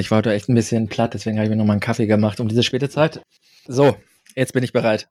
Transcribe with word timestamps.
Ich 0.00 0.10
war 0.10 0.18
heute 0.18 0.32
echt 0.32 0.48
ein 0.48 0.54
bisschen 0.54 0.88
platt, 0.88 1.14
deswegen 1.14 1.38
habe 1.38 1.46
ich 1.46 1.50
mir 1.50 1.56
nochmal 1.56 1.74
einen 1.74 1.80
Kaffee 1.80 2.06
gemacht 2.06 2.38
um 2.38 2.48
diese 2.48 2.62
späte 2.62 2.88
Zeit. 2.88 3.20
So, 3.66 3.96
jetzt 4.36 4.52
bin 4.52 4.62
ich 4.62 4.72
bereit. 4.72 5.08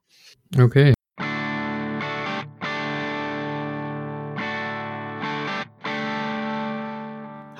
Okay. 0.58 0.94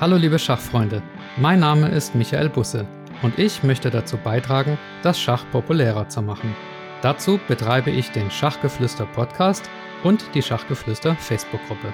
Hallo 0.01 0.17
liebe 0.17 0.39
Schachfreunde, 0.39 1.03
mein 1.37 1.61
Name 1.61 1.89
ist 1.89 2.15
Michael 2.15 2.49
Busse 2.49 2.87
und 3.23 3.39
ich 3.39 3.63
möchte 3.63 3.91
dazu 3.91 4.17
beitragen, 4.17 4.79
das 5.03 5.21
Schach 5.21 5.45
populärer 5.51 6.09
zu 6.09 6.23
machen. 6.23 6.55
Dazu 7.03 7.39
betreibe 7.47 7.91
ich 7.91 8.11
den 8.11 8.31
Schachgeflüster 8.31 9.07
Podcast 9.07 9.69
und 10.03 10.25
die 10.35 10.43
Schachgeflüster 10.43 11.15
Facebook-Gruppe. 11.17 11.93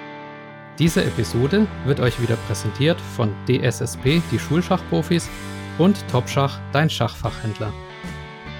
Diese 0.77 1.05
Episode 1.05 1.67
wird 1.85 2.01
euch 2.01 2.21
wieder 2.21 2.35
präsentiert 2.35 2.99
von 2.99 3.33
DSSP, 3.47 4.21
die 4.29 4.39
Schulschachprofis, 4.39 5.29
und 5.77 6.05
Topschach, 6.09 6.59
dein 6.73 6.89
Schachfachhändler. 6.89 7.73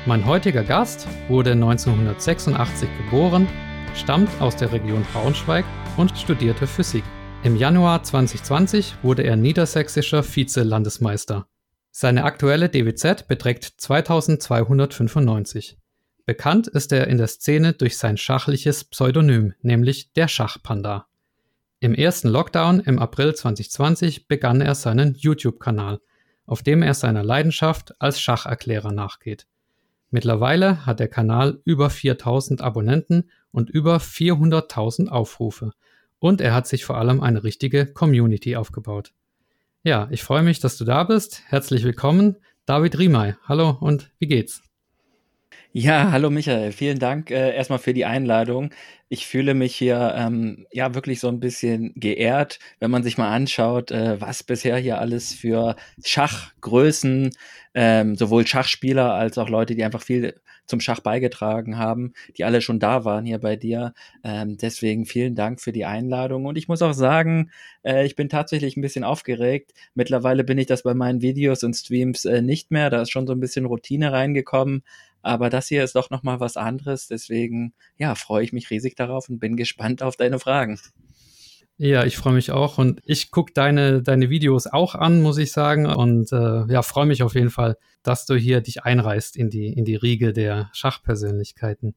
Mein 0.05 0.25
heutiger 0.25 0.63
Gast 0.63 1.07
wurde 1.27 1.51
1986 1.51 2.87
geboren, 2.97 3.47
stammt 3.95 4.29
aus 4.39 4.55
der 4.55 4.71
Region 4.71 5.05
Braunschweig 5.11 5.65
und 5.97 6.17
studierte 6.17 6.67
Physik. 6.67 7.03
Im 7.43 7.57
Januar 7.57 8.03
2020 8.03 8.95
wurde 9.01 9.23
er 9.23 9.35
niedersächsischer 9.35 10.23
Vize-Landesmeister. 10.23 11.47
Seine 11.91 12.23
aktuelle 12.23 12.69
DWZ 12.69 13.27
beträgt 13.27 13.73
2295. 13.77 15.77
Bekannt 16.25 16.67
ist 16.67 16.91
er 16.91 17.07
in 17.07 17.17
der 17.17 17.27
Szene 17.27 17.73
durch 17.73 17.97
sein 17.97 18.17
schachliches 18.17 18.85
Pseudonym, 18.85 19.53
nämlich 19.61 20.13
der 20.13 20.27
Schachpanda. 20.27 21.07
Im 21.79 21.93
ersten 21.93 22.29
Lockdown 22.29 22.79
im 22.79 22.99
April 22.99 23.35
2020 23.35 24.27
begann 24.27 24.61
er 24.61 24.75
seinen 24.75 25.13
YouTube-Kanal, 25.15 25.99
auf 26.45 26.63
dem 26.63 26.81
er 26.81 26.93
seiner 26.93 27.23
Leidenschaft 27.23 27.99
als 27.99 28.19
Schacherklärer 28.19 28.91
nachgeht. 28.91 29.45
Mittlerweile 30.09 30.85
hat 30.85 30.99
der 30.99 31.09
Kanal 31.09 31.59
über 31.65 31.89
4000 31.89 32.61
Abonnenten 32.61 33.29
und 33.51 33.69
über 33.69 33.97
400.000 33.97 35.09
Aufrufe. 35.09 35.71
Und 36.19 36.39
er 36.39 36.53
hat 36.53 36.67
sich 36.67 36.85
vor 36.85 36.97
allem 36.97 37.21
eine 37.21 37.43
richtige 37.43 37.85
Community 37.85 38.55
aufgebaut. 38.55 39.11
Ja, 39.83 40.07
ich 40.11 40.23
freue 40.23 40.43
mich, 40.43 40.59
dass 40.59 40.77
du 40.77 40.85
da 40.85 41.03
bist. 41.03 41.43
Herzlich 41.47 41.83
willkommen, 41.83 42.37
David 42.65 42.97
Riemey. 42.97 43.33
Hallo 43.43 43.77
und 43.79 44.09
wie 44.17 44.27
geht's? 44.27 44.63
Ja, 45.77 46.09
hallo 46.13 46.29
Michael, 46.29 46.71
vielen 46.71 46.99
Dank 46.99 47.31
äh, 47.31 47.53
erstmal 47.53 47.79
für 47.79 47.93
die 47.93 48.05
Einladung. 48.05 48.69
Ich 49.09 49.27
fühle 49.27 49.53
mich 49.53 49.75
hier 49.75 50.13
ähm, 50.17 50.65
ja 50.71 50.95
wirklich 50.95 51.19
so 51.19 51.27
ein 51.27 51.41
bisschen 51.41 51.91
geehrt, 51.97 52.59
wenn 52.79 52.89
man 52.91 53.03
sich 53.03 53.17
mal 53.17 53.29
anschaut, 53.35 53.91
äh, 53.91 54.21
was 54.21 54.41
bisher 54.43 54.77
hier 54.77 54.99
alles 54.99 55.33
für 55.33 55.75
Schachgrößen, 56.01 57.31
ähm, 57.73 58.15
sowohl 58.15 58.47
Schachspieler 58.47 59.15
als 59.15 59.37
auch 59.37 59.49
Leute, 59.49 59.75
die 59.75 59.83
einfach 59.83 60.01
viel 60.01 60.35
zum 60.65 60.79
Schach 60.79 60.99
beigetragen 60.99 61.77
haben, 61.77 62.13
die 62.37 62.43
alle 62.43 62.61
schon 62.61 62.79
da 62.79 63.05
waren 63.05 63.25
hier 63.25 63.39
bei 63.39 63.55
dir. 63.55 63.93
Ähm, 64.23 64.57
deswegen 64.57 65.05
vielen 65.05 65.35
Dank 65.35 65.61
für 65.61 65.71
die 65.71 65.85
Einladung. 65.85 66.45
Und 66.45 66.57
ich 66.57 66.67
muss 66.67 66.81
auch 66.81 66.93
sagen, 66.93 67.51
äh, 67.83 68.05
ich 68.05 68.15
bin 68.15 68.29
tatsächlich 68.29 68.77
ein 68.77 68.81
bisschen 68.81 69.03
aufgeregt. 69.03 69.73
Mittlerweile 69.93 70.43
bin 70.43 70.57
ich 70.57 70.67
das 70.67 70.83
bei 70.83 70.93
meinen 70.93 71.21
Videos 71.21 71.63
und 71.63 71.75
Streams 71.75 72.25
äh, 72.25 72.41
nicht 72.41 72.71
mehr. 72.71 72.89
Da 72.89 73.01
ist 73.01 73.11
schon 73.11 73.27
so 73.27 73.33
ein 73.33 73.39
bisschen 73.39 73.65
Routine 73.65 74.11
reingekommen. 74.11 74.83
Aber 75.21 75.49
das 75.49 75.67
hier 75.67 75.83
ist 75.83 75.95
doch 75.95 76.09
nochmal 76.11 76.39
was 76.39 76.57
anderes. 76.57 77.07
Deswegen, 77.07 77.73
ja, 77.97 78.15
freue 78.15 78.43
ich 78.43 78.53
mich 78.53 78.69
riesig 78.69 78.95
darauf 78.95 79.29
und 79.29 79.39
bin 79.39 79.55
gespannt 79.55 80.03
auf 80.03 80.15
deine 80.17 80.39
Fragen. 80.39 80.79
Ja, 81.77 82.05
ich 82.05 82.15
freue 82.15 82.33
mich 82.33 82.51
auch 82.51 82.77
und 82.77 83.01
ich 83.03 83.31
gucke 83.31 83.51
deine, 83.53 84.01
deine 84.01 84.29
Videos 84.29 84.65
auch 84.65 84.95
an, 84.95 85.21
muss 85.21 85.37
ich 85.37 85.51
sagen. 85.51 85.85
Und 85.85 86.31
äh, 86.31 86.71
ja, 86.71 86.81
freue 86.81 87.05
mich 87.05 87.21
auf 87.21 87.35
jeden 87.35 87.49
Fall, 87.49 87.77
dass 88.01 88.25
du 88.25 88.35
hier 88.35 88.61
dich 88.61 88.83
einreißt 88.83 89.35
in 89.35 89.49
die, 89.49 89.67
in 89.73 89.83
die 89.83 89.95
Riege 89.95 90.31
der 90.31 90.69
Schachpersönlichkeiten. 90.73 91.95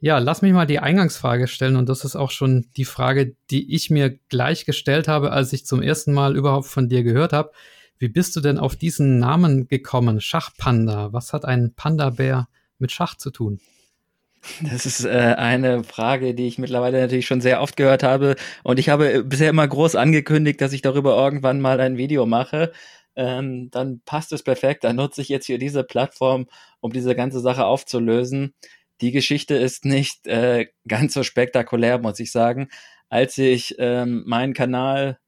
Ja, 0.00 0.18
lass 0.18 0.42
mich 0.42 0.52
mal 0.52 0.66
die 0.66 0.78
Eingangsfrage 0.78 1.46
stellen 1.46 1.76
und 1.76 1.88
das 1.88 2.04
ist 2.04 2.16
auch 2.16 2.30
schon 2.30 2.66
die 2.76 2.84
Frage, 2.84 3.34
die 3.50 3.74
ich 3.74 3.88
mir 3.88 4.18
gleich 4.28 4.66
gestellt 4.66 5.08
habe, 5.08 5.32
als 5.32 5.52
ich 5.54 5.64
zum 5.64 5.80
ersten 5.80 6.12
Mal 6.12 6.36
überhaupt 6.36 6.66
von 6.66 6.88
dir 6.88 7.02
gehört 7.02 7.32
habe. 7.32 7.52
Wie 7.98 8.08
bist 8.08 8.36
du 8.36 8.40
denn 8.40 8.58
auf 8.58 8.76
diesen 8.76 9.18
Namen 9.18 9.68
gekommen? 9.68 10.20
Schachpanda. 10.20 11.12
Was 11.12 11.32
hat 11.32 11.46
ein 11.46 11.72
Panda-Bär 11.74 12.48
mit 12.78 12.92
Schach 12.92 13.16
zu 13.16 13.30
tun? 13.30 13.60
Das 14.62 14.86
ist 14.86 15.04
äh, 15.04 15.34
eine 15.36 15.84
Frage, 15.84 16.34
die 16.34 16.46
ich 16.46 16.58
mittlerweile 16.58 17.00
natürlich 17.00 17.26
schon 17.26 17.40
sehr 17.40 17.60
oft 17.60 17.76
gehört 17.76 18.02
habe. 18.02 18.36
Und 18.62 18.78
ich 18.78 18.88
habe 18.88 19.24
bisher 19.24 19.50
immer 19.50 19.66
groß 19.66 19.96
angekündigt, 19.96 20.60
dass 20.60 20.72
ich 20.72 20.82
darüber 20.82 21.16
irgendwann 21.16 21.60
mal 21.60 21.80
ein 21.80 21.96
Video 21.96 22.26
mache. 22.26 22.72
Ähm, 23.16 23.70
dann 23.70 24.00
passt 24.04 24.32
es 24.32 24.42
perfekt. 24.42 24.84
Dann 24.84 24.96
nutze 24.96 25.22
ich 25.22 25.28
jetzt 25.28 25.46
hier 25.46 25.58
diese 25.58 25.84
Plattform, 25.84 26.46
um 26.80 26.92
diese 26.92 27.14
ganze 27.14 27.40
Sache 27.40 27.64
aufzulösen. 27.64 28.54
Die 29.00 29.12
Geschichte 29.12 29.54
ist 29.54 29.84
nicht 29.84 30.26
äh, 30.26 30.66
ganz 30.88 31.14
so 31.14 31.22
spektakulär, 31.22 31.98
muss 31.98 32.20
ich 32.20 32.32
sagen. 32.32 32.68
Als 33.08 33.38
ich 33.38 33.76
ähm, 33.78 34.24
meinen 34.26 34.54
Kanal 34.54 35.18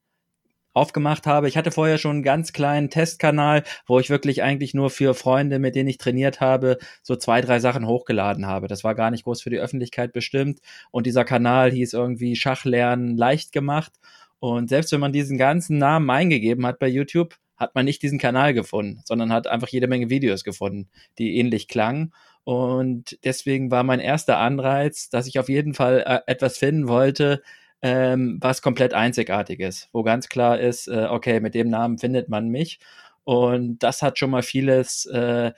aufgemacht 0.77 1.27
habe. 1.27 1.47
Ich 1.47 1.57
hatte 1.57 1.71
vorher 1.71 1.97
schon 1.97 2.17
einen 2.17 2.23
ganz 2.23 2.53
kleinen 2.53 2.89
Testkanal, 2.89 3.63
wo 3.85 3.99
ich 3.99 4.09
wirklich 4.09 4.43
eigentlich 4.43 4.73
nur 4.73 4.89
für 4.89 5.13
Freunde, 5.13 5.59
mit 5.59 5.75
denen 5.75 5.89
ich 5.89 5.97
trainiert 5.97 6.39
habe, 6.39 6.77
so 7.03 7.15
zwei, 7.15 7.41
drei 7.41 7.59
Sachen 7.59 7.87
hochgeladen 7.87 8.45
habe. 8.45 8.67
Das 8.67 8.83
war 8.83 8.95
gar 8.95 9.11
nicht 9.11 9.23
groß 9.23 9.41
für 9.41 9.49
die 9.49 9.59
Öffentlichkeit 9.59 10.13
bestimmt. 10.13 10.59
Und 10.91 11.07
dieser 11.07 11.25
Kanal 11.25 11.71
hieß 11.71 11.93
irgendwie 11.93 12.35
Schachlernen 12.35 13.17
leicht 13.17 13.51
gemacht. 13.51 13.93
Und 14.39 14.69
selbst 14.69 14.91
wenn 14.91 14.99
man 14.99 15.11
diesen 15.11 15.37
ganzen 15.37 15.77
Namen 15.77 16.09
eingegeben 16.09 16.65
hat 16.65 16.79
bei 16.79 16.87
YouTube, 16.87 17.35
hat 17.57 17.73
man 17.73 17.85
nicht 17.85 18.03
diesen 18.03 18.19
Kanal 18.19 18.53
gefunden, 18.53 19.01
sondern 19.03 19.33
hat 19.33 19.47
einfach 19.47 19.69
jede 19.69 19.87
Menge 19.87 20.09
Videos 20.09 20.43
gefunden, 20.43 20.89
die 21.17 21.37
ähnlich 21.37 21.67
klangen. 21.67 22.13
Und 22.43 23.17
deswegen 23.25 23.71
war 23.71 23.83
mein 23.83 23.99
erster 23.99 24.37
Anreiz, 24.37 25.09
dass 25.09 25.27
ich 25.27 25.39
auf 25.39 25.49
jeden 25.49 25.73
Fall 25.73 26.03
äh, 26.05 26.31
etwas 26.31 26.57
finden 26.57 26.87
wollte, 26.87 27.41
ähm, 27.81 28.37
was 28.41 28.61
komplett 28.61 28.93
einzigartig 28.93 29.59
ist, 29.59 29.89
wo 29.93 30.03
ganz 30.03 30.29
klar 30.29 30.59
ist, 30.59 30.87
äh, 30.87 31.07
okay, 31.09 31.39
mit 31.39 31.55
dem 31.55 31.69
Namen 31.69 31.97
findet 31.97 32.29
man 32.29 32.49
mich. 32.49 32.79
Und 33.23 33.79
das 33.79 34.01
hat 34.01 34.17
schon 34.19 34.31
mal 34.31 34.43
vieles 34.43 35.05
äh, 35.07 35.51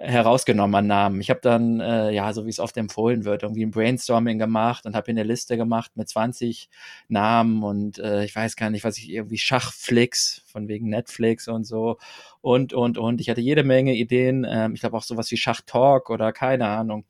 herausgenommen 0.00 0.74
an 0.74 0.86
Namen. 0.86 1.20
Ich 1.20 1.28
habe 1.30 1.40
dann, 1.42 1.80
äh, 1.80 2.10
ja, 2.10 2.32
so 2.32 2.46
wie 2.46 2.50
es 2.50 2.58
oft 2.58 2.76
empfohlen 2.76 3.24
wird, 3.24 3.42
irgendwie 3.42 3.64
ein 3.64 3.70
Brainstorming 3.70 4.38
gemacht 4.38 4.86
und 4.86 4.96
habe 4.96 5.08
eine 5.08 5.24
Liste 5.24 5.56
gemacht 5.56 5.92
mit 5.94 6.08
20 6.08 6.70
Namen 7.08 7.62
und 7.62 7.98
äh, 7.98 8.24
ich 8.24 8.34
weiß 8.34 8.56
gar 8.56 8.70
nicht, 8.70 8.84
was 8.84 8.96
ich 8.98 9.10
irgendwie 9.10 9.38
Schachflix 9.38 10.42
von 10.46 10.68
wegen 10.68 10.88
Netflix 10.88 11.48
und 11.48 11.64
so 11.64 11.98
und 12.40 12.72
und 12.72 12.96
und. 12.98 13.20
Ich 13.20 13.28
hatte 13.28 13.42
jede 13.42 13.62
Menge 13.62 13.94
Ideen. 13.94 14.46
Ähm, 14.48 14.74
ich 14.74 14.80
glaube 14.80 14.96
auch 14.96 15.02
sowas 15.02 15.30
wie 15.30 15.36
Schachtalk 15.36 16.08
oder 16.10 16.32
keine 16.32 16.68
Ahnung. 16.68 17.04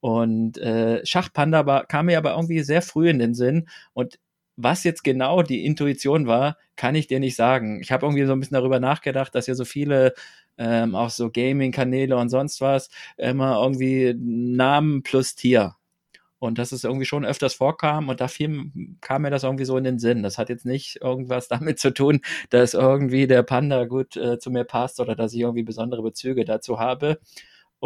Und 0.00 0.58
äh, 0.58 1.04
Schachpanda 1.04 1.66
war, 1.66 1.86
kam 1.86 2.06
mir 2.06 2.18
aber 2.18 2.32
irgendwie 2.32 2.60
sehr 2.62 2.82
früh 2.82 3.08
in 3.08 3.18
den 3.18 3.34
Sinn. 3.34 3.68
Und 3.92 4.18
was 4.56 4.84
jetzt 4.84 5.04
genau 5.04 5.42
die 5.42 5.64
Intuition 5.64 6.26
war, 6.26 6.56
kann 6.76 6.94
ich 6.94 7.06
dir 7.06 7.20
nicht 7.20 7.36
sagen. 7.36 7.80
Ich 7.82 7.92
habe 7.92 8.06
irgendwie 8.06 8.24
so 8.24 8.32
ein 8.32 8.40
bisschen 8.40 8.54
darüber 8.54 8.80
nachgedacht, 8.80 9.34
dass 9.34 9.46
ja 9.46 9.54
so 9.54 9.64
viele 9.64 10.14
ähm, 10.58 10.94
auch 10.94 11.10
so 11.10 11.30
Gaming-Kanäle 11.30 12.16
und 12.16 12.30
sonst 12.30 12.60
was 12.60 12.90
immer 13.16 13.60
irgendwie 13.62 14.14
Namen 14.16 15.02
plus 15.02 15.34
Tier. 15.34 15.76
Und 16.38 16.58
dass 16.58 16.72
es 16.72 16.84
irgendwie 16.84 17.06
schon 17.06 17.24
öfters 17.24 17.54
vorkam 17.54 18.08
und 18.10 18.20
da 18.20 18.28
fiel, 18.28 18.70
kam 19.00 19.22
mir 19.22 19.30
das 19.30 19.42
irgendwie 19.42 19.64
so 19.64 19.76
in 19.78 19.84
den 19.84 19.98
Sinn. 19.98 20.22
Das 20.22 20.36
hat 20.38 20.50
jetzt 20.50 20.66
nicht 20.66 20.98
irgendwas 21.02 21.48
damit 21.48 21.78
zu 21.78 21.92
tun, 21.92 22.20
dass 22.50 22.74
irgendwie 22.74 23.26
der 23.26 23.42
Panda 23.42 23.84
gut 23.86 24.16
äh, 24.16 24.38
zu 24.38 24.50
mir 24.50 24.64
passt 24.64 25.00
oder 25.00 25.14
dass 25.16 25.32
ich 25.32 25.40
irgendwie 25.40 25.62
besondere 25.62 26.02
Bezüge 26.02 26.44
dazu 26.44 26.78
habe. 26.78 27.18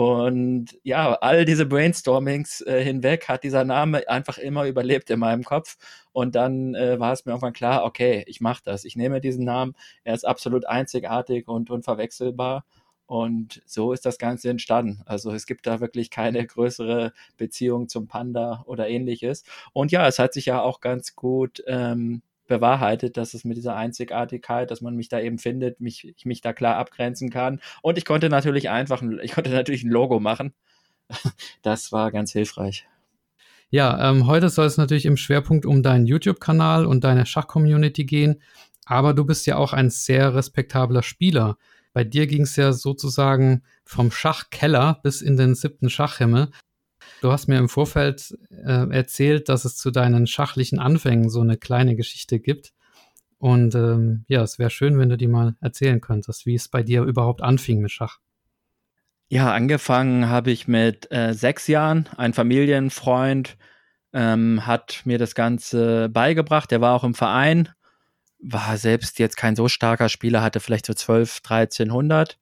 Und 0.01 0.79
ja, 0.83 1.13
all 1.13 1.45
diese 1.45 1.67
Brainstormings 1.67 2.63
äh, 2.63 2.83
hinweg 2.83 3.29
hat 3.29 3.45
dieser 3.45 3.65
Name 3.65 4.09
einfach 4.09 4.39
immer 4.39 4.65
überlebt 4.65 5.11
in 5.11 5.21
meinem 5.21 5.45
Kopf. 5.45 5.77
Und 6.13 6.35
dann 6.37 6.75
äh, 6.75 6.99
war 6.99 7.13
es 7.13 7.27
mir 7.27 7.33
irgendwann 7.33 7.53
klar, 7.53 7.85
okay, 7.85 8.25
ich 8.27 8.41
mache 8.41 8.63
das. 8.65 8.87
Ich 8.87 8.97
nehme 8.97 9.21
diesen 9.21 9.45
Namen. 9.45 9.77
Er 10.03 10.15
ist 10.15 10.27
absolut 10.27 10.67
einzigartig 10.67 11.49
und 11.49 11.69
unverwechselbar. 11.69 12.65
Und 13.05 13.61
so 13.67 13.93
ist 13.93 14.07
das 14.07 14.17
Ganze 14.17 14.49
entstanden. 14.49 15.03
Also 15.05 15.33
es 15.33 15.45
gibt 15.45 15.67
da 15.67 15.81
wirklich 15.81 16.09
keine 16.09 16.47
größere 16.47 17.13
Beziehung 17.37 17.91
zum 17.91 18.07
Panda 18.07 18.63
oder 18.65 18.89
ähnliches. 18.89 19.45
Und 19.75 19.93
ja, 19.93 20.09
es 20.09 20.19
hat 20.19 20.33
sich 20.33 20.47
ja 20.47 20.63
auch 20.63 20.81
ganz 20.81 21.15
gut 21.15 21.63
ähm, 21.67 22.23
bewahrheitet, 22.51 23.17
dass 23.17 23.33
es 23.33 23.45
mit 23.45 23.57
dieser 23.57 23.77
Einzigartigkeit, 23.77 24.71
dass 24.71 24.83
man 24.83 24.95
mich 24.95 25.09
da 25.09 25.19
eben 25.19 25.39
findet, 25.39 25.81
mich, 25.81 26.07
ich 26.07 26.27
mich 26.27 26.43
da 26.43 26.53
klar 26.53 26.77
abgrenzen 26.77 27.31
kann. 27.31 27.61
Und 27.81 27.97
ich 27.97 28.05
konnte 28.05 28.29
natürlich 28.29 28.69
einfach, 28.69 29.03
ich 29.23 29.33
konnte 29.33 29.51
natürlich 29.51 29.85
ein 29.85 29.91
Logo 29.91 30.21
machen. 30.21 30.53
Das 31.63 31.93
war 31.93 32.13
ganz 32.13 32.33
hilfreich. 32.33 32.87
Ja, 33.71 34.11
ähm, 34.11 34.27
heute 34.27 34.49
soll 34.49 34.67
es 34.67 34.77
natürlich 34.77 35.07
im 35.07 35.17
Schwerpunkt 35.17 35.67
um 35.67 35.83
deinen 35.83 36.07
YouTube-Kanal 36.07 36.87
und 36.87 37.05
deine 37.05 37.27
Schach-Community 37.27 38.05
gehen. 38.05 38.41
Aber 38.85 39.15
du 39.15 39.25
bist 39.25 39.47
ja 39.47 39.57
auch 39.57 39.73
ein 39.73 39.91
sehr 39.91 40.35
respektabler 40.35 41.03
Spieler. 41.03 41.57
Bei 41.93 42.05
dir 42.05 42.27
ging 42.27 42.43
es 42.43 42.57
ja 42.57 42.73
sozusagen 42.73 43.63
vom 43.85 44.11
Schachkeller 44.11 45.01
bis 45.03 45.23
in 45.23 45.37
den 45.37 45.55
siebten 45.55 45.91
Schachhimmel. 45.91 46.51
Du 47.21 47.31
hast 47.31 47.49
mir 47.49 47.59
im 47.59 47.69
Vorfeld 47.69 48.37
äh, 48.51 48.89
erzählt, 48.91 49.51
dass 49.51 49.67
es 49.67 49.77
zu 49.77 49.91
deinen 49.91 50.27
schachlichen 50.27 50.79
Anfängen 50.79 51.29
so 51.29 51.41
eine 51.41 51.59
kleine 51.59 51.95
Geschichte 51.95 52.41
gibt. 52.41 52.73
Und 53.39 53.75
ähm, 53.75 54.25
ja, 54.27 54.43
es 54.43 54.59
wäre 54.59 54.71
schön, 54.71 54.99
wenn 54.99 55.11
du 55.11 55.17
die 55.17 55.27
mal 55.27 55.55
erzählen 55.61 56.01
könntest, 56.01 56.47
wie 56.47 56.55
es 56.55 56.69
bei 56.69 56.83
dir 56.83 57.03
überhaupt 57.03 57.43
anfing 57.43 57.81
mit 57.81 57.91
Schach. 57.91 58.19
Ja, 59.29 59.53
angefangen 59.53 60.29
habe 60.29 60.51
ich 60.51 60.67
mit 60.67 61.13
äh, 61.13 61.35
sechs 61.35 61.67
Jahren. 61.67 62.09
Ein 62.17 62.33
Familienfreund 62.33 63.57
ähm, 64.13 64.67
hat 64.67 65.03
mir 65.05 65.19
das 65.19 65.35
Ganze 65.35 66.09
beigebracht. 66.09 66.71
Der 66.71 66.81
war 66.81 66.95
auch 66.95 67.05
im 67.05 67.15
Verein, 67.15 67.69
war 68.43 68.77
selbst 68.79 69.19
jetzt 69.19 69.37
kein 69.37 69.57
so 69.57 69.69
starker 69.69 70.09
Spieler, 70.09 70.43
hatte 70.43 70.59
vielleicht 70.61 70.87
so 70.87 70.95
12, 70.95 71.43
1300. 71.45 72.39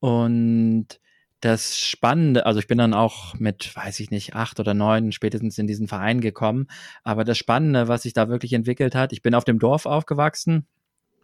Und 0.00 1.00
das 1.40 1.78
Spannende, 1.78 2.46
also 2.46 2.58
ich 2.58 2.66
bin 2.66 2.78
dann 2.78 2.94
auch 2.94 3.34
mit, 3.34 3.74
weiß 3.74 4.00
ich 4.00 4.10
nicht, 4.10 4.34
acht 4.34 4.58
oder 4.58 4.74
neun 4.74 5.12
spätestens 5.12 5.58
in 5.58 5.66
diesen 5.66 5.86
Verein 5.86 6.20
gekommen. 6.20 6.66
Aber 7.04 7.24
das 7.24 7.38
Spannende, 7.38 7.88
was 7.88 8.02
sich 8.02 8.12
da 8.12 8.28
wirklich 8.28 8.52
entwickelt 8.52 8.94
hat, 8.94 9.12
ich 9.12 9.22
bin 9.22 9.34
auf 9.34 9.44
dem 9.44 9.58
Dorf 9.58 9.86
aufgewachsen, 9.86 10.66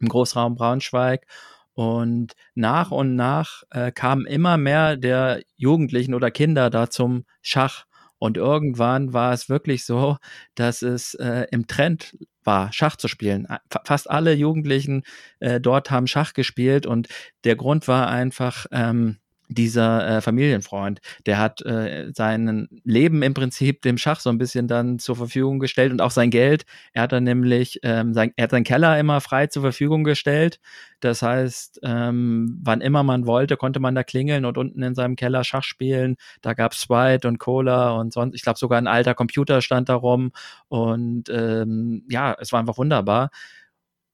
im 0.01 0.09
Großraum 0.09 0.55
Braunschweig. 0.55 1.27
Und 1.73 2.35
nach 2.55 2.93
und 2.93 3.17
nach 3.17 3.65
äh, 3.71 3.91
kamen 3.91 4.27
immer 4.27 4.57
mehr 4.57 4.97
der 4.97 5.43
Jugendlichen 5.57 6.15
oder 6.15 6.31
Kinder 6.31 6.71
da 6.71 6.89
zum 6.89 7.25
Schach. 7.43 7.87
Und 8.19 8.37
irgendwann 8.37 9.13
war 9.13 9.33
es 9.33 9.49
wirklich 9.49 9.85
so, 9.85 10.17
dass 10.55 10.83
es 10.83 11.15
äh, 11.15 11.47
im 11.51 11.67
Trend 11.67 12.17
war, 12.45 12.73
Schach 12.73 12.97
zu 12.97 13.09
spielen. 13.09 13.49
Fast 13.85 14.09
alle 14.09 14.33
Jugendlichen 14.35 15.03
äh, 15.41 15.61
dort 15.61 15.91
haben 15.91 16.07
Schach 16.07 16.33
gespielt 16.33 16.87
und 16.87 17.09
der 17.43 17.57
Grund 17.57 17.89
war 17.89 18.09
einfach, 18.09 18.67
ähm, 18.71 19.19
dieser 19.49 20.06
äh, 20.06 20.20
Familienfreund, 20.20 21.00
der 21.26 21.38
hat 21.38 21.61
äh, 21.62 22.11
sein 22.14 22.69
Leben 22.85 23.23
im 23.23 23.35
Prinzip 23.35 23.82
dem 23.82 23.99
Schach 23.99 24.20
so 24.20 24.31
ein 24.31 24.38
bisschen 24.38 24.69
dann 24.69 24.99
zur 24.99 25.17
Verfügung 25.17 25.58
gestellt 25.58 25.93
und 25.93 26.00
auch 26.00 26.11
sein 26.11 26.31
Geld. 26.31 26.64
Er 26.93 27.02
hat 27.02 27.12
dann 27.12 27.25
nämlich, 27.25 27.81
ähm, 27.82 28.14
sein, 28.14 28.32
er 28.37 28.44
hat 28.44 28.50
seinen 28.50 28.64
Keller 28.64 28.99
immer 28.99 29.20
frei 29.20 29.46
zur 29.46 29.62
Verfügung 29.62 30.05
gestellt. 30.05 30.61
Das 31.00 31.23
heißt, 31.23 31.81
ähm, 31.82 32.58
wann 32.62 32.81
immer 32.81 33.02
man 33.02 33.26
wollte, 33.26 33.56
konnte 33.56 33.81
man 33.81 33.94
da 33.94 34.02
klingeln 34.02 34.44
und 34.44 34.56
unten 34.56 34.82
in 34.82 34.94
seinem 34.94 35.17
Keller 35.17 35.44
Schach 35.44 35.64
spielen. 35.64 36.17
Da 36.41 36.55
gab's 36.55 36.81
Sprite 36.81 37.29
und 37.29 37.38
Cola 37.38 37.93
und 37.93 38.12
sonst, 38.12 38.35
ich 38.35 38.43
glaube 38.43 38.58
sogar 38.58 38.79
ein 38.79 38.87
alter 38.87 39.14
Computer 39.14 39.61
stand 39.61 39.88
da 39.88 39.94
rum. 39.94 40.32
Und 40.69 41.29
ähm, 41.29 42.05
ja, 42.08 42.35
es 42.41 42.52
war 42.52 42.61
einfach 42.61 42.79
wunderbar. 42.79 43.31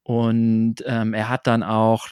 Und 0.02 0.76
ähm, 0.86 1.14
er 1.14 1.28
hat 1.28 1.46
dann 1.46 1.62
auch 1.62 2.08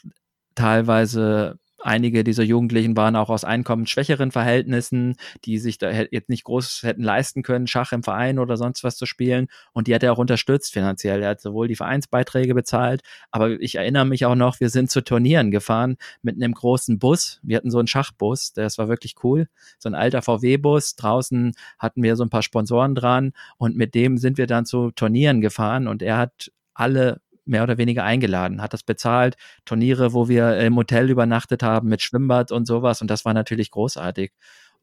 teilweise 0.54 1.58
Einige 1.80 2.25
dieser 2.25 2.42
Jugendlichen 2.42 2.96
waren 2.96 3.14
auch 3.14 3.30
aus 3.30 3.44
einkommensschwächeren 3.44 4.32
Verhältnissen, 4.32 5.14
die 5.44 5.58
sich 5.58 5.78
da 5.78 5.90
jetzt 5.90 6.28
nicht 6.28 6.42
groß 6.42 6.82
hätten 6.82 7.04
leisten 7.04 7.42
können, 7.44 7.69
Schach 7.69 7.92
im 7.92 8.02
Verein 8.02 8.40
oder 8.40 8.56
sonst 8.56 8.82
was 8.82 8.96
zu 8.96 9.06
spielen. 9.06 9.46
Und 9.72 9.86
die 9.86 9.94
hat 9.94 10.02
er 10.02 10.12
auch 10.12 10.19
unterstützt 10.19 10.72
finanziell. 10.72 11.22
Er 11.22 11.30
hat 11.30 11.40
sowohl 11.40 11.69
die 11.69 11.76
Vereinsbeiträge 11.76 12.54
bezahlt, 12.54 13.02
aber 13.30 13.60
ich 13.60 13.76
erinnere 13.76 14.06
mich 14.06 14.26
auch 14.26 14.34
noch, 14.34 14.58
wir 14.58 14.70
sind 14.70 14.90
zu 14.90 15.02
Turnieren 15.02 15.52
gefahren 15.52 15.98
mit 16.20 16.34
einem 16.34 16.52
großen 16.52 16.98
Bus. 16.98 17.38
Wir 17.42 17.56
hatten 17.56 17.70
so 17.70 17.78
einen 17.78 17.88
Schachbus, 17.88 18.52
das 18.52 18.76
war 18.78 18.88
wirklich 18.88 19.14
cool. 19.22 19.48
So 19.78 19.88
ein 19.88 19.94
alter 19.94 20.22
VW-Bus. 20.22 20.96
Draußen 20.96 21.52
hatten 21.78 22.02
wir 22.02 22.16
so 22.16 22.25
ein 22.25 22.30
paar 22.30 22.42
Sponsoren 22.42 22.96
dran 22.96 23.32
und 23.56 23.76
mit 23.76 23.94
dem 23.94 24.19
sind 24.19 24.36
wir 24.36 24.48
dann 24.48 24.66
zu 24.66 24.90
Turnieren 24.90 25.40
gefahren 25.40 25.86
und 25.86 26.02
er 26.02 26.16
hat 26.16 26.50
alle 26.75 27.20
mehr 27.48 27.62
oder 27.62 27.78
weniger 27.78 28.04
eingeladen, 28.04 28.62
hat 28.62 28.72
das 28.72 28.82
bezahlt, 28.82 29.36
Turniere, 29.64 30.12
wo 30.12 30.28
wir 30.28 30.58
im 30.58 30.76
Hotel 30.76 31.10
übernachtet 31.10 31.62
haben 31.62 31.88
mit 31.88 32.02
Schwimmbad 32.02 32.52
und 32.52 32.66
sowas. 32.66 33.00
Und 33.02 33.10
das 33.10 33.24
war 33.24 33.34
natürlich 33.34 33.70
großartig. 33.70 34.32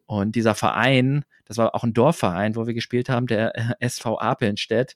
Und 0.06 0.35
dieser 0.35 0.56
Verein, 0.56 1.25
das 1.45 1.57
war 1.57 1.73
auch 1.75 1.83
ein 1.83 1.94
Dorfverein, 1.94 2.56
wo 2.56 2.67
wir 2.67 2.73
gespielt 2.73 3.09
haben, 3.09 3.27
der 3.27 3.53
SV 3.81 4.19
Apelnstedt, 4.19 4.95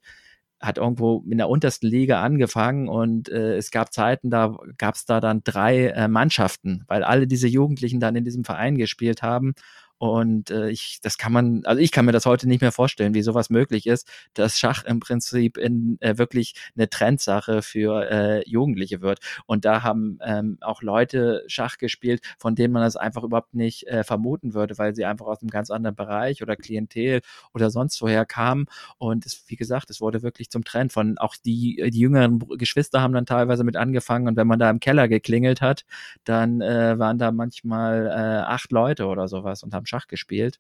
hat 0.59 0.77
irgendwo 0.77 1.23
in 1.29 1.37
der 1.37 1.49
untersten 1.49 1.87
Liga 1.87 2.21
angefangen. 2.21 2.89
Und 2.89 3.29
äh, 3.29 3.55
es 3.55 3.71
gab 3.71 3.93
Zeiten, 3.93 4.29
da 4.29 4.57
gab 4.77 4.95
es 4.95 5.05
da 5.05 5.19
dann 5.19 5.41
drei 5.43 5.87
äh, 5.87 6.07
Mannschaften, 6.07 6.83
weil 6.87 7.03
alle 7.03 7.27
diese 7.27 7.47
Jugendlichen 7.47 7.99
dann 7.99 8.15
in 8.15 8.25
diesem 8.25 8.43
Verein 8.43 8.77
gespielt 8.77 9.23
haben 9.23 9.53
und 9.99 10.49
äh, 10.49 10.69
ich, 10.69 10.99
das 11.01 11.17
kann 11.17 11.33
man, 11.33 11.65
also 11.65 11.81
ich 11.81 11.91
kann 11.91 12.05
mir 12.05 12.13
das 12.13 12.25
heute 12.25 12.47
nicht 12.47 12.61
mehr 12.61 12.71
vorstellen, 12.71 13.13
wie 13.13 13.21
sowas 13.21 13.49
möglich 13.49 13.85
ist, 13.85 14.07
dass 14.33 14.57
Schach 14.57 14.85
im 14.85 15.01
Prinzip 15.01 15.57
in 15.57 15.97
äh, 15.99 16.17
wirklich 16.17 16.55
eine 16.75 16.89
Trendsache 16.89 17.61
für 17.61 18.09
äh, 18.09 18.49
Jugendliche 18.49 19.01
wird. 19.01 19.19
Und 19.45 19.65
da 19.65 19.83
haben 19.83 20.17
ähm, 20.23 20.57
auch 20.61 20.81
Leute 20.81 21.43
Schach 21.47 21.77
gespielt, 21.77 22.21
von 22.37 22.55
denen 22.55 22.73
man 22.73 22.81
das 22.81 22.95
einfach 22.95 23.23
überhaupt 23.23 23.53
nicht 23.53 23.87
äh, 23.87 24.05
vermuten 24.05 24.53
würde, 24.53 24.77
weil 24.77 24.95
sie 24.95 25.03
einfach 25.03 25.25
aus 25.25 25.41
einem 25.41 25.49
ganz 25.49 25.69
anderen 25.69 25.97
Bereich 25.97 26.41
oder 26.41 26.55
Klientel 26.55 27.19
oder 27.53 27.69
sonst 27.69 28.01
woher 28.01 28.25
kamen. 28.25 28.67
Und 28.99 29.25
es, 29.25 29.43
wie 29.47 29.57
gesagt, 29.57 29.89
es 29.89 29.99
wurde 29.99 30.23
wirklich 30.23 30.49
zum 30.49 30.63
Trend 30.63 30.93
von 30.93 31.17
auch 31.17 31.35
die, 31.35 31.89
die 31.91 31.99
jüngeren 31.99 32.39
Geschwister 32.57 33.01
haben 33.01 33.13
dann 33.13 33.25
teilweise 33.25 33.65
mit 33.65 33.75
angefangen 33.75 34.29
und 34.29 34.37
wenn 34.37 34.47
man 34.47 34.59
da 34.59 34.69
im 34.69 34.79
Keller 34.79 35.09
geklingelt 35.09 35.59
hat, 35.59 35.83
dann 36.23 36.61
äh, 36.61 36.97
waren 36.97 37.17
da 37.17 37.33
manchmal 37.33 38.07
äh, 38.07 38.43
acht 38.45 38.71
Leute 38.71 39.07
oder 39.07 39.27
sowas 39.27 39.61
und 39.61 39.73
haben 39.73 39.88
Schach 39.89 40.07
gespielt. 40.07 40.59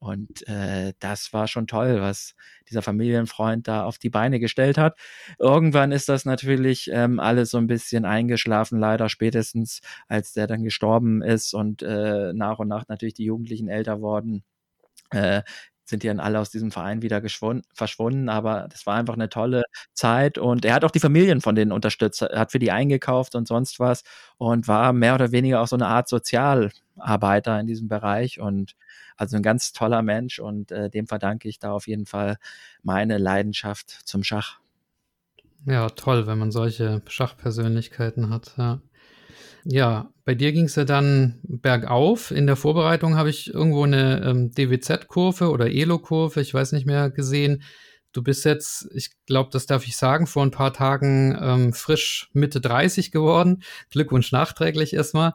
Und 0.00 0.46
äh, 0.46 0.92
das 1.00 1.32
war 1.32 1.48
schon 1.48 1.66
toll, 1.66 2.00
was 2.00 2.34
dieser 2.70 2.82
Familienfreund 2.82 3.66
da 3.66 3.84
auf 3.84 3.98
die 3.98 4.10
Beine 4.10 4.38
gestellt 4.38 4.78
hat. 4.78 4.96
Irgendwann 5.40 5.90
ist 5.90 6.08
das 6.08 6.24
natürlich 6.24 6.88
ähm, 6.92 7.18
alles 7.18 7.50
so 7.50 7.58
ein 7.58 7.66
bisschen 7.66 8.04
eingeschlafen, 8.04 8.78
leider 8.78 9.08
spätestens, 9.08 9.80
als 10.06 10.32
der 10.34 10.46
dann 10.46 10.62
gestorben 10.62 11.20
ist 11.22 11.52
und 11.52 11.82
äh, 11.82 12.32
nach 12.32 12.60
und 12.60 12.68
nach 12.68 12.86
natürlich 12.88 13.14
die 13.14 13.24
Jugendlichen 13.24 13.68
älter 13.68 14.00
worden. 14.00 14.44
Äh, 15.10 15.42
sind 15.88 16.02
die 16.02 16.08
dann 16.08 16.20
alle 16.20 16.38
aus 16.38 16.50
diesem 16.50 16.70
Verein 16.70 17.02
wieder 17.02 17.22
verschwunden, 17.74 18.28
aber 18.28 18.68
das 18.70 18.86
war 18.86 18.96
einfach 18.96 19.14
eine 19.14 19.30
tolle 19.30 19.62
Zeit 19.94 20.38
und 20.38 20.64
er 20.64 20.74
hat 20.74 20.84
auch 20.84 20.90
die 20.90 21.00
Familien 21.00 21.40
von 21.40 21.54
denen 21.54 21.72
unterstützt, 21.72 22.20
hat 22.22 22.52
für 22.52 22.58
die 22.58 22.70
eingekauft 22.70 23.34
und 23.34 23.48
sonst 23.48 23.80
was 23.80 24.04
und 24.36 24.68
war 24.68 24.92
mehr 24.92 25.14
oder 25.14 25.32
weniger 25.32 25.60
auch 25.62 25.68
so 25.68 25.76
eine 25.76 25.86
Art 25.86 26.08
Sozialarbeiter 26.98 27.60
in 27.60 27.66
diesem 27.66 27.88
Bereich 27.88 28.40
und 28.40 28.74
also 29.16 29.36
ein 29.36 29.42
ganz 29.42 29.72
toller 29.72 30.02
Mensch 30.02 30.38
und 30.38 30.70
äh, 30.70 30.90
dem 30.90 31.06
verdanke 31.06 31.48
ich 31.48 31.58
da 31.58 31.72
auf 31.72 31.86
jeden 31.86 32.06
Fall 32.06 32.36
meine 32.82 33.18
Leidenschaft 33.18 33.90
zum 34.04 34.22
Schach. 34.22 34.58
Ja, 35.66 35.88
toll, 35.90 36.26
wenn 36.26 36.38
man 36.38 36.52
solche 36.52 37.02
Schachpersönlichkeiten 37.06 38.30
hat. 38.30 38.54
Ja. 38.56 38.80
Ja, 39.64 40.10
bei 40.24 40.34
dir 40.34 40.52
ging 40.52 40.64
es 40.64 40.76
ja 40.76 40.84
dann 40.84 41.40
bergauf. 41.42 42.30
In 42.30 42.46
der 42.46 42.56
Vorbereitung 42.56 43.16
habe 43.16 43.28
ich 43.28 43.52
irgendwo 43.52 43.82
eine 43.82 44.24
ähm, 44.24 44.52
DWZ-Kurve 44.52 45.50
oder 45.50 45.66
ELO-Kurve, 45.66 46.40
ich 46.40 46.54
weiß 46.54 46.72
nicht 46.72 46.86
mehr, 46.86 47.10
gesehen. 47.10 47.62
Du 48.12 48.22
bist 48.22 48.44
jetzt, 48.44 48.88
ich 48.94 49.10
glaube, 49.26 49.50
das 49.52 49.66
darf 49.66 49.86
ich 49.86 49.96
sagen, 49.96 50.26
vor 50.26 50.42
ein 50.42 50.52
paar 50.52 50.72
Tagen 50.72 51.36
ähm, 51.40 51.72
frisch 51.74 52.30
Mitte 52.32 52.60
30 52.60 53.10
geworden. 53.10 53.62
Glückwunsch 53.90 54.32
nachträglich 54.32 54.94
erstmal. 54.94 55.34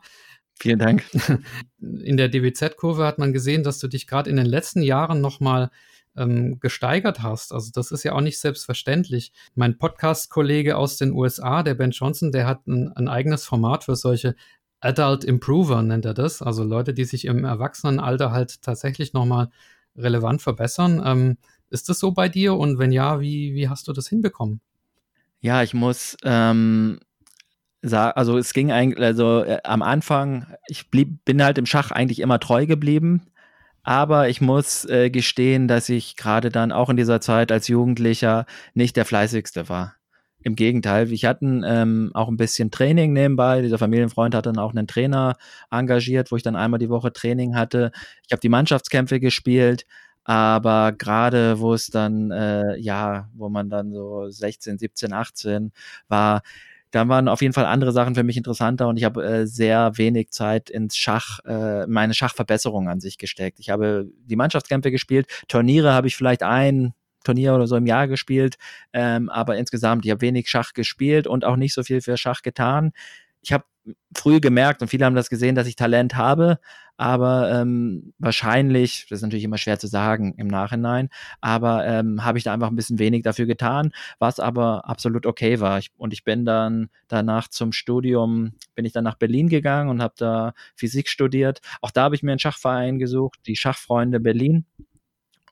Vielen 0.63 0.79
Dank. 0.79 1.03
In 1.81 2.15
der 2.15 2.29
DWZ-Kurve 2.29 3.05
hat 3.05 3.19
man 3.19 3.33
gesehen, 3.33 3.63
dass 3.63 3.79
du 3.79 3.89
dich 3.89 4.07
gerade 4.07 4.29
in 4.29 4.37
den 4.37 4.45
letzten 4.45 4.81
Jahren 4.81 5.19
nochmal 5.19 5.71
ähm, 6.15 6.57
gesteigert 6.61 7.21
hast. 7.21 7.51
Also 7.51 7.69
das 7.73 7.91
ist 7.91 8.03
ja 8.03 8.13
auch 8.13 8.21
nicht 8.21 8.39
selbstverständlich. 8.39 9.33
Mein 9.55 9.77
Podcast-Kollege 9.77 10.77
aus 10.77 10.95
den 10.95 11.11
USA, 11.11 11.63
der 11.63 11.73
Ben 11.73 11.91
Johnson, 11.91 12.31
der 12.31 12.47
hat 12.47 12.65
ein, 12.65 12.93
ein 12.93 13.09
eigenes 13.09 13.43
Format 13.43 13.83
für 13.83 13.97
solche 13.97 14.37
Adult 14.79 15.25
Improver, 15.25 15.81
nennt 15.81 16.05
er 16.05 16.13
das. 16.13 16.41
Also 16.41 16.63
Leute, 16.63 16.93
die 16.93 17.03
sich 17.03 17.25
im 17.25 17.43
Erwachsenenalter 17.43 18.31
halt 18.31 18.61
tatsächlich 18.61 19.11
nochmal 19.11 19.49
relevant 19.97 20.41
verbessern. 20.41 21.03
Ähm, 21.05 21.37
ist 21.71 21.89
das 21.89 21.99
so 21.99 22.13
bei 22.13 22.29
dir? 22.29 22.53
Und 22.53 22.79
wenn 22.79 22.93
ja, 22.93 23.19
wie, 23.19 23.53
wie 23.53 23.67
hast 23.67 23.89
du 23.89 23.91
das 23.91 24.07
hinbekommen? 24.07 24.61
Ja, 25.41 25.61
ich 25.61 25.73
muss 25.73 26.15
ähm, 26.23 27.01
also 27.91 28.37
es 28.37 28.53
ging 28.53 28.71
eigentlich, 28.71 29.03
also 29.03 29.43
äh, 29.43 29.59
am 29.63 29.81
Anfang, 29.81 30.47
ich 30.67 30.89
blieb, 30.89 31.25
bin 31.25 31.43
halt 31.43 31.57
im 31.57 31.65
Schach 31.65 31.91
eigentlich 31.91 32.19
immer 32.19 32.39
treu 32.39 32.65
geblieben. 32.65 33.27
Aber 33.83 34.29
ich 34.29 34.39
muss 34.39 34.85
äh, 34.85 35.09
gestehen, 35.09 35.67
dass 35.67 35.89
ich 35.89 36.15
gerade 36.15 36.49
dann 36.49 36.71
auch 36.71 36.89
in 36.89 36.95
dieser 36.97 37.19
Zeit 37.19 37.51
als 37.51 37.67
Jugendlicher 37.67 38.45
nicht 38.73 38.95
der 38.95 39.05
fleißigste 39.05 39.67
war. 39.67 39.95
Im 40.41 40.55
Gegenteil, 40.55 41.11
ich 41.11 41.25
hatte 41.25 41.45
ähm, 41.45 42.11
auch 42.13 42.29
ein 42.29 42.37
bisschen 42.37 42.71
Training 42.71 43.13
nebenbei. 43.13 43.61
Dieser 43.61 43.77
Familienfreund 43.77 44.35
hat 44.35 44.45
dann 44.45 44.57
auch 44.57 44.71
einen 44.71 44.87
Trainer 44.87 45.35
engagiert, 45.71 46.31
wo 46.31 46.37
ich 46.37 46.43
dann 46.43 46.55
einmal 46.55 46.79
die 46.79 46.89
Woche 46.89 47.13
Training 47.13 47.55
hatte. 47.55 47.91
Ich 48.25 48.31
habe 48.31 48.41
die 48.41 48.49
Mannschaftskämpfe 48.49 49.19
gespielt, 49.19 49.85
aber 50.25 50.93
gerade 50.93 51.59
wo 51.59 51.73
es 51.73 51.87
dann, 51.87 52.31
äh, 52.31 52.77
ja, 52.77 53.29
wo 53.33 53.49
man 53.49 53.69
dann 53.69 53.91
so 53.93 54.29
16, 54.29 54.79
17, 54.79 55.13
18 55.13 55.71
war, 56.07 56.41
da 56.93 57.07
waren 57.07 57.27
auf 57.27 57.41
jeden 57.41 57.55
Fall 57.55 57.65
andere 57.65 57.91
Sachen 57.91 58.13
für 58.13 58.23
mich 58.23 58.37
interessanter 58.37 58.87
und 58.87 58.97
ich 58.97 59.03
habe 59.03 59.25
äh, 59.25 59.47
sehr 59.47 59.97
wenig 59.97 60.29
Zeit 60.29 60.69
ins 60.69 60.95
Schach, 60.95 61.39
äh, 61.43 61.87
meine 61.87 62.13
Schachverbesserung 62.13 62.87
an 62.87 62.99
sich 62.99 63.17
gesteckt. 63.17 63.59
Ich 63.59 63.71
habe 63.71 64.07
die 64.25 64.35
Mannschaftskämpfe 64.35 64.91
gespielt, 64.91 65.25
Turniere 65.47 65.91
habe 65.91 66.05
ich 66.05 66.15
vielleicht 66.15 66.43
ein 66.43 66.93
Turnier 67.23 67.55
oder 67.55 67.65
so 67.65 67.75
im 67.77 67.87
Jahr 67.87 68.07
gespielt, 68.07 68.57
ähm, 68.93 69.29
aber 69.29 69.57
insgesamt, 69.57 70.05
ich 70.05 70.11
habe 70.11 70.21
wenig 70.21 70.47
Schach 70.47 70.73
gespielt 70.73 71.25
und 71.25 71.45
auch 71.45 71.55
nicht 71.55 71.73
so 71.73 71.81
viel 71.81 71.99
für 71.99 72.15
Schach 72.15 72.43
getan. 72.43 72.91
ich 73.41 73.51
habe 73.51 73.65
früh 74.15 74.39
gemerkt 74.39 74.81
und 74.83 74.87
viele 74.87 75.05
haben 75.05 75.15
das 75.15 75.29
gesehen, 75.29 75.55
dass 75.55 75.67
ich 75.67 75.75
Talent 75.75 76.15
habe, 76.15 76.59
aber 76.97 77.51
ähm, 77.51 78.13
wahrscheinlich, 78.19 79.07
das 79.09 79.19
ist 79.19 79.23
natürlich 79.23 79.43
immer 79.43 79.57
schwer 79.57 79.79
zu 79.79 79.87
sagen 79.87 80.35
im 80.37 80.47
Nachhinein, 80.47 81.09
aber 81.41 81.85
ähm, 81.85 82.23
habe 82.23 82.37
ich 82.37 82.43
da 82.43 82.53
einfach 82.53 82.69
ein 82.69 82.75
bisschen 82.75 82.99
wenig 82.99 83.23
dafür 83.23 83.45
getan, 83.45 83.91
was 84.19 84.39
aber 84.39 84.87
absolut 84.87 85.25
okay 85.25 85.59
war. 85.59 85.79
Ich, 85.79 85.91
und 85.97 86.13
ich 86.13 86.23
bin 86.23 86.45
dann 86.45 86.89
danach 87.07 87.47
zum 87.47 87.71
Studium, 87.71 88.53
bin 88.75 88.85
ich 88.85 88.93
dann 88.93 89.03
nach 89.03 89.15
Berlin 89.17 89.49
gegangen 89.49 89.89
und 89.89 90.01
habe 90.01 90.13
da 90.17 90.53
Physik 90.75 91.09
studiert. 91.09 91.61
Auch 91.81 91.91
da 91.91 92.03
habe 92.03 92.15
ich 92.15 92.23
mir 92.23 92.31
einen 92.31 92.39
Schachverein 92.39 92.99
gesucht, 92.99 93.39
die 93.47 93.55
Schachfreunde 93.55 94.19
Berlin. 94.19 94.65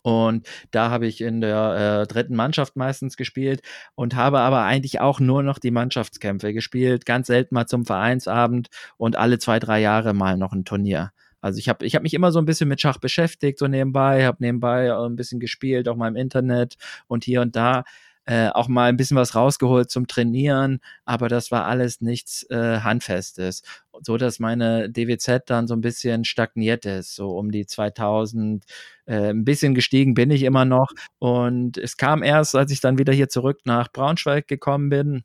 Und 0.04 0.48
da 0.72 0.90
habe 0.90 1.06
ich 1.06 1.22
in 1.22 1.42
der 1.42 2.02
äh, 2.02 2.08
dritten 2.08 2.36
Mannschaft 2.36 2.76
meistens 2.76 3.18
gespielt 3.18 3.62
und 3.96 4.16
habe 4.16 4.40
aber 4.40 4.64
eigentlich 4.64 5.00
auch 5.00 5.20
nur 5.20 5.44
noch 5.44 5.60
die 5.60 5.72
Mannschaftskämpfe 5.72 6.54
gespielt, 6.54 7.06
ganz 7.06 7.28
selten 7.28 7.54
mal 7.54 7.68
zum 7.68 7.86
Vereinsabend 7.86 8.70
und 8.98 9.16
alle 9.16 9.38
zwei, 9.38 9.60
drei 9.60 9.80
Jahre 9.80 10.14
mal 10.14 10.38
noch 10.38 10.54
ein 10.54 10.66
Turnier. 10.66 11.12
Also 11.42 11.60
ich 11.60 11.70
habe 11.70 11.86
ich 11.86 11.96
hab 11.96 12.04
mich 12.04 12.14
immer 12.14 12.32
so 12.32 12.40
ein 12.40 12.46
bisschen 12.46 12.70
mit 12.70 12.82
Schach 12.82 12.98
beschäftigt, 12.98 13.60
so 13.60 13.68
nebenbei, 13.68 14.26
habe 14.26 14.38
nebenbei 14.40 14.94
ein 14.94 15.16
bisschen 15.16 15.40
gespielt, 15.40 15.88
auch 15.90 15.96
mal 15.96 16.08
im 16.08 16.16
Internet 16.16 16.76
und 17.08 17.24
hier 17.24 17.42
und 17.42 17.56
da 17.56 17.84
äh, 18.26 18.50
auch 18.50 18.68
mal 18.68 18.88
ein 18.88 18.98
bisschen 18.98 19.18
was 19.18 19.36
rausgeholt 19.36 19.90
zum 19.90 20.08
Trainieren, 20.08 20.80
aber 21.06 21.28
das 21.28 21.52
war 21.52 21.66
alles 21.66 22.02
nichts 22.02 22.44
äh, 22.52 22.80
Handfestes. 22.80 23.64
So 24.04 24.18
dass 24.18 24.40
meine 24.40 24.90
DWZ 24.90 25.50
dann 25.50 25.68
so 25.68 25.76
ein 25.76 25.82
bisschen 25.82 26.24
stagniert 26.24 26.86
ist, 26.86 27.16
so 27.16 27.32
um 27.38 27.52
die 27.52 27.66
2000. 27.66 28.64
Äh, 29.06 29.32
ein 29.32 29.44
bisschen 29.44 29.74
gestiegen 29.74 30.14
bin 30.14 30.32
ich 30.32 30.44
immer 30.44 30.66
noch. 30.66 30.92
Und 31.20 31.78
es 31.78 31.98
kam 31.98 32.24
erst, 32.24 32.56
als 32.56 32.72
ich 32.72 32.80
dann 32.80 32.98
wieder 33.00 33.14
hier 33.14 33.30
zurück 33.30 33.62
nach 33.66 33.92
Braunschweig 33.92 34.48
gekommen 34.48 34.90
bin. 34.90 35.24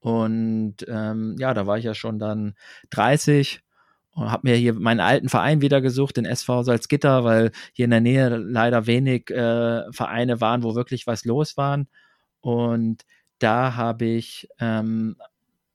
Und 0.00 0.76
ähm, 0.88 1.36
ja, 1.38 1.54
da 1.54 1.66
war 1.66 1.78
ich 1.78 1.84
ja 1.84 1.94
schon 1.94 2.18
dann 2.18 2.54
30 2.90 3.63
und 4.14 4.30
habe 4.30 4.48
mir 4.48 4.56
hier 4.56 4.74
meinen 4.74 5.00
alten 5.00 5.28
Verein 5.28 5.60
wieder 5.60 5.80
gesucht, 5.80 6.16
den 6.16 6.24
SV 6.24 6.62
Salzgitter, 6.62 7.24
weil 7.24 7.50
hier 7.72 7.84
in 7.84 7.90
der 7.90 8.00
Nähe 8.00 8.28
leider 8.36 8.86
wenig 8.86 9.30
äh, 9.30 9.92
Vereine 9.92 10.40
waren, 10.40 10.62
wo 10.62 10.74
wirklich 10.74 11.06
was 11.06 11.24
los 11.24 11.56
waren. 11.56 11.88
Und 12.40 13.02
da 13.38 13.74
habe 13.76 14.04
ich 14.04 14.48
ähm, 14.60 15.16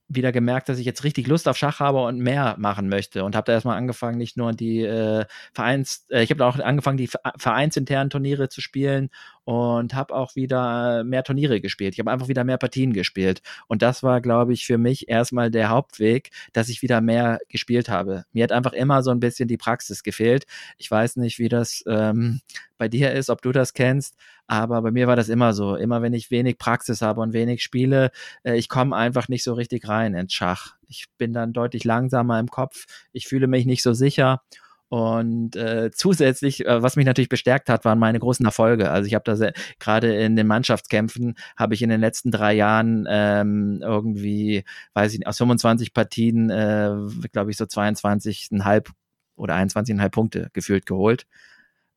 wieder 0.09 0.31
gemerkt, 0.31 0.69
dass 0.69 0.79
ich 0.79 0.85
jetzt 0.85 1.03
richtig 1.03 1.27
Lust 1.27 1.47
auf 1.47 1.55
Schach 1.57 1.79
habe 1.79 2.01
und 2.01 2.19
mehr 2.19 2.55
machen 2.57 2.89
möchte 2.89 3.23
und 3.23 3.35
habe 3.35 3.45
da 3.45 3.53
erstmal 3.53 3.77
angefangen, 3.77 4.17
nicht 4.17 4.37
nur 4.37 4.53
die 4.53 4.81
äh, 4.81 5.25
Vereins, 5.53 6.07
äh, 6.09 6.23
ich 6.23 6.31
habe 6.31 6.45
auch 6.45 6.57
angefangen, 6.57 6.97
die 6.97 7.09
vereinsinternen 7.37 8.09
Turniere 8.09 8.49
zu 8.49 8.59
spielen 8.61 9.09
und 9.49 9.95
habe 9.95 10.13
auch 10.13 10.35
wieder 10.35 11.03
mehr 11.03 11.23
Turniere 11.23 11.59
gespielt. 11.59 11.95
Ich 11.95 11.99
habe 11.99 12.11
einfach 12.11 12.27
wieder 12.27 12.43
mehr 12.43 12.59
Partien 12.59 12.93
gespielt 12.93 13.41
und 13.65 13.81
das 13.81 14.03
war, 14.03 14.21
glaube 14.21 14.53
ich, 14.53 14.67
für 14.67 14.77
mich 14.77 15.09
erstmal 15.09 15.49
der 15.49 15.69
Hauptweg, 15.69 16.29
dass 16.53 16.69
ich 16.69 16.83
wieder 16.83 17.01
mehr 17.01 17.39
gespielt 17.49 17.89
habe. 17.89 18.25
Mir 18.31 18.43
hat 18.43 18.51
einfach 18.51 18.73
immer 18.73 19.01
so 19.01 19.09
ein 19.09 19.19
bisschen 19.19 19.47
die 19.47 19.57
Praxis 19.57 20.03
gefehlt. 20.03 20.45
Ich 20.77 20.91
weiß 20.91 21.15
nicht, 21.15 21.39
wie 21.39 21.49
das 21.49 21.83
ähm, 21.87 22.41
bei 22.77 22.87
dir 22.89 23.11
ist, 23.11 23.31
ob 23.31 23.41
du 23.41 23.51
das 23.51 23.73
kennst, 23.73 24.15
aber 24.45 24.83
bei 24.83 24.91
mir 24.91 25.07
war 25.07 25.15
das 25.15 25.29
immer 25.29 25.53
so. 25.53 25.75
Immer 25.75 26.03
wenn 26.03 26.13
ich 26.13 26.29
wenig 26.29 26.59
Praxis 26.59 27.01
habe 27.01 27.19
und 27.21 27.33
wenig 27.33 27.63
spiele, 27.63 28.11
äh, 28.43 28.55
ich 28.55 28.69
komme 28.69 28.95
einfach 28.95 29.29
nicht 29.29 29.43
so 29.43 29.55
richtig 29.55 29.87
rein 29.87 30.13
ins 30.13 30.33
Schach. 30.33 30.75
Ich 30.87 31.07
bin 31.17 31.33
dann 31.33 31.53
deutlich 31.53 31.85
langsamer 31.85 32.39
im 32.39 32.49
Kopf. 32.49 32.85
Ich 33.13 33.27
fühle 33.27 33.47
mich 33.47 33.65
nicht 33.65 33.81
so 33.81 33.93
sicher. 33.93 34.43
Und 34.89 35.55
äh, 35.55 35.91
zusätzlich, 35.91 36.65
äh, 36.65 36.81
was 36.81 36.95
mich 36.95 37.05
natürlich 37.05 37.29
bestärkt 37.29 37.69
hat, 37.69 37.85
waren 37.85 37.99
meine 37.99 38.19
großen 38.19 38.45
Erfolge. 38.45 38.89
Also 38.89 39.07
ich 39.07 39.13
habe 39.13 39.23
da 39.23 39.51
gerade 39.79 40.15
in 40.15 40.35
den 40.35 40.47
Mannschaftskämpfen 40.47 41.35
habe 41.55 41.75
ich 41.75 41.81
in 41.83 41.89
den 41.89 42.01
letzten 42.01 42.31
drei 42.31 42.53
Jahren 42.53 43.05
ähm, 43.09 43.79
irgendwie, 43.83 44.63
weiß 44.93 45.13
ich 45.13 45.19
nicht, 45.19 45.27
aus 45.27 45.37
25 45.37 45.93
Partien, 45.93 46.49
äh, 46.49 46.91
glaube 47.31 47.51
ich, 47.51 47.57
so 47.57 47.65
22,5 47.65 48.89
oder 49.35 49.55
21,5 49.55 50.09
Punkte 50.09 50.49
gefühlt 50.53 50.85
geholt 50.87 51.27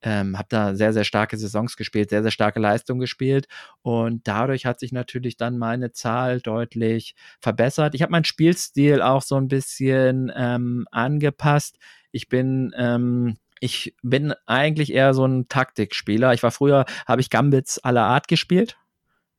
ähm, 0.02 0.36
habe 0.36 0.48
da 0.48 0.74
sehr, 0.74 0.92
sehr 0.92 1.04
starke 1.04 1.36
Saisons 1.36 1.76
gespielt, 1.76 2.10
sehr, 2.10 2.22
sehr 2.22 2.30
starke 2.30 2.60
Leistung 2.60 2.98
gespielt 2.98 3.46
und 3.82 4.26
dadurch 4.26 4.66
hat 4.66 4.80
sich 4.80 4.92
natürlich 4.92 5.36
dann 5.36 5.58
meine 5.58 5.92
Zahl 5.92 6.40
deutlich 6.40 7.14
verbessert. 7.40 7.94
Ich 7.94 8.02
habe 8.02 8.12
meinen 8.12 8.24
Spielstil 8.24 9.00
auch 9.00 9.22
so 9.22 9.36
ein 9.36 9.48
bisschen 9.48 10.32
ähm, 10.34 10.86
angepasst. 10.90 11.78
Ich 12.12 12.28
bin 12.28 12.72
ähm, 12.76 13.36
ich 13.62 13.94
bin 14.02 14.34
eigentlich 14.44 14.92
eher 14.92 15.14
so 15.14 15.24
ein 15.24 15.46
Taktikspieler. 15.48 16.34
Ich 16.34 16.42
war 16.42 16.50
früher, 16.50 16.84
habe 17.06 17.20
ich 17.20 17.30
Gambits 17.30 17.78
aller 17.78 18.02
Art 18.02 18.26
gespielt. 18.26 18.76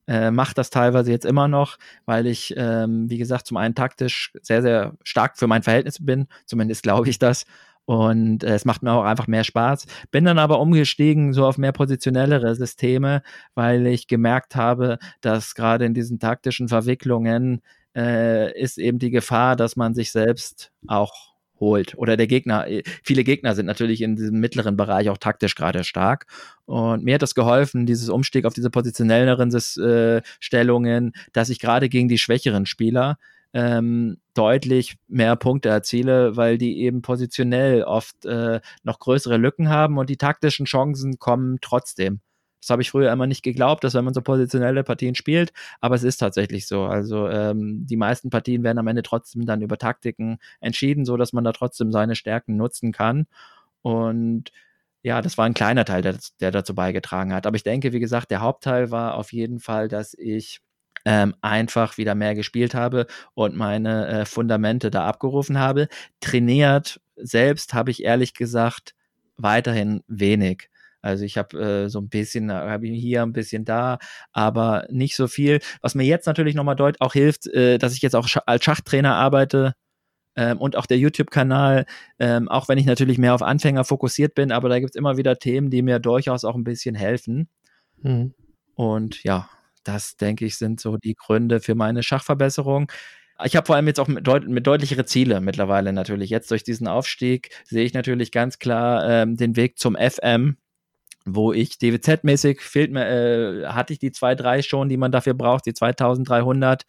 Äh, 0.07 0.31
mache 0.31 0.53
das 0.53 0.69
teilweise 0.69 1.11
jetzt 1.11 1.25
immer 1.25 1.49
noch, 1.49 1.77
weil 2.05 2.27
ich, 2.27 2.53
ähm, 2.55 3.09
wie 3.09 3.17
gesagt, 3.17 3.47
zum 3.47 3.57
einen 3.57 3.75
taktisch 3.75 4.31
sehr, 4.41 4.61
sehr 4.61 4.93
stark 5.03 5.37
für 5.37 5.47
mein 5.47 5.63
Verhältnis 5.63 5.97
bin. 6.05 6.27
Zumindest 6.45 6.83
glaube 6.83 7.09
ich 7.09 7.19
das. 7.19 7.45
Und 7.85 8.45
äh, 8.45 8.53
es 8.55 8.63
macht 8.63 8.81
mir 8.81 8.93
auch 8.93 9.03
einfach 9.03 9.27
mehr 9.27 9.43
Spaß. 9.43 9.87
Bin 10.11 10.23
dann 10.23 10.39
aber 10.39 10.61
umgestiegen 10.61 11.33
so 11.33 11.45
auf 11.45 11.57
mehr 11.57 11.73
positionellere 11.73 12.55
Systeme, 12.55 13.23
weil 13.55 13.87
ich 13.87 14.07
gemerkt 14.07 14.55
habe, 14.55 14.99
dass 15.19 15.53
gerade 15.53 15.83
in 15.83 15.93
diesen 15.93 16.19
taktischen 16.19 16.69
Verwicklungen 16.69 17.61
äh, 17.93 18.57
ist 18.57 18.77
eben 18.77 18.99
die 18.99 19.11
Gefahr, 19.11 19.57
dass 19.57 19.75
man 19.75 19.93
sich 19.93 20.13
selbst 20.13 20.71
auch 20.87 21.32
holt. 21.63 21.97
Oder 21.97 22.17
der 22.17 22.27
Gegner, 22.27 22.67
äh, 22.67 22.83
viele 23.03 23.23
Gegner 23.23 23.55
sind 23.55 23.65
natürlich 23.65 24.01
in 24.01 24.15
diesem 24.15 24.39
mittleren 24.39 24.77
Bereich 24.77 25.09
auch 25.09 25.17
taktisch 25.17 25.55
gerade 25.55 25.83
stark. 25.83 26.27
Und 26.65 27.03
mir 27.03 27.15
hat 27.15 27.21
das 27.21 27.35
geholfen, 27.35 27.85
dieses 27.85 28.09
Umstieg 28.09 28.45
auf 28.45 28.53
diese 28.53 28.69
positionelleren 28.69 29.53
äh, 29.53 30.21
Stellungen, 30.39 31.13
dass 31.31 31.49
ich 31.49 31.59
gerade 31.59 31.89
gegen 31.89 32.07
die 32.07 32.17
schwächeren 32.17 32.65
Spieler 32.65 33.17
ähm, 33.53 34.17
deutlich 34.33 34.97
mehr 35.07 35.35
Punkte 35.35 35.69
erziele, 35.69 36.35
weil 36.35 36.57
die 36.57 36.79
eben 36.81 37.01
positionell 37.01 37.83
oft 37.83 38.25
äh, 38.25 38.61
noch 38.83 38.99
größere 38.99 39.37
Lücken 39.37 39.69
haben 39.69 39.97
und 39.97 40.09
die 40.09 40.17
taktischen 40.17 40.65
Chancen 40.65 41.19
kommen 41.19 41.59
trotzdem. 41.61 42.21
Das 42.63 42.69
habe 42.69 42.81
ich 42.81 42.91
früher 42.91 43.11
immer 43.11 43.27
nicht 43.27 43.43
geglaubt, 43.43 43.83
dass 43.83 43.93
wenn 43.93 44.05
man 44.05 44.13
so 44.13 44.21
positionelle 44.21 44.83
Partien 44.83 45.15
spielt, 45.15 45.51
aber 45.81 45.95
es 45.95 46.03
ist 46.03 46.17
tatsächlich 46.17 46.67
so. 46.67 46.83
Also 46.83 47.27
ähm, 47.27 47.85
die 47.85 47.97
meisten 47.97 48.29
Partien 48.29 48.63
werden 48.63 48.79
am 48.79 48.87
Ende 48.87 49.03
trotzdem 49.03 49.45
dann 49.45 49.61
über 49.61 49.77
Taktiken 49.77 50.37
entschieden, 50.61 51.05
so 51.05 51.17
dass 51.17 51.33
man 51.33 51.43
da 51.43 51.51
trotzdem 51.51 51.91
seine 51.91 52.15
Stärken 52.15 52.55
nutzen 52.55 52.91
kann. 52.91 53.27
Und 53.81 54.51
ja, 55.03 55.21
das 55.21 55.37
war 55.37 55.45
ein 55.45 55.53
kleiner 55.53 55.85
Teil, 55.85 56.01
der, 56.01 56.17
der 56.39 56.51
dazu 56.51 56.73
beigetragen 56.75 57.33
hat. 57.33 57.45
Aber 57.45 57.57
ich 57.57 57.63
denke, 57.63 57.91
wie 57.93 57.99
gesagt, 57.99 58.31
der 58.31 58.41
Hauptteil 58.41 58.91
war 58.91 59.15
auf 59.15 59.33
jeden 59.33 59.59
Fall, 59.59 59.89
dass 59.89 60.13
ich 60.13 60.61
ähm, 61.05 61.35
einfach 61.41 61.97
wieder 61.97 62.15
mehr 62.15 62.35
gespielt 62.35 62.73
habe 62.73 63.07
und 63.33 63.55
meine 63.55 64.07
äh, 64.07 64.25
Fundamente 64.25 64.89
da 64.89 65.05
abgerufen 65.05 65.59
habe. 65.59 65.89
Trainiert 66.21 67.01
selbst 67.17 67.73
habe 67.73 67.91
ich 67.91 68.03
ehrlich 68.03 68.33
gesagt 68.33 68.95
weiterhin 69.37 70.01
wenig. 70.07 70.69
Also 71.03 71.25
ich 71.25 71.37
habe 71.37 71.59
äh, 71.59 71.89
so 71.89 71.99
ein 71.99 72.09
bisschen, 72.09 72.49
äh, 72.49 72.53
habe 72.53 72.87
ich 72.87 72.99
hier 72.99 73.21
ein 73.21 73.33
bisschen 73.33 73.65
da, 73.65 73.99
aber 74.31 74.87
nicht 74.89 75.15
so 75.15 75.27
viel. 75.27 75.59
Was 75.81 75.93
mir 75.93 76.05
jetzt 76.05 76.25
natürlich 76.25 76.55
nochmal 76.55 76.75
deutlich 76.75 77.01
auch 77.01 77.13
hilft, 77.13 77.45
äh, 77.47 77.77
dass 77.77 77.93
ich 77.93 78.01
jetzt 78.01 78.15
auch 78.15 78.27
als 78.47 78.63
Schachtrainer 78.63 79.13
arbeite, 79.15 79.75
ähm, 80.35 80.57
und 80.57 80.75
auch 80.75 80.85
der 80.85 80.97
YouTube-Kanal, 80.97 81.85
ähm, 82.19 82.49
auch 82.49 82.67
wenn 82.67 82.77
ich 82.77 82.85
natürlich 82.85 83.17
mehr 83.17 83.35
auf 83.35 83.43
Anfänger 83.43 83.83
fokussiert 83.83 84.33
bin, 84.33 84.51
aber 84.51 84.69
da 84.69 84.79
gibt 84.79 84.91
es 84.91 84.95
immer 84.95 85.17
wieder 85.17 85.37
Themen, 85.37 85.69
die 85.69 85.83
mir 85.83 85.99
durchaus 85.99 86.43
auch 86.43 86.55
ein 86.55 86.63
bisschen 86.63 86.95
helfen. 86.95 87.47
Mhm. 88.01 88.33
Und 88.75 89.23
ja, 89.23 89.49
das, 89.83 90.17
denke 90.17 90.45
ich, 90.45 90.57
sind 90.57 90.79
so 90.79 90.97
die 90.97 91.13
Gründe 91.13 91.59
für 91.59 91.75
meine 91.75 92.01
Schachverbesserung. 92.01 92.91
Ich 93.43 93.55
habe 93.55 93.65
vor 93.65 93.75
allem 93.75 93.87
jetzt 93.87 93.99
auch 93.99 94.07
mit, 94.07 94.25
deut 94.25 94.47
mit 94.47 94.65
deutlichere 94.65 95.05
Ziele 95.05 95.41
mittlerweile 95.41 95.91
natürlich. 95.93 96.29
Jetzt 96.29 96.49
durch 96.49 96.63
diesen 96.63 96.87
Aufstieg 96.87 97.49
sehe 97.65 97.83
ich 97.83 97.93
natürlich 97.93 98.31
ganz 98.31 98.57
klar 98.59 99.07
ähm, 99.07 99.35
den 99.37 99.55
Weg 99.55 99.77
zum 99.77 99.95
FM, 99.95 100.57
wo 101.25 101.53
ich 101.53 101.73
DWZ-mäßig 101.75 102.61
fehlt 102.61 102.91
mir, 102.91 103.07
äh, 103.07 103.65
hatte 103.67 103.93
ich 103.93 103.99
die 103.99 104.11
zwei, 104.11 104.35
drei 104.35 104.61
schon, 104.61 104.89
die 104.89 104.97
man 104.97 105.11
dafür 105.11 105.33
braucht, 105.33 105.65
die 105.65 105.73
2300. 105.73 106.83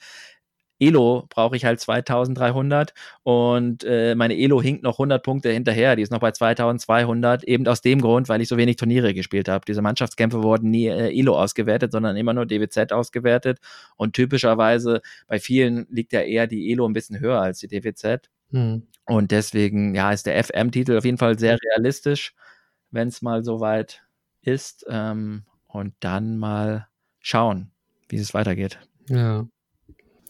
Elo 0.81 1.27
brauche 1.31 1.57
ich 1.57 1.65
halt 1.65 1.81
2300 1.81 2.95
und 3.23 3.85
äh, 3.85 4.15
meine 4.17 4.37
Elo 4.37 4.61
hinkt 4.61 4.83
noch 4.83 4.95
100 4.95 5.23
Punkte 5.23 5.51
hinterher. 5.51 5.95
Die 5.95 6.03
ist 6.03 6.11
noch 6.11 6.19
bei 6.19 6.33
2200, 6.33 7.45
eben 7.45 7.67
aus 7.69 7.81
dem 7.81 8.01
Grund, 8.01 8.29
weil 8.29 8.41
ich 8.41 8.49
so 8.49 8.57
wenig 8.57 8.77
Turniere 8.77 9.15
gespielt 9.15 9.49
habe. 9.49 9.65
Diese 9.67 9.83
Mannschaftskämpfe 9.83 10.43
wurden 10.43 10.71
nie 10.71 10.89
äh, 10.89 11.17
Elo 11.17 11.39
ausgewertet, 11.39 11.93
sondern 11.93 12.17
immer 12.17 12.35
nur 12.35 12.47
DWZ 12.47 12.93
ausgewertet. 12.93 13.61
Und 13.97 14.15
typischerweise 14.15 15.01
bei 15.29 15.39
vielen 15.39 15.87
liegt 15.91 16.13
ja 16.13 16.21
eher 16.21 16.47
die 16.49 16.73
Elo 16.73 16.87
ein 16.87 16.93
bisschen 16.93 17.21
höher 17.21 17.41
als 17.41 17.61
die 17.61 17.69
DWZ. 17.69 18.29
Hm. 18.51 18.87
Und 19.07 19.31
deswegen, 19.31 19.95
ja, 19.95 20.13
ist 20.13 20.27
der 20.27 20.43
FM-Titel 20.43 20.97
auf 20.97 21.05
jeden 21.05 21.19
Fall 21.19 21.39
sehr 21.39 21.59
realistisch, 21.63 22.35
wenn 22.91 23.09
es 23.09 23.23
mal 23.23 23.45
soweit 23.45 24.04
ist. 24.47 24.85
Ähm, 24.89 25.45
und 25.67 25.95
dann 26.01 26.39
mal 26.39 26.87
schauen, 27.21 27.73
wie 28.09 28.17
es 28.17 28.33
weitergeht. 28.35 28.79
Ja. 29.09 29.47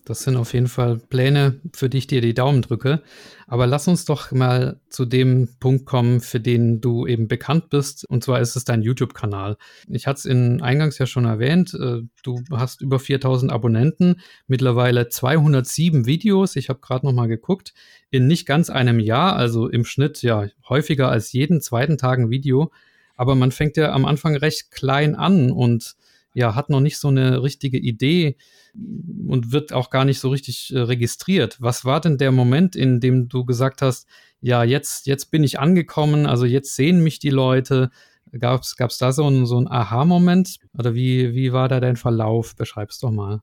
Das 0.06 0.22
sind 0.22 0.36
auf 0.36 0.52
jeden 0.52 0.66
Fall 0.66 0.98
Pläne, 0.98 1.60
für 1.72 1.88
die 1.88 1.96
ich 1.96 2.06
dir 2.06 2.20
die 2.20 2.34
Daumen 2.34 2.60
drücke. 2.60 3.02
Aber 3.46 3.66
lass 3.66 3.88
uns 3.88 4.04
doch 4.04 4.32
mal 4.32 4.80
zu 4.90 5.06
dem 5.06 5.48
Punkt 5.60 5.86
kommen, 5.86 6.20
für 6.20 6.40
den 6.40 6.82
du 6.82 7.06
eben 7.06 7.26
bekannt 7.26 7.70
bist. 7.70 8.04
Und 8.10 8.22
zwar 8.22 8.40
ist 8.40 8.54
es 8.54 8.66
dein 8.66 8.82
YouTube-Kanal. 8.82 9.56
Ich 9.88 10.06
hatte 10.06 10.18
es 10.18 10.24
in 10.26 10.60
eingangs 10.60 10.98
ja 10.98 11.06
schon 11.06 11.24
erwähnt. 11.24 11.72
Äh, 11.72 12.02
du 12.22 12.42
hast 12.50 12.82
über 12.82 12.98
4000 12.98 13.50
Abonnenten, 13.50 14.20
mittlerweile 14.46 15.08
207 15.08 16.04
Videos. 16.04 16.56
Ich 16.56 16.68
habe 16.68 16.80
gerade 16.80 17.06
noch 17.06 17.14
mal 17.14 17.28
geguckt. 17.28 17.72
In 18.10 18.26
nicht 18.26 18.44
ganz 18.44 18.68
einem 18.68 19.00
Jahr, 19.00 19.36
also 19.36 19.68
im 19.68 19.86
Schnitt 19.86 20.22
ja 20.22 20.48
häufiger 20.68 21.08
als 21.08 21.32
jeden 21.32 21.62
zweiten 21.62 21.96
Tag 21.96 22.18
ein 22.18 22.30
Video. 22.30 22.70
Aber 23.16 23.34
man 23.34 23.52
fängt 23.52 23.76
ja 23.76 23.92
am 23.92 24.04
Anfang 24.04 24.36
recht 24.36 24.70
klein 24.70 25.14
an 25.14 25.50
und 25.50 25.94
ja, 26.34 26.54
hat 26.54 26.68
noch 26.68 26.80
nicht 26.80 26.98
so 26.98 27.08
eine 27.08 27.42
richtige 27.42 27.78
Idee 27.78 28.36
und 28.74 29.52
wird 29.52 29.72
auch 29.72 29.88
gar 29.88 30.04
nicht 30.04 30.18
so 30.18 30.30
richtig 30.30 30.72
äh, 30.74 30.80
registriert. 30.80 31.56
Was 31.60 31.84
war 31.84 32.00
denn 32.00 32.18
der 32.18 32.32
Moment, 32.32 32.74
in 32.74 33.00
dem 33.00 33.28
du 33.28 33.44
gesagt 33.44 33.82
hast, 33.82 34.08
ja, 34.40 34.64
jetzt, 34.64 35.06
jetzt 35.06 35.30
bin 35.30 35.44
ich 35.44 35.60
angekommen, 35.60 36.26
also 36.26 36.44
jetzt 36.44 36.74
sehen 36.74 37.02
mich 37.02 37.20
die 37.20 37.30
Leute? 37.30 37.90
Gab 38.38 38.62
es 38.62 38.98
da 38.98 39.12
so 39.12 39.26
einen 39.26 39.46
so 39.46 39.64
Aha-Moment? 39.64 40.56
Oder 40.76 40.94
wie, 40.94 41.34
wie 41.34 41.52
war 41.52 41.68
da 41.68 41.78
dein 41.78 41.96
Verlauf? 41.96 42.56
Beschreib's 42.56 42.98
doch 42.98 43.12
mal. 43.12 43.40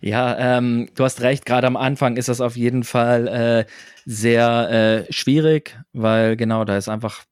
Ja, 0.00 0.58
ähm, 0.58 0.88
du 0.94 1.04
hast 1.04 1.20
recht, 1.20 1.44
gerade 1.44 1.66
am 1.66 1.76
Anfang 1.76 2.16
ist 2.16 2.28
das 2.28 2.40
auf 2.40 2.56
jeden 2.56 2.84
Fall 2.84 3.26
äh, 3.26 3.66
sehr 4.04 5.06
äh, 5.08 5.12
schwierig, 5.12 5.78
weil 5.92 6.36
genau, 6.36 6.64
da 6.64 6.76
ist 6.76 6.88
einfach 6.88 7.24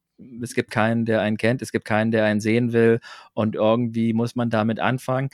es 0.42 0.54
gibt 0.54 0.70
keinen, 0.70 1.04
der 1.04 1.20
einen 1.20 1.36
kennt, 1.36 1.62
es 1.62 1.72
gibt 1.72 1.84
keinen, 1.84 2.10
der 2.10 2.24
einen 2.24 2.40
sehen 2.40 2.72
will 2.72 3.00
und 3.34 3.54
irgendwie 3.54 4.12
muss 4.12 4.36
man 4.36 4.50
damit 4.50 4.80
anfangen. 4.80 5.30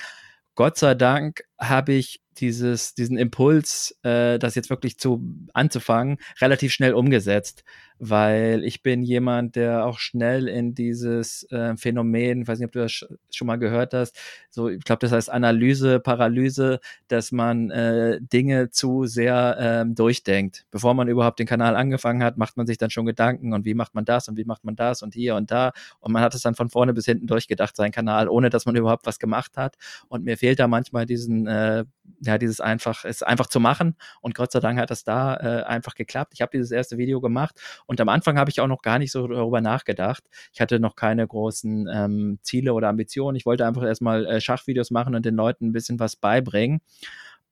Gott 0.54 0.76
sei 0.76 0.94
Dank 0.94 1.44
habe 1.58 1.92
ich 1.92 2.20
dieses, 2.38 2.94
diesen 2.94 3.16
Impuls, 3.16 3.96
äh, 4.02 4.38
das 4.38 4.54
jetzt 4.54 4.70
wirklich 4.70 4.98
zu 4.98 5.22
anzufangen, 5.54 6.18
relativ 6.40 6.72
schnell 6.72 6.94
umgesetzt 6.94 7.64
weil 8.04 8.64
ich 8.64 8.82
bin 8.82 9.04
jemand, 9.04 9.54
der 9.54 9.86
auch 9.86 10.00
schnell 10.00 10.48
in 10.48 10.74
dieses 10.74 11.44
äh, 11.52 11.76
Phänomen, 11.76 12.42
ich 12.42 12.48
weiß 12.48 12.58
nicht, 12.58 12.66
ob 12.66 12.72
du 12.72 12.80
das 12.80 13.06
schon 13.30 13.46
mal 13.46 13.60
gehört 13.60 13.94
hast, 13.94 14.18
so, 14.50 14.68
ich 14.68 14.82
glaube, 14.82 14.98
das 14.98 15.12
heißt 15.12 15.30
Analyse, 15.30 16.00
Paralyse, 16.00 16.80
dass 17.06 17.30
man 17.30 17.70
äh, 17.70 18.18
Dinge 18.20 18.70
zu 18.70 19.06
sehr 19.06 19.56
ähm, 19.60 19.94
durchdenkt. 19.94 20.66
Bevor 20.72 20.94
man 20.94 21.06
überhaupt 21.06 21.38
den 21.38 21.46
Kanal 21.46 21.76
angefangen 21.76 22.24
hat, 22.24 22.38
macht 22.38 22.56
man 22.56 22.66
sich 22.66 22.76
dann 22.76 22.90
schon 22.90 23.06
Gedanken 23.06 23.52
und 23.52 23.64
wie 23.64 23.74
macht 23.74 23.94
man 23.94 24.04
das 24.04 24.26
und 24.26 24.36
wie 24.36 24.44
macht 24.44 24.64
man 24.64 24.74
das 24.74 25.02
und 25.02 25.14
hier 25.14 25.36
und 25.36 25.52
da 25.52 25.70
und 26.00 26.10
man 26.10 26.22
hat 26.22 26.34
es 26.34 26.42
dann 26.42 26.56
von 26.56 26.70
vorne 26.70 26.94
bis 26.94 27.04
hinten 27.04 27.28
durchgedacht, 27.28 27.76
sein 27.76 27.92
Kanal, 27.92 28.28
ohne 28.28 28.50
dass 28.50 28.66
man 28.66 28.74
überhaupt 28.74 29.06
was 29.06 29.20
gemacht 29.20 29.56
hat 29.56 29.76
und 30.08 30.24
mir 30.24 30.36
fehlt 30.36 30.58
da 30.58 30.66
manchmal 30.66 31.06
diesen, 31.06 31.46
äh, 31.46 31.84
ja, 32.20 32.36
dieses 32.36 32.60
einfach, 32.60 33.04
es 33.04 33.22
einfach 33.22 33.46
zu 33.46 33.60
machen 33.60 33.94
und 34.20 34.34
Gott 34.34 34.50
sei 34.50 34.58
Dank 34.58 34.80
hat 34.80 34.90
das 34.90 35.04
da 35.04 35.36
äh, 35.36 35.62
einfach 35.62 35.94
geklappt. 35.94 36.32
Ich 36.34 36.42
habe 36.42 36.50
dieses 36.50 36.72
erste 36.72 36.98
Video 36.98 37.20
gemacht 37.20 37.60
und 37.92 38.00
am 38.00 38.08
Anfang 38.08 38.38
habe 38.38 38.50
ich 38.50 38.58
auch 38.58 38.66
noch 38.66 38.80
gar 38.80 38.98
nicht 38.98 39.12
so 39.12 39.28
darüber 39.28 39.60
nachgedacht. 39.60 40.24
Ich 40.54 40.62
hatte 40.62 40.80
noch 40.80 40.96
keine 40.96 41.26
großen 41.26 41.86
ähm, 41.92 42.38
Ziele 42.40 42.72
oder 42.72 42.88
Ambitionen. 42.88 43.36
Ich 43.36 43.44
wollte 43.44 43.66
einfach 43.66 43.82
erstmal 43.82 44.24
äh, 44.24 44.40
Schachvideos 44.40 44.90
machen 44.90 45.14
und 45.14 45.26
den 45.26 45.34
Leuten 45.34 45.66
ein 45.66 45.72
bisschen 45.74 46.00
was 46.00 46.16
beibringen. 46.16 46.80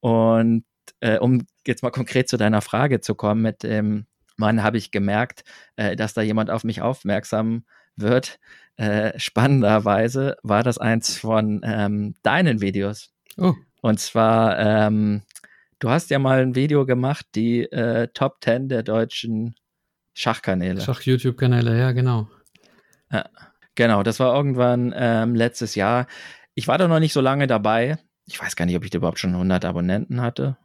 Und 0.00 0.64
äh, 1.00 1.18
um 1.18 1.47
jetzt 1.66 1.82
mal 1.82 1.90
konkret 1.90 2.30
zu 2.30 2.38
deiner 2.38 2.62
Frage 2.62 3.02
zu 3.02 3.14
kommen, 3.14 3.42
mit 3.42 3.64
dem 3.64 4.06
Mann 4.38 4.62
habe 4.62 4.78
ich 4.78 4.92
gemerkt, 4.92 5.44
äh, 5.76 5.94
dass 5.94 6.14
da 6.14 6.23
jemand 6.23 6.50
auf 6.50 6.64
mich 6.64 6.80
aufmerksam 6.80 7.66
wird. 7.97 8.40
Äh, 8.76 9.18
spannenderweise 9.18 10.38
war 10.42 10.62
das 10.62 10.78
eins 10.78 11.18
von 11.18 11.61
ähm, 11.64 12.14
deinen 12.23 12.62
Videos. 12.62 13.12
Oh. 13.37 13.52
Und 13.82 14.00
zwar, 14.00 14.59
ähm, 14.59 15.20
du 15.80 15.90
hast 15.90 16.09
ja 16.09 16.18
mal 16.18 16.40
ein 16.40 16.54
Video 16.54 16.87
gemacht, 16.87 17.26
die 17.35 17.70
äh, 17.70 18.09
Top 18.14 18.38
10 18.42 18.70
der 18.70 18.82
deutschen 18.82 19.54
Schachkanäle. 20.14 20.81
Schach-YouTube-Kanäle, 20.81 21.79
ja, 21.79 21.93
genau. 21.93 22.29
Ja, 23.11 23.29
genau, 23.75 24.02
das 24.02 24.21
war 24.21 24.35
irgendwann 24.35 24.93
ähm, 24.97 25.35
letztes 25.35 25.75
Jahr. 25.75 26.07
Ich 26.55 26.69
war 26.69 26.79
da 26.79 26.88
noch 26.88 27.00
nicht 27.00 27.12
so 27.12 27.21
lange 27.21 27.47
dabei. 27.47 27.99
Ich 28.26 28.40
weiß 28.40 28.57
gar 28.57 28.67
nicht, 28.67 28.76
ob 28.76 28.85
ich 28.85 28.90
da 28.90 28.99
überhaupt 28.99 29.19
schon 29.19 29.33
100 29.33 29.64
Abonnenten 29.64 30.21
hatte. 30.21 30.57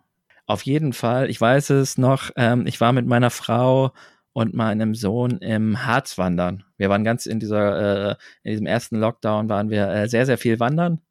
Auf 0.47 0.61
jeden 0.63 0.93
Fall, 0.93 1.29
ich 1.29 1.41
weiß 1.41 1.71
es 1.71 1.97
noch, 1.97 2.29
ähm, 2.35 2.67
ich 2.67 2.79
war 2.79 2.93
mit 2.93 3.07
meiner 3.07 3.31
Frau 3.31 3.91
und 4.33 4.53
meinem 4.53 4.93
Sohn 4.93 5.37
im 5.39 5.85
Harz 5.85 6.17
wandern. 6.17 6.65
Wir 6.77 6.89
waren 6.89 7.03
ganz 7.03 7.25
in 7.25 7.39
dieser, 7.39 8.11
äh, 8.11 8.15
in 8.43 8.51
diesem 8.51 8.65
ersten 8.67 8.97
Lockdown 8.97 9.49
waren 9.49 9.69
wir 9.69 9.87
äh, 9.89 10.07
sehr, 10.09 10.25
sehr 10.25 10.37
viel 10.37 10.59
wandern. 10.59 11.01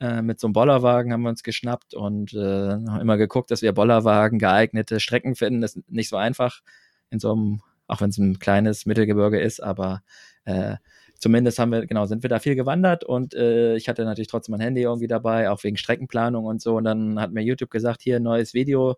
Äh, 0.00 0.22
mit 0.22 0.38
so 0.38 0.46
einem 0.46 0.52
Bollerwagen 0.52 1.12
haben 1.12 1.22
wir 1.22 1.30
uns 1.30 1.42
geschnappt 1.42 1.94
und 1.94 2.34
äh, 2.34 2.74
immer 2.74 3.16
geguckt, 3.16 3.50
dass 3.50 3.62
wir 3.62 3.72
Bollerwagen 3.72 4.38
geeignete 4.38 5.00
Strecken 5.00 5.34
finden. 5.34 5.60
Das 5.60 5.76
ist 5.76 5.90
nicht 5.90 6.08
so 6.08 6.16
einfach 6.16 6.60
in 7.10 7.20
so 7.20 7.32
einem 7.32 7.62
auch 7.88 8.00
wenn 8.00 8.10
es 8.10 8.18
ein 8.18 8.38
kleines 8.38 8.86
Mittelgebirge 8.86 9.40
ist, 9.40 9.60
aber 9.60 10.02
äh, 10.44 10.76
zumindest 11.18 11.58
haben 11.58 11.72
wir, 11.72 11.86
genau, 11.86 12.06
sind 12.06 12.22
wir 12.22 12.30
da 12.30 12.38
viel 12.38 12.54
gewandert 12.54 13.02
und 13.02 13.34
äh, 13.34 13.74
ich 13.76 13.88
hatte 13.88 14.04
natürlich 14.04 14.28
trotzdem 14.28 14.52
mein 14.52 14.60
Handy 14.60 14.82
irgendwie 14.82 15.08
dabei, 15.08 15.50
auch 15.50 15.64
wegen 15.64 15.76
Streckenplanung 15.76 16.44
und 16.44 16.62
so. 16.62 16.76
Und 16.76 16.84
dann 16.84 17.18
hat 17.18 17.32
mir 17.32 17.42
YouTube 17.42 17.70
gesagt, 17.70 18.02
hier 18.02 18.20
neues 18.20 18.54
Video 18.54 18.96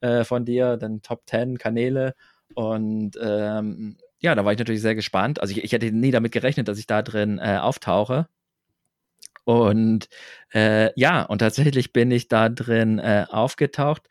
äh, 0.00 0.24
von 0.24 0.44
dir, 0.44 0.76
dann 0.78 1.02
Top 1.02 1.22
10 1.26 1.58
Kanäle. 1.58 2.14
Und 2.54 3.12
ähm, 3.22 3.98
ja, 4.18 4.34
da 4.34 4.44
war 4.44 4.52
ich 4.52 4.58
natürlich 4.58 4.82
sehr 4.82 4.94
gespannt. 4.94 5.40
Also 5.40 5.52
ich, 5.52 5.62
ich 5.62 5.72
hätte 5.72 5.92
nie 5.92 6.10
damit 6.10 6.32
gerechnet, 6.32 6.66
dass 6.66 6.78
ich 6.78 6.86
da 6.86 7.02
drin 7.02 7.38
äh, 7.38 7.58
auftauche. 7.60 8.26
Und 9.44 10.08
äh, 10.52 10.90
ja, 10.98 11.22
und 11.22 11.38
tatsächlich 11.38 11.92
bin 11.92 12.10
ich 12.10 12.28
da 12.28 12.48
drin 12.48 12.98
äh, 12.98 13.26
aufgetaucht 13.28 14.08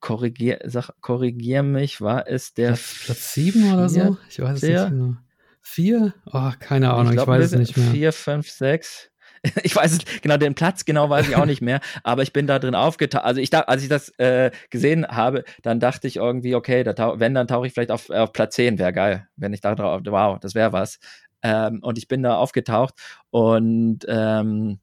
korrigier, 0.00 0.60
sag, 0.64 0.90
korrigier 1.00 1.62
mich, 1.62 2.00
war 2.00 2.28
es 2.28 2.54
der 2.54 2.68
Platz, 2.68 3.02
Platz 3.04 3.34
7 3.34 3.72
oder 3.72 3.88
so? 3.88 4.16
Ich 4.28 4.40
weiß 4.40 4.62
es 4.62 4.62
nicht 4.62 4.88
genau. 4.90 5.14
Vier? 5.60 6.14
Oh, 6.32 6.50
keine 6.58 6.92
Ahnung, 6.92 7.08
ich, 7.08 7.12
glaub, 7.12 7.28
ich 7.28 7.34
weiß 7.34 7.52
es 7.52 7.58
nicht 7.58 7.76
mehr. 7.76 7.90
Vier, 7.90 8.12
fünf, 8.12 8.48
sechs. 8.50 9.10
ich 9.62 9.74
weiß 9.74 9.92
es, 9.92 10.20
genau, 10.22 10.36
den 10.36 10.54
Platz 10.54 10.84
genau 10.84 11.10
weiß 11.10 11.28
ich 11.28 11.36
auch 11.36 11.46
nicht 11.46 11.60
mehr, 11.60 11.80
aber 12.02 12.22
ich 12.22 12.32
bin 12.32 12.46
da 12.46 12.58
drin 12.58 12.74
aufgetaucht. 12.74 13.24
Also 13.24 13.40
ich 13.40 13.50
da, 13.50 13.60
als 13.60 13.82
ich 13.82 13.88
das 13.88 14.08
äh, 14.18 14.50
gesehen 14.70 15.06
habe, 15.06 15.44
dann 15.62 15.80
dachte 15.80 16.08
ich 16.08 16.16
irgendwie, 16.16 16.54
okay, 16.54 16.84
da 16.84 17.20
wenn, 17.20 17.34
dann 17.34 17.46
tauche 17.46 17.66
ich 17.66 17.72
vielleicht 17.72 17.90
auf, 17.90 18.10
auf 18.10 18.32
Platz 18.32 18.54
10, 18.56 18.78
wäre 18.78 18.92
geil, 18.92 19.28
wenn 19.36 19.52
ich 19.52 19.60
da 19.60 19.74
drauf, 19.74 20.02
wow, 20.04 20.38
das 20.40 20.54
wäre 20.54 20.72
was. 20.72 20.98
Ähm, 21.42 21.80
und 21.82 21.98
ich 21.98 22.08
bin 22.08 22.22
da 22.22 22.36
aufgetaucht 22.36 22.94
und 23.30 24.00
ähm, 24.08 24.80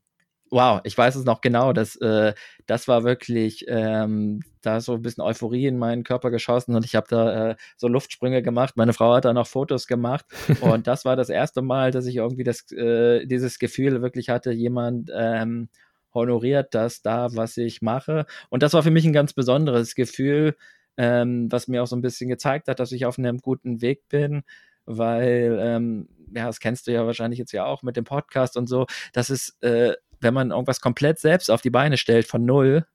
wow, 0.56 0.80
ich 0.86 0.98
weiß 0.98 1.16
es 1.16 1.26
noch 1.26 1.42
genau, 1.42 1.74
dass 1.74 1.98
äh, 1.98 2.34
das 2.66 2.88
war 2.88 3.04
wirklich 3.04 3.66
ähm, 3.68 4.40
da 4.62 4.80
so 4.80 4.94
ein 4.94 5.02
bisschen 5.02 5.22
Euphorie 5.22 5.68
in 5.68 5.78
meinen 5.78 6.06
Körper 6.06 6.32
geschossen 6.32 6.76
und 6.76 6.86
ich 6.86 6.96
habe 6.96 7.08
da 7.10 7.50
äh, 7.52 7.56
so 7.76 7.90
Luftsprünge 7.90 8.42
gemacht. 8.42 8.78
Meine 8.78 8.94
Frau 8.94 9.14
hat 9.14 9.26
da 9.26 9.34
noch 9.34 9.48
Fotos 9.48 9.86
gemacht 9.86 10.26
und 10.62 10.88
das 10.88 11.04
war 11.04 11.18
das 11.18 11.30
erste 11.30 11.62
Mal, 11.62 11.92
dass 11.92 12.06
ich 12.06 12.16
irgendwie 12.16 12.46
das, 12.46 12.72
äh, 12.72 13.26
dieses 13.26 13.60
Gefühl 13.60 14.02
wirklich 14.02 14.30
hatte, 14.30 14.54
jemand 14.54 15.12
ähm, 15.14 15.68
honoriert 16.14 16.74
das 16.74 17.02
da, 17.02 17.36
was 17.36 17.58
ich 17.58 17.82
mache. 17.82 18.26
Und 18.50 18.64
das 18.64 18.72
war 18.72 18.82
für 18.82 18.92
mich 18.92 19.04
ein 19.04 19.12
ganz 19.12 19.34
besonderes 19.34 19.94
Gefühl, 19.94 20.56
ähm, 20.96 21.52
was 21.52 21.68
mir 21.68 21.84
auch 21.84 21.88
so 21.88 21.98
ein 21.98 22.02
bisschen 22.02 22.30
gezeigt 22.30 22.70
hat, 22.70 22.80
dass 22.80 22.94
ich 22.94 23.06
auf 23.06 23.20
einem 23.20 23.40
guten 23.40 23.82
Weg 23.82 24.08
bin, 24.08 24.44
weil, 24.86 25.58
ähm, 25.60 26.08
ja, 26.34 26.48
das 26.48 26.62
kennst 26.62 26.88
du 26.88 26.94
ja 26.94 27.06
wahrscheinlich 27.06 27.40
jetzt 27.40 27.52
ja 27.52 27.66
auch 27.66 27.84
mit 27.84 27.98
dem 27.98 28.06
Podcast 28.06 28.56
und 28.56 28.68
so, 28.68 28.86
das 29.12 29.30
ist 29.30 29.62
äh, 29.62 29.96
wenn 30.26 30.34
man 30.34 30.52
irgendwas 30.52 30.82
komplett 30.82 31.20
selbst 31.20 31.50
auf 31.50 31.62
die 31.62 31.70
Beine 31.70 31.96
stellt 31.98 32.28
von 32.28 32.44
null 32.44 32.86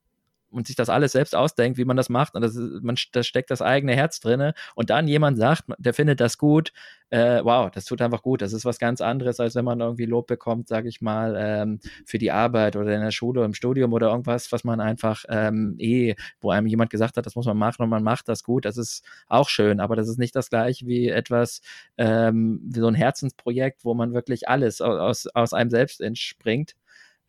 und 0.50 0.66
sich 0.66 0.76
das 0.76 0.88
alles 0.88 1.12
selbst 1.12 1.34
ausdenkt, 1.34 1.78
wie 1.78 1.84
man 1.84 1.96
das 1.96 2.08
macht, 2.08 2.34
und 2.34 2.42
das 2.42 2.56
ist, 2.56 2.82
man, 2.82 2.96
da 3.12 3.22
steckt 3.22 3.50
das 3.50 3.62
eigene 3.62 3.94
Herz 3.94 4.20
drin, 4.20 4.52
und 4.74 4.90
dann 4.90 5.08
jemand 5.08 5.38
sagt, 5.38 5.64
der 5.78 5.94
findet 5.94 6.20
das 6.20 6.38
gut, 6.38 6.72
äh, 7.10 7.40
wow, 7.44 7.70
das 7.70 7.84
tut 7.84 8.00
einfach 8.02 8.22
gut. 8.22 8.40
Das 8.40 8.52
ist 8.52 8.64
was 8.64 8.78
ganz 8.78 9.00
anderes, 9.00 9.40
als 9.40 9.56
wenn 9.56 9.64
man 9.64 9.80
irgendwie 9.80 10.06
Lob 10.06 10.28
bekommt, 10.28 10.68
sage 10.68 10.88
ich 10.88 11.00
mal, 11.00 11.36
ähm, 11.36 11.80
für 12.04 12.18
die 12.18 12.30
Arbeit 12.30 12.76
oder 12.76 12.94
in 12.94 13.00
der 13.00 13.10
Schule, 13.10 13.44
im 13.44 13.54
Studium 13.54 13.92
oder 13.92 14.10
irgendwas, 14.10 14.52
was 14.52 14.62
man 14.64 14.80
einfach 14.80 15.24
ähm, 15.28 15.74
eh, 15.78 16.14
wo 16.40 16.50
einem 16.50 16.68
jemand 16.68 16.90
gesagt 16.90 17.16
hat, 17.16 17.26
das 17.26 17.34
muss 17.34 17.46
man 17.46 17.56
machen 17.56 17.82
und 17.82 17.88
man 17.88 18.04
macht 18.04 18.28
das 18.28 18.44
gut. 18.44 18.64
Das 18.64 18.76
ist 18.76 19.04
auch 19.26 19.48
schön, 19.48 19.80
aber 19.80 19.96
das 19.96 20.08
ist 20.08 20.18
nicht 20.18 20.36
das 20.36 20.50
gleiche 20.50 20.86
wie 20.86 21.08
etwas, 21.08 21.62
ähm, 21.98 22.60
wie 22.64 22.80
so 22.80 22.86
ein 22.86 22.94
Herzensprojekt, 22.94 23.84
wo 23.84 23.94
man 23.94 24.14
wirklich 24.14 24.48
alles 24.48 24.80
aus, 24.80 25.26
aus 25.26 25.52
einem 25.52 25.70
selbst 25.70 26.00
entspringt 26.00 26.74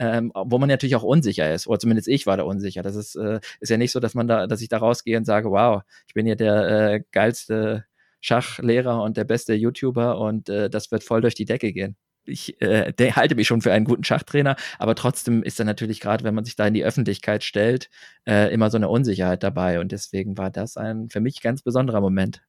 ähm, 0.01 0.31
wo 0.33 0.57
man 0.57 0.67
natürlich 0.67 0.95
auch 0.95 1.03
unsicher 1.03 1.53
ist, 1.53 1.67
oder 1.67 1.79
zumindest 1.79 2.07
ich 2.07 2.25
war 2.25 2.35
da 2.35 2.43
unsicher. 2.43 2.81
Das 2.81 2.95
ist, 2.95 3.15
äh, 3.15 3.39
ist 3.59 3.69
ja 3.69 3.77
nicht 3.77 3.91
so, 3.91 3.99
dass 3.99 4.15
man 4.15 4.27
da, 4.27 4.47
dass 4.47 4.61
ich 4.61 4.67
da 4.67 4.79
rausgehe 4.79 5.15
und 5.17 5.25
sage, 5.25 5.51
wow, 5.51 5.83
ich 6.07 6.15
bin 6.15 6.25
hier 6.25 6.35
der 6.35 6.93
äh, 6.93 7.03
geilste 7.11 7.85
Schachlehrer 8.19 9.03
und 9.03 9.15
der 9.17 9.25
beste 9.25 9.53
YouTuber 9.53 10.19
und 10.19 10.49
äh, 10.49 10.69
das 10.71 10.91
wird 10.91 11.03
voll 11.03 11.21
durch 11.21 11.35
die 11.35 11.45
Decke 11.45 11.71
gehen. 11.71 11.95
Ich 12.25 12.59
äh, 12.61 12.93
halte 13.13 13.35
mich 13.35 13.47
schon 13.47 13.61
für 13.61 13.73
einen 13.73 13.85
guten 13.85 14.03
Schachtrainer, 14.03 14.55
aber 14.79 14.95
trotzdem 14.95 15.43
ist 15.43 15.59
da 15.59 15.63
natürlich 15.65 15.99
gerade, 15.99 16.23
wenn 16.23 16.35
man 16.35 16.45
sich 16.45 16.55
da 16.55 16.65
in 16.67 16.73
die 16.73 16.83
Öffentlichkeit 16.83 17.43
stellt, 17.43 17.89
äh, 18.27 18.51
immer 18.53 18.71
so 18.71 18.77
eine 18.77 18.89
Unsicherheit 18.89 19.43
dabei 19.43 19.79
und 19.79 19.91
deswegen 19.91 20.37
war 20.37 20.49
das 20.49 20.77
ein 20.77 21.09
für 21.09 21.21
mich 21.21 21.41
ganz 21.41 21.61
besonderer 21.61 22.01
Moment. 22.01 22.41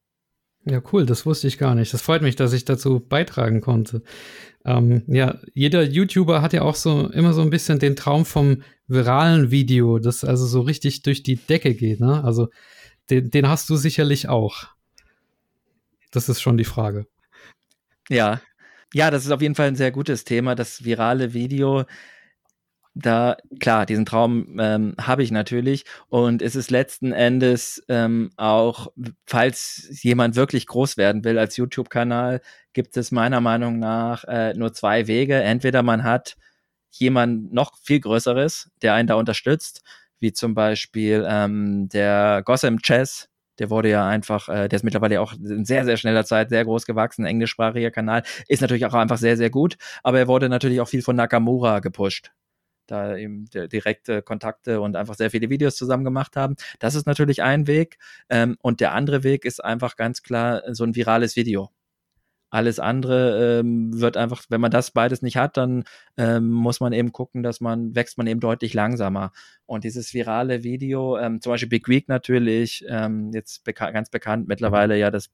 Ja, 0.64 0.80
cool, 0.92 1.06
das 1.06 1.26
wusste 1.26 1.48
ich 1.48 1.58
gar 1.58 1.74
nicht. 1.74 1.92
Das 1.92 2.02
freut 2.02 2.22
mich, 2.22 2.36
dass 2.36 2.52
ich 2.52 2.64
dazu 2.64 3.00
beitragen 3.00 3.60
konnte. 3.60 4.02
Ähm, 4.64 5.02
ja, 5.08 5.38
jeder 5.54 5.82
YouTuber 5.82 6.40
hat 6.40 6.52
ja 6.52 6.62
auch 6.62 6.76
so 6.76 7.08
immer 7.08 7.32
so 7.32 7.42
ein 7.42 7.50
bisschen 7.50 7.80
den 7.80 7.96
Traum 7.96 8.24
vom 8.24 8.62
viralen 8.86 9.50
Video, 9.50 9.98
das 9.98 10.24
also 10.24 10.46
so 10.46 10.60
richtig 10.60 11.02
durch 11.02 11.24
die 11.24 11.36
Decke 11.36 11.74
geht. 11.74 12.00
Ne? 12.00 12.22
Also 12.22 12.48
den, 13.10 13.30
den 13.30 13.48
hast 13.48 13.68
du 13.70 13.76
sicherlich 13.76 14.28
auch. 14.28 14.68
Das 16.12 16.28
ist 16.28 16.40
schon 16.40 16.58
die 16.58 16.64
Frage. 16.64 17.06
Ja, 18.08 18.40
ja, 18.94 19.10
das 19.10 19.24
ist 19.24 19.30
auf 19.30 19.40
jeden 19.40 19.54
Fall 19.54 19.68
ein 19.68 19.76
sehr 19.76 19.90
gutes 19.90 20.24
Thema, 20.24 20.54
das 20.54 20.84
virale 20.84 21.32
Video 21.32 21.84
da, 22.94 23.36
klar, 23.58 23.86
diesen 23.86 24.04
Traum 24.04 24.58
ähm, 24.60 24.94
habe 25.00 25.22
ich 25.22 25.30
natürlich. 25.30 25.84
Und 26.08 26.42
es 26.42 26.56
ist 26.56 26.70
letzten 26.70 27.12
Endes 27.12 27.82
ähm, 27.88 28.30
auch, 28.36 28.88
falls 29.26 29.88
jemand 30.02 30.36
wirklich 30.36 30.66
groß 30.66 30.96
werden 30.96 31.24
will 31.24 31.38
als 31.38 31.56
YouTube-Kanal, 31.56 32.40
gibt 32.74 32.96
es 32.96 33.10
meiner 33.10 33.40
Meinung 33.40 33.78
nach 33.78 34.24
äh, 34.24 34.52
nur 34.54 34.72
zwei 34.74 35.06
Wege. 35.06 35.42
Entweder 35.42 35.82
man 35.82 36.04
hat 36.04 36.36
jemand 36.90 37.52
noch 37.52 37.76
viel 37.78 38.00
Größeres, 38.00 38.70
der 38.82 38.94
einen 38.94 39.08
da 39.08 39.14
unterstützt, 39.14 39.82
wie 40.20 40.32
zum 40.32 40.54
Beispiel 40.54 41.26
ähm, 41.28 41.88
der 41.88 42.42
Gotham 42.44 42.78
Chess, 42.80 43.28
der 43.58 43.70
wurde 43.70 43.88
ja 43.90 44.06
einfach, 44.06 44.48
äh, 44.48 44.68
der 44.68 44.76
ist 44.76 44.82
mittlerweile 44.84 45.20
auch 45.20 45.32
in 45.34 45.64
sehr, 45.64 45.84
sehr 45.86 45.96
schneller 45.96 46.24
Zeit 46.26 46.50
sehr 46.50 46.64
groß 46.64 46.84
gewachsen, 46.86 47.24
englischsprachiger 47.24 47.90
Kanal, 47.90 48.22
ist 48.48 48.60
natürlich 48.60 48.86
auch 48.86 48.94
einfach 48.94 49.18
sehr, 49.18 49.36
sehr 49.36 49.50
gut, 49.50 49.76
aber 50.02 50.18
er 50.18 50.28
wurde 50.28 50.48
natürlich 50.48 50.80
auch 50.80 50.88
viel 50.88 51.02
von 51.02 51.16
Nakamura 51.16 51.80
gepusht 51.80 52.30
da 52.86 53.16
eben 53.16 53.46
direkte 53.46 54.22
Kontakte 54.22 54.80
und 54.80 54.96
einfach 54.96 55.14
sehr 55.14 55.30
viele 55.30 55.50
Videos 55.50 55.76
zusammen 55.76 56.04
gemacht 56.04 56.36
haben. 56.36 56.56
Das 56.78 56.94
ist 56.94 57.06
natürlich 57.06 57.42
ein 57.42 57.66
Weg. 57.66 57.98
Ähm, 58.28 58.56
und 58.62 58.80
der 58.80 58.92
andere 58.92 59.22
Weg 59.24 59.44
ist 59.44 59.64
einfach 59.64 59.96
ganz 59.96 60.22
klar 60.22 60.62
so 60.74 60.84
ein 60.84 60.94
virales 60.94 61.36
Video. 61.36 61.70
Alles 62.52 62.78
andere 62.78 63.60
ähm, 63.60 63.98
wird 63.98 64.18
einfach, 64.18 64.44
wenn 64.50 64.60
man 64.60 64.70
das 64.70 64.90
beides 64.90 65.22
nicht 65.22 65.38
hat, 65.38 65.56
dann 65.56 65.84
ähm, 66.18 66.50
muss 66.50 66.80
man 66.80 66.92
eben 66.92 67.10
gucken, 67.10 67.42
dass 67.42 67.62
man, 67.62 67.94
wächst 67.94 68.18
man 68.18 68.26
eben 68.26 68.40
deutlich 68.40 68.74
langsamer. 68.74 69.32
Und 69.64 69.84
dieses 69.84 70.12
virale 70.12 70.62
Video, 70.62 71.16
ähm, 71.16 71.40
zum 71.40 71.52
Beispiel 71.52 71.70
Big 71.70 71.88
Week 71.88 72.08
natürlich, 72.08 72.84
ähm, 72.90 73.30
jetzt 73.32 73.64
beka 73.64 73.90
ganz 73.90 74.10
bekannt 74.10 74.48
mittlerweile 74.48 74.98
ja 74.98 75.10
das 75.10 75.30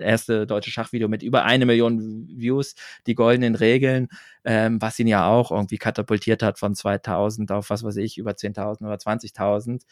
erste 0.00 0.46
deutsche 0.46 0.70
Schachvideo 0.70 1.08
mit 1.08 1.22
über 1.22 1.44
eine 1.44 1.66
Million 1.66 2.28
Views, 2.28 2.74
die 3.06 3.14
goldenen 3.14 3.54
Regeln, 3.54 4.08
ähm, 4.44 4.80
was 4.80 4.98
ihn 4.98 5.06
ja 5.06 5.26
auch 5.26 5.50
irgendwie 5.50 5.78
katapultiert 5.78 6.42
hat 6.42 6.58
von 6.58 6.74
2000 6.74 7.52
auf 7.52 7.70
was 7.70 7.84
weiß 7.84 7.96
ich, 7.96 8.18
über 8.18 8.32
10.000 8.32 8.82
oder 8.86 8.96
20.000. 8.96 9.82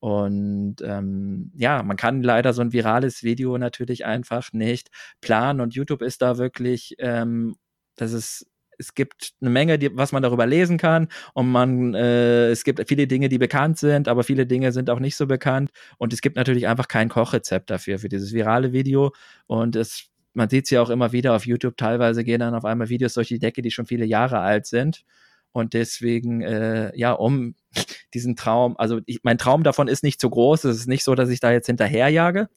Und 0.00 0.76
ähm, 0.82 1.50
ja, 1.56 1.82
man 1.82 1.96
kann 1.96 2.22
leider 2.22 2.52
so 2.52 2.62
ein 2.62 2.72
virales 2.72 3.22
Video 3.24 3.58
natürlich 3.58 4.04
einfach 4.04 4.52
nicht 4.52 4.90
planen 5.20 5.60
und 5.60 5.74
YouTube 5.74 6.02
ist 6.02 6.22
da 6.22 6.38
wirklich, 6.38 6.94
ähm, 6.98 7.56
das 7.96 8.12
ist 8.12 8.46
es 8.78 8.94
gibt 8.94 9.34
eine 9.40 9.50
Menge, 9.50 9.78
die, 9.78 9.94
was 9.96 10.12
man 10.12 10.22
darüber 10.22 10.46
lesen 10.46 10.78
kann 10.78 11.08
und 11.34 11.50
man, 11.50 11.94
äh, 11.94 12.50
es 12.50 12.64
gibt 12.64 12.82
viele 12.88 13.06
Dinge, 13.06 13.28
die 13.28 13.38
bekannt 13.38 13.78
sind, 13.78 14.08
aber 14.08 14.22
viele 14.22 14.46
Dinge 14.46 14.72
sind 14.72 14.88
auch 14.88 15.00
nicht 15.00 15.16
so 15.16 15.26
bekannt 15.26 15.70
und 15.98 16.12
es 16.12 16.20
gibt 16.20 16.36
natürlich 16.36 16.68
einfach 16.68 16.88
kein 16.88 17.08
Kochrezept 17.08 17.70
dafür, 17.70 17.98
für 17.98 18.08
dieses 18.08 18.32
virale 18.32 18.72
Video 18.72 19.12
und 19.46 19.76
es, 19.76 20.08
man 20.32 20.48
sieht 20.48 20.64
es 20.64 20.70
ja 20.70 20.80
auch 20.80 20.90
immer 20.90 21.12
wieder 21.12 21.34
auf 21.34 21.44
YouTube, 21.44 21.76
teilweise 21.76 22.24
gehen 22.24 22.40
dann 22.40 22.54
auf 22.54 22.64
einmal 22.64 22.88
Videos 22.88 23.14
durch 23.14 23.28
die 23.28 23.40
Decke, 23.40 23.62
die 23.62 23.70
schon 23.70 23.86
viele 23.86 24.04
Jahre 24.04 24.38
alt 24.38 24.66
sind 24.66 25.04
und 25.52 25.74
deswegen, 25.74 26.42
äh, 26.42 26.96
ja, 26.96 27.12
um 27.12 27.54
diesen 28.14 28.36
Traum, 28.36 28.76
also 28.78 29.00
ich, 29.06 29.20
mein 29.24 29.38
Traum 29.38 29.64
davon 29.64 29.88
ist 29.88 30.04
nicht 30.04 30.20
so 30.20 30.30
groß, 30.30 30.64
es 30.64 30.78
ist 30.78 30.88
nicht 30.88 31.04
so, 31.04 31.14
dass 31.14 31.30
ich 31.30 31.40
da 31.40 31.50
jetzt 31.50 31.66
hinterherjage, 31.66 32.48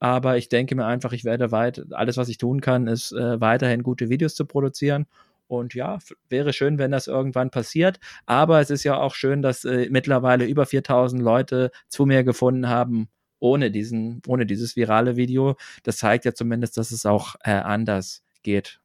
aber 0.00 0.36
ich 0.36 0.48
denke 0.48 0.74
mir 0.74 0.86
einfach, 0.86 1.12
ich 1.12 1.24
werde 1.24 1.52
weit, 1.52 1.84
alles, 1.92 2.16
was 2.16 2.28
ich 2.28 2.36
tun 2.36 2.60
kann, 2.60 2.88
ist 2.88 3.12
äh, 3.12 3.40
weiterhin 3.40 3.84
gute 3.84 4.08
Videos 4.08 4.34
zu 4.34 4.44
produzieren 4.44 5.06
und 5.52 5.74
ja, 5.74 5.98
wäre 6.28 6.52
schön, 6.52 6.78
wenn 6.78 6.90
das 6.90 7.06
irgendwann 7.06 7.50
passiert. 7.50 8.00
Aber 8.26 8.60
es 8.60 8.70
ist 8.70 8.84
ja 8.84 8.96
auch 8.96 9.14
schön, 9.14 9.42
dass 9.42 9.64
äh, 9.64 9.88
mittlerweile 9.90 10.46
über 10.46 10.66
4000 10.66 11.22
Leute 11.22 11.70
zu 11.88 12.06
mir 12.06 12.24
gefunden 12.24 12.68
haben, 12.68 13.08
ohne 13.38 13.70
diesen, 13.70 14.22
ohne 14.26 14.46
dieses 14.46 14.76
virale 14.76 15.16
Video. 15.16 15.56
Das 15.82 15.98
zeigt 15.98 16.24
ja 16.24 16.34
zumindest, 16.34 16.76
dass 16.76 16.90
es 16.90 17.06
auch 17.06 17.36
äh, 17.44 17.50
anders 17.50 18.22
geht. 18.42 18.80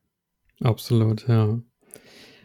Absolut, 0.61 1.27
ja. 1.27 1.59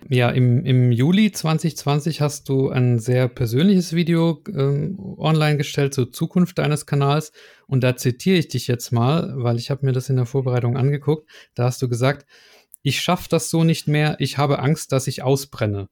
Ja, 0.08 0.30
im, 0.30 0.64
im 0.64 0.90
Juli 0.90 1.30
2020 1.30 2.20
hast 2.20 2.48
du 2.48 2.70
ein 2.70 2.98
sehr 2.98 3.28
persönliches 3.28 3.92
Video 3.92 4.42
ähm, 4.48 4.98
online 4.98 5.56
gestellt 5.56 5.94
zur 5.94 6.10
Zukunft 6.10 6.58
deines 6.58 6.86
Kanals. 6.86 7.32
Und 7.66 7.84
da 7.84 7.96
zitiere 7.96 8.38
ich 8.38 8.48
dich 8.48 8.66
jetzt 8.66 8.90
mal, 8.90 9.32
weil 9.36 9.56
ich 9.58 9.70
habe 9.70 9.86
mir 9.86 9.92
das 9.92 10.10
in 10.10 10.16
der 10.16 10.26
Vorbereitung 10.26 10.76
angeguckt. 10.76 11.30
Da 11.54 11.64
hast 11.64 11.80
du 11.82 11.88
gesagt, 11.88 12.26
ich 12.82 13.00
schaffe 13.00 13.28
das 13.28 13.50
so 13.50 13.64
nicht 13.64 13.88
mehr, 13.88 14.16
ich 14.18 14.38
habe 14.38 14.58
Angst, 14.58 14.92
dass 14.92 15.06
ich 15.06 15.22
ausbrenne. 15.22 15.88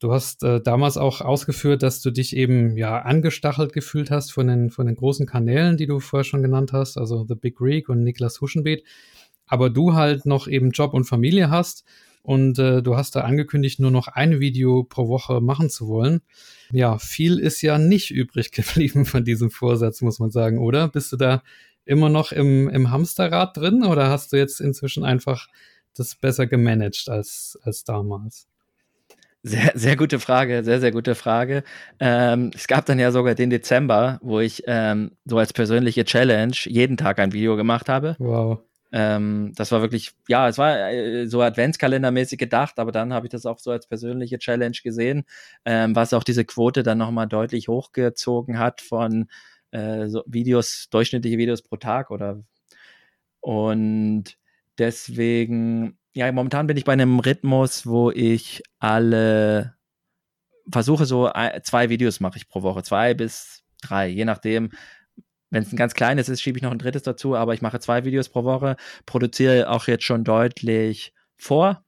Du 0.00 0.12
hast 0.12 0.42
äh, 0.42 0.60
damals 0.60 0.96
auch 0.96 1.20
ausgeführt, 1.20 1.82
dass 1.82 2.02
du 2.02 2.10
dich 2.10 2.36
eben 2.36 2.76
ja 2.76 2.98
angestachelt 3.00 3.72
gefühlt 3.72 4.10
hast 4.10 4.32
von 4.32 4.48
den, 4.48 4.70
von 4.70 4.86
den 4.86 4.96
großen 4.96 5.26
Kanälen, 5.26 5.76
die 5.76 5.86
du 5.86 6.00
vorher 6.00 6.24
schon 6.24 6.42
genannt 6.42 6.72
hast, 6.72 6.98
also 6.98 7.24
The 7.26 7.36
Big 7.36 7.56
Greek 7.56 7.88
und 7.88 8.02
Niklas 8.02 8.40
Huschenbeet. 8.40 8.84
Aber 9.46 9.70
du 9.70 9.94
halt 9.94 10.26
noch 10.26 10.48
eben 10.48 10.72
Job 10.72 10.94
und 10.94 11.04
Familie 11.04 11.50
hast 11.50 11.84
und 12.22 12.58
äh, 12.58 12.82
du 12.82 12.96
hast 12.96 13.14
da 13.14 13.20
angekündigt, 13.20 13.80
nur 13.80 13.90
noch 13.90 14.08
ein 14.08 14.40
Video 14.40 14.82
pro 14.82 15.08
Woche 15.08 15.40
machen 15.40 15.70
zu 15.70 15.86
wollen. 15.86 16.22
Ja, 16.72 16.98
viel 16.98 17.38
ist 17.38 17.62
ja 17.62 17.78
nicht 17.78 18.10
übrig 18.10 18.50
geblieben 18.52 19.04
von 19.06 19.24
diesem 19.24 19.50
Vorsatz, 19.50 20.02
muss 20.02 20.18
man 20.18 20.30
sagen, 20.30 20.58
oder? 20.58 20.88
Bist 20.88 21.12
du 21.12 21.16
da 21.16 21.42
immer 21.84 22.08
noch 22.08 22.32
im, 22.32 22.68
im 22.68 22.90
Hamsterrad 22.90 23.56
drin 23.56 23.84
oder 23.84 24.08
hast 24.08 24.32
du 24.32 24.36
jetzt 24.36 24.60
inzwischen 24.60 25.04
einfach 25.04 25.48
das 25.94 26.14
besser 26.16 26.46
gemanagt 26.46 27.08
als, 27.08 27.58
als 27.62 27.84
damals? 27.84 28.46
Sehr, 29.46 29.72
sehr 29.74 29.96
gute 29.96 30.20
Frage, 30.20 30.64
sehr, 30.64 30.80
sehr 30.80 30.90
gute 30.90 31.14
Frage. 31.14 31.64
Ähm, 32.00 32.50
es 32.54 32.66
gab 32.66 32.86
dann 32.86 32.98
ja 32.98 33.12
sogar 33.12 33.34
den 33.34 33.50
Dezember, 33.50 34.18
wo 34.22 34.40
ich 34.40 34.62
ähm, 34.66 35.12
so 35.26 35.36
als 35.36 35.52
persönliche 35.52 36.06
Challenge 36.06 36.56
jeden 36.64 36.96
Tag 36.96 37.18
ein 37.18 37.32
Video 37.32 37.54
gemacht 37.54 37.90
habe. 37.90 38.16
Wow. 38.18 38.60
Ähm, 38.90 39.52
das 39.56 39.70
war 39.70 39.82
wirklich, 39.82 40.12
ja, 40.28 40.48
es 40.48 40.56
war 40.56 40.90
äh, 40.90 41.26
so 41.26 41.42
Adventskalendermäßig 41.42 42.38
gedacht, 42.38 42.78
aber 42.78 42.92
dann 42.92 43.12
habe 43.12 43.26
ich 43.26 43.30
das 43.32 43.44
auch 43.44 43.58
so 43.58 43.70
als 43.70 43.86
persönliche 43.86 44.38
Challenge 44.38 44.76
gesehen, 44.82 45.24
ähm, 45.64 45.94
was 45.94 46.14
auch 46.14 46.24
diese 46.24 46.44
Quote 46.44 46.82
dann 46.82 46.98
nochmal 46.98 47.26
deutlich 47.26 47.68
hochgezogen 47.68 48.58
hat 48.58 48.80
von 48.80 49.26
äh, 49.72 50.06
so 50.06 50.22
Videos, 50.26 50.88
durchschnittliche 50.90 51.36
Videos 51.38 51.60
pro 51.60 51.76
Tag 51.76 52.10
oder 52.10 52.42
und 53.40 54.38
Deswegen, 54.78 55.98
ja, 56.12 56.30
momentan 56.32 56.66
bin 56.66 56.76
ich 56.76 56.84
bei 56.84 56.92
einem 56.92 57.20
Rhythmus, 57.20 57.86
wo 57.86 58.10
ich 58.10 58.62
alle 58.78 59.74
versuche 60.70 61.06
so 61.06 61.30
zwei 61.62 61.90
Videos 61.90 62.20
mache 62.20 62.38
ich 62.38 62.48
pro 62.48 62.62
Woche, 62.62 62.82
zwei 62.82 63.14
bis 63.14 63.64
drei, 63.82 64.08
je 64.08 64.24
nachdem. 64.24 64.70
Wenn 65.50 65.62
es 65.62 65.72
ein 65.72 65.76
ganz 65.76 65.94
kleines 65.94 66.28
ist, 66.28 66.40
schiebe 66.40 66.58
ich 66.58 66.62
noch 66.62 66.72
ein 66.72 66.78
drittes 66.78 67.02
dazu, 67.02 67.36
aber 67.36 67.54
ich 67.54 67.62
mache 67.62 67.78
zwei 67.78 68.04
Videos 68.04 68.28
pro 68.28 68.42
Woche, 68.42 68.76
produziere 69.06 69.70
auch 69.70 69.86
jetzt 69.86 70.02
schon 70.02 70.24
deutlich 70.24 71.12
vor. 71.36 71.84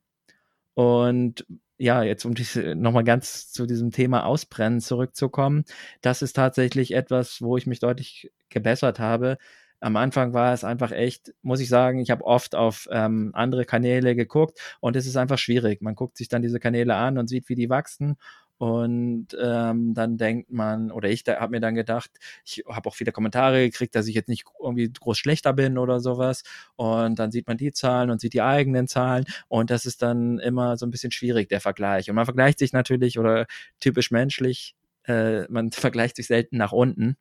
Und 0.73 1.45
ja, 1.77 2.01
jetzt 2.03 2.23
um 2.23 2.33
nochmal 2.75 3.03
ganz 3.03 3.51
zu 3.51 3.65
diesem 3.65 3.91
Thema 3.91 4.25
Ausbrennen 4.25 4.79
zurückzukommen, 4.79 5.65
das 6.01 6.21
ist 6.21 6.33
tatsächlich 6.33 6.93
etwas, 6.93 7.41
wo 7.41 7.57
ich 7.57 7.67
mich 7.67 7.79
deutlich 7.79 8.31
gebessert 8.49 8.99
habe 8.99 9.37
am 9.79 9.95
Anfang 9.95 10.33
war 10.33 10.53
es 10.53 10.63
einfach 10.63 10.91
echt, 10.91 11.33
muss 11.41 11.59
ich 11.59 11.69
sagen, 11.69 11.99
ich 11.99 12.09
habe 12.11 12.25
oft 12.25 12.55
auf 12.55 12.87
ähm, 12.91 13.31
andere 13.33 13.65
Kanäle 13.65 14.15
geguckt 14.15 14.59
und 14.79 14.95
es 14.95 15.05
ist 15.05 15.17
einfach 15.17 15.37
schwierig. 15.37 15.81
Man 15.81 15.95
guckt 15.95 16.17
sich 16.17 16.29
dann 16.29 16.41
diese 16.41 16.59
Kanäle 16.59 16.95
an 16.95 17.17
und 17.17 17.27
sieht, 17.27 17.49
wie 17.49 17.55
die 17.55 17.69
wachsen. 17.69 18.17
Und 18.59 19.27
ähm, 19.39 19.93
dann 19.93 20.17
denkt 20.17 20.51
man, 20.51 20.91
oder 20.91 21.09
ich 21.09 21.23
habe 21.27 21.51
mir 21.51 21.59
dann 21.59 21.75
gedacht, 21.75 22.09
ich 22.43 22.63
habe 22.67 22.89
auch 22.89 22.95
viele 22.95 23.11
Kommentare 23.11 23.59
gekriegt, 23.69 23.93
dass 23.93 24.07
ich 24.07 24.15
jetzt 24.15 24.29
nicht 24.29 24.45
irgendwie 24.59 24.91
groß 24.91 25.17
schlechter 25.17 25.53
bin 25.53 25.77
oder 25.77 25.99
sowas. 25.99 26.41
Und 26.75 27.19
dann 27.19 27.31
sieht 27.31 27.47
man 27.47 27.57
die 27.57 27.71
Zahlen 27.71 28.09
und 28.09 28.19
sieht 28.19 28.33
die 28.33 28.41
eigenen 28.41 28.87
Zahlen. 28.87 29.25
Und 29.47 29.69
das 29.69 29.85
ist 29.85 30.01
dann 30.01 30.39
immer 30.39 30.75
so 30.77 30.87
ein 30.87 30.91
bisschen 30.91 31.11
schwierig, 31.11 31.49
der 31.49 31.61
Vergleich. 31.61 32.09
Und 32.09 32.15
man 32.15 32.25
vergleicht 32.25 32.57
sich 32.57 32.73
natürlich 32.73 33.19
oder 33.19 33.45
typisch 33.79 34.09
menschlich, 34.09 34.75
äh, 35.03 35.43
man 35.49 35.71
vergleicht 35.71 36.15
sich 36.15 36.25
selten 36.25 36.57
nach 36.57 36.71
unten, 36.71 37.15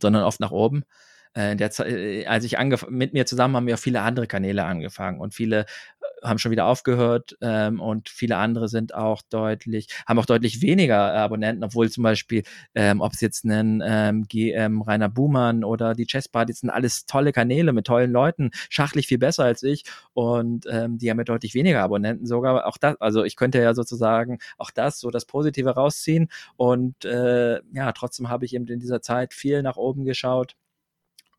sondern 0.00 0.24
oft 0.24 0.40
nach 0.40 0.50
oben. 0.50 0.82
Äh, 1.34 1.56
der, 1.56 1.70
äh, 1.80 2.26
als 2.26 2.44
ich 2.44 2.56
mit 2.88 3.12
mir 3.12 3.26
zusammen 3.26 3.56
haben 3.56 3.68
ja 3.68 3.76
viele 3.76 4.02
andere 4.02 4.26
Kanäle 4.26 4.64
angefangen 4.64 5.20
und 5.20 5.34
viele 5.34 5.60
äh, 5.60 6.26
haben 6.26 6.38
schon 6.38 6.50
wieder 6.50 6.66
aufgehört 6.66 7.36
ähm, 7.40 7.80
und 7.80 8.08
viele 8.08 8.36
andere 8.36 8.68
sind 8.68 8.94
auch 8.94 9.22
deutlich, 9.30 9.88
haben 10.06 10.18
auch 10.18 10.26
deutlich 10.26 10.62
weniger 10.62 11.14
Abonnenten, 11.14 11.64
obwohl 11.64 11.90
zum 11.90 12.02
Beispiel, 12.02 12.42
ähm, 12.74 13.00
ob 13.00 13.12
es 13.12 13.20
jetzt 13.20 13.44
einen 13.44 13.82
ähm, 13.84 14.24
GM 14.28 14.82
Rainer 14.82 15.08
Buhmann 15.08 15.64
oder 15.64 15.94
die 15.94 16.06
Chess 16.06 16.28
Party 16.28 16.52
sind 16.52 16.70
alles 16.70 17.06
tolle 17.06 17.32
Kanäle 17.32 17.72
mit 17.72 17.86
tollen 17.86 18.10
Leuten, 18.12 18.50
schachlich 18.70 19.06
viel 19.06 19.18
besser 19.18 19.44
als 19.44 19.62
ich 19.62 19.84
und 20.14 20.66
ähm, 20.70 20.98
die 20.98 21.10
haben 21.10 21.18
ja 21.18 21.24
deutlich 21.24 21.54
weniger 21.54 21.82
Abonnenten 21.82 22.26
sogar. 22.26 22.66
Auch 22.66 22.78
das, 22.78 23.00
also 23.00 23.24
ich 23.24 23.36
könnte 23.36 23.60
ja 23.60 23.74
sozusagen 23.74 24.38
auch 24.56 24.70
das, 24.70 25.00
so 25.00 25.10
das 25.10 25.24
Positive 25.26 25.70
rausziehen 25.70 26.28
und 26.56 27.04
äh, 27.04 27.60
ja, 27.72 27.92
trotzdem 27.92 28.28
habe 28.28 28.44
ich 28.44 28.54
eben 28.54 28.66
in 28.68 28.80
dieser 28.80 29.02
Zeit 29.02 29.34
viel 29.34 29.62
nach 29.62 29.76
oben 29.76 30.04
geschaut 30.04 30.54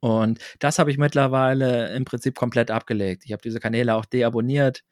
Und 0.01 0.39
das 0.59 0.79
habe 0.79 0.91
ich 0.91 0.97
mittlerweile 0.97 1.93
im 1.95 2.05
Prinzip 2.05 2.35
komplett 2.35 2.71
abgelegt. 2.71 3.23
Ich 3.25 3.31
habe 3.33 3.41
diese 3.41 3.59
Kanäle 3.59 3.95
auch 3.95 4.05
deabonniert 4.05 4.83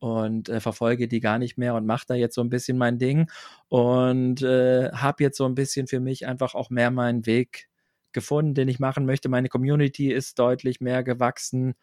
und 0.00 0.48
äh, 0.48 0.60
verfolge 0.60 1.08
die 1.08 1.20
gar 1.20 1.38
nicht 1.38 1.58
mehr 1.58 1.74
und 1.74 1.86
mache 1.86 2.06
da 2.08 2.14
jetzt 2.14 2.34
so 2.34 2.42
ein 2.42 2.50
bisschen 2.50 2.78
mein 2.78 2.98
Ding 2.98 3.30
und 3.68 4.42
äh, 4.42 4.90
habe 4.92 5.22
jetzt 5.22 5.36
so 5.38 5.46
ein 5.46 5.54
bisschen 5.54 5.86
für 5.86 6.00
mich 6.00 6.26
einfach 6.26 6.54
auch 6.54 6.70
mehr 6.70 6.90
meinen 6.90 7.26
Weg 7.26 7.68
gefunden, 8.12 8.54
den 8.54 8.68
ich 8.68 8.80
machen 8.80 9.06
möchte. 9.06 9.28
Meine 9.28 9.48
Community 9.48 10.12
ist 10.12 10.38
deutlich 10.38 10.80
mehr 10.80 11.04
gewachsen 11.04 11.74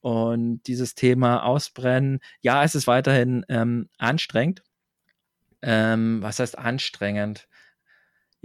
und 0.00 0.62
dieses 0.66 0.94
Thema 0.94 1.44
Ausbrennen, 1.44 2.20
ja, 2.40 2.64
es 2.64 2.74
ist 2.74 2.86
weiterhin 2.86 3.44
ähm, 3.48 3.88
anstrengend. 3.98 4.62
Ähm, 5.62 6.22
was 6.22 6.38
heißt 6.38 6.58
anstrengend? 6.58 7.48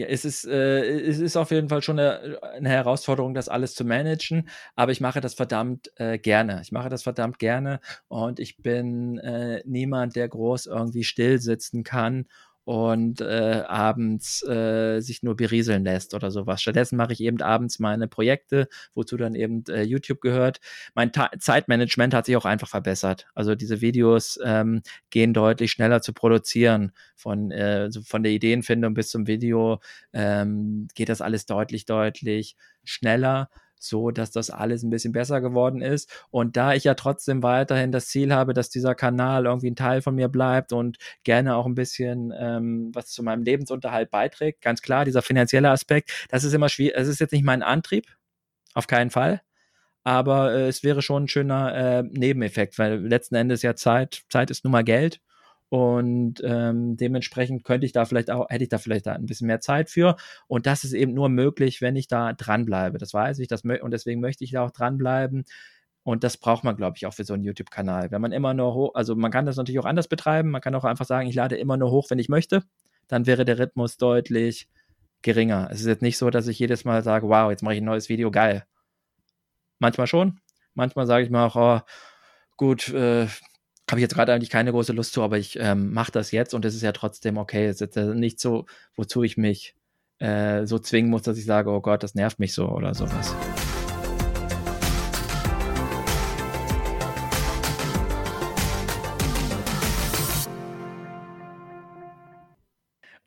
Ja, 0.01 0.07
es 0.07 0.25
ist, 0.25 0.45
äh, 0.47 0.99
es 1.01 1.19
ist 1.19 1.37
auf 1.37 1.51
jeden 1.51 1.69
Fall 1.69 1.83
schon 1.83 1.99
eine, 1.99 2.39
eine, 2.41 2.69
Herausforderung, 2.69 3.35
das 3.35 3.49
alles 3.49 3.75
zu 3.75 3.85
managen, 3.85 4.49
aber 4.75 4.91
ich 4.91 4.99
mache 4.99 5.21
das 5.21 5.35
verdammt 5.35 5.91
äh, 5.97 6.17
gerne. 6.17 6.59
Ich 6.63 6.71
mache 6.71 6.89
das 6.89 7.03
verdammt 7.03 7.37
gerne 7.37 7.79
und 8.07 8.39
ich 8.39 8.57
bin 8.57 9.19
äh, 9.19 9.61
niemand, 9.63 10.15
der 10.15 10.27
groß 10.27 10.65
irgendwie 10.65 11.03
still 11.03 11.39
sitzen 11.39 11.83
kann 11.83 12.25
und 12.63 13.21
äh, 13.21 13.63
abends 13.67 14.43
äh, 14.43 14.99
sich 14.99 15.23
nur 15.23 15.35
berieseln 15.35 15.83
lässt 15.83 16.13
oder 16.13 16.31
sowas. 16.31 16.61
Stattdessen 16.61 16.95
mache 16.95 17.13
ich 17.13 17.21
eben 17.21 17.41
abends 17.41 17.79
meine 17.79 18.07
Projekte, 18.07 18.67
wozu 18.93 19.17
dann 19.17 19.35
eben 19.35 19.63
äh, 19.67 19.81
YouTube 19.83 20.21
gehört. 20.21 20.59
Mein 20.93 21.11
Ta 21.11 21.31
Zeitmanagement 21.39 22.13
hat 22.13 22.25
sich 22.25 22.37
auch 22.37 22.45
einfach 22.45 22.69
verbessert. 22.69 23.27
Also 23.33 23.55
diese 23.55 23.81
Videos 23.81 24.39
ähm, 24.43 24.81
gehen 25.09 25.33
deutlich 25.33 25.71
schneller 25.71 26.01
zu 26.01 26.13
produzieren. 26.13 26.91
Von, 27.15 27.51
äh, 27.51 27.89
von 28.03 28.23
der 28.23 28.31
Ideenfindung 28.31 28.93
bis 28.93 29.09
zum 29.09 29.27
Video 29.27 29.79
ähm, 30.13 30.87
geht 30.95 31.09
das 31.09 31.21
alles 31.21 31.45
deutlich, 31.45 31.85
deutlich 31.85 32.55
schneller 32.83 33.49
so 33.83 34.11
dass 34.11 34.31
das 34.31 34.49
alles 34.49 34.83
ein 34.83 34.89
bisschen 34.89 35.11
besser 35.11 35.41
geworden 35.41 35.81
ist. 35.81 36.09
Und 36.29 36.57
da 36.57 36.73
ich 36.73 36.83
ja 36.83 36.93
trotzdem 36.93 37.43
weiterhin 37.43 37.91
das 37.91 38.07
Ziel 38.07 38.33
habe, 38.33 38.53
dass 38.53 38.69
dieser 38.69 38.95
Kanal 38.95 39.45
irgendwie 39.45 39.71
ein 39.71 39.75
Teil 39.75 40.01
von 40.01 40.15
mir 40.15 40.27
bleibt 40.27 40.73
und 40.73 40.97
gerne 41.23 41.55
auch 41.55 41.65
ein 41.65 41.75
bisschen 41.75 42.33
ähm, 42.37 42.91
was 42.93 43.07
zu 43.07 43.23
meinem 43.23 43.43
Lebensunterhalt 43.43 44.11
beiträgt, 44.11 44.61
ganz 44.61 44.81
klar, 44.81 45.05
dieser 45.05 45.21
finanzielle 45.21 45.69
Aspekt, 45.69 46.27
das 46.29 46.43
ist 46.43 46.53
immer 46.53 46.69
schwierig, 46.69 46.95
es 46.97 47.07
ist 47.07 47.19
jetzt 47.19 47.31
nicht 47.31 47.45
mein 47.45 47.63
Antrieb, 47.63 48.05
auf 48.73 48.87
keinen 48.87 49.09
Fall. 49.09 49.41
Aber 50.03 50.53
äh, 50.53 50.67
es 50.67 50.83
wäre 50.83 51.01
schon 51.01 51.23
ein 51.23 51.27
schöner 51.27 51.75
äh, 51.75 52.03
Nebeneffekt, 52.03 52.79
weil 52.79 53.05
letzten 53.05 53.35
Endes 53.35 53.61
ja 53.61 53.75
Zeit, 53.75 54.23
Zeit 54.29 54.49
ist 54.49 54.63
nun 54.63 54.71
mal 54.71 54.83
Geld 54.83 55.21
und 55.71 56.41
ähm, 56.43 56.97
dementsprechend 56.97 57.63
könnte 57.63 57.85
ich 57.85 57.93
da 57.93 58.03
vielleicht 58.03 58.29
auch, 58.29 58.49
hätte 58.49 58.65
ich 58.65 58.69
da 58.69 58.77
vielleicht 58.77 59.05
da 59.07 59.13
ein 59.13 59.25
bisschen 59.25 59.47
mehr 59.47 59.61
Zeit 59.61 59.89
für. 59.89 60.17
Und 60.47 60.65
das 60.65 60.83
ist 60.83 60.91
eben 60.91 61.13
nur 61.13 61.29
möglich, 61.29 61.79
wenn 61.79 61.95
ich 61.95 62.09
da 62.09 62.33
dranbleibe. 62.33 62.97
Das 62.97 63.13
weiß 63.13 63.39
ich, 63.39 63.47
das 63.47 63.63
und 63.63 63.91
deswegen 63.91 64.19
möchte 64.19 64.43
ich 64.43 64.51
da 64.51 64.65
auch 64.65 64.71
dranbleiben. 64.71 65.45
Und 66.03 66.25
das 66.25 66.35
braucht 66.35 66.65
man, 66.65 66.75
glaube 66.75 66.97
ich, 66.97 67.05
auch 67.05 67.13
für 67.13 67.23
so 67.23 67.35
einen 67.35 67.45
YouTube-Kanal. 67.45 68.11
Wenn 68.11 68.19
man 68.19 68.33
immer 68.33 68.53
nur 68.53 68.73
hoch, 68.73 68.95
also 68.95 69.15
man 69.15 69.31
kann 69.31 69.45
das 69.45 69.55
natürlich 69.55 69.79
auch 69.79 69.85
anders 69.85 70.09
betreiben. 70.09 70.51
Man 70.51 70.59
kann 70.59 70.75
auch 70.75 70.83
einfach 70.83 71.05
sagen, 71.05 71.29
ich 71.29 71.35
lade 71.35 71.55
immer 71.55 71.77
nur 71.77 71.89
hoch, 71.89 72.09
wenn 72.09 72.19
ich 72.19 72.27
möchte. 72.27 72.63
Dann 73.07 73.25
wäre 73.25 73.45
der 73.45 73.57
Rhythmus 73.57 73.95
deutlich 73.95 74.67
geringer. 75.21 75.69
Es 75.71 75.79
ist 75.79 75.87
jetzt 75.87 76.01
nicht 76.01 76.17
so, 76.17 76.29
dass 76.29 76.47
ich 76.47 76.59
jedes 76.59 76.83
Mal 76.83 77.01
sage, 77.01 77.29
wow, 77.29 77.49
jetzt 77.49 77.63
mache 77.63 77.75
ich 77.75 77.81
ein 77.81 77.85
neues 77.85 78.09
Video, 78.09 78.29
geil. 78.29 78.65
Manchmal 79.79 80.07
schon. 80.07 80.41
Manchmal 80.73 81.07
sage 81.07 81.23
ich 81.23 81.29
mir 81.29 81.43
auch, 81.43 81.55
oh, 81.55 81.79
gut, 82.57 82.89
äh, 82.89 83.27
habe 83.91 83.99
ich 83.99 84.03
jetzt 84.03 84.15
gerade 84.15 84.33
eigentlich 84.33 84.49
keine 84.49 84.71
große 84.71 84.93
Lust 84.93 85.11
zu, 85.11 85.21
aber 85.21 85.37
ich 85.37 85.59
ähm, 85.59 85.91
mache 85.91 86.13
das 86.13 86.31
jetzt 86.31 86.53
und 86.53 86.63
es 86.63 86.75
ist 86.75 86.81
ja 86.81 86.93
trotzdem 86.93 87.37
okay. 87.37 87.65
Es 87.65 87.81
ist 87.81 87.95
nicht 87.97 88.39
so, 88.39 88.65
wozu 88.95 89.21
ich 89.21 89.35
mich 89.35 89.75
äh, 90.19 90.65
so 90.65 90.79
zwingen 90.79 91.11
muss, 91.11 91.23
dass 91.23 91.37
ich 91.37 91.45
sage, 91.45 91.69
oh 91.69 91.81
Gott, 91.81 92.01
das 92.01 92.15
nervt 92.15 92.39
mich 92.39 92.53
so 92.53 92.69
oder 92.69 92.93
sowas. 92.93 93.35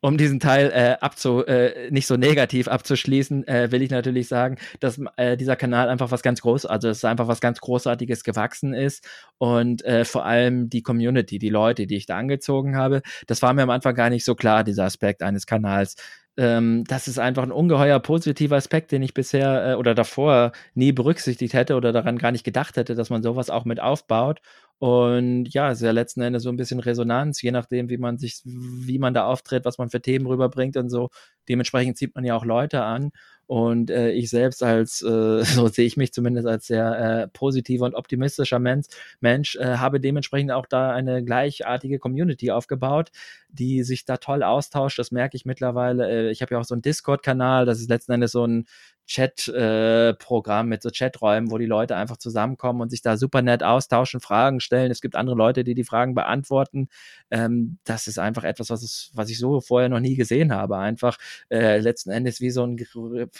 Um 0.05 0.17
diesen 0.17 0.39
Teil 0.39 0.71
äh, 0.71 0.97
abzu, 1.01 1.43
äh, 1.47 1.89
nicht 1.89 2.05
so 2.05 2.15
negativ 2.15 2.67
abzuschließen, 2.67 3.47
äh, 3.47 3.71
will 3.71 3.81
ich 3.81 3.89
natürlich 3.89 4.27
sagen, 4.27 4.57
dass 4.79 5.01
äh, 5.17 5.35
dieser 5.35 5.55
Kanal 5.55 5.89
einfach 5.89 6.11
was 6.11 6.21
ganz 6.21 6.41
groß, 6.41 6.67
also 6.67 6.89
es 6.89 7.03
einfach 7.03 7.27
was 7.27 7.41
ganz 7.41 7.59
Großartiges 7.59 8.23
gewachsen 8.23 8.75
ist 8.75 9.03
und 9.39 9.83
äh, 9.83 10.05
vor 10.05 10.23
allem 10.23 10.69
die 10.69 10.83
Community, 10.83 11.39
die 11.39 11.49
Leute, 11.49 11.87
die 11.87 11.95
ich 11.95 12.05
da 12.05 12.17
angezogen 12.17 12.75
habe, 12.75 13.01
das 13.25 13.41
war 13.41 13.55
mir 13.55 13.63
am 13.63 13.71
Anfang 13.71 13.95
gar 13.95 14.11
nicht 14.11 14.25
so 14.25 14.35
klar, 14.35 14.63
dieser 14.63 14.83
Aspekt 14.83 15.23
eines 15.23 15.47
Kanals. 15.47 15.95
Ähm, 16.37 16.83
das 16.87 17.07
ist 17.07 17.17
einfach 17.17 17.43
ein 17.43 17.51
ungeheuer 17.51 17.99
positiver 17.99 18.57
Aspekt, 18.57 18.91
den 18.91 19.01
ich 19.01 19.13
bisher 19.15 19.71
äh, 19.71 19.73
oder 19.75 19.95
davor 19.95 20.51
nie 20.75 20.91
berücksichtigt 20.91 21.53
hätte 21.55 21.75
oder 21.75 21.93
daran 21.93 22.19
gar 22.19 22.31
nicht 22.31 22.43
gedacht 22.43 22.77
hätte, 22.77 22.93
dass 22.93 23.09
man 23.09 23.23
sowas 23.23 23.49
auch 23.49 23.65
mit 23.65 23.79
aufbaut. 23.79 24.41
Und 24.77 25.45
ja, 25.53 25.71
es 25.71 25.77
ist 25.79 25.85
ja 25.85 25.91
letzten 25.91 26.21
Endes 26.21 26.43
so 26.43 26.49
ein 26.49 26.57
bisschen 26.57 26.79
Resonanz, 26.79 27.41
je 27.41 27.51
nachdem, 27.51 27.89
wie 27.89 27.97
man 27.97 28.17
sich, 28.17 28.41
wie 28.43 28.99
man 28.99 29.13
da 29.13 29.25
auftritt, 29.25 29.63
was 29.65 29.77
man 29.77 29.89
für 29.89 30.01
Themen 30.01 30.25
rüberbringt 30.27 30.75
und 30.75 30.89
so. 30.89 31.09
Dementsprechend 31.47 31.97
zieht 31.97 32.13
man 32.15 32.25
ja 32.25 32.35
auch 32.35 32.45
Leute 32.45 32.83
an. 32.83 33.11
Und 33.47 33.91
äh, 33.91 34.11
ich 34.11 34.29
selbst 34.29 34.63
als, 34.63 35.01
äh, 35.01 35.43
so 35.43 35.67
sehe 35.67 35.85
ich 35.85 35.97
mich 35.97 36.13
zumindest 36.13 36.47
als 36.47 36.67
sehr 36.67 37.23
äh, 37.23 37.27
positiver 37.29 37.85
und 37.85 37.95
optimistischer 37.95 38.59
Mensch, 38.59 38.87
Mensch 39.21 39.55
äh, 39.55 39.77
habe 39.77 39.99
dementsprechend 39.99 40.51
auch 40.51 40.65
da 40.65 40.91
eine 40.91 41.23
gleichartige 41.23 41.99
Community 41.99 42.51
aufgebaut, 42.51 43.11
die 43.49 43.83
sich 43.83 44.05
da 44.05 44.17
toll 44.17 44.43
austauscht. 44.43 44.99
Das 44.99 45.11
merke 45.11 45.37
ich 45.37 45.45
mittlerweile. 45.45 46.09
Äh, 46.09 46.31
ich 46.31 46.41
habe 46.41 46.55
ja 46.55 46.59
auch 46.59 46.65
so 46.65 46.73
einen 46.75 46.81
Discord-Kanal, 46.81 47.65
das 47.65 47.79
ist 47.79 47.89
letzten 47.89 48.13
Endes 48.13 48.31
so 48.31 48.45
ein 48.45 48.65
Chat-Programm 49.07 50.67
äh, 50.67 50.69
mit 50.69 50.81
so 50.81 50.89
Chaträumen, 50.89 51.51
wo 51.51 51.57
die 51.57 51.65
Leute 51.65 51.95
einfach 51.95 52.17
zusammenkommen 52.17 52.81
und 52.81 52.89
sich 52.89 53.01
da 53.01 53.17
super 53.17 53.41
nett 53.41 53.63
austauschen, 53.63 54.19
Fragen 54.19 54.59
stellen. 54.59 54.91
Es 54.91 55.01
gibt 55.01 55.15
andere 55.15 55.35
Leute, 55.35 55.63
die 55.63 55.75
die 55.75 55.83
Fragen 55.83 56.15
beantworten. 56.15 56.89
Ähm, 57.29 57.77
das 57.83 58.07
ist 58.07 58.17
einfach 58.19 58.43
etwas, 58.43 58.69
was, 58.69 58.83
es, 58.83 59.11
was 59.13 59.29
ich 59.29 59.37
so 59.37 59.61
vorher 59.61 59.89
noch 59.89 59.99
nie 59.99 60.15
gesehen 60.15 60.53
habe. 60.53 60.77
Einfach 60.77 61.17
äh, 61.49 61.77
letzten 61.79 62.09
Endes 62.09 62.41
wie 62.41 62.49
so 62.49 62.65
ein 62.65 62.77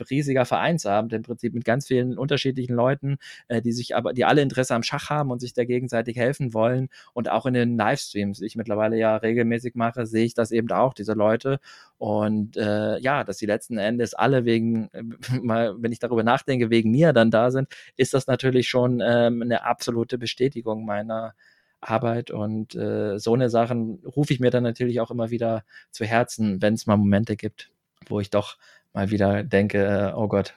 riesiger 0.10 0.45
Vereinsabend 0.45 1.13
im 1.13 1.23
Prinzip 1.23 1.54
mit 1.54 1.65
ganz 1.65 1.88
vielen 1.88 2.17
unterschiedlichen 2.17 2.75
Leuten, 2.75 3.17
äh, 3.47 3.62
die 3.62 3.71
sich 3.71 3.95
aber, 3.95 4.13
die 4.13 4.25
alle 4.25 4.41
Interesse 4.41 4.75
am 4.75 4.84
Schach 4.84 5.10
haben 5.10 5.32
und 5.32 5.39
sich 5.39 5.54
da 5.54 5.65
gegenseitig 5.65 6.17
helfen 6.17 6.54
wollen. 6.54 6.89
Und 7.13 7.30
auch 7.30 7.45
in 7.45 7.54
den 7.56 7.78
Livestreams, 7.78 8.39
die 8.39 8.45
ich 8.45 8.56
mittlerweile 8.56 8.97
ja 8.97 9.15
regelmäßig 9.17 9.75
mache, 9.75 10.06
sehe 10.06 10.25
ich 10.25 10.34
das 10.36 10.51
eben 10.51 10.69
auch, 10.71 10.93
diese 10.93 11.13
Leute. 11.13 11.60
Und 11.97 12.58
äh, 12.58 12.99
ja, 12.99 13.23
dass 13.23 13.38
die 13.38 13.45
letzten 13.45 13.77
Endes 13.77 14.13
alle 14.13 14.45
wegen 14.45 14.89
äh, 14.91 15.03
mal, 15.41 15.75
wenn 15.79 15.91
ich 15.91 15.99
darüber 15.99 16.23
nachdenke, 16.23 16.69
wegen 16.69 16.91
mir 16.91 17.13
dann 17.13 17.31
da 17.31 17.51
sind, 17.51 17.69
ist 17.95 18.13
das 18.13 18.27
natürlich 18.27 18.67
schon 18.67 19.01
ähm, 19.05 19.41
eine 19.41 19.63
absolute 19.63 20.17
Bestätigung 20.17 20.86
meiner 20.86 21.34
Arbeit 21.81 22.31
und 22.31 22.75
äh, 22.75 23.19
so 23.19 23.34
eine 23.34 23.49
Sachen 23.49 24.01
rufe 24.05 24.34
ich 24.34 24.39
mir 24.39 24.49
dann 24.49 24.63
natürlich 24.63 24.99
auch 25.01 25.12
immer 25.12 25.29
wieder 25.29 25.63
zu 25.91 26.03
Herzen, 26.03 26.62
wenn 26.62 26.73
es 26.73 26.88
mal 26.88 26.97
Momente 26.97 27.36
gibt, 27.36 27.71
wo 28.08 28.19
ich 28.19 28.29
doch 28.29 28.58
mal 28.93 29.12
wieder 29.12 29.43
denke, 29.43 29.86
äh, 29.86 30.13
oh 30.15 30.27
Gott. 30.27 30.55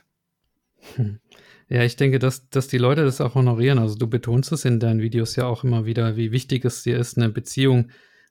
Ja, 1.68 1.82
ich 1.82 1.96
denke, 1.96 2.18
dass, 2.18 2.48
dass 2.48 2.68
die 2.68 2.78
Leute 2.78 3.04
das 3.04 3.20
auch 3.20 3.34
honorieren. 3.34 3.78
Also 3.78 3.96
du 3.96 4.06
betonst 4.06 4.52
es 4.52 4.64
in 4.64 4.80
deinen 4.80 5.02
Videos 5.02 5.36
ja 5.36 5.44
auch 5.44 5.64
immer 5.64 5.84
wieder, 5.84 6.16
wie 6.16 6.32
wichtig 6.32 6.64
es 6.64 6.82
dir 6.82 6.96
ist, 6.96 7.18
eine 7.18 7.28
Beziehung 7.28 7.90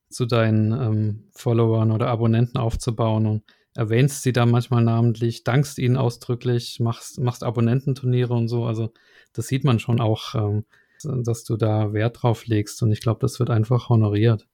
zu 0.10 0.26
deinen 0.26 0.72
ähm, 0.72 1.24
Followern 1.32 1.92
oder 1.92 2.08
Abonnenten 2.08 2.58
aufzubauen. 2.58 3.26
Und 3.26 3.44
erwähnst 3.76 4.24
sie 4.24 4.34
da 4.34 4.46
manchmal 4.46 4.84
namentlich, 4.84 5.44
dankst 5.44 5.78
ihnen 5.78 5.98
ausdrücklich, 5.98 6.80
machst, 6.80 7.20
machst 7.20 7.44
Abonnententurniere 7.44 8.34
und 8.34 8.48
so. 8.48 8.66
Also 8.66 8.92
das 9.34 9.48
sieht 9.48 9.64
man 9.64 9.80
schon 9.80 10.02
auch, 10.02 10.34
ähm, 10.34 10.66
dass 11.04 11.44
du 11.44 11.58
da 11.58 11.94
Wert 11.94 12.22
drauf 12.22 12.48
legst 12.48 12.82
und 12.82 12.92
ich 12.92 13.02
glaube, 13.02 13.20
das 13.22 13.40
wird 13.40 13.52
einfach 13.52 13.90
honoriert. 13.90 14.48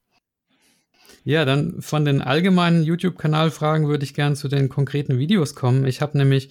Ja, 1.24 1.46
dann 1.46 1.80
von 1.80 2.04
den 2.04 2.20
allgemeinen 2.20 2.82
YouTube-Kanalfragen 2.82 3.88
würde 3.88 4.04
ich 4.04 4.12
gern 4.12 4.36
zu 4.36 4.48
den 4.48 4.68
konkreten 4.68 5.18
Videos 5.18 5.54
kommen. 5.54 5.86
Ich 5.86 6.02
habe 6.02 6.18
nämlich 6.18 6.50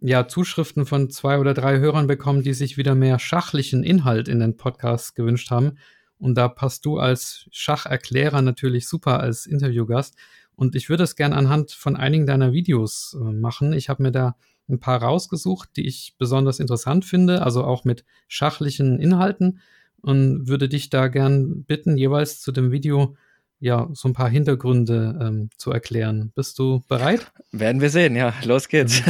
ja 0.00 0.26
Zuschriften 0.26 0.86
von 0.86 1.10
zwei 1.10 1.38
oder 1.38 1.52
drei 1.52 1.78
Hörern 1.78 2.06
bekommen, 2.06 2.42
die 2.42 2.54
sich 2.54 2.78
wieder 2.78 2.94
mehr 2.94 3.18
schachlichen 3.18 3.84
Inhalt 3.84 4.28
in 4.28 4.40
den 4.40 4.56
Podcasts 4.56 5.12
gewünscht 5.12 5.50
haben. 5.50 5.76
Und 6.18 6.36
da 6.36 6.48
passt 6.48 6.84
du 6.84 6.98
als 6.98 7.46
Schacherklärer 7.50 8.42
natürlich 8.42 8.88
super 8.88 9.20
als 9.20 9.46
Interviewgast. 9.46 10.14
Und 10.56 10.74
ich 10.74 10.88
würde 10.88 11.02
es 11.04 11.16
gern 11.16 11.32
anhand 11.32 11.72
von 11.72 11.96
einigen 11.96 12.26
deiner 12.26 12.52
Videos 12.52 13.16
äh, 13.20 13.32
machen. 13.32 13.72
Ich 13.72 13.88
habe 13.88 14.02
mir 14.02 14.12
da 14.12 14.36
ein 14.68 14.80
paar 14.80 15.02
rausgesucht, 15.02 15.70
die 15.76 15.86
ich 15.86 16.14
besonders 16.18 16.60
interessant 16.60 17.04
finde, 17.04 17.42
also 17.42 17.64
auch 17.64 17.84
mit 17.84 18.04
schachlichen 18.28 18.98
Inhalten 18.98 19.60
und 20.00 20.48
würde 20.48 20.68
dich 20.68 20.90
da 20.90 21.08
gern 21.08 21.64
bitten, 21.64 21.96
jeweils 21.96 22.40
zu 22.40 22.52
dem 22.52 22.70
Video 22.70 23.16
ja 23.60 23.88
so 23.92 24.08
ein 24.08 24.12
paar 24.12 24.28
Hintergründe 24.28 25.18
ähm, 25.20 25.50
zu 25.56 25.70
erklären. 25.70 26.32
Bist 26.34 26.58
du 26.58 26.82
bereit? 26.88 27.32
Werden 27.52 27.80
wir 27.80 27.90
sehen, 27.90 28.16
ja, 28.16 28.34
los 28.44 28.68
geht's. 28.68 29.02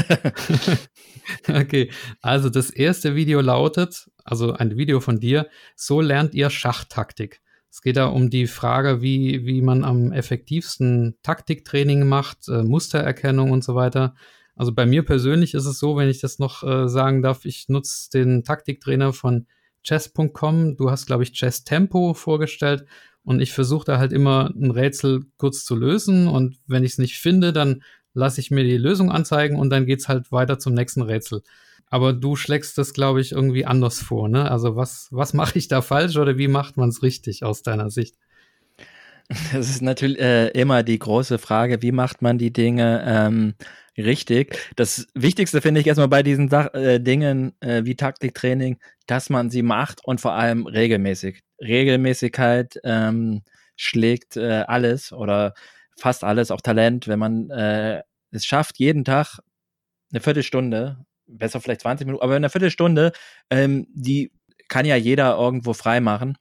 okay, 1.49 1.91
also 2.21 2.49
das 2.51 2.71
erste 2.71 3.15
Video 3.15 3.41
lautet, 3.41 4.11
also 4.25 4.53
ein 4.53 4.77
Video 4.77 5.01
von 5.01 5.21
dir, 5.21 5.49
so 5.77 6.01
lernt 6.01 6.35
ihr 6.35 6.51
Schachtaktik. 6.51 7.41
Es 7.71 7.83
geht 7.83 7.97
da 7.97 8.07
um 8.07 8.31
die 8.31 8.47
Frage, 8.47 9.03
wie, 9.03 9.47
wie 9.47 9.61
man 9.61 9.83
am 9.83 10.13
effektivsten 10.13 11.19
Taktiktraining 11.23 12.07
macht, 12.07 12.49
äh, 12.49 12.63
Mustererkennung 12.63 13.51
und 13.51 13.65
so 13.65 13.75
weiter. 13.75 14.15
Also 14.55 14.73
bei 14.73 14.87
mir 14.87 15.05
persönlich 15.05 15.55
ist 15.55 15.67
es 15.67 15.81
so, 15.81 15.97
wenn 15.97 16.09
ich 16.09 16.21
das 16.21 16.39
noch 16.39 16.63
äh, 16.63 16.89
sagen 16.89 17.23
darf, 17.23 17.45
ich 17.45 17.69
nutze 17.69 18.11
den 18.11 18.45
Taktiktrainer 18.45 19.13
von 19.13 19.47
chess.com. 19.83 20.77
Du 20.77 20.91
hast, 20.91 21.07
glaube 21.07 21.25
ich, 21.25 21.33
Chess 21.33 21.65
Tempo 21.65 22.15
vorgestellt 22.15 22.87
und 23.25 23.41
ich 23.41 23.53
versuche 23.53 23.85
da 23.85 23.99
halt 23.99 24.13
immer 24.13 24.51
ein 24.55 24.71
Rätsel 24.71 25.23
kurz 25.37 25.65
zu 25.65 25.75
lösen 25.75 26.29
und 26.29 26.57
wenn 26.67 26.85
ich 26.85 26.93
es 26.93 26.99
nicht 26.99 27.19
finde, 27.19 27.53
dann 27.53 27.83
lasse 28.13 28.41
ich 28.41 28.51
mir 28.51 28.65
die 28.65 28.77
Lösung 28.77 29.11
anzeigen 29.11 29.57
und 29.57 29.71
dann 29.71 29.87
geht's 29.87 30.09
halt 30.09 30.31
weiter 30.31 30.59
zum 30.59 30.75
nächsten 30.75 31.03
Rätsel. 31.03 31.43
Aber 31.89 32.13
du 32.13 32.37
schlägst 32.37 32.79
das, 32.79 32.93
glaube 32.93 33.21
ich, 33.21 33.33
irgendwie 33.33 33.67
anders 33.67 34.01
vor, 34.01 34.29
ne? 34.29 34.51
Also 34.51 34.77
was, 34.77 35.09
was 35.11 35.33
mache 35.35 35.59
ich 35.59 35.69
da 35.69 35.83
falsch 35.83 36.17
oder 36.17 36.39
wie 36.39 36.49
macht 36.49 36.77
man 36.77 36.89
es 36.89 37.03
richtig 37.03 37.43
aus 37.43 37.63
deiner 37.63 37.91
Sicht? 37.91 38.17
Das 39.29 39.71
ist 39.71 39.81
natürlich 39.81 40.19
äh, 40.21 40.49
immer 40.49 40.83
die 40.83 40.99
große 40.99 41.39
Frage, 41.39 41.81
wie 41.81 41.93
macht 41.93 42.21
man 42.21 42.37
die 42.37 42.53
Dinge 42.53 43.03
ähm, 43.07 43.55
richtig? 43.97 44.59
Das 44.77 45.07
Wichtigste 45.15 45.61
finde 45.61 45.81
ich 45.81 45.87
erstmal 45.87 46.09
bei 46.09 46.23
diesen 46.23 46.49
Sach 46.49 46.73
äh, 46.75 46.99
Dingen 46.99 47.53
äh, 47.61 47.85
wie 47.85 47.97
Taktiktraining, 47.97 48.79
dass 49.07 49.31
man 49.31 49.51
sie 49.51 49.63
macht 49.63 50.05
und 50.05 50.21
vor 50.21 50.33
allem 50.33 50.67
regelmäßig. 50.67 51.43
Regelmäßigkeit 51.61 52.81
ähm, 52.85 53.43
schlägt 53.77 54.37
äh, 54.37 54.65
alles 54.67 55.13
oder 55.13 55.55
fast 55.97 56.25
alles, 56.25 56.51
auch 56.51 56.61
Talent, 56.61 57.09
wenn 57.09 57.19
man 57.19 57.51
äh, 57.51 58.03
es 58.31 58.47
schafft, 58.47 58.79
jeden 58.79 59.05
Tag 59.05 59.39
eine 60.13 60.21
Viertelstunde, 60.21 61.05
besser 61.27 61.61
vielleicht 61.61 61.83
20 61.83 62.07
Minuten, 62.07 62.23
aber 62.23 62.35
in 62.37 62.43
einer 62.43 62.51
Viertelstunde, 62.51 63.13
ähm, 63.51 63.87
die 63.95 64.33
kann 64.69 64.87
ja 64.87 64.97
jeder 64.97 65.37
irgendwo 65.37 65.73
frei 65.73 66.01
machen 66.01 66.37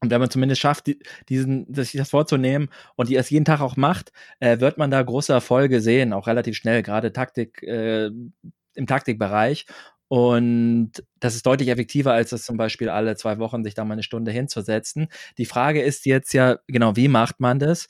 und 0.00 0.10
wenn 0.10 0.20
man 0.20 0.30
zumindest 0.30 0.60
schafft, 0.60 0.86
die, 0.86 0.98
diesen, 1.28 1.72
sich 1.74 1.92
das 1.92 2.10
vorzunehmen 2.10 2.70
und 2.96 3.08
die 3.08 3.16
es 3.16 3.30
jeden 3.30 3.44
Tag 3.44 3.60
auch 3.60 3.76
macht, 3.76 4.12
äh, 4.40 4.58
wird 4.60 4.78
man 4.78 4.90
da 4.90 5.02
große 5.02 5.32
Erfolge 5.32 5.80
sehen, 5.80 6.12
auch 6.12 6.26
relativ 6.26 6.56
schnell, 6.56 6.82
gerade 6.82 7.12
Taktik, 7.12 7.62
äh, 7.62 8.06
im 8.74 8.86
Taktikbereich. 8.86 9.66
Und 10.08 10.92
das 11.20 11.36
ist 11.36 11.46
deutlich 11.46 11.68
effektiver, 11.68 12.12
als 12.12 12.32
es 12.32 12.44
zum 12.44 12.56
Beispiel 12.56 12.88
alle 12.88 13.14
zwei 13.16 13.38
Wochen 13.38 13.62
sich 13.62 13.74
da 13.74 13.84
mal 13.84 13.92
eine 13.92 14.02
Stunde 14.02 14.32
hinzusetzen. 14.32 15.08
Die 15.38 15.46
Frage 15.46 15.82
ist 15.82 16.06
jetzt 16.06 16.32
ja, 16.32 16.58
genau, 16.66 16.96
wie 16.96 17.08
macht 17.08 17.38
man 17.38 17.58
das? 17.58 17.86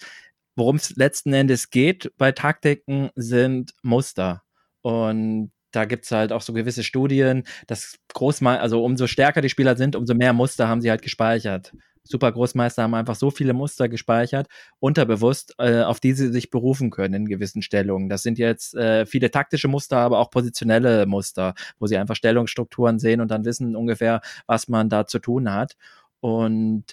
Worum 0.57 0.77
es 0.77 0.96
letzten 0.96 1.33
Endes 1.33 1.70
geht 1.70 2.12
bei 2.18 2.33
Taktiken 2.33 3.11
sind 3.14 3.73
Muster. 3.83 4.42
Und 4.83 5.53
da 5.70 5.85
gibt's 5.85 6.11
halt 6.11 6.33
auch 6.33 6.42
so 6.42 6.53
gewisse 6.53 6.83
Studien, 6.83 7.44
dass 7.68 7.96
Großmal, 8.12 8.59
also 8.59 8.85
umso 8.85 9.07
stärker 9.07 9.40
die 9.40 9.49
Spieler 9.49 9.77
sind, 9.77 9.96
umso 9.96 10.14
mehr 10.14 10.33
Muster 10.33 10.68
haben 10.68 10.81
sie 10.81 10.90
halt 10.90 11.03
gespeichert. 11.03 11.73
Supergroßmeister 12.04 12.82
haben 12.82 12.94
einfach 12.94 13.14
so 13.14 13.30
viele 13.30 13.52
Muster 13.52 13.88
gespeichert, 13.88 14.48
unterbewusst, 14.78 15.54
äh, 15.58 15.82
auf 15.82 16.00
die 16.00 16.12
sie 16.12 16.32
sich 16.32 16.50
berufen 16.50 16.90
können 16.90 17.14
in 17.14 17.26
gewissen 17.26 17.62
Stellungen. 17.62 18.08
Das 18.08 18.22
sind 18.22 18.38
jetzt 18.38 18.74
äh, 18.74 19.06
viele 19.06 19.30
taktische 19.30 19.68
Muster, 19.68 19.98
aber 19.98 20.18
auch 20.18 20.30
positionelle 20.30 21.06
Muster, 21.06 21.54
wo 21.78 21.86
sie 21.86 21.98
einfach 21.98 22.16
Stellungsstrukturen 22.16 22.98
sehen 22.98 23.20
und 23.20 23.30
dann 23.30 23.44
wissen 23.44 23.76
ungefähr, 23.76 24.20
was 24.46 24.68
man 24.68 24.88
da 24.88 25.06
zu 25.06 25.18
tun 25.18 25.52
hat. 25.52 25.76
Und 26.20 26.84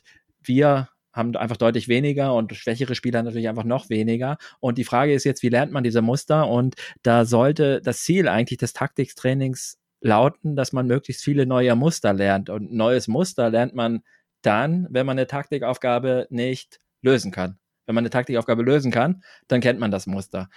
wir 0.42 0.90
haben 1.14 1.36
einfach 1.36 1.58
deutlich 1.58 1.88
weniger 1.88 2.36
und 2.36 2.56
schwächere 2.56 2.94
Spieler 2.96 3.24
natürlich 3.24 3.50
einfach 3.50 3.64
noch 3.64 3.90
weniger. 3.90 4.38
Und 4.60 4.78
die 4.78 4.84
Frage 4.84 5.14
ist 5.14 5.24
jetzt, 5.24 5.42
wie 5.42 5.50
lernt 5.50 5.72
man 5.72 5.84
diese 5.84 6.02
Muster? 6.02 6.48
Und 6.48 6.76
da 7.02 7.26
sollte 7.26 7.82
das 7.82 8.04
Ziel 8.04 8.28
eigentlich 8.28 8.60
des 8.60 8.74
Taktiktrainings 8.74 9.80
lauten, 10.00 10.56
dass 10.56 10.74
man 10.74 10.86
möglichst 10.86 11.24
viele 11.24 11.48
neue 11.48 11.76
Muster 11.76 12.14
lernt. 12.14 12.50
Und 12.52 12.72
neues 12.72 13.08
Muster 13.08 13.50
lernt 13.50 13.74
man 13.74 14.04
dann, 14.48 14.88
wenn 14.90 15.06
man 15.06 15.18
eine 15.18 15.28
Taktikaufgabe 15.28 16.28
nicht 16.30 16.80
lösen 17.02 17.32
kann. 17.32 17.60
Wenn 17.86 17.96
man 17.96 18.04
eine 18.04 18.10
Taktikaufgabe 18.10 18.64
lösen 18.64 18.92
kann, 18.92 19.24
dann 19.48 19.62
kennt 19.62 19.80
man 19.80 19.92
das 19.92 20.08
Muster. 20.08 20.50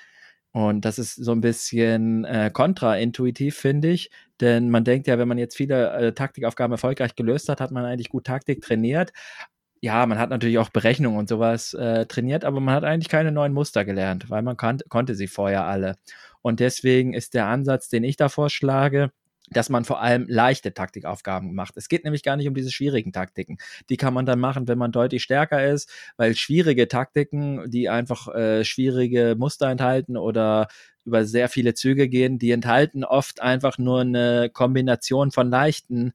Und 0.52 0.84
das 0.84 0.98
ist 0.98 1.14
so 1.14 1.32
ein 1.32 1.40
bisschen 1.40 2.24
äh, 2.24 2.50
kontraintuitiv, 2.52 3.56
finde 3.56 3.88
ich. 3.88 4.10
Denn 4.40 4.70
man 4.70 4.84
denkt 4.84 5.06
ja, 5.06 5.18
wenn 5.18 5.28
man 5.28 5.38
jetzt 5.38 5.56
viele 5.56 5.90
äh, 5.92 6.12
Taktikaufgaben 6.12 6.72
erfolgreich 6.72 7.14
gelöst 7.14 7.48
hat, 7.48 7.60
hat 7.60 7.70
man 7.70 7.84
eigentlich 7.84 8.08
gut 8.08 8.24
Taktik 8.24 8.62
trainiert. 8.62 9.12
Ja, 9.80 10.04
man 10.06 10.18
hat 10.18 10.30
natürlich 10.30 10.58
auch 10.58 10.68
Berechnungen 10.70 11.18
und 11.18 11.28
sowas 11.28 11.72
äh, 11.74 12.06
trainiert, 12.06 12.44
aber 12.44 12.60
man 12.60 12.74
hat 12.74 12.84
eigentlich 12.84 13.08
keine 13.08 13.32
neuen 13.32 13.52
Muster 13.52 13.84
gelernt, 13.84 14.28
weil 14.28 14.42
man 14.42 14.56
kan 14.56 14.78
konnte 14.88 15.14
sie 15.14 15.28
vorher 15.28 15.64
alle. 15.64 15.96
Und 16.42 16.60
deswegen 16.60 17.14
ist 17.14 17.34
der 17.34 17.46
Ansatz, 17.46 17.88
den 17.88 18.04
ich 18.04 18.16
da 18.16 18.28
vorschlage, 18.28 19.10
dass 19.50 19.68
man 19.68 19.84
vor 19.84 20.00
allem 20.00 20.26
leichte 20.28 20.72
Taktikaufgaben 20.72 21.54
macht. 21.54 21.76
Es 21.76 21.88
geht 21.88 22.04
nämlich 22.04 22.22
gar 22.22 22.36
nicht 22.36 22.48
um 22.48 22.54
diese 22.54 22.70
schwierigen 22.70 23.12
Taktiken. 23.12 23.58
Die 23.88 23.96
kann 23.96 24.14
man 24.14 24.26
dann 24.26 24.40
machen, 24.40 24.68
wenn 24.68 24.78
man 24.78 24.92
deutlich 24.92 25.22
stärker 25.22 25.66
ist, 25.66 25.90
weil 26.16 26.36
schwierige 26.36 26.88
Taktiken, 26.88 27.70
die 27.70 27.88
einfach 27.88 28.28
äh, 28.28 28.64
schwierige 28.64 29.34
Muster 29.36 29.68
enthalten 29.68 30.16
oder 30.16 30.68
über 31.04 31.24
sehr 31.24 31.48
viele 31.48 31.74
Züge 31.74 32.08
gehen, 32.08 32.38
die 32.38 32.52
enthalten 32.52 33.04
oft 33.04 33.40
einfach 33.42 33.78
nur 33.78 34.02
eine 34.02 34.50
Kombination 34.52 35.30
von 35.30 35.50
leichten 35.50 36.12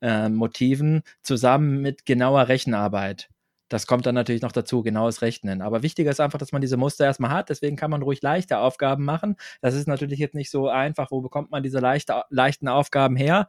äh, 0.00 0.28
Motiven 0.28 1.02
zusammen 1.22 1.80
mit 1.80 2.06
genauer 2.06 2.48
Rechenarbeit. 2.48 3.31
Das 3.72 3.86
kommt 3.86 4.04
dann 4.04 4.14
natürlich 4.14 4.42
noch 4.42 4.52
dazu, 4.52 4.82
genaues 4.82 5.22
Rechnen. 5.22 5.62
Aber 5.62 5.82
wichtiger 5.82 6.10
ist 6.10 6.20
einfach, 6.20 6.38
dass 6.38 6.52
man 6.52 6.60
diese 6.60 6.76
Muster 6.76 7.06
erstmal 7.06 7.30
hat. 7.30 7.48
Deswegen 7.48 7.74
kann 7.74 7.90
man 7.90 8.02
ruhig 8.02 8.20
leichte 8.20 8.58
Aufgaben 8.58 9.02
machen. 9.02 9.36
Das 9.62 9.74
ist 9.74 9.88
natürlich 9.88 10.18
jetzt 10.18 10.34
nicht 10.34 10.50
so 10.50 10.68
einfach. 10.68 11.10
Wo 11.10 11.22
bekommt 11.22 11.50
man 11.50 11.62
diese 11.62 11.78
leichte, 11.78 12.22
leichten 12.28 12.68
Aufgaben 12.68 13.16
her? 13.16 13.48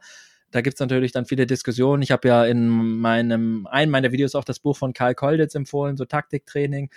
Da 0.50 0.62
gibt 0.62 0.76
es 0.76 0.80
natürlich 0.80 1.12
dann 1.12 1.26
viele 1.26 1.46
Diskussionen. 1.46 2.02
Ich 2.02 2.10
habe 2.10 2.26
ja 2.26 2.46
in 2.46 2.70
meinem, 2.70 3.66
einem 3.66 3.92
meiner 3.92 4.12
Videos 4.12 4.34
auch 4.34 4.44
das 4.44 4.60
Buch 4.60 4.78
von 4.78 4.94
Karl 4.94 5.14
Kolditz 5.14 5.54
empfohlen, 5.54 5.98
so 5.98 6.06
Taktiktraining. 6.06 6.88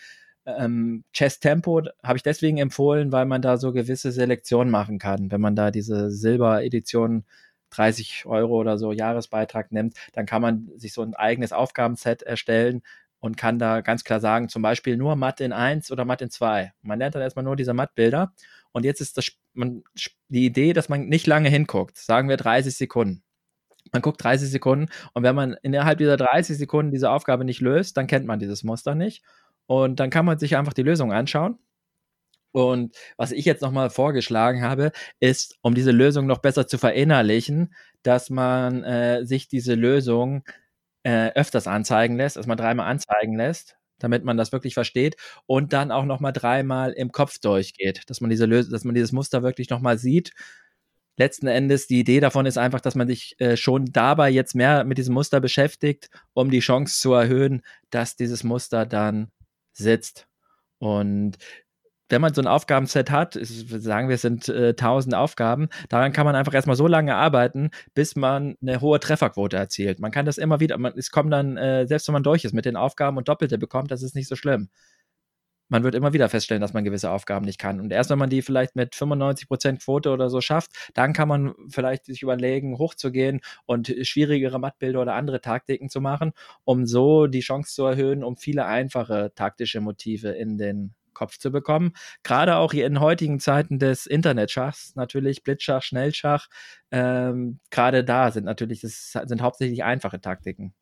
Ähm, 0.46 1.04
Chess 1.12 1.42
Tempo 1.42 1.82
habe 2.02 2.16
ich 2.16 2.24
deswegen 2.24 2.60
empfohlen, 2.60 3.12
weil 3.12 3.26
man 3.26 3.42
da 3.42 3.58
so 3.58 3.74
gewisse 3.74 4.14
Selektionen 4.14 4.72
machen 4.72 5.00
kann. 5.00 5.32
Wenn 5.32 5.42
man 5.42 5.58
da 5.58 5.70
diese 5.70 6.12
Silber-Edition 6.12 7.26
30 7.72 8.26
Euro 8.26 8.56
oder 8.56 8.78
so 8.78 8.94
Jahresbeitrag 8.94 9.74
nimmt, 9.74 9.96
dann 10.14 10.26
kann 10.26 10.42
man 10.42 10.70
sich 10.78 10.94
so 10.94 11.02
ein 11.02 11.14
eigenes 11.14 11.52
Aufgabenset 11.52 12.24
erstellen, 12.24 12.84
und 13.20 13.38
kann 13.38 13.60
da 13.60 13.82
ganz 13.82 14.04
klar 14.04 14.20
sagen, 14.20 14.50
zum 14.50 14.62
Beispiel 14.62 14.98
nur 14.98 15.16
Matt 15.16 15.42
in 15.42 15.54
1 15.54 15.92
oder 15.92 16.06
Matt 16.06 16.22
in 16.22 16.30
2. 16.30 16.74
Man 16.82 17.00
lernt 17.00 17.16
dann 17.16 17.22
erstmal 17.22 17.44
nur 17.44 17.56
diese 17.56 17.74
Matt-Bilder 17.74 18.34
und 18.72 18.86
jetzt 18.86 19.02
ist 19.02 19.18
das, 19.18 19.32
man, 19.54 19.84
die 20.30 20.46
Idee, 20.46 20.74
dass 20.74 20.90
man 20.90 21.08
nicht 21.08 21.28
lange 21.28 21.50
hinguckt, 21.50 21.98
sagen 21.98 22.30
wir 22.30 22.38
30 22.38 22.76
Sekunden. 22.76 23.24
Man 23.94 24.02
guckt 24.02 24.24
30 24.24 24.50
Sekunden 24.50 24.88
und 25.14 25.24
wenn 25.24 25.36
man 25.36 25.56
innerhalb 25.62 25.98
dieser 25.98 26.18
30 26.18 26.58
Sekunden 26.58 26.92
diese 26.92 27.10
Aufgabe 27.10 27.46
nicht 27.46 27.62
löst, 27.62 27.98
dann 27.98 28.08
kennt 28.08 28.26
man 28.26 28.40
dieses 28.40 28.64
Muster 28.64 28.96
nicht 28.96 29.24
und 29.66 30.00
dann 30.00 30.10
kann 30.10 30.26
man 30.26 30.40
sich 30.40 30.58
einfach 30.58 30.74
die 30.74 30.84
Lösung 30.84 31.12
anschauen. 31.14 31.58
Und 32.52 32.96
was 33.18 33.32
ich 33.32 33.46
jetzt 33.46 33.62
nochmal 33.62 33.90
vorgeschlagen 33.90 34.64
habe, 34.64 34.92
ist, 35.20 35.58
um 35.62 35.76
diese 35.76 35.92
Lösung 35.92 36.26
noch 36.26 36.40
besser 36.40 36.66
zu 36.68 36.78
verinnerlichen, 36.78 37.74
dass 38.04 38.30
man 38.30 38.84
äh, 38.84 39.26
sich 39.26 39.48
diese 39.48 39.76
Lösung 39.76 40.44
äh, 40.48 40.52
öfters 41.08 41.68
anzeigen 41.68 42.18
lässt, 42.18 42.38
dass 42.38 42.48
man 42.48 42.58
dreimal 42.58 42.88
anzeigen 42.88 43.36
lässt, 43.38 43.78
damit 44.00 44.24
man 44.24 44.38
das 44.38 44.52
wirklich 44.52 44.74
versteht 44.74 45.16
und 45.46 45.74
dann 45.74 45.92
auch 45.92 46.06
noch 46.06 46.20
mal 46.20 46.32
dreimal 46.32 46.92
im 46.94 47.12
Kopf 47.12 47.40
durchgeht, 47.40 48.04
dass 48.08 48.22
man 48.22 48.30
diese 48.30 48.46
Lös 48.46 48.70
dass 48.70 48.84
man 48.84 48.96
dieses 48.96 49.12
Muster 49.12 49.44
wirklich 49.44 49.70
noch 49.70 49.82
mal 49.82 49.98
sieht. 49.98 50.34
Letzten 51.20 51.48
Endes 51.48 51.88
die 51.88 52.00
Idee 52.00 52.20
davon 52.20 52.46
ist 52.46 52.60
einfach, 52.60 52.80
dass 52.82 52.94
man 52.94 53.08
sich 53.08 53.36
äh, 53.40 53.58
schon 53.58 53.86
dabei 53.86 54.30
jetzt 54.30 54.54
mehr 54.54 54.84
mit 54.84 55.00
diesem 55.00 55.16
Muster 55.16 55.40
beschäftigt, 55.42 56.10
um 56.34 56.52
die 56.52 56.60
Chance 56.60 57.00
zu 57.00 57.14
erhöhen, 57.14 57.64
dass 57.90 58.16
dieses 58.16 58.44
Muster 58.44 58.86
dann 58.86 59.32
sitzt. 59.74 60.28
Und 60.80 61.38
wenn 62.10 62.22
man 62.22 62.34
so 62.34 62.42
ein 62.42 62.48
Aufgabenset 62.48 63.12
hat, 63.12 63.38
sagen 63.42 64.08
wir, 64.08 64.16
es 64.16 64.22
sind 64.22 64.50
äh, 64.50 64.70
1000 64.70 65.16
Aufgaben, 65.16 65.70
daran 65.90 66.14
kann 66.14 66.26
man 66.26 66.36
einfach 66.36 66.54
erstmal 66.54 66.76
so 66.76 66.88
lange 66.88 67.16
arbeiten, 67.16 67.70
bis 67.94 68.16
man 68.16 68.56
eine 68.62 68.82
hohe 68.82 69.00
Trefferquote 69.00 69.58
erzielt. 69.58 70.00
Man 70.00 70.12
kann 70.12 70.26
das 70.26 70.38
immer 70.38 70.60
wieder, 70.60 70.78
man, 70.78 70.94
es 70.96 71.12
kommt 71.12 71.34
dann, 71.34 71.58
äh, 71.58 71.88
selbst 71.88 72.08
wenn 72.08 72.14
man 72.14 72.24
durch 72.24 72.46
ist 72.46 72.54
mit 72.54 72.66
den 72.66 72.76
Aufgaben 72.76 73.18
und 73.18 73.28
Doppelte 73.28 73.58
bekommt, 73.58 73.92
das 73.92 74.04
ist 74.04 74.16
nicht 74.16 74.28
so 74.28 74.36
schlimm. 74.36 74.70
Man 75.70 75.84
wird 75.84 75.96
immer 75.96 76.14
wieder 76.14 76.30
feststellen, 76.30 76.62
dass 76.62 76.74
man 76.74 76.86
gewisse 76.86 77.12
Aufgaben 77.12 77.46
nicht 77.46 77.60
kann. 77.60 77.82
Und 77.82 77.92
erst 77.92 78.10
wenn 78.10 78.18
man 78.18 78.30
die 78.30 78.42
vielleicht 78.42 78.78
mit 78.78 78.96
95% 78.96 79.84
Quote 79.84 80.12
oder 80.12 80.30
so 80.30 80.40
schafft, 80.40 80.72
dann 80.94 81.12
kann 81.12 81.28
man 81.28 81.54
vielleicht 81.68 82.06
sich 82.06 82.22
überlegen, 82.22 82.78
hochzugehen 82.78 83.42
und 83.66 83.94
schwierigere 84.04 84.60
Mattbilder 84.60 85.02
oder 85.02 85.16
andere 85.16 85.42
Taktiken 85.42 85.90
zu 85.90 86.00
machen, 86.00 86.32
um 86.64 86.86
so 86.86 87.28
die 87.28 87.42
Chance 87.42 87.74
zu 87.74 87.84
erhöhen, 87.84 88.24
um 88.24 88.38
viele 88.38 88.66
einfache 88.66 89.34
taktische 89.36 89.82
Motive 89.82 90.30
in 90.30 90.58
den 90.58 90.96
Kopf 91.18 91.38
zu 91.38 91.52
bekommen. 91.52 91.94
Gerade 92.24 92.58
auch 92.58 92.74
in 92.74 93.00
heutigen 93.00 93.40
Zeiten 93.40 93.80
des 93.80 94.06
Internetschachs, 94.06 94.96
natürlich 94.96 95.44
Blitzschach, 95.44 95.82
Schnellschach, 95.82 96.48
ähm, 96.92 97.60
gerade 97.72 98.04
da 98.04 98.32
sind 98.32 98.46
natürlich, 98.46 98.82
das 98.82 99.12
sind 99.12 99.42
hauptsächlich 99.42 99.84
einfache 99.84 100.22
Taktiken. 100.22 100.74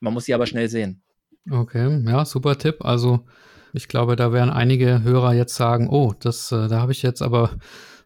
Man 0.00 0.12
muss 0.12 0.24
sie 0.24 0.34
aber 0.34 0.46
schnell 0.46 0.68
sehen. 0.68 1.02
Okay, 1.50 2.02
ja, 2.06 2.24
super 2.24 2.58
Tipp. 2.58 2.84
Also 2.84 3.26
ich 3.72 3.88
glaube, 3.88 4.16
da 4.16 4.32
werden 4.32 4.50
einige 4.50 5.02
Hörer 5.02 5.34
jetzt 5.34 5.54
sagen, 5.54 5.88
oh, 5.88 6.14
das, 6.18 6.50
äh, 6.52 6.68
da 6.68 6.80
habe 6.80 6.92
ich 6.92 7.02
jetzt 7.02 7.22
aber 7.22 7.56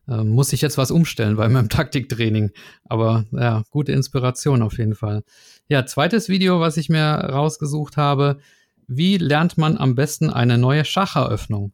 äh, 0.08 0.22
muss 0.22 0.52
ich 0.52 0.60
jetzt 0.60 0.78
was 0.78 0.90
umstellen 0.90 1.36
bei 1.36 1.48
meinem 1.48 1.68
Taktiktraining. 1.70 2.50
Aber 2.84 3.24
ja, 3.32 3.62
gute 3.70 3.92
Inspiration 3.92 4.62
auf 4.62 4.78
jeden 4.78 4.94
Fall. 4.94 5.22
Ja, 5.68 5.86
zweites 5.86 6.28
Video, 6.28 6.60
was 6.60 6.76
ich 6.76 6.88
mir 6.88 7.02
rausgesucht 7.02 7.96
habe, 7.96 8.38
wie 8.86 9.16
lernt 9.16 9.58
man 9.58 9.76
am 9.76 9.94
besten 9.94 10.30
eine 10.30 10.58
neue 10.58 10.84
Schacheröffnung? 10.84 11.72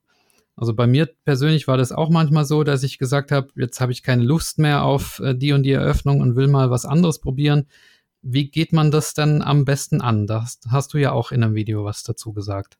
Also 0.56 0.74
bei 0.74 0.86
mir 0.86 1.08
persönlich 1.24 1.68
war 1.68 1.78
das 1.78 1.90
auch 1.90 2.10
manchmal 2.10 2.44
so, 2.44 2.64
dass 2.64 2.82
ich 2.82 2.98
gesagt 2.98 3.32
habe, 3.32 3.48
jetzt 3.56 3.80
habe 3.80 3.92
ich 3.92 4.02
keine 4.02 4.22
Lust 4.22 4.58
mehr 4.58 4.84
auf 4.84 5.18
äh, 5.20 5.34
die 5.34 5.52
und 5.52 5.62
die 5.62 5.72
Eröffnung 5.72 6.20
und 6.20 6.36
will 6.36 6.48
mal 6.48 6.70
was 6.70 6.84
anderes 6.84 7.18
probieren. 7.18 7.66
Wie 8.20 8.50
geht 8.50 8.74
man 8.74 8.90
das 8.90 9.14
denn 9.14 9.40
am 9.40 9.64
besten 9.64 10.02
an? 10.02 10.26
Da 10.26 10.44
hast, 10.70 10.92
du 10.92 10.98
ja 10.98 11.12
auch 11.12 11.32
in 11.32 11.42
einem 11.42 11.54
Video 11.54 11.84
was 11.86 12.02
dazu 12.02 12.34
gesagt. 12.34 12.76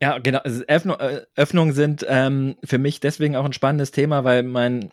Ja, 0.00 0.18
genau. 0.18 0.40
Also 0.40 0.64
äh, 0.64 1.22
Öffnungen 1.36 1.72
sind 1.72 2.04
ähm, 2.08 2.56
für 2.64 2.78
mich 2.78 2.98
deswegen 2.98 3.36
auch 3.36 3.44
ein 3.44 3.52
spannendes 3.52 3.92
Thema, 3.92 4.24
weil 4.24 4.42
mein 4.42 4.90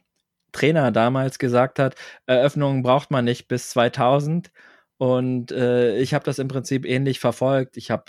Trainer 0.52 0.92
damals 0.92 1.40
gesagt 1.40 1.80
hat, 1.80 1.96
Eröffnungen 2.28 2.84
braucht 2.84 3.10
man 3.10 3.26
nicht 3.26 3.48
bis 3.48 3.72
2000. 3.72 4.52
Und 4.98 5.52
äh, 5.52 5.98
ich 5.98 6.14
habe 6.14 6.26
das 6.26 6.38
im 6.38 6.50
Prinzip 6.50 6.86
ähnlich 6.86 7.20
verfolgt. 7.20 7.78
Ich 7.78 7.90
habe 7.90 8.04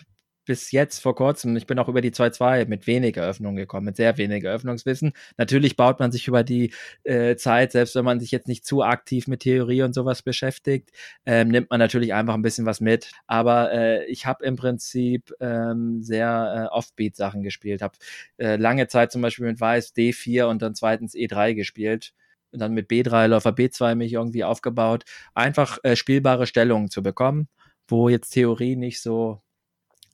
bis 0.51 0.72
jetzt 0.72 0.98
vor 0.98 1.14
kurzem, 1.14 1.57
ich 1.57 1.68
bin 1.68 1.78
auch 1.78 1.86
über 1.86 2.01
die 2.01 2.11
2-2 2.11 2.66
mit 2.66 2.88
wenig 2.88 3.16
Eröffnung 3.16 3.55
gekommen, 3.55 3.86
mit 3.86 3.94
sehr 3.94 4.18
wenig 4.18 4.42
Eröffnungswissen. 4.42 5.12
Natürlich 5.36 5.76
baut 5.76 6.01
man 6.01 6.11
sich 6.11 6.26
über 6.26 6.42
die 6.42 6.74
äh, 7.05 7.36
Zeit, 7.36 7.70
selbst 7.70 7.94
wenn 7.94 8.05
man 8.05 8.18
sich 8.18 8.32
jetzt 8.32 8.48
nicht 8.48 8.66
zu 8.66 8.82
aktiv 8.82 9.28
mit 9.28 9.42
Theorie 9.42 9.82
und 9.82 9.94
sowas 9.94 10.22
beschäftigt, 10.22 10.90
ähm, 11.24 11.51
nimmt 11.51 11.70
man 11.70 11.78
natürlich 11.78 12.14
einfach 12.14 12.34
ein 12.34 12.42
bisschen 12.42 12.66
was 12.66 12.80
mit. 12.80 13.12
Aber 13.28 13.70
äh, 13.72 14.05
ich 14.07 14.26
habe 14.26 14.44
im 14.44 14.57
Prinzip 14.57 15.32
ähm, 15.38 16.03
sehr 16.03 16.68
äh, 16.68 16.74
Offbeat-Sachen 16.74 17.44
gespielt, 17.44 17.80
habe 17.80 17.96
äh, 18.38 18.57
lange 18.57 18.88
Zeit 18.88 19.12
zum 19.12 19.22
Beispiel 19.22 19.46
mit 19.46 19.61
Weiß 19.61 19.94
D4 19.94 20.46
und 20.46 20.62
dann 20.62 20.74
zweitens 20.74 21.14
E3 21.14 21.55
gespielt 21.55 22.12
und 22.51 22.59
dann 22.59 22.72
mit 22.74 22.90
B3, 22.90 23.28
Läufer 23.28 23.51
B2 23.51 23.94
mich 23.94 24.14
irgendwie 24.14 24.42
aufgebaut, 24.42 25.05
einfach 25.32 25.78
äh, 25.84 25.94
spielbare 25.94 26.48
Stellungen 26.48 26.90
zu 26.90 27.05
bekommen, 27.05 27.46
wo 27.86 28.09
jetzt 28.09 28.30
Theorie 28.30 28.74
nicht 28.74 29.01
so 29.01 29.42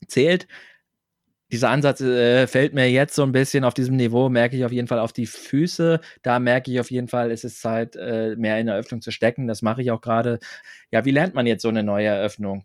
zählt. 0.07 0.47
Dieser 1.53 1.71
Ansatz 1.71 2.01
äh, 2.01 2.49
fällt 2.49 2.75
mir 2.75 2.91
jetzt 2.91 3.15
so 3.15 3.23
ein 3.23 3.31
bisschen 3.31 3.63
auf 3.63 3.75
diesem 3.75 3.97
Niveau, 3.97 4.29
merke 4.29 4.57
ich 4.57 4.65
auf 4.65 4.73
jeden 4.73 4.89
Fall 4.89 4.99
auf 4.99 5.13
die 5.13 5.27
Füße. 5.27 6.01
Da 6.23 6.41
merke 6.41 6.73
ich 6.73 6.81
auf 6.81 6.91
jeden 6.91 7.07
Fall, 7.07 7.31
ist 7.31 7.45
es 7.45 7.61
Zeit, 7.61 7.95
äh, 7.95 8.35
mehr 8.37 8.59
in 8.59 8.67
Eröffnung 8.67 9.01
zu 9.01 9.13
stecken. 9.13 9.47
Das 9.47 9.63
mache 9.63 9.81
ich 9.81 9.93
auch 9.93 10.01
gerade. 10.01 10.41
Ja, 10.91 11.05
wie 11.05 11.13
lernt 11.13 11.35
man 11.35 11.47
jetzt 11.47 11.63
so 11.63 11.69
eine 11.69 11.85
neue 11.85 12.09
Eröffnung? 12.09 12.65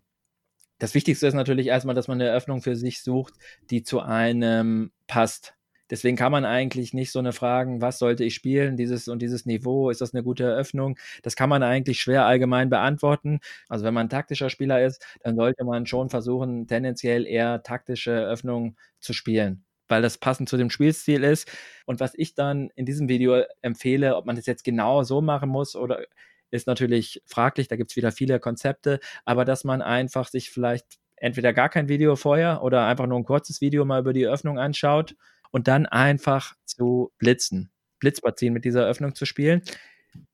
Das 0.79 0.95
Wichtigste 0.95 1.27
ist 1.27 1.35
natürlich 1.35 1.67
erstmal, 1.67 1.93
dass 1.93 2.07
man 2.07 2.19
eine 2.19 2.29
Eröffnung 2.29 2.63
für 2.63 2.75
sich 2.75 3.03
sucht, 3.03 3.35
die 3.69 3.83
zu 3.83 3.99
einem 3.99 4.91
passt. 5.05 5.53
Deswegen 5.91 6.17
kann 6.17 6.31
man 6.31 6.45
eigentlich 6.45 6.93
nicht 6.93 7.11
so 7.11 7.19
eine 7.19 7.33
Fragen, 7.33 7.81
was 7.81 7.99
sollte 7.99 8.23
ich 8.23 8.33
spielen, 8.35 8.77
dieses 8.77 9.07
und 9.07 9.21
dieses 9.21 9.45
Niveau, 9.45 9.89
ist 9.91 10.01
das 10.01 10.13
eine 10.13 10.23
gute 10.23 10.45
Eröffnung? 10.45 10.97
Das 11.23 11.35
kann 11.35 11.49
man 11.49 11.61
eigentlich 11.63 12.01
schwer 12.01 12.25
allgemein 12.25 12.69
beantworten. 12.69 13.39
Also 13.69 13.85
wenn 13.85 13.93
man 13.93 14.09
taktischer 14.09 14.49
Spieler 14.49 14.83
ist, 14.83 15.05
dann 15.23 15.35
sollte 15.35 15.63
man 15.65 15.85
schon 15.85 16.09
versuchen, 16.09 16.67
tendenziell 16.67 17.27
eher 17.27 17.61
taktische 17.63 18.11
Eröffnungen 18.11 18.77
zu 18.99 19.13
spielen 19.13 19.63
weil 19.87 20.01
das 20.01 20.17
passend 20.17 20.47
zu 20.47 20.55
dem 20.55 20.69
Spielstil 20.69 21.21
ist. 21.25 21.51
Und 21.85 21.99
was 21.99 22.13
ich 22.15 22.33
dann 22.33 22.69
in 22.75 22.85
diesem 22.85 23.09
Video 23.09 23.43
empfehle, 23.61 24.15
ob 24.15 24.25
man 24.25 24.37
das 24.37 24.45
jetzt 24.45 24.63
genau 24.63 25.03
so 25.03 25.19
machen 25.21 25.49
muss 25.49 25.75
oder 25.75 25.99
ist 26.49 26.65
natürlich 26.67 27.21
fraglich, 27.25 27.67
da 27.67 27.75
gibt 27.75 27.91
es 27.91 27.97
wieder 27.97 28.13
viele 28.13 28.39
Konzepte, 28.39 29.01
aber 29.25 29.43
dass 29.43 29.65
man 29.65 29.81
einfach 29.81 30.27
sich 30.29 30.49
vielleicht 30.49 30.99
entweder 31.17 31.53
gar 31.53 31.69
kein 31.69 31.89
Video 31.89 32.15
vorher 32.15 32.63
oder 32.63 32.85
einfach 32.87 33.05
nur 33.05 33.19
ein 33.19 33.25
kurzes 33.25 33.59
Video 33.59 33.83
mal 33.85 33.99
über 33.99 34.13
die 34.13 34.23
Eröffnung 34.23 34.57
anschaut 34.59 35.15
und 35.51 35.67
dann 35.67 35.85
einfach 35.85 36.55
zu 36.65 37.11
blitzen. 37.17 37.71
Blitzpartien 37.99 38.53
mit 38.53 38.65
dieser 38.65 38.85
Öffnung 38.85 39.15
zu 39.15 39.25
spielen. 39.25 39.61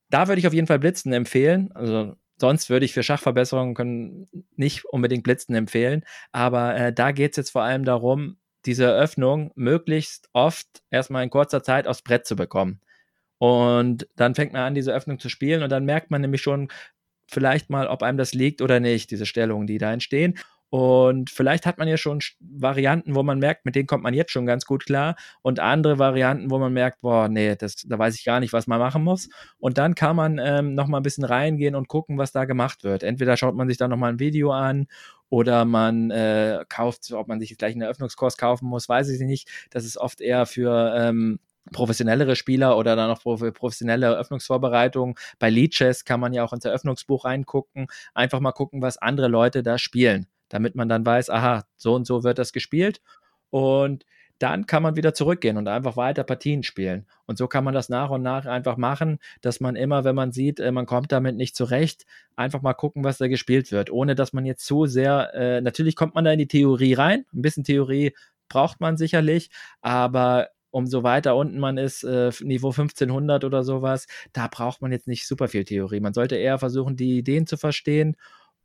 Da 0.10 0.28
würde 0.28 0.40
ich 0.40 0.48
auf 0.48 0.54
jeden 0.54 0.68
Fall 0.68 0.80
Blitzen 0.80 1.12
empfehlen. 1.14 1.72
Also 1.74 2.16
sonst 2.40 2.70
würde 2.70 2.86
ich 2.86 2.94
für 2.94 3.04
Schachverbesserungen 3.04 4.30
nicht 4.56 4.86
unbedingt 4.86 5.24
Blitzen 5.24 5.54
empfehlen. 5.56 6.06
Aber 6.32 6.76
äh, 6.76 6.94
da 6.94 7.12
geht 7.12 7.32
es 7.32 7.38
jetzt 7.38 7.50
vor 7.52 7.64
allem 7.64 7.84
darum, 7.84 8.38
diese 8.66 8.94
Öffnung 8.94 9.52
möglichst 9.56 10.30
oft 10.34 10.68
erstmal 10.90 11.24
in 11.24 11.30
kurzer 11.30 11.64
Zeit 11.64 11.88
aufs 11.88 12.02
Brett 12.02 12.26
zu 12.26 12.36
bekommen. 12.36 12.82
Und 13.38 14.08
dann 14.16 14.36
fängt 14.36 14.54
man 14.54 14.64
an, 14.64 14.76
diese 14.76 14.94
Öffnung 14.94 15.20
zu 15.20 15.30
spielen 15.30 15.62
und 15.62 15.70
dann 15.70 15.86
merkt 15.86 16.10
man 16.10 16.22
nämlich 16.22 16.42
schon 16.42 16.70
vielleicht 17.30 17.70
mal, 17.70 17.88
ob 17.88 18.04
einem 18.04 18.18
das 18.18 18.34
liegt 18.34 18.62
oder 18.62 18.80
nicht, 18.80 19.12
diese 19.12 19.26
Stellungen, 19.26 19.68
die 19.68 19.78
da 19.78 19.92
entstehen. 19.94 20.38
Und 20.70 21.30
vielleicht 21.30 21.66
hat 21.66 21.78
man 21.78 21.88
ja 21.88 21.96
schon 21.96 22.20
Varianten, 22.40 23.16
wo 23.16 23.24
man 23.24 23.40
merkt, 23.40 23.66
mit 23.66 23.76
denen 23.76 23.88
kommt 23.88 24.04
man 24.04 24.14
jetzt 24.14 24.32
schon 24.32 24.46
ganz 24.46 24.66
gut 24.66 24.86
klar. 24.86 25.16
Und 25.42 25.60
andere 25.60 25.98
Varianten, 25.98 26.52
wo 26.52 26.60
man 26.60 26.74
merkt, 26.74 27.02
boah, 27.02 27.30
nee, 27.30 27.56
das, 27.56 27.78
da 27.88 27.98
weiß 27.98 28.16
ich 28.16 28.26
gar 28.26 28.40
nicht, 28.42 28.52
was 28.52 28.68
man 28.68 28.80
machen 28.80 29.04
muss. 29.04 29.30
Und 29.60 29.78
dann 29.78 29.96
kann 29.96 30.16
man 30.16 30.40
ähm, 30.44 30.76
noch 30.76 30.88
mal 30.88 30.98
ein 30.98 31.04
bisschen 31.04 31.24
reingehen 31.24 31.76
und 31.76 31.88
gucken, 31.88 32.18
was 32.18 32.34
da 32.34 32.46
gemacht 32.46 32.84
wird. 32.84 33.04
Entweder 33.04 33.38
schaut 33.38 33.56
man 33.56 33.70
sich 33.70 33.78
da 33.78 33.88
noch 33.88 33.98
mal 33.98 34.10
ein 34.12 34.20
Video 34.20 34.52
an 34.52 34.88
oder 35.30 35.66
man 35.66 36.12
äh, 36.12 36.66
kauft, 36.68 37.12
ob 37.14 37.28
man 37.28 37.40
sich 37.40 37.58
gleich 37.58 37.74
einen 37.74 37.82
Eröffnungskurs 37.82 38.38
kaufen 38.38 38.68
muss, 38.68 38.90
weiß 38.90 39.10
ich 39.10 39.20
nicht. 39.22 39.50
Das 39.70 39.86
ist 39.86 39.98
oft 39.98 40.22
eher 40.22 40.46
für 40.46 40.94
ähm, 40.98 41.40
professionellere 41.72 42.36
Spieler 42.36 42.78
oder 42.78 42.96
dann 42.96 43.10
auch 43.10 43.22
professionelle 43.22 44.06
Eröffnungsvorbereitung. 44.08 45.18
Bei 45.40 45.50
Lead 45.50 45.74
Chess 45.74 46.06
kann 46.06 46.20
man 46.20 46.34
ja 46.34 46.44
auch 46.44 46.54
ins 46.54 46.66
Eröffnungsbuch 46.66 47.26
reingucken, 47.26 47.88
einfach 48.14 48.40
mal 48.40 48.52
gucken, 48.54 48.82
was 48.82 48.98
andere 48.98 49.28
Leute 49.28 49.64
da 49.64 49.78
spielen 49.78 50.28
damit 50.50 50.76
man 50.76 50.90
dann 50.90 51.06
weiß, 51.06 51.30
aha, 51.30 51.66
so 51.78 51.96
und 51.96 52.06
so 52.06 52.24
wird 52.24 52.38
das 52.38 52.54
gespielt. 52.54 53.02
Und 53.50 54.06
dann 54.40 54.68
kann 54.68 54.84
man 54.84 54.96
wieder 54.96 55.14
zurückgehen 55.14 55.58
und 55.58 55.68
einfach 55.68 55.98
weiter 55.98 56.24
Partien 56.24 56.64
spielen. 56.64 57.08
Und 57.26 57.38
so 57.38 57.48
kann 57.48 57.64
man 57.64 57.74
das 57.74 57.90
nach 57.90 58.10
und 58.10 58.22
nach 58.22 58.46
einfach 58.46 58.78
machen, 58.78 59.20
dass 59.42 59.60
man 59.60 59.76
immer, 59.76 60.04
wenn 60.04 60.16
man 60.16 60.32
sieht, 60.32 60.60
äh, 60.60 60.72
man 60.72 60.86
kommt 60.86 61.12
damit 61.12 61.36
nicht 61.36 61.56
zurecht, 61.56 62.06
einfach 62.36 62.62
mal 62.62 62.74
gucken, 62.74 63.04
was 63.04 63.18
da 63.18 63.28
gespielt 63.28 63.72
wird, 63.72 63.90
ohne 63.90 64.16
dass 64.16 64.34
man 64.34 64.46
jetzt 64.46 64.66
zu 64.66 64.86
sehr, 64.86 65.34
äh, 65.34 65.62
natürlich 65.62 65.96
kommt 65.96 66.16
man 66.16 66.26
da 66.26 66.32
in 66.32 66.40
die 66.40 66.48
Theorie 66.48 66.94
rein, 66.94 67.26
ein 67.34 67.42
bisschen 67.42 67.64
Theorie 67.64 68.14
braucht 68.50 68.80
man 68.80 68.98
sicherlich, 68.98 69.50
aber 69.82 70.50
umso 70.70 71.02
weiter 71.04 71.36
unten 71.36 71.60
man 71.60 71.78
ist, 71.78 72.04
äh, 72.04 72.32
Niveau 72.42 72.72
1500 72.72 73.44
oder 73.44 73.64
sowas, 73.64 74.08
da 74.34 74.48
braucht 74.48 74.82
man 74.82 74.92
jetzt 74.92 75.08
nicht 75.08 75.28
super 75.28 75.48
viel 75.48 75.66
Theorie. 75.66 76.00
Man 76.00 76.14
sollte 76.14 76.36
eher 76.36 76.60
versuchen, 76.60 76.96
die 76.96 77.18
Ideen 77.18 77.48
zu 77.48 77.58
verstehen 77.58 78.16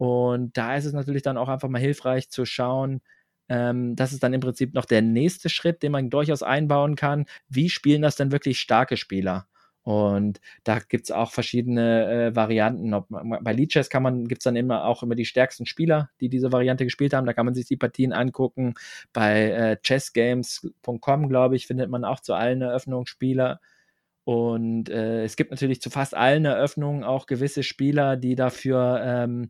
und 0.03 0.57
da 0.57 0.75
ist 0.75 0.85
es 0.85 0.93
natürlich 0.93 1.23
dann 1.23 1.37
auch 1.37 1.49
einfach 1.49 1.69
mal 1.69 1.79
hilfreich 1.79 2.29
zu 2.29 2.45
schauen, 2.45 3.03
ähm, 3.49 3.95
das 3.95 4.13
ist 4.13 4.25
dann 4.25 4.35
im 4.35 4.41
Prinzip 4.41 4.75
noch 4.75 4.85
der 4.85 5.01
nächste 5.01 5.49
Schritt, 5.49 5.81
den 5.85 5.93
man 5.93 6.11
durchaus 6.11 6.43
einbauen 6.43 6.97
kann. 6.97 7.27
Wie 7.49 7.71
spielen 7.71 8.03
das 8.03 8.17
denn 8.17 8.33
wirklich 8.33 8.59
starke 8.59 8.97
Spieler? 8.97 9.47
Und 9.83 10.41
da 10.65 10.81
gibt 10.81 11.05
es 11.05 11.13
auch 11.13 11.31
verschiedene 11.31 12.31
äh, 12.31 12.35
Varianten. 12.35 12.95
Ob, 12.95 13.07
bei 13.11 13.53
Lead 13.53 13.71
Chess 13.71 13.91
kann 13.91 14.03
man, 14.03 14.27
gibt 14.27 14.41
es 14.41 14.45
dann 14.45 14.57
immer 14.57 14.87
auch 14.87 15.05
immer 15.05 15.15
die 15.15 15.25
stärksten 15.25 15.67
Spieler, 15.67 16.11
die 16.21 16.29
diese 16.29 16.51
Variante 16.51 16.83
gespielt 16.83 17.15
haben. 17.15 17.27
Da 17.27 17.33
kann 17.33 17.47
man 17.47 17.55
sich 17.55 17.67
die 17.67 17.77
Partien 17.77 18.13
angucken. 18.13 18.75
Bei 19.13 19.51
äh, 19.51 19.77
chessgames.com, 19.81 21.29
glaube 21.29 21.55
ich, 21.55 21.69
findet 21.69 21.91
man 21.91 22.05
auch 22.05 22.19
zu 22.19 22.35
allen 22.35 22.61
Eröffnungsspieler. 22.61 23.61
Und 24.25 24.89
äh, 24.89 25.23
es 25.23 25.37
gibt 25.37 25.53
natürlich 25.53 25.81
zu 25.81 25.91
fast 25.91 26.17
allen 26.17 26.45
Eröffnungen 26.45 27.05
auch 27.05 27.27
gewisse 27.27 27.63
Spieler, 27.63 28.17
die 28.17 28.35
dafür 28.35 29.01
ähm, 29.05 29.49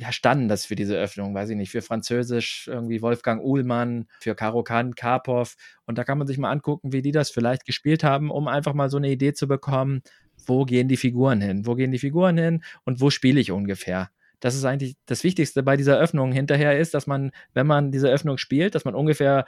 ja, 0.00 0.12
standen 0.12 0.48
das 0.48 0.64
für 0.64 0.76
diese 0.76 0.96
Öffnung, 0.96 1.34
weiß 1.34 1.50
ich 1.50 1.56
nicht, 1.56 1.70
für 1.70 1.82
Französisch 1.82 2.68
irgendwie 2.68 3.02
Wolfgang 3.02 3.44
Uhlmann, 3.44 4.06
für 4.22 4.34
Karo 4.34 4.62
Khan, 4.62 4.94
Karpov. 4.94 5.56
Und 5.84 5.98
da 5.98 6.04
kann 6.04 6.16
man 6.16 6.26
sich 6.26 6.38
mal 6.38 6.50
angucken, 6.50 6.94
wie 6.94 7.02
die 7.02 7.12
das 7.12 7.28
vielleicht 7.28 7.66
gespielt 7.66 8.02
haben, 8.02 8.30
um 8.30 8.48
einfach 8.48 8.72
mal 8.72 8.88
so 8.88 8.96
eine 8.96 9.10
Idee 9.10 9.34
zu 9.34 9.46
bekommen, 9.46 10.00
wo 10.46 10.64
gehen 10.64 10.88
die 10.88 10.96
Figuren 10.96 11.42
hin? 11.42 11.66
Wo 11.66 11.74
gehen 11.74 11.92
die 11.92 11.98
Figuren 11.98 12.38
hin 12.38 12.64
und 12.84 13.02
wo 13.02 13.10
spiele 13.10 13.40
ich 13.40 13.50
ungefähr? 13.52 14.10
Das 14.40 14.54
ist 14.54 14.64
eigentlich 14.64 14.96
das 15.04 15.22
Wichtigste 15.22 15.62
bei 15.62 15.76
dieser 15.76 15.98
Öffnung 15.98 16.32
hinterher 16.32 16.78
ist, 16.78 16.94
dass 16.94 17.06
man, 17.06 17.30
wenn 17.52 17.66
man 17.66 17.92
diese 17.92 18.08
Öffnung 18.08 18.38
spielt, 18.38 18.74
dass 18.74 18.86
man 18.86 18.94
ungefähr 18.94 19.44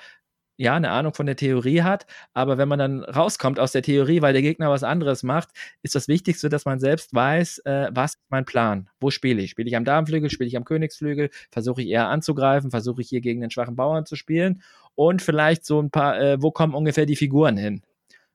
ja, 0.62 0.76
eine 0.76 0.90
Ahnung 0.90 1.12
von 1.12 1.26
der 1.26 1.34
Theorie 1.34 1.82
hat, 1.82 2.06
aber 2.34 2.56
wenn 2.56 2.68
man 2.68 2.78
dann 2.78 3.02
rauskommt 3.02 3.58
aus 3.58 3.72
der 3.72 3.82
Theorie, 3.82 4.22
weil 4.22 4.32
der 4.32 4.42
Gegner 4.42 4.70
was 4.70 4.84
anderes 4.84 5.24
macht, 5.24 5.48
ist 5.82 5.96
das 5.96 6.06
Wichtigste, 6.06 6.48
dass 6.48 6.64
man 6.64 6.78
selbst 6.78 7.12
weiß, 7.12 7.58
äh, 7.64 7.88
was 7.92 8.12
ist 8.14 8.20
mein 8.28 8.44
Plan? 8.44 8.88
Wo 9.00 9.10
spiele 9.10 9.42
ich? 9.42 9.50
Spiele 9.50 9.68
ich 9.68 9.74
am 9.74 9.84
Darmflügel, 9.84 10.30
spiele 10.30 10.46
ich 10.46 10.56
am 10.56 10.64
Königsflügel? 10.64 11.30
Versuche 11.50 11.82
ich 11.82 11.88
eher 11.88 12.08
anzugreifen? 12.08 12.70
Versuche 12.70 13.00
ich 13.00 13.08
hier 13.08 13.20
gegen 13.20 13.40
den 13.40 13.50
schwachen 13.50 13.74
Bauern 13.74 14.06
zu 14.06 14.14
spielen? 14.14 14.62
Und 14.94 15.20
vielleicht 15.20 15.64
so 15.64 15.82
ein 15.82 15.90
paar, 15.90 16.20
äh, 16.20 16.40
wo 16.40 16.52
kommen 16.52 16.74
ungefähr 16.74 17.06
die 17.06 17.16
Figuren 17.16 17.56
hin? 17.56 17.82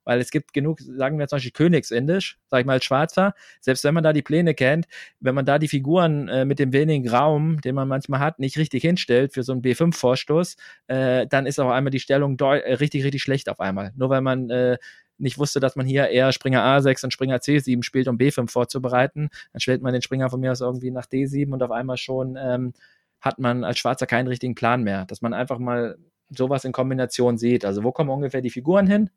Weil 0.07 0.21
es 0.21 0.31
gibt 0.31 0.53
genug, 0.53 0.79
sagen 0.79 1.19
wir 1.19 1.27
zum 1.27 1.35
Beispiel 1.35 1.51
Königsindisch, 1.51 2.39
sag 2.47 2.61
ich 2.61 2.65
mal 2.65 2.73
als 2.73 2.85
Schwarzer, 2.85 3.33
selbst 3.59 3.83
wenn 3.83 3.93
man 3.93 4.05
da 4.05 4.13
die 4.13 4.21
Pläne 4.21 4.53
kennt, 4.53 4.87
wenn 5.19 5.35
man 5.35 5.45
da 5.45 5.59
die 5.59 5.67
Figuren 5.67 6.29
äh, 6.29 6.45
mit 6.45 6.59
dem 6.59 6.71
wenigen 6.71 7.09
Raum, 7.09 7.59
den 7.59 7.75
man 7.75 7.89
manchmal 7.89 8.21
hat, 8.21 8.39
nicht 8.39 8.57
richtig 8.57 8.83
hinstellt 8.83 9.33
für 9.33 9.43
so 9.43 9.51
einen 9.51 9.61
B5-Vorstoß, 9.61 10.55
äh, 10.87 11.27
dann 11.27 11.45
ist 11.45 11.59
auch 11.59 11.69
einmal 11.69 11.91
die 11.91 11.99
Stellung 11.99 12.39
äh, 12.39 12.73
richtig, 12.75 13.03
richtig 13.03 13.21
schlecht 13.21 13.49
auf 13.49 13.59
einmal. 13.59 13.91
Nur 13.97 14.09
weil 14.09 14.21
man 14.21 14.49
äh, 14.49 14.77
nicht 15.17 15.37
wusste, 15.39 15.59
dass 15.59 15.75
man 15.75 15.85
hier 15.85 16.07
eher 16.07 16.31
Springer 16.31 16.63
A6 16.63 17.03
und 17.03 17.11
Springer 17.11 17.39
C7 17.39 17.83
spielt, 17.83 18.07
um 18.07 18.17
B5 18.17 18.49
vorzubereiten, 18.49 19.27
dann 19.51 19.59
stellt 19.59 19.81
man 19.81 19.91
den 19.91 20.01
Springer 20.01 20.29
von 20.29 20.39
mir 20.39 20.53
aus 20.53 20.61
irgendwie 20.61 20.89
nach 20.89 21.05
D7 21.05 21.51
und 21.51 21.61
auf 21.61 21.71
einmal 21.71 21.97
schon 21.97 22.37
ähm, 22.39 22.71
hat 23.19 23.39
man 23.39 23.65
als 23.65 23.77
Schwarzer 23.77 24.05
keinen 24.05 24.27
richtigen 24.27 24.55
Plan 24.55 24.83
mehr, 24.83 25.03
dass 25.03 25.21
man 25.21 25.33
einfach 25.33 25.59
mal 25.59 25.97
sowas 26.29 26.63
in 26.63 26.71
Kombination 26.71 27.37
sieht. 27.37 27.65
Also 27.65 27.83
wo 27.83 27.91
kommen 27.91 28.09
ungefähr 28.09 28.41
die 28.41 28.49
Figuren 28.49 28.87
hin? 28.87 29.09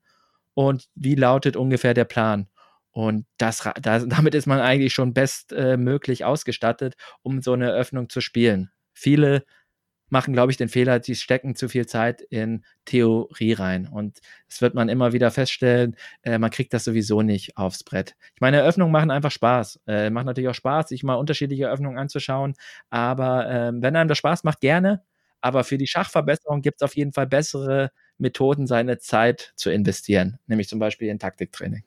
Und 0.55 0.89
wie 0.95 1.15
lautet 1.15 1.57
ungefähr 1.57 1.95
der 1.95 2.05
Plan. 2.05 2.49
Und 2.93 3.27
das, 3.39 3.69
das 3.81 4.05
damit 4.09 4.35
ist 4.35 4.47
man 4.47 4.61
eigentlich 4.61 4.93
schon 4.93 5.15
bestmöglich 5.15 6.21
äh, 6.23 6.25
ausgestattet, 6.25 6.95
um 7.23 7.43
so 7.43 7.53
eine 7.53 7.73
Öffnung 7.73 8.09
zu 8.09 8.21
spielen. 8.21 8.71
Viele 8.93 9.45
machen, 10.11 10.33
glaube 10.35 10.51
ich, 10.53 10.59
den 10.59 10.69
Fehler, 10.69 10.99
die 10.99 11.15
stecken 11.15 11.55
zu 11.55 11.69
viel 11.69 11.87
Zeit 11.87 12.21
in 12.21 12.65
Theorie 12.85 13.53
rein. 13.53 13.87
Und 13.89 14.19
das 14.49 14.61
wird 14.61 14.75
man 14.75 14.89
immer 14.89 15.13
wieder 15.13 15.31
feststellen, 15.31 15.97
äh, 16.23 16.39
man 16.39 16.51
kriegt 16.51 16.75
das 16.75 16.85
sowieso 16.85 17.23
nicht 17.23 17.57
aufs 17.57 17.85
Brett. 17.85 18.17
Ich 18.35 18.41
meine, 18.41 18.59
Eröffnungen 18.59 18.93
machen 18.93 19.11
einfach 19.11 19.31
Spaß. 19.31 19.81
Äh, 19.87 20.11
macht 20.11 20.27
natürlich 20.27 20.49
auch 20.51 20.55
Spaß, 20.55 20.89
sich 20.89 21.03
mal 21.05 21.15
unterschiedliche 21.15 21.65
Eröffnungen 21.65 21.99
anzuschauen. 21.99 22.55
Aber 22.91 23.49
äh, 23.49 23.73
wenn 23.75 23.97
einem 23.97 24.09
das 24.09 24.19
Spaß 24.19 24.45
macht, 24.45 24.61
gerne. 24.61 25.03
Aber 25.41 25.65
für 25.65 25.79
die 25.79 25.87
Schachverbesserung 25.87 26.61
gibt 26.61 26.83
es 26.83 26.85
auf 26.85 26.97
jeden 26.97 27.13
Fall 27.13 27.27
bessere 27.27 27.91
Methoden, 28.21 28.67
seine 28.67 28.99
Zeit 28.99 29.53
zu 29.57 29.71
investieren, 29.71 30.39
nämlich 30.47 30.69
zum 30.69 30.79
Beispiel 30.79 31.09
in 31.09 31.19
Taktiktraining. 31.19 31.85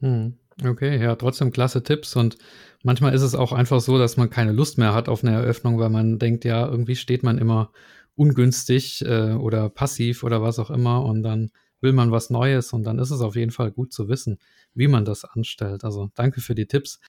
Hm. 0.00 0.36
Okay, 0.64 1.00
ja, 1.00 1.16
trotzdem 1.16 1.52
klasse 1.52 1.82
Tipps 1.82 2.16
und 2.16 2.36
manchmal 2.82 3.14
ist 3.14 3.22
es 3.22 3.34
auch 3.34 3.52
einfach 3.52 3.80
so, 3.80 3.98
dass 3.98 4.16
man 4.16 4.28
keine 4.28 4.52
Lust 4.52 4.76
mehr 4.76 4.94
hat 4.94 5.08
auf 5.08 5.24
eine 5.24 5.34
Eröffnung, 5.34 5.78
weil 5.78 5.88
man 5.88 6.18
denkt, 6.18 6.44
ja, 6.44 6.68
irgendwie 6.68 6.96
steht 6.96 7.22
man 7.22 7.38
immer 7.38 7.72
ungünstig 8.14 9.02
äh, 9.06 9.32
oder 9.32 9.70
passiv 9.70 10.22
oder 10.22 10.42
was 10.42 10.58
auch 10.58 10.70
immer 10.70 11.04
und 11.04 11.22
dann 11.22 11.50
will 11.80 11.92
man 11.92 12.10
was 12.10 12.28
Neues 12.28 12.74
und 12.74 12.84
dann 12.84 12.98
ist 12.98 13.10
es 13.10 13.22
auf 13.22 13.36
jeden 13.36 13.52
Fall 13.52 13.70
gut 13.70 13.92
zu 13.92 14.08
wissen, 14.08 14.38
wie 14.74 14.88
man 14.88 15.06
das 15.06 15.24
anstellt. 15.24 15.84
Also 15.84 16.10
danke 16.14 16.42
für 16.42 16.54
die 16.54 16.66
Tipps. 16.66 17.00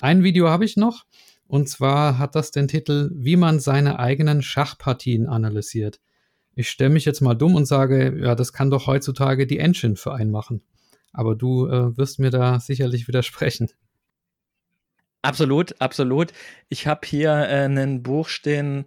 Ein 0.00 0.22
Video 0.22 0.48
habe 0.48 0.64
ich 0.64 0.76
noch 0.76 1.04
und 1.48 1.68
zwar 1.68 2.18
hat 2.18 2.36
das 2.36 2.52
den 2.52 2.68
Titel, 2.68 3.10
wie 3.14 3.36
man 3.36 3.58
seine 3.58 3.98
eigenen 3.98 4.42
Schachpartien 4.42 5.26
analysiert. 5.26 6.00
Ich 6.54 6.70
stelle 6.70 6.90
mich 6.90 7.04
jetzt 7.04 7.20
mal 7.20 7.34
dumm 7.34 7.54
und 7.54 7.66
sage, 7.66 8.16
ja, 8.20 8.34
das 8.34 8.52
kann 8.52 8.70
doch 8.70 8.86
heutzutage 8.86 9.46
die 9.46 9.58
Engine 9.58 9.96
für 9.96 10.14
einen 10.14 10.30
machen. 10.30 10.62
Aber 11.12 11.34
du 11.34 11.66
äh, 11.68 11.96
wirst 11.96 12.18
mir 12.18 12.30
da 12.30 12.60
sicherlich 12.60 13.08
widersprechen. 13.08 13.70
Absolut, 15.22 15.80
absolut. 15.80 16.32
Ich 16.68 16.86
habe 16.86 17.06
hier 17.06 17.30
äh, 17.30 17.64
ein 17.64 18.02
Buch 18.02 18.28
stehen, 18.28 18.86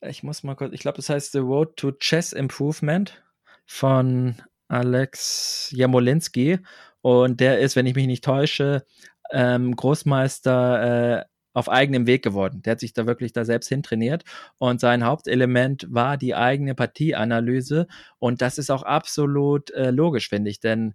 ich 0.00 0.22
muss 0.22 0.42
mal 0.42 0.54
kurz, 0.54 0.72
ich 0.72 0.80
glaube, 0.80 0.96
das 0.96 1.08
heißt 1.08 1.32
The 1.32 1.38
Road 1.38 1.76
to 1.76 1.92
Chess 1.92 2.32
Improvement 2.32 3.22
von 3.66 4.36
Alex 4.68 5.70
Jamolinski. 5.74 6.58
Und 7.02 7.40
der 7.40 7.60
ist, 7.60 7.76
wenn 7.76 7.86
ich 7.86 7.94
mich 7.94 8.06
nicht 8.06 8.24
täusche, 8.24 8.86
ähm, 9.30 9.76
Großmeister 9.76 11.18
äh, 11.20 11.24
auf 11.54 11.70
eigenem 11.70 12.06
Weg 12.06 12.22
geworden. 12.22 12.60
Der 12.62 12.72
hat 12.72 12.80
sich 12.80 12.92
da 12.92 13.06
wirklich 13.06 13.32
da 13.32 13.44
selbst 13.46 13.68
hintrainiert 13.68 14.24
und 14.58 14.80
sein 14.80 15.04
Hauptelement 15.04 15.86
war 15.88 16.18
die 16.18 16.34
eigene 16.34 16.74
Partieanalyse 16.74 17.86
und 18.18 18.42
das 18.42 18.58
ist 18.58 18.70
auch 18.70 18.82
absolut 18.82 19.70
äh, 19.70 19.90
logisch, 19.90 20.28
finde 20.28 20.50
ich, 20.50 20.60
denn 20.60 20.94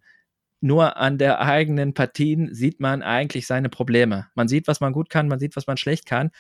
nur 0.62 0.98
an 0.98 1.18
der 1.18 1.40
eigenen 1.40 1.94
Partien 1.94 2.54
sieht 2.54 2.82
man 2.82 3.02
eigentlich 3.02 3.48
seine 3.48 3.70
Probleme. 3.70 4.28
Man 4.36 4.50
sieht, 4.50 4.68
was 4.68 4.82
man 4.82 4.92
gut 4.92 5.10
kann, 5.10 5.30
man 5.30 5.40
sieht, 5.40 5.56
was 5.56 5.68
man 5.68 5.78
schlecht 5.78 6.06
kann. 6.06 6.32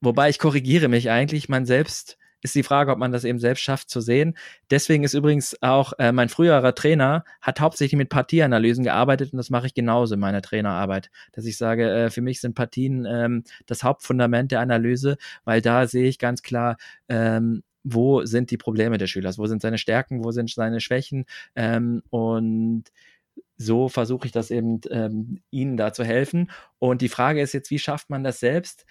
Wobei 0.00 0.30
ich 0.30 0.38
korrigiere 0.38 0.88
mich 0.88 1.10
eigentlich, 1.10 1.48
man 1.48 1.66
selbst 1.66 2.16
ist 2.42 2.54
die 2.54 2.62
Frage, 2.62 2.92
ob 2.92 2.98
man 2.98 3.12
das 3.12 3.24
eben 3.24 3.38
selbst 3.38 3.62
schafft 3.62 3.90
zu 3.90 4.00
sehen. 4.00 4.36
Deswegen 4.70 5.04
ist 5.04 5.14
übrigens 5.14 5.56
auch 5.62 5.92
äh, 5.98 6.12
mein 6.12 6.28
früherer 6.28 6.74
Trainer 6.74 7.24
hat 7.40 7.60
hauptsächlich 7.60 7.96
mit 7.98 8.08
Partieanalysen 8.08 8.84
gearbeitet 8.84 9.32
und 9.32 9.38
das 9.38 9.50
mache 9.50 9.66
ich 9.66 9.74
genauso 9.74 10.14
in 10.14 10.20
meiner 10.20 10.42
Trainerarbeit, 10.42 11.10
dass 11.32 11.44
ich 11.44 11.56
sage, 11.56 11.90
äh, 11.90 12.10
für 12.10 12.22
mich 12.22 12.40
sind 12.40 12.54
Partien 12.54 13.06
ähm, 13.06 13.44
das 13.66 13.82
Hauptfundament 13.82 14.52
der 14.52 14.60
Analyse, 14.60 15.16
weil 15.44 15.60
da 15.60 15.86
sehe 15.86 16.08
ich 16.08 16.18
ganz 16.18 16.42
klar, 16.42 16.76
ähm, 17.08 17.62
wo 17.84 18.24
sind 18.24 18.50
die 18.50 18.58
Probleme 18.58 18.98
des 18.98 19.10
Schülers, 19.10 19.38
wo 19.38 19.46
sind 19.46 19.62
seine 19.62 19.78
Stärken, 19.78 20.24
wo 20.24 20.30
sind 20.30 20.50
seine 20.50 20.80
Schwächen 20.80 21.24
ähm, 21.56 22.02
und 22.10 22.84
so 23.56 23.88
versuche 23.88 24.26
ich 24.26 24.32
das 24.32 24.50
eben, 24.50 24.80
ähm, 24.90 25.40
ihnen 25.50 25.76
da 25.76 25.92
zu 25.92 26.04
helfen. 26.04 26.50
Und 26.78 27.02
die 27.02 27.08
Frage 27.08 27.40
ist 27.42 27.52
jetzt, 27.52 27.70
wie 27.70 27.78
schafft 27.78 28.08
man 28.08 28.22
das 28.22 28.40
selbst? 28.40 28.86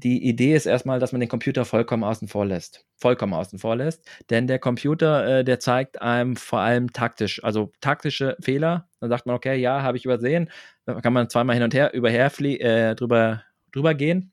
Die 0.00 0.24
Idee 0.28 0.54
ist 0.54 0.66
erstmal, 0.66 1.00
dass 1.00 1.10
man 1.10 1.18
den 1.20 1.28
Computer 1.28 1.64
vollkommen 1.64 2.04
außen 2.04 2.28
vor 2.28 2.46
lässt. 2.46 2.86
Vollkommen 2.98 3.34
außen 3.34 3.58
vor 3.58 3.74
lässt. 3.74 4.08
Denn 4.30 4.46
der 4.46 4.60
Computer, 4.60 5.40
äh, 5.40 5.44
der 5.44 5.58
zeigt 5.58 6.00
einem 6.00 6.36
vor 6.36 6.60
allem 6.60 6.92
taktisch, 6.92 7.42
also 7.42 7.72
taktische 7.80 8.36
Fehler. 8.40 8.88
Dann 9.00 9.10
sagt 9.10 9.26
man, 9.26 9.34
okay, 9.34 9.56
ja, 9.56 9.82
habe 9.82 9.96
ich 9.96 10.04
übersehen. 10.04 10.50
Da 10.86 11.00
kann 11.00 11.12
man 11.12 11.28
zweimal 11.28 11.56
hin 11.56 11.64
und 11.64 11.74
her 11.74 11.94
überher 11.94 12.30
äh, 12.40 12.94
drüber, 12.94 13.42
drüber 13.72 13.94
gehen 13.94 14.32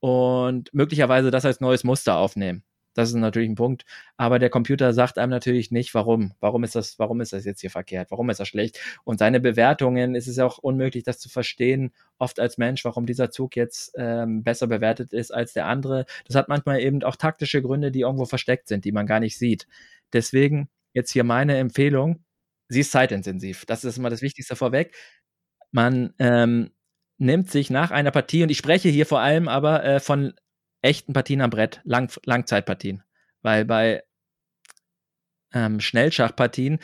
und 0.00 0.72
möglicherweise 0.72 1.30
das 1.30 1.44
als 1.44 1.60
neues 1.60 1.84
Muster 1.84 2.16
aufnehmen. 2.16 2.64
Das 2.94 3.08
ist 3.08 3.14
natürlich 3.14 3.48
ein 3.48 3.54
Punkt. 3.54 3.84
Aber 4.16 4.38
der 4.38 4.50
Computer 4.50 4.92
sagt 4.92 5.18
einem 5.18 5.30
natürlich 5.30 5.70
nicht, 5.70 5.94
warum. 5.94 6.34
Warum 6.40 6.64
ist 6.64 6.74
das, 6.74 6.98
warum 6.98 7.20
ist 7.20 7.32
das 7.32 7.44
jetzt 7.44 7.60
hier 7.60 7.70
verkehrt? 7.70 8.10
Warum 8.10 8.28
ist 8.30 8.40
das 8.40 8.48
schlecht? 8.48 8.78
Und 9.04 9.18
seine 9.18 9.40
Bewertungen 9.40 10.14
ist 10.14 10.26
es 10.26 10.38
auch 10.38 10.58
unmöglich, 10.58 11.04
das 11.04 11.18
zu 11.18 11.28
verstehen, 11.28 11.92
oft 12.18 12.38
als 12.38 12.58
Mensch, 12.58 12.84
warum 12.84 13.06
dieser 13.06 13.30
Zug 13.30 13.56
jetzt 13.56 13.92
ähm, 13.96 14.42
besser 14.42 14.66
bewertet 14.66 15.12
ist 15.12 15.32
als 15.32 15.52
der 15.52 15.66
andere. 15.66 16.04
Das 16.26 16.36
hat 16.36 16.48
manchmal 16.48 16.80
eben 16.80 17.02
auch 17.02 17.16
taktische 17.16 17.62
Gründe, 17.62 17.90
die 17.90 18.00
irgendwo 18.00 18.26
versteckt 18.26 18.68
sind, 18.68 18.84
die 18.84 18.92
man 18.92 19.06
gar 19.06 19.20
nicht 19.20 19.38
sieht. 19.38 19.66
Deswegen 20.12 20.68
jetzt 20.92 21.12
hier 21.12 21.24
meine 21.24 21.56
Empfehlung. 21.56 22.24
Sie 22.68 22.80
ist 22.80 22.92
zeitintensiv. 22.92 23.64
Das 23.66 23.84
ist 23.84 23.98
immer 23.98 24.10
das 24.10 24.22
Wichtigste 24.22 24.56
vorweg. 24.56 24.94
Man 25.72 26.14
ähm, 26.18 26.70
nimmt 27.18 27.50
sich 27.50 27.70
nach 27.70 27.90
einer 27.90 28.10
Partie, 28.10 28.42
und 28.42 28.50
ich 28.50 28.58
spreche 28.58 28.88
hier 28.88 29.06
vor 29.06 29.20
allem 29.20 29.48
aber 29.48 29.84
äh, 29.84 30.00
von 30.00 30.34
echten 30.82 31.12
Partien 31.12 31.40
am 31.40 31.50
Brett, 31.50 31.80
Lang 31.84 32.10
Langzeitpartien. 32.24 33.02
Weil 33.40 33.64
bei 33.64 34.02
ähm, 35.52 35.80
Schnellschachpartien 35.80 36.78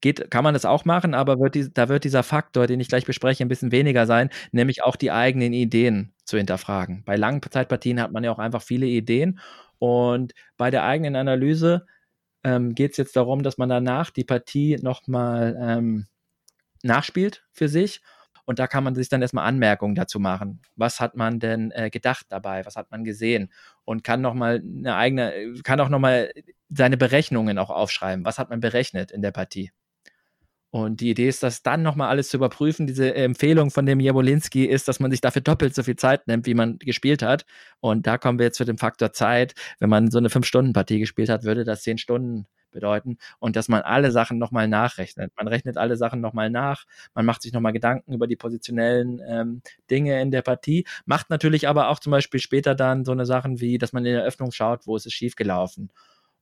geht, 0.00 0.30
kann 0.30 0.44
man 0.44 0.54
das 0.54 0.64
auch 0.64 0.84
machen, 0.84 1.14
aber 1.14 1.38
wird 1.40 1.54
die, 1.54 1.72
da 1.72 1.88
wird 1.88 2.04
dieser 2.04 2.22
Faktor, 2.22 2.66
den 2.66 2.80
ich 2.80 2.88
gleich 2.88 3.04
bespreche, 3.04 3.44
ein 3.44 3.48
bisschen 3.48 3.72
weniger 3.72 4.06
sein, 4.06 4.30
nämlich 4.52 4.82
auch 4.82 4.96
die 4.96 5.10
eigenen 5.10 5.52
Ideen 5.52 6.12
zu 6.24 6.38
hinterfragen. 6.38 7.02
Bei 7.04 7.16
Langzeitpartien 7.16 8.00
hat 8.00 8.12
man 8.12 8.24
ja 8.24 8.32
auch 8.32 8.38
einfach 8.38 8.62
viele 8.62 8.86
Ideen 8.86 9.40
und 9.78 10.32
bei 10.56 10.70
der 10.70 10.84
eigenen 10.84 11.16
Analyse 11.16 11.86
ähm, 12.44 12.74
geht 12.74 12.92
es 12.92 12.96
jetzt 12.96 13.16
darum, 13.16 13.42
dass 13.42 13.58
man 13.58 13.68
danach 13.68 14.10
die 14.10 14.24
Partie 14.24 14.78
nochmal 14.80 15.58
ähm, 15.60 16.06
nachspielt 16.82 17.44
für 17.52 17.68
sich 17.68 18.00
und 18.50 18.58
da 18.58 18.66
kann 18.66 18.82
man 18.82 18.96
sich 18.96 19.08
dann 19.08 19.22
erstmal 19.22 19.46
Anmerkungen 19.46 19.94
dazu 19.94 20.18
machen. 20.18 20.60
Was 20.74 20.98
hat 20.98 21.14
man 21.14 21.38
denn 21.38 21.70
äh, 21.70 21.88
gedacht 21.88 22.26
dabei? 22.30 22.66
Was 22.66 22.74
hat 22.74 22.90
man 22.90 23.04
gesehen? 23.04 23.52
Und 23.84 24.02
kann 24.02 24.20
nochmal 24.20 24.60
eine 24.60 24.96
eigene, 24.96 25.54
kann 25.62 25.78
auch 25.78 25.88
nochmal 25.88 26.32
seine 26.68 26.96
Berechnungen 26.96 27.58
auch 27.58 27.70
aufschreiben. 27.70 28.24
Was 28.24 28.40
hat 28.40 28.50
man 28.50 28.58
berechnet 28.58 29.12
in 29.12 29.22
der 29.22 29.30
Partie? 29.30 29.70
Und 30.70 31.00
die 31.00 31.10
Idee 31.10 31.28
ist, 31.28 31.44
das 31.44 31.62
dann 31.62 31.84
nochmal 31.84 32.08
alles 32.08 32.30
zu 32.30 32.38
überprüfen. 32.38 32.88
Diese 32.88 33.14
Empfehlung 33.14 33.70
von 33.70 33.86
dem 33.86 34.00
Jabolinski 34.00 34.64
ist, 34.64 34.88
dass 34.88 34.98
man 34.98 35.12
sich 35.12 35.20
dafür 35.20 35.42
doppelt 35.42 35.72
so 35.72 35.84
viel 35.84 35.94
Zeit 35.94 36.26
nimmt, 36.26 36.46
wie 36.46 36.54
man 36.54 36.80
gespielt 36.80 37.22
hat. 37.22 37.46
Und 37.78 38.08
da 38.08 38.18
kommen 38.18 38.40
wir 38.40 38.46
jetzt 38.46 38.56
zu 38.56 38.64
dem 38.64 38.78
Faktor 38.78 39.12
Zeit. 39.12 39.54
Wenn 39.78 39.90
man 39.90 40.10
so 40.10 40.18
eine 40.18 40.28
Fünf-Stunden-Partie 40.28 40.98
gespielt 40.98 41.28
hat, 41.28 41.44
würde 41.44 41.62
das 41.62 41.82
zehn 41.82 41.98
Stunden 41.98 42.46
bedeuten 42.70 43.18
und 43.38 43.56
dass 43.56 43.68
man 43.68 43.82
alle 43.82 44.10
Sachen 44.10 44.38
nochmal 44.38 44.68
nachrechnet. 44.68 45.32
Man 45.36 45.48
rechnet 45.48 45.76
alle 45.76 45.96
Sachen 45.96 46.20
nochmal 46.20 46.50
nach, 46.50 46.84
man 47.14 47.26
macht 47.26 47.42
sich 47.42 47.52
nochmal 47.52 47.72
Gedanken 47.72 48.12
über 48.12 48.26
die 48.26 48.36
positionellen 48.36 49.20
ähm, 49.28 49.62
Dinge 49.90 50.20
in 50.20 50.30
der 50.30 50.42
Partie, 50.42 50.86
macht 51.04 51.30
natürlich 51.30 51.68
aber 51.68 51.88
auch 51.88 51.98
zum 51.98 52.10
Beispiel 52.12 52.40
später 52.40 52.74
dann 52.74 53.04
so 53.04 53.12
eine 53.12 53.26
Sachen 53.26 53.60
wie, 53.60 53.78
dass 53.78 53.92
man 53.92 54.04
in 54.04 54.14
der 54.14 54.24
Öffnung 54.24 54.52
schaut, 54.52 54.86
wo 54.86 54.96
ist 54.96 55.06
es 55.06 55.12
schiefgelaufen. 55.12 55.90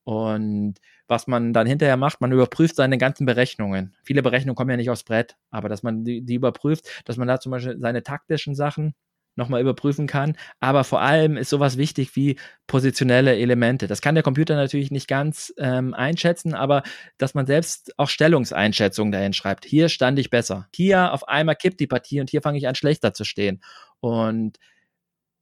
Und 0.04 0.76
was 1.06 1.26
man 1.26 1.52
dann 1.52 1.66
hinterher 1.66 1.98
macht, 1.98 2.22
man 2.22 2.32
überprüft 2.32 2.76
seine 2.76 2.96
ganzen 2.96 3.26
Berechnungen. 3.26 3.94
Viele 4.02 4.22
Berechnungen 4.22 4.56
kommen 4.56 4.70
ja 4.70 4.78
nicht 4.78 4.88
aufs 4.88 5.04
Brett, 5.04 5.36
aber 5.50 5.68
dass 5.68 5.82
man 5.82 6.02
die, 6.02 6.22
die 6.22 6.34
überprüft, 6.36 7.02
dass 7.04 7.18
man 7.18 7.28
da 7.28 7.38
zum 7.40 7.52
Beispiel 7.52 7.78
seine 7.78 8.02
taktischen 8.02 8.54
Sachen 8.54 8.94
nochmal 9.38 9.62
überprüfen 9.62 10.06
kann. 10.06 10.36
Aber 10.60 10.84
vor 10.84 11.00
allem 11.00 11.38
ist 11.38 11.48
sowas 11.48 11.78
wichtig 11.78 12.14
wie 12.16 12.36
positionelle 12.66 13.36
Elemente. 13.36 13.86
Das 13.86 14.02
kann 14.02 14.14
der 14.14 14.22
Computer 14.22 14.56
natürlich 14.56 14.90
nicht 14.90 15.08
ganz 15.08 15.54
ähm, 15.56 15.94
einschätzen, 15.94 16.54
aber 16.54 16.82
dass 17.16 17.32
man 17.32 17.46
selbst 17.46 17.98
auch 17.98 18.10
Stellungseinschätzungen 18.10 19.12
dahin 19.12 19.32
schreibt. 19.32 19.64
Hier 19.64 19.88
stand 19.88 20.18
ich 20.18 20.28
besser. 20.28 20.68
Hier 20.74 21.14
auf 21.14 21.26
einmal 21.26 21.56
kippt 21.56 21.80
die 21.80 21.86
Partie 21.86 22.20
und 22.20 22.28
hier 22.28 22.42
fange 22.42 22.58
ich 22.58 22.68
an, 22.68 22.74
schlechter 22.74 23.14
zu 23.14 23.24
stehen. 23.24 23.62
Und 24.00 24.58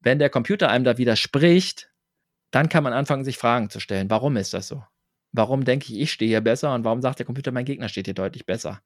wenn 0.00 0.20
der 0.20 0.30
Computer 0.30 0.68
einem 0.68 0.84
da 0.84 0.98
widerspricht, 0.98 1.90
dann 2.52 2.68
kann 2.68 2.84
man 2.84 2.92
anfangen, 2.92 3.24
sich 3.24 3.38
Fragen 3.38 3.70
zu 3.70 3.80
stellen. 3.80 4.08
Warum 4.08 4.36
ist 4.36 4.54
das 4.54 4.68
so? 4.68 4.84
Warum 5.32 5.64
denke 5.64 5.92
ich, 5.92 6.00
ich 6.00 6.12
stehe 6.12 6.28
hier 6.28 6.40
besser 6.40 6.72
und 6.74 6.84
warum 6.84 7.02
sagt 7.02 7.18
der 7.18 7.26
Computer, 7.26 7.50
mein 7.50 7.64
Gegner 7.64 7.88
steht 7.88 8.06
hier 8.06 8.14
deutlich 8.14 8.46
besser? 8.46 8.80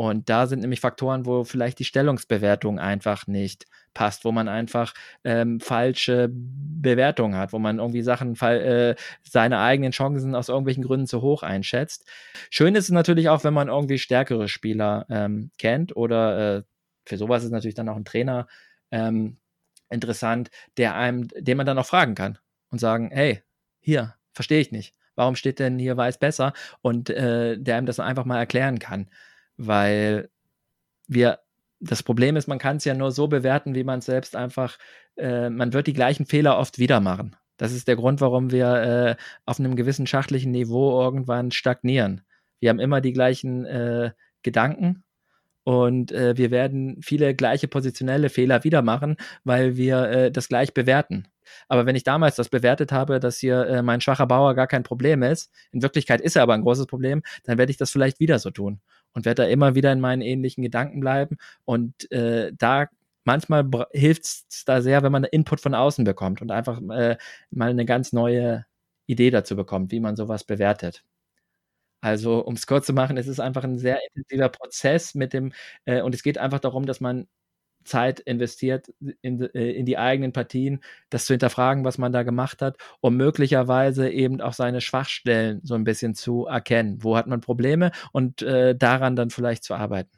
Und 0.00 0.30
da 0.30 0.46
sind 0.46 0.60
nämlich 0.60 0.80
Faktoren, 0.80 1.26
wo 1.26 1.44
vielleicht 1.44 1.78
die 1.78 1.84
Stellungsbewertung 1.84 2.78
einfach 2.78 3.26
nicht 3.26 3.66
passt, 3.92 4.24
wo 4.24 4.32
man 4.32 4.48
einfach 4.48 4.94
ähm, 5.24 5.60
falsche 5.60 6.30
Bewertungen 6.32 7.36
hat, 7.36 7.52
wo 7.52 7.58
man 7.58 7.80
irgendwie 7.80 8.00
Sachen, 8.00 8.34
äh, 8.40 8.94
seine 9.22 9.58
eigenen 9.58 9.92
Chancen 9.92 10.34
aus 10.34 10.48
irgendwelchen 10.48 10.84
Gründen 10.84 11.06
zu 11.06 11.20
hoch 11.20 11.42
einschätzt. 11.42 12.08
Schön 12.48 12.76
ist 12.76 12.84
es 12.84 12.92
natürlich 12.92 13.28
auch, 13.28 13.44
wenn 13.44 13.52
man 13.52 13.68
irgendwie 13.68 13.98
stärkere 13.98 14.48
Spieler 14.48 15.04
ähm, 15.10 15.50
kennt 15.58 15.94
oder 15.94 16.56
äh, 16.56 16.62
für 17.04 17.18
sowas 17.18 17.44
ist 17.44 17.50
natürlich 17.50 17.74
dann 17.74 17.90
auch 17.90 17.96
ein 17.96 18.06
Trainer 18.06 18.46
ähm, 18.90 19.36
interessant, 19.90 20.50
der 20.78 20.94
einem, 20.94 21.28
den 21.36 21.58
man 21.58 21.66
dann 21.66 21.78
auch 21.78 21.84
fragen 21.84 22.14
kann 22.14 22.38
und 22.70 22.78
sagen, 22.78 23.10
hey, 23.12 23.42
hier, 23.80 24.14
verstehe 24.32 24.60
ich 24.60 24.72
nicht. 24.72 24.94
Warum 25.14 25.36
steht 25.36 25.58
denn 25.58 25.78
hier 25.78 25.98
weiß 25.98 26.16
besser? 26.16 26.54
Und 26.80 27.10
äh, 27.10 27.58
der 27.58 27.76
einem 27.76 27.84
das 27.84 28.00
einfach 28.00 28.24
mal 28.24 28.38
erklären 28.38 28.78
kann 28.78 29.10
weil 29.60 30.30
wir 31.06 31.40
das 31.80 32.02
Problem 32.02 32.36
ist, 32.36 32.48
man 32.48 32.58
kann 32.58 32.76
es 32.76 32.84
ja 32.84 32.94
nur 32.94 33.10
so 33.10 33.28
bewerten, 33.28 33.74
wie 33.74 33.84
man 33.84 34.00
selbst 34.00 34.36
einfach, 34.36 34.78
äh, 35.16 35.50
man 35.50 35.72
wird 35.72 35.86
die 35.86 35.92
gleichen 35.92 36.26
Fehler 36.26 36.58
oft 36.58 36.78
wieder 36.78 37.00
machen. 37.00 37.36
Das 37.56 37.72
ist 37.72 37.88
der 37.88 37.96
Grund, 37.96 38.20
warum 38.20 38.50
wir 38.50 38.66
äh, 38.66 39.16
auf 39.44 39.58
einem 39.58 39.76
gewissen 39.76 40.06
schachlichen 40.06 40.50
Niveau 40.50 41.00
irgendwann 41.00 41.50
stagnieren. 41.50 42.22
Wir 42.58 42.70
haben 42.70 42.80
immer 42.80 43.00
die 43.00 43.12
gleichen 43.12 43.66
äh, 43.66 44.12
Gedanken 44.42 45.04
und 45.64 46.12
äh, 46.12 46.36
wir 46.36 46.50
werden 46.50 47.00
viele 47.02 47.34
gleiche 47.34 47.68
positionelle 47.68 48.30
Fehler 48.30 48.64
wieder 48.64 48.80
machen, 48.80 49.16
weil 49.44 49.76
wir 49.76 50.02
äh, 50.04 50.32
das 50.32 50.48
gleich 50.48 50.72
bewerten. 50.72 51.28
Aber 51.68 51.84
wenn 51.84 51.96
ich 51.96 52.04
damals 52.04 52.36
das 52.36 52.48
bewertet 52.48 52.92
habe, 52.92 53.20
dass 53.20 53.38
hier 53.38 53.66
äh, 53.66 53.82
mein 53.82 54.00
schwacher 54.00 54.26
Bauer 54.26 54.54
gar 54.54 54.66
kein 54.66 54.84
Problem 54.84 55.22
ist, 55.22 55.50
in 55.72 55.82
Wirklichkeit 55.82 56.20
ist 56.20 56.36
er 56.36 56.42
aber 56.42 56.54
ein 56.54 56.62
großes 56.62 56.86
Problem, 56.86 57.22
dann 57.44 57.58
werde 57.58 57.72
ich 57.72 57.78
das 57.78 57.90
vielleicht 57.90 58.20
wieder 58.20 58.38
so 58.38 58.50
tun 58.50 58.80
und 59.14 59.24
werde 59.24 59.42
da 59.42 59.48
immer 59.48 59.74
wieder 59.74 59.92
in 59.92 60.00
meinen 60.00 60.22
ähnlichen 60.22 60.62
Gedanken 60.62 61.00
bleiben. 61.00 61.36
Und 61.64 62.10
äh, 62.12 62.52
da 62.56 62.88
manchmal 63.24 63.68
hilft 63.92 64.24
es 64.24 64.64
da 64.66 64.82
sehr, 64.82 65.02
wenn 65.02 65.12
man 65.12 65.24
Input 65.24 65.60
von 65.60 65.74
außen 65.74 66.04
bekommt 66.04 66.42
und 66.42 66.50
einfach 66.50 66.80
äh, 66.90 67.16
mal 67.50 67.70
eine 67.70 67.84
ganz 67.84 68.12
neue 68.12 68.64
Idee 69.06 69.30
dazu 69.30 69.56
bekommt, 69.56 69.92
wie 69.92 70.00
man 70.00 70.16
sowas 70.16 70.44
bewertet. 70.44 71.04
Also, 72.02 72.40
um 72.44 72.54
es 72.54 72.66
kurz 72.66 72.86
zu 72.86 72.94
machen, 72.94 73.18
es 73.18 73.26
ist 73.28 73.40
einfach 73.40 73.62
ein 73.64 73.78
sehr 73.78 73.98
intensiver 74.08 74.48
Prozess 74.48 75.14
mit 75.14 75.32
dem, 75.34 75.52
äh, 75.84 76.00
und 76.00 76.14
es 76.14 76.22
geht 76.22 76.38
einfach 76.38 76.60
darum, 76.60 76.86
dass 76.86 77.00
man 77.00 77.26
Zeit 77.84 78.20
investiert 78.20 78.92
in, 79.22 79.40
äh, 79.54 79.72
in 79.72 79.86
die 79.86 79.98
eigenen 79.98 80.32
Partien, 80.32 80.80
das 81.08 81.24
zu 81.24 81.32
hinterfragen, 81.32 81.84
was 81.84 81.98
man 81.98 82.12
da 82.12 82.22
gemacht 82.22 82.62
hat, 82.62 82.76
um 83.00 83.16
möglicherweise 83.16 84.10
eben 84.10 84.40
auch 84.40 84.52
seine 84.52 84.80
Schwachstellen 84.80 85.60
so 85.62 85.74
ein 85.74 85.84
bisschen 85.84 86.14
zu 86.14 86.46
erkennen. 86.46 86.98
Wo 87.02 87.16
hat 87.16 87.26
man 87.26 87.40
Probleme 87.40 87.90
und 88.12 88.42
äh, 88.42 88.74
daran 88.76 89.16
dann 89.16 89.30
vielleicht 89.30 89.64
zu 89.64 89.74
arbeiten. 89.74 90.10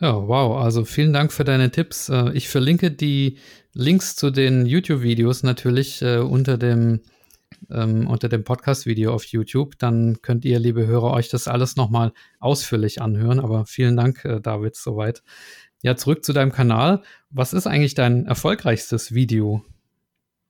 Ja, 0.00 0.14
wow. 0.14 0.58
Also 0.62 0.84
vielen 0.84 1.12
Dank 1.12 1.32
für 1.32 1.44
deine 1.44 1.70
Tipps. 1.70 2.08
Äh, 2.08 2.32
ich 2.32 2.48
verlinke 2.48 2.90
die 2.90 3.38
Links 3.72 4.14
zu 4.14 4.30
den 4.30 4.64
YouTube-Videos 4.66 5.42
natürlich 5.42 6.02
äh, 6.02 6.18
unter 6.18 6.56
dem 6.56 7.00
ähm, 7.70 8.06
unter 8.06 8.28
dem 8.28 8.44
Podcast-Video 8.44 9.12
auf 9.12 9.24
YouTube. 9.24 9.78
Dann 9.78 10.20
könnt 10.22 10.44
ihr, 10.44 10.58
liebe 10.58 10.86
Hörer, 10.86 11.12
euch 11.12 11.28
das 11.28 11.48
alles 11.48 11.76
nochmal 11.76 12.12
ausführlich 12.38 13.02
anhören. 13.02 13.40
Aber 13.40 13.66
vielen 13.66 13.96
Dank, 13.96 14.24
äh, 14.24 14.40
David, 14.40 14.76
soweit. 14.76 15.22
Ja, 15.82 15.96
zurück 15.96 16.24
zu 16.24 16.32
deinem 16.32 16.52
Kanal. 16.52 17.02
Was 17.30 17.52
ist 17.52 17.66
eigentlich 17.66 17.94
dein 17.94 18.26
erfolgreichstes 18.26 19.14
Video? 19.14 19.64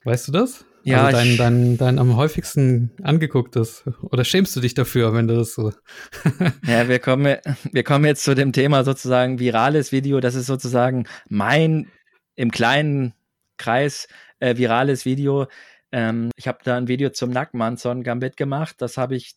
Weißt 0.05 0.29
du 0.29 0.33
das? 0.33 0.65
Ja, 0.85 1.05
also 1.05 1.19
dein, 1.19 1.37
dein, 1.37 1.77
dein 1.77 1.99
am 1.99 2.17
häufigsten 2.17 2.93
angegucktes. 3.03 3.85
Oder 4.03 4.25
schämst 4.25 4.57
du 4.57 4.61
dich 4.61 4.75
dafür, 4.75 5.13
wenn 5.13 5.29
du 5.29 5.37
das 5.37 5.55
so. 5.55 5.73
ja, 6.67 6.89
wir 6.89 6.99
kommen, 6.99 7.37
wir 7.73 7.85
kommen 7.85 8.05
jetzt 8.07 8.25
zu 8.25 8.35
dem 8.35 8.53
Thema 8.53 8.85
sozusagen 8.85 9.39
virales 9.39 9.93
Video. 9.93 10.21
Das 10.21 10.35
ist 10.35 10.47
sozusagen 10.47 11.07
mein 11.29 11.91
im 12.37 12.51
kleinen 12.51 13.13
Kreis 13.59 14.09
äh, 14.41 14.57
virales 14.57 15.05
Video. 15.05 15.47
Ähm, 15.93 16.31
ich 16.37 16.49
habe 16.49 16.59
da 16.65 16.77
ein 16.77 16.89
Video 16.89 17.11
zum 17.11 17.31
Nackmanson 17.31 18.03
Gambit 18.03 18.37
gemacht. 18.37 18.77
Das 18.79 18.97
habe 18.97 19.17
ich 19.17 19.35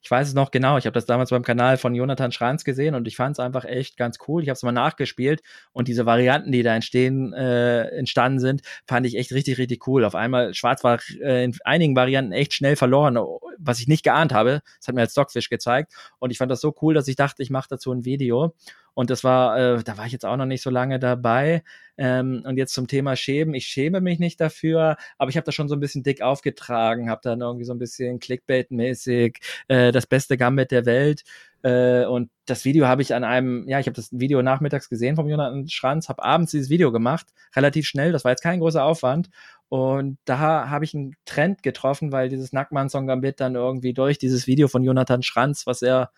ich 0.00 0.10
weiß 0.10 0.28
es 0.28 0.34
noch 0.34 0.50
genau, 0.50 0.78
ich 0.78 0.86
habe 0.86 0.94
das 0.94 1.06
damals 1.06 1.30
beim 1.30 1.42
Kanal 1.42 1.76
von 1.76 1.94
Jonathan 1.94 2.32
Schranz 2.32 2.64
gesehen 2.64 2.94
und 2.94 3.08
ich 3.08 3.16
fand 3.16 3.36
es 3.36 3.40
einfach 3.40 3.64
echt 3.64 3.96
ganz 3.96 4.18
cool. 4.28 4.42
Ich 4.42 4.48
habe 4.48 4.56
es 4.56 4.62
mal 4.62 4.72
nachgespielt 4.72 5.42
und 5.72 5.88
diese 5.88 6.06
Varianten, 6.06 6.52
die 6.52 6.62
da 6.62 6.74
entstehen, 6.74 7.32
äh, 7.32 7.82
entstanden 7.88 8.38
sind, 8.38 8.62
fand 8.86 9.06
ich 9.06 9.16
echt 9.16 9.32
richtig, 9.32 9.58
richtig 9.58 9.86
cool. 9.86 10.04
Auf 10.04 10.14
einmal, 10.14 10.54
Schwarz 10.54 10.84
war 10.84 11.00
äh, 11.20 11.44
in 11.44 11.56
einigen 11.64 11.96
Varianten 11.96 12.32
echt 12.32 12.54
schnell 12.54 12.76
verloren, 12.76 13.18
was 13.58 13.80
ich 13.80 13.88
nicht 13.88 14.04
geahnt 14.04 14.32
habe. 14.32 14.62
Das 14.78 14.88
hat 14.88 14.94
mir 14.94 15.02
als 15.02 15.12
Stockfish 15.12 15.48
gezeigt 15.48 15.92
und 16.18 16.30
ich 16.30 16.38
fand 16.38 16.50
das 16.50 16.60
so 16.60 16.74
cool, 16.80 16.94
dass 16.94 17.08
ich 17.08 17.16
dachte, 17.16 17.42
ich 17.42 17.50
mache 17.50 17.68
dazu 17.70 17.92
ein 17.92 18.04
Video. 18.04 18.54
Und 18.98 19.10
das 19.10 19.22
war, 19.22 19.56
äh, 19.56 19.84
da 19.84 19.96
war 19.96 20.06
ich 20.06 20.12
jetzt 20.12 20.26
auch 20.26 20.36
noch 20.36 20.44
nicht 20.44 20.60
so 20.60 20.70
lange 20.70 20.98
dabei. 20.98 21.62
Ähm, 21.96 22.42
und 22.44 22.56
jetzt 22.56 22.74
zum 22.74 22.88
Thema 22.88 23.14
Schämen. 23.14 23.54
Ich 23.54 23.68
schäme 23.68 24.00
mich 24.00 24.18
nicht 24.18 24.40
dafür, 24.40 24.96
aber 25.18 25.30
ich 25.30 25.36
habe 25.36 25.44
das 25.44 25.54
schon 25.54 25.68
so 25.68 25.76
ein 25.76 25.80
bisschen 25.80 26.02
dick 26.02 26.20
aufgetragen, 26.20 27.08
habe 27.08 27.20
dann 27.22 27.40
irgendwie 27.40 27.64
so 27.64 27.72
ein 27.72 27.78
bisschen 27.78 28.18
Clickbait-mäßig 28.18 29.36
äh, 29.68 29.92
das 29.92 30.08
beste 30.08 30.36
Gambit 30.36 30.72
der 30.72 30.84
Welt. 30.84 31.22
Äh, 31.62 32.06
und 32.06 32.28
das 32.44 32.64
Video 32.64 32.88
habe 32.88 33.02
ich 33.02 33.14
an 33.14 33.22
einem, 33.22 33.68
ja, 33.68 33.78
ich 33.78 33.86
habe 33.86 33.94
das 33.94 34.08
Video 34.10 34.42
nachmittags 34.42 34.88
gesehen 34.88 35.14
vom 35.14 35.28
Jonathan 35.28 35.68
Schranz, 35.68 36.08
habe 36.08 36.24
abends 36.24 36.50
dieses 36.50 36.68
Video 36.68 36.90
gemacht, 36.90 37.28
relativ 37.54 37.86
schnell. 37.86 38.10
Das 38.10 38.24
war 38.24 38.32
jetzt 38.32 38.42
kein 38.42 38.58
großer 38.58 38.82
Aufwand. 38.82 39.30
Und 39.68 40.18
da 40.24 40.68
habe 40.68 40.84
ich 40.84 40.92
einen 40.96 41.14
Trend 41.24 41.62
getroffen, 41.62 42.10
weil 42.10 42.30
dieses 42.30 42.52
Nackmann-Song 42.52 43.06
Gambit 43.06 43.38
dann 43.38 43.54
irgendwie 43.54 43.92
durch 43.92 44.18
dieses 44.18 44.48
Video 44.48 44.66
von 44.66 44.82
Jonathan 44.82 45.22
Schranz, 45.22 45.68
was 45.68 45.82
er 45.82 46.10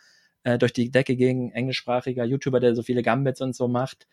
äh, 0.45 0.59
durch 0.59 0.73
die 0.73 0.91
Decke 0.91 1.17
gegen 1.17 1.53
englischsprachiger 1.53 2.25
YouTuber, 2.25 2.61
der 2.61 2.75
so 2.75 2.83
viele 2.83 3.03
Gambits 3.03 3.41
und 3.41 3.55
so 3.55 3.69
macht. 3.69 4.07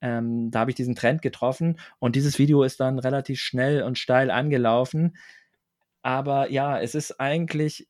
Ähm, 0.00 0.50
da 0.50 0.60
habe 0.60 0.70
ich 0.70 0.74
diesen 0.74 0.96
Trend 0.96 1.22
getroffen 1.22 1.78
und 2.00 2.16
dieses 2.16 2.38
Video 2.38 2.64
ist 2.64 2.80
dann 2.80 2.98
relativ 2.98 3.40
schnell 3.40 3.82
und 3.82 3.98
steil 3.98 4.30
angelaufen. 4.30 5.16
Aber 6.02 6.50
ja, 6.50 6.80
es 6.80 6.94
ist 6.94 7.20
eigentlich 7.20 7.88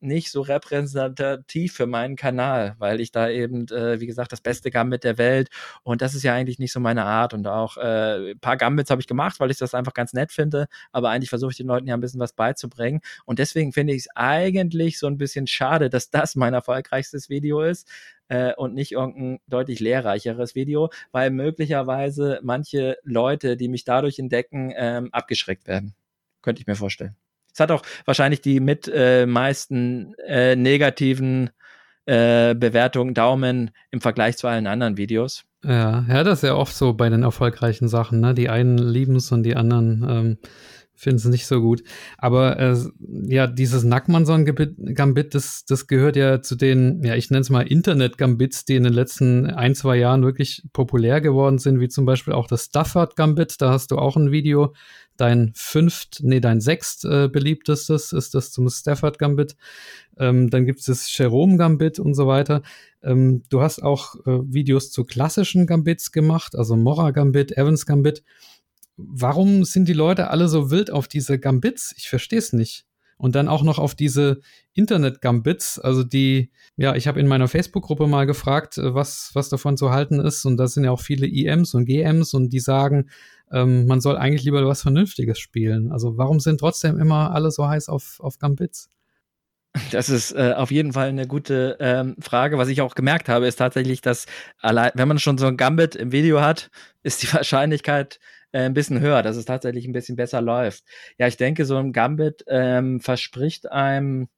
nicht 0.00 0.30
so 0.30 0.40
repräsentativ 0.40 1.74
für 1.74 1.86
meinen 1.86 2.16
Kanal, 2.16 2.74
weil 2.78 3.00
ich 3.00 3.12
da 3.12 3.28
eben, 3.28 3.68
äh, 3.68 4.00
wie 4.00 4.06
gesagt, 4.06 4.32
das 4.32 4.40
beste 4.40 4.70
Gambit 4.70 5.04
der 5.04 5.18
Welt 5.18 5.48
und 5.82 6.02
das 6.02 6.14
ist 6.14 6.22
ja 6.22 6.34
eigentlich 6.34 6.58
nicht 6.58 6.72
so 6.72 6.80
meine 6.80 7.04
Art 7.04 7.34
und 7.34 7.46
auch 7.46 7.76
äh, 7.76 8.34
paar 8.36 8.56
Gambits 8.56 8.90
habe 8.90 9.00
ich 9.00 9.06
gemacht, 9.06 9.40
weil 9.40 9.50
ich 9.50 9.58
das 9.58 9.74
einfach 9.74 9.94
ganz 9.94 10.12
nett 10.12 10.32
finde, 10.32 10.66
aber 10.92 11.10
eigentlich 11.10 11.30
versuche 11.30 11.50
ich 11.52 11.56
den 11.56 11.66
Leuten 11.66 11.86
ja 11.86 11.94
ein 11.94 12.00
bisschen 12.00 12.20
was 12.20 12.32
beizubringen 12.32 13.00
und 13.24 13.38
deswegen 13.38 13.72
finde 13.72 13.92
ich 13.94 14.00
es 14.00 14.08
eigentlich 14.14 14.98
so 14.98 15.06
ein 15.06 15.18
bisschen 15.18 15.46
schade, 15.46 15.90
dass 15.90 16.10
das 16.10 16.36
mein 16.36 16.54
erfolgreichstes 16.54 17.28
Video 17.28 17.62
ist, 17.62 17.88
äh, 18.30 18.54
und 18.54 18.74
nicht 18.74 18.92
irgendein 18.92 19.40
deutlich 19.48 19.80
lehrreicheres 19.80 20.54
Video, 20.54 20.90
weil 21.12 21.30
möglicherweise 21.30 22.40
manche 22.42 22.96
Leute, 23.02 23.56
die 23.56 23.68
mich 23.68 23.84
dadurch 23.84 24.18
entdecken, 24.18 24.72
ähm, 24.76 25.12
abgeschreckt 25.12 25.66
werden. 25.66 25.94
Könnte 26.40 26.62
ich 26.62 26.66
mir 26.66 26.76
vorstellen. 26.76 27.16
Es 27.52 27.60
hat 27.60 27.70
auch 27.70 27.82
wahrscheinlich 28.04 28.40
die 28.40 28.60
mit 28.60 28.90
äh, 28.92 29.26
meisten 29.26 30.14
äh, 30.26 30.56
negativen 30.56 31.50
äh, 32.06 32.54
Bewertungen 32.54 33.14
Daumen 33.14 33.70
im 33.90 34.00
Vergleich 34.00 34.36
zu 34.36 34.48
allen 34.48 34.66
anderen 34.66 34.96
Videos. 34.96 35.44
Ja, 35.62 36.06
ja, 36.08 36.24
das 36.24 36.38
ist 36.38 36.48
ja 36.48 36.54
oft 36.54 36.74
so 36.74 36.94
bei 36.94 37.08
den 37.08 37.22
erfolgreichen 37.22 37.88
Sachen. 37.88 38.20
Ne? 38.20 38.34
Die 38.34 38.48
einen 38.48 38.78
lieben 38.78 39.16
es 39.16 39.30
und 39.30 39.42
die 39.42 39.56
anderen 39.56 40.06
ähm, 40.08 40.38
finden 41.00 41.16
es 41.16 41.24
nicht 41.24 41.46
so 41.46 41.62
gut. 41.62 41.82
Aber 42.18 42.58
äh, 42.58 42.76
ja, 43.26 43.46
dieses 43.46 43.84
Nackmanson-Gambit, 43.84 45.34
das, 45.34 45.64
das 45.64 45.86
gehört 45.86 46.14
ja 46.14 46.42
zu 46.42 46.56
den, 46.56 47.02
ja, 47.02 47.14
ich 47.16 47.30
nenne 47.30 47.40
es 47.40 47.48
mal 47.48 47.66
Internet-Gambits, 47.66 48.66
die 48.66 48.76
in 48.76 48.84
den 48.84 48.92
letzten 48.92 49.46
ein, 49.46 49.74
zwei 49.74 49.96
Jahren 49.96 50.22
wirklich 50.22 50.62
populär 50.74 51.22
geworden 51.22 51.58
sind, 51.58 51.80
wie 51.80 51.88
zum 51.88 52.04
Beispiel 52.04 52.34
auch 52.34 52.46
das 52.46 52.66
Stafford-Gambit. 52.66 53.62
Da 53.62 53.70
hast 53.70 53.90
du 53.90 53.96
auch 53.96 54.16
ein 54.16 54.30
Video. 54.30 54.74
Dein 55.16 55.52
fünft, 55.54 56.20
nee, 56.22 56.40
dein 56.40 56.60
sechst 56.60 57.04
äh, 57.04 57.28
beliebtestes 57.28 58.12
ist 58.12 58.34
das 58.34 58.52
zum 58.52 58.68
Stafford-Gambit. 58.68 59.56
Ähm, 60.18 60.50
dann 60.50 60.66
gibt 60.66 60.80
es 60.80 60.86
das 60.86 61.16
Jerome-Gambit 61.16 61.98
und 61.98 62.14
so 62.14 62.26
weiter. 62.26 62.62
Ähm, 63.02 63.42
du 63.48 63.62
hast 63.62 63.82
auch 63.82 64.16
äh, 64.26 64.40
Videos 64.44 64.90
zu 64.90 65.04
klassischen 65.04 65.66
Gambits 65.66 66.12
gemacht, 66.12 66.56
also 66.56 66.76
Mora-Gambit, 66.76 67.56
Evans-Gambit 67.56 68.22
warum 69.08 69.64
sind 69.64 69.88
die 69.88 69.94
Leute 69.94 70.30
alle 70.30 70.48
so 70.48 70.70
wild 70.70 70.90
auf 70.90 71.08
diese 71.08 71.38
Gambits? 71.38 71.94
Ich 71.96 72.08
verstehe 72.08 72.38
es 72.38 72.52
nicht. 72.52 72.86
Und 73.16 73.34
dann 73.34 73.48
auch 73.48 73.62
noch 73.62 73.78
auf 73.78 73.94
diese 73.94 74.40
Internet-Gambits, 74.72 75.78
also 75.78 76.04
die, 76.04 76.50
ja, 76.76 76.94
ich 76.94 77.06
habe 77.06 77.20
in 77.20 77.28
meiner 77.28 77.48
Facebook-Gruppe 77.48 78.06
mal 78.06 78.24
gefragt, 78.24 78.78
äh, 78.78 78.94
was, 78.94 79.30
was 79.34 79.50
davon 79.50 79.76
zu 79.76 79.90
halten 79.90 80.20
ist. 80.20 80.46
Und 80.46 80.56
da 80.56 80.66
sind 80.66 80.84
ja 80.84 80.90
auch 80.90 81.02
viele 81.02 81.26
IMs 81.26 81.74
und 81.74 81.84
GMs 81.84 82.32
und 82.32 82.48
die 82.50 82.60
sagen, 82.60 83.10
ähm, 83.52 83.86
man 83.86 84.00
soll 84.00 84.16
eigentlich 84.16 84.44
lieber 84.44 84.66
was 84.66 84.80
Vernünftiges 84.82 85.38
spielen. 85.38 85.92
Also 85.92 86.16
warum 86.16 86.40
sind 86.40 86.60
trotzdem 86.60 86.98
immer 86.98 87.32
alle 87.32 87.50
so 87.50 87.68
heiß 87.68 87.90
auf, 87.90 88.20
auf 88.20 88.38
Gambits? 88.38 88.88
Das 89.92 90.08
ist 90.08 90.32
äh, 90.32 90.54
auf 90.56 90.70
jeden 90.70 90.94
Fall 90.94 91.08
eine 91.08 91.28
gute 91.28 91.76
ähm, 91.78 92.16
Frage. 92.20 92.58
Was 92.58 92.68
ich 92.68 92.80
auch 92.80 92.94
gemerkt 92.94 93.28
habe, 93.28 93.46
ist 93.46 93.56
tatsächlich, 93.56 94.00
dass 94.00 94.26
allein, 94.60 94.90
wenn 94.94 95.06
man 95.06 95.18
schon 95.20 95.38
so 95.38 95.46
ein 95.46 95.56
Gambit 95.56 95.94
im 95.94 96.10
Video 96.10 96.40
hat, 96.40 96.70
ist 97.02 97.22
die 97.22 97.32
Wahrscheinlichkeit, 97.32 98.18
äh, 98.52 98.60
ein 98.62 98.74
bisschen 98.74 99.00
höher, 99.00 99.22
dass 99.22 99.36
es 99.36 99.44
tatsächlich 99.44 99.86
ein 99.86 99.92
bisschen 99.92 100.16
besser 100.16 100.40
läuft. 100.40 100.84
Ja, 101.18 101.26
ich 101.26 101.36
denke, 101.36 101.64
so 101.64 101.76
ein 101.76 101.92
Gambit 101.92 102.44
ähm, 102.48 103.00
verspricht 103.00 103.70
einem 103.70 104.28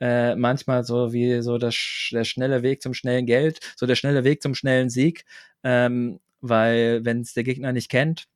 äh, 0.00 0.36
manchmal 0.36 0.84
so 0.84 1.12
wie 1.12 1.40
so 1.42 1.58
das, 1.58 1.76
der 2.12 2.24
schnelle 2.24 2.62
Weg 2.62 2.82
zum 2.82 2.94
schnellen 2.94 3.26
Geld, 3.26 3.60
so 3.76 3.86
der 3.86 3.94
schnelle 3.96 4.24
Weg 4.24 4.42
zum 4.42 4.54
schnellen 4.54 4.90
Sieg, 4.90 5.24
ähm, 5.64 6.20
weil 6.40 7.04
wenn 7.04 7.20
es 7.22 7.34
der 7.34 7.44
Gegner 7.44 7.72
nicht 7.72 7.90
kennt, 7.90 8.26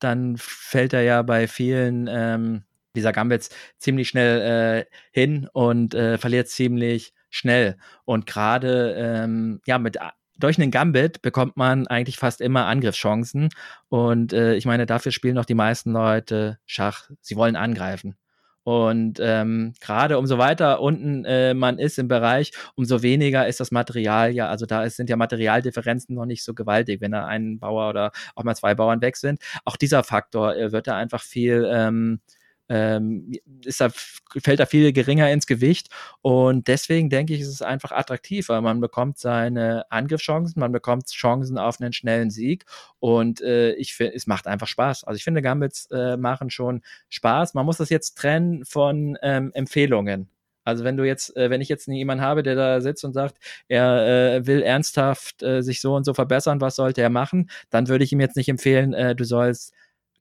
dann 0.00 0.36
fällt 0.38 0.92
er 0.92 1.02
ja 1.02 1.22
bei 1.22 1.48
vielen 1.48 2.08
ähm, 2.10 2.64
dieser 2.96 3.12
Gambits 3.12 3.50
ziemlich 3.78 4.08
schnell 4.08 4.86
äh, 4.86 4.96
hin 5.12 5.48
und 5.52 5.94
äh, 5.94 6.18
verliert 6.18 6.48
ziemlich 6.48 7.12
schnell. 7.30 7.76
Und 8.04 8.26
gerade 8.26 8.94
ähm, 8.96 9.60
ja 9.66 9.78
mit 9.78 9.98
durch 10.38 10.58
einen 10.58 10.70
Gambit 10.70 11.22
bekommt 11.22 11.56
man 11.56 11.86
eigentlich 11.86 12.18
fast 12.18 12.40
immer 12.40 12.66
Angriffschancen. 12.66 13.50
Und 13.88 14.32
äh, 14.32 14.54
ich 14.54 14.66
meine, 14.66 14.86
dafür 14.86 15.12
spielen 15.12 15.34
noch 15.34 15.44
die 15.44 15.54
meisten 15.54 15.92
Leute 15.92 16.58
Schach. 16.66 17.10
Sie 17.20 17.36
wollen 17.36 17.56
angreifen. 17.56 18.16
Und 18.64 19.20
ähm, 19.20 19.74
gerade 19.78 20.18
umso 20.18 20.38
weiter 20.38 20.80
unten 20.80 21.26
äh, 21.26 21.52
man 21.52 21.78
ist 21.78 21.98
im 21.98 22.08
Bereich, 22.08 22.52
umso 22.76 23.02
weniger 23.02 23.46
ist 23.46 23.60
das 23.60 23.70
Material 23.70 24.32
ja, 24.32 24.48
also 24.48 24.64
da 24.64 24.84
ist, 24.84 24.96
sind 24.96 25.10
ja 25.10 25.16
Materialdifferenzen 25.16 26.14
noch 26.14 26.24
nicht 26.24 26.42
so 26.42 26.54
gewaltig, 26.54 27.02
wenn 27.02 27.12
da 27.12 27.26
ein 27.26 27.58
Bauer 27.58 27.90
oder 27.90 28.10
auch 28.34 28.42
mal 28.42 28.54
zwei 28.54 28.74
Bauern 28.74 29.02
weg 29.02 29.18
sind. 29.18 29.38
Auch 29.66 29.76
dieser 29.76 30.02
Faktor 30.02 30.56
äh, 30.56 30.72
wird 30.72 30.86
da 30.86 30.96
einfach 30.96 31.22
viel 31.22 31.68
ähm, 31.70 32.20
ähm, 32.68 33.32
ist 33.64 33.80
da, 33.80 33.88
fällt 33.90 34.60
da 34.60 34.66
viel 34.66 34.92
geringer 34.92 35.30
ins 35.30 35.46
Gewicht. 35.46 35.88
Und 36.22 36.68
deswegen 36.68 37.10
denke 37.10 37.34
ich, 37.34 37.40
ist 37.40 37.48
es 37.48 37.62
einfach 37.62 37.92
attraktiv, 37.92 38.48
weil 38.48 38.62
man 38.62 38.80
bekommt 38.80 39.18
seine 39.18 39.90
Angriffschancen, 39.90 40.58
man 40.60 40.72
bekommt 40.72 41.08
Chancen 41.08 41.58
auf 41.58 41.80
einen 41.80 41.92
schnellen 41.92 42.30
Sieg. 42.30 42.64
Und 42.98 43.40
äh, 43.40 43.72
ich 43.74 43.94
finde, 43.94 44.14
es 44.14 44.26
macht 44.26 44.46
einfach 44.46 44.68
Spaß. 44.68 45.04
Also 45.04 45.16
ich 45.16 45.24
finde, 45.24 45.42
Gambits 45.42 45.88
äh, 45.90 46.16
machen 46.16 46.50
schon 46.50 46.82
Spaß. 47.08 47.54
Man 47.54 47.66
muss 47.66 47.76
das 47.76 47.90
jetzt 47.90 48.16
trennen 48.16 48.64
von 48.64 49.18
ähm, 49.22 49.50
Empfehlungen. 49.54 50.28
Also 50.64 50.82
wenn 50.84 50.96
du 50.96 51.04
jetzt, 51.04 51.36
äh, 51.36 51.50
wenn 51.50 51.60
ich 51.60 51.68
jetzt 51.68 51.86
jemanden 51.86 52.24
habe, 52.24 52.42
der 52.42 52.54
da 52.54 52.80
sitzt 52.80 53.04
und 53.04 53.12
sagt, 53.12 53.36
er 53.68 54.36
äh, 54.36 54.46
will 54.46 54.62
ernsthaft 54.62 55.42
äh, 55.42 55.62
sich 55.62 55.80
so 55.80 55.94
und 55.94 56.04
so 56.04 56.14
verbessern, 56.14 56.60
was 56.60 56.76
sollte 56.76 57.02
er 57.02 57.10
machen, 57.10 57.50
dann 57.70 57.88
würde 57.88 58.04
ich 58.04 58.12
ihm 58.12 58.20
jetzt 58.20 58.36
nicht 58.36 58.48
empfehlen, 58.48 58.94
äh, 58.94 59.14
du 59.14 59.24
sollst 59.24 59.74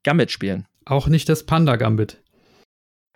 Gambit 0.04 0.32
spielen. 0.32 0.68
Auch 0.86 1.08
nicht 1.08 1.30
das 1.30 1.46
Panda 1.46 1.78
Gambit. 1.78 2.23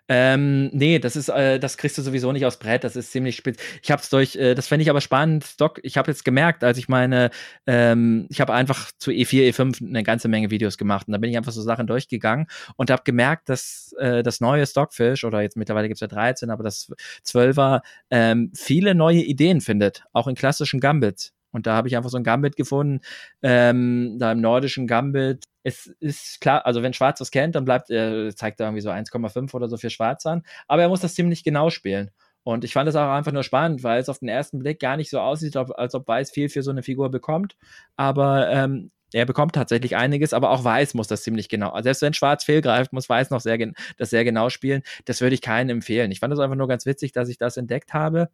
Ähm, 0.09 0.69
nee, 0.73 0.99
das 0.99 1.15
ist, 1.15 1.29
äh, 1.29 1.59
das 1.59 1.77
kriegst 1.77 1.97
du 1.97 2.01
sowieso 2.01 2.31
nicht 2.31 2.45
aus 2.45 2.57
Brett. 2.57 2.83
Das 2.83 2.95
ist 2.95 3.11
ziemlich 3.11 3.35
spitz. 3.35 3.59
Ich 3.81 3.91
habe 3.91 4.01
es 4.01 4.09
durch, 4.09 4.35
äh, 4.35 4.55
das 4.55 4.67
fände 4.67 4.83
ich 4.83 4.89
aber 4.89 5.01
spannend. 5.01 5.43
Stock, 5.43 5.79
ich 5.83 5.97
habe 5.97 6.09
jetzt 6.09 6.23
gemerkt, 6.23 6.63
als 6.63 6.77
ich 6.77 6.87
meine, 6.87 7.29
ähm, 7.65 8.25
ich 8.29 8.39
habe 8.39 8.53
einfach 8.53 8.91
zu 8.97 9.11
E4, 9.11 9.49
E5 9.49 9.85
eine 9.85 10.03
ganze 10.03 10.27
Menge 10.29 10.49
Videos 10.49 10.77
gemacht 10.77 11.07
und 11.07 11.11
da 11.11 11.17
bin 11.17 11.29
ich 11.29 11.37
einfach 11.37 11.51
so 11.51 11.61
Sachen 11.61 11.87
durchgegangen 11.87 12.47
und 12.77 12.89
habe 12.89 13.03
gemerkt, 13.03 13.49
dass 13.49 13.93
äh, 13.99 14.23
das 14.23 14.39
neue 14.39 14.65
Stockfish 14.65 15.23
oder 15.25 15.41
jetzt 15.41 15.57
mittlerweile 15.57 15.87
gibt's 15.87 16.01
ja 16.01 16.07
13, 16.07 16.49
aber 16.49 16.63
das 16.63 16.91
12er 17.25 17.81
ähm, 18.09 18.51
viele 18.55 18.95
neue 18.95 19.21
Ideen 19.21 19.61
findet, 19.61 20.03
auch 20.13 20.27
in 20.27 20.35
klassischen 20.35 20.79
Gambits. 20.79 21.33
Und 21.51 21.65
da 21.65 21.75
habe 21.75 21.87
ich 21.87 21.97
einfach 21.97 22.09
so 22.09 22.17
ein 22.17 22.23
Gambit 22.23 22.55
gefunden, 22.55 23.01
ähm, 23.41 24.17
da 24.19 24.31
im 24.31 24.41
nordischen 24.41 24.85
Gambit. 24.85 25.43
Es 25.67 25.87
ist 25.99 26.39
klar, 26.39 26.65
also 26.65 26.81
wenn 26.81 26.93
Schwarz 26.93 27.19
das 27.19 27.29
kennt, 27.29 27.55
dann 27.55 27.65
bleibt 27.65 27.89
er, 27.89 28.33
zeigt 28.33 28.59
er 28.61 28.67
irgendwie 28.67 28.81
so 28.81 28.89
1,5 28.89 29.53
oder 29.53 29.67
so 29.67 29.75
für 29.75 29.89
Schwarz 29.89 30.25
an. 30.25 30.43
Aber 30.67 30.81
er 30.81 30.87
muss 30.87 31.01
das 31.01 31.13
ziemlich 31.13 31.43
genau 31.43 31.69
spielen. 31.69 32.11
Und 32.43 32.63
ich 32.63 32.71
fand 32.71 32.87
es 32.87 32.95
auch 32.95 33.09
einfach 33.09 33.33
nur 33.33 33.43
spannend, 33.43 33.83
weil 33.83 33.99
es 33.99 34.07
auf 34.07 34.19
den 34.19 34.29
ersten 34.29 34.59
Blick 34.59 34.79
gar 34.79 34.95
nicht 34.95 35.09
so 35.09 35.19
aussieht, 35.19 35.57
als 35.57 35.93
ob 35.93 36.07
Weiß 36.07 36.31
viel 36.31 36.47
für 36.47 36.63
so 36.63 36.71
eine 36.71 36.83
Figur 36.83 37.11
bekommt. 37.11 37.57
Aber 37.97 38.49
ähm, 38.49 38.91
er 39.11 39.25
bekommt 39.25 39.55
tatsächlich 39.55 39.97
einiges, 39.97 40.31
aber 40.31 40.51
auch 40.51 40.63
Weiß 40.63 40.93
muss 40.93 41.07
das 41.07 41.23
ziemlich 41.23 41.49
genau. 41.49 41.71
Also 41.71 41.87
selbst 41.87 42.01
wenn 42.01 42.13
Schwarz 42.13 42.45
fehlgreift, 42.45 42.93
muss 42.93 43.09
Weiß 43.09 43.29
noch 43.31 43.41
sehr, 43.41 43.57
das 43.97 44.09
sehr 44.09 44.23
genau 44.23 44.49
spielen. 44.49 44.83
Das 45.03 45.19
würde 45.19 45.35
ich 45.35 45.41
keinen 45.41 45.69
empfehlen. 45.69 46.11
Ich 46.11 46.21
fand 46.21 46.33
es 46.33 46.39
einfach 46.39 46.55
nur 46.55 46.69
ganz 46.69 46.85
witzig, 46.85 47.11
dass 47.11 47.27
ich 47.27 47.37
das 47.37 47.57
entdeckt 47.57 47.93
habe. 47.93 48.29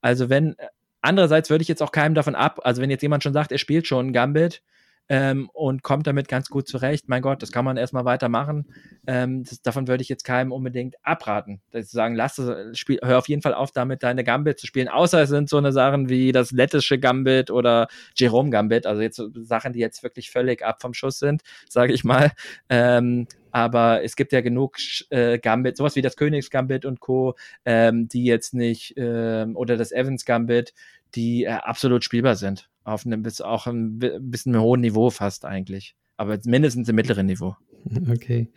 Also 0.00 0.28
wenn 0.28 0.56
Andererseits 1.02 1.50
würde 1.50 1.62
ich 1.62 1.68
jetzt 1.68 1.82
auch 1.82 1.90
keinem 1.90 2.14
davon 2.14 2.36
ab, 2.36 2.60
also 2.62 2.80
wenn 2.80 2.90
jetzt 2.90 3.02
jemand 3.02 3.24
schon 3.24 3.32
sagt, 3.32 3.50
er 3.50 3.58
spielt 3.58 3.88
schon 3.88 4.12
Gambit 4.12 4.62
ähm, 5.08 5.50
und 5.52 5.82
kommt 5.82 6.06
damit 6.06 6.28
ganz 6.28 6.48
gut 6.48 6.68
zurecht, 6.68 7.08
mein 7.08 7.22
Gott, 7.22 7.42
das 7.42 7.52
kann 7.52 7.64
man 7.64 7.76
erstmal 7.76 8.04
weitermachen. 8.04 8.66
Ähm, 9.06 9.44
das, 9.44 9.60
davon 9.62 9.88
würde 9.88 10.02
ich 10.02 10.08
jetzt 10.08 10.24
keinem 10.24 10.52
unbedingt 10.52 10.96
abraten. 11.02 11.60
Das 11.70 11.88
zu 11.88 11.96
sagen, 11.96 12.14
lass 12.14 12.36
das, 12.36 12.78
spiel, 12.78 12.98
hör 13.02 13.18
auf 13.18 13.28
jeden 13.28 13.42
Fall 13.42 13.54
auf, 13.54 13.72
damit 13.72 14.02
deine 14.02 14.24
Gambit 14.24 14.58
zu 14.58 14.66
spielen, 14.66 14.88
außer 14.88 15.22
es 15.22 15.28
sind 15.28 15.48
so 15.48 15.58
eine 15.58 15.72
Sachen 15.72 16.08
wie 16.08 16.32
das 16.32 16.52
lettische 16.52 16.98
Gambit 16.98 17.50
oder 17.50 17.88
Jerome 18.16 18.50
Gambit, 18.50 18.86
also 18.86 19.02
jetzt 19.02 19.22
Sachen, 19.34 19.72
die 19.72 19.80
jetzt 19.80 20.02
wirklich 20.02 20.30
völlig 20.30 20.64
ab 20.64 20.80
vom 20.80 20.94
Schuss 20.94 21.18
sind, 21.18 21.42
sage 21.68 21.92
ich 21.92 22.04
mal. 22.04 22.32
Ähm, 22.68 23.26
aber 23.50 24.02
es 24.02 24.16
gibt 24.16 24.32
ja 24.32 24.40
genug 24.40 24.78
äh, 25.10 25.38
Gambit, 25.38 25.76
sowas 25.76 25.94
wie 25.94 26.02
das 26.02 26.16
Königs 26.16 26.48
Gambit 26.48 26.86
und 26.86 27.00
Co., 27.00 27.34
ähm, 27.66 28.08
die 28.08 28.24
jetzt 28.24 28.54
nicht, 28.54 28.94
ähm, 28.96 29.56
oder 29.56 29.76
das 29.76 29.92
Evans 29.92 30.24
Gambit, 30.24 30.72
die 31.14 31.44
äh, 31.44 31.50
absolut 31.50 32.02
spielbar 32.02 32.36
sind. 32.36 32.70
Auf 32.84 33.06
einem 33.06 33.22
bis 33.22 33.40
auch 33.40 33.66
ein 33.66 33.98
bisschen 33.98 34.58
hohen 34.58 34.80
Niveau 34.80 35.10
fast 35.10 35.44
eigentlich. 35.44 35.94
Aber 36.16 36.38
mindestens 36.44 36.88
im 36.88 36.96
mittleren 36.96 37.26
Niveau. 37.26 37.56
Okay. 38.10 38.48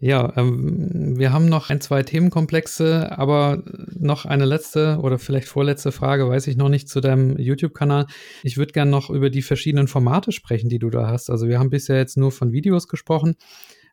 Ja, 0.00 0.32
ähm, 0.36 1.16
wir 1.16 1.32
haben 1.32 1.48
noch 1.48 1.70
ein, 1.70 1.80
zwei 1.80 2.02
Themenkomplexe, 2.02 3.16
aber 3.16 3.62
noch 3.96 4.24
eine 4.24 4.46
letzte 4.46 4.98
oder 5.00 5.16
vielleicht 5.16 5.46
vorletzte 5.46 5.92
Frage, 5.92 6.28
weiß 6.28 6.48
ich 6.48 6.56
noch 6.56 6.70
nicht, 6.70 6.88
zu 6.88 7.00
deinem 7.00 7.38
YouTube-Kanal. 7.38 8.06
Ich 8.42 8.56
würde 8.56 8.72
gerne 8.72 8.90
noch 8.90 9.10
über 9.10 9.30
die 9.30 9.42
verschiedenen 9.42 9.86
Formate 9.86 10.32
sprechen, 10.32 10.68
die 10.68 10.80
du 10.80 10.90
da 10.90 11.06
hast. 11.06 11.30
Also 11.30 11.46
wir 11.46 11.60
haben 11.60 11.70
bisher 11.70 11.98
jetzt 11.98 12.16
nur 12.16 12.32
von 12.32 12.50
Videos 12.50 12.88
gesprochen. 12.88 13.36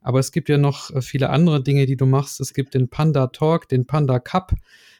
Aber 0.01 0.19
es 0.19 0.31
gibt 0.31 0.49
ja 0.49 0.57
noch 0.57 0.89
äh, 0.89 1.01
viele 1.01 1.29
andere 1.29 1.61
Dinge, 1.61 1.85
die 1.85 1.97
du 1.97 2.07
machst. 2.07 2.39
Es 2.39 2.53
gibt 2.53 2.73
den 2.73 2.89
Panda 2.89 3.27
Talk, 3.27 3.67
den 3.69 3.85
Panda 3.85 4.19
Cup, 4.19 4.53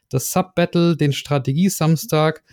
das 0.09 0.31
Sub 0.31 0.55
Battle, 0.55 0.97
den 0.97 1.13
Strategie 1.13 1.69
Samstag. 1.69 2.43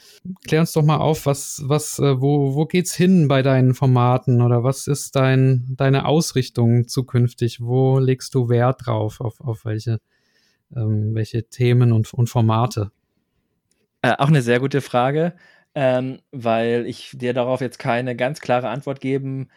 Klär 0.46 0.60
uns 0.60 0.72
doch 0.72 0.82
mal 0.82 0.98
auf, 0.98 1.26
was, 1.26 1.62
was, 1.64 1.98
äh, 1.98 2.20
wo, 2.20 2.54
wo 2.54 2.66
geht's 2.66 2.94
hin 2.94 3.28
bei 3.28 3.42
deinen 3.42 3.74
Formaten 3.74 4.42
oder 4.42 4.62
was 4.62 4.86
ist 4.86 5.16
dein, 5.16 5.74
deine 5.76 6.06
Ausrichtung 6.06 6.88
zukünftig? 6.88 7.60
Wo 7.60 7.98
legst 7.98 8.34
du 8.34 8.48
Wert 8.48 8.86
drauf, 8.86 9.20
auf, 9.20 9.40
auf 9.40 9.64
welche, 9.64 10.00
ähm, 10.74 11.14
welche 11.14 11.48
Themen 11.48 11.92
und, 11.92 12.12
und 12.14 12.28
Formate? 12.28 12.92
Äh, 14.02 14.14
auch 14.18 14.28
eine 14.28 14.42
sehr 14.42 14.60
gute 14.60 14.80
Frage, 14.80 15.34
ähm, 15.74 16.20
weil 16.30 16.86
ich 16.86 17.12
dir 17.14 17.34
darauf 17.34 17.60
jetzt 17.60 17.78
keine 17.78 18.14
ganz 18.14 18.40
klare 18.40 18.68
Antwort 18.68 19.00
geben 19.00 19.48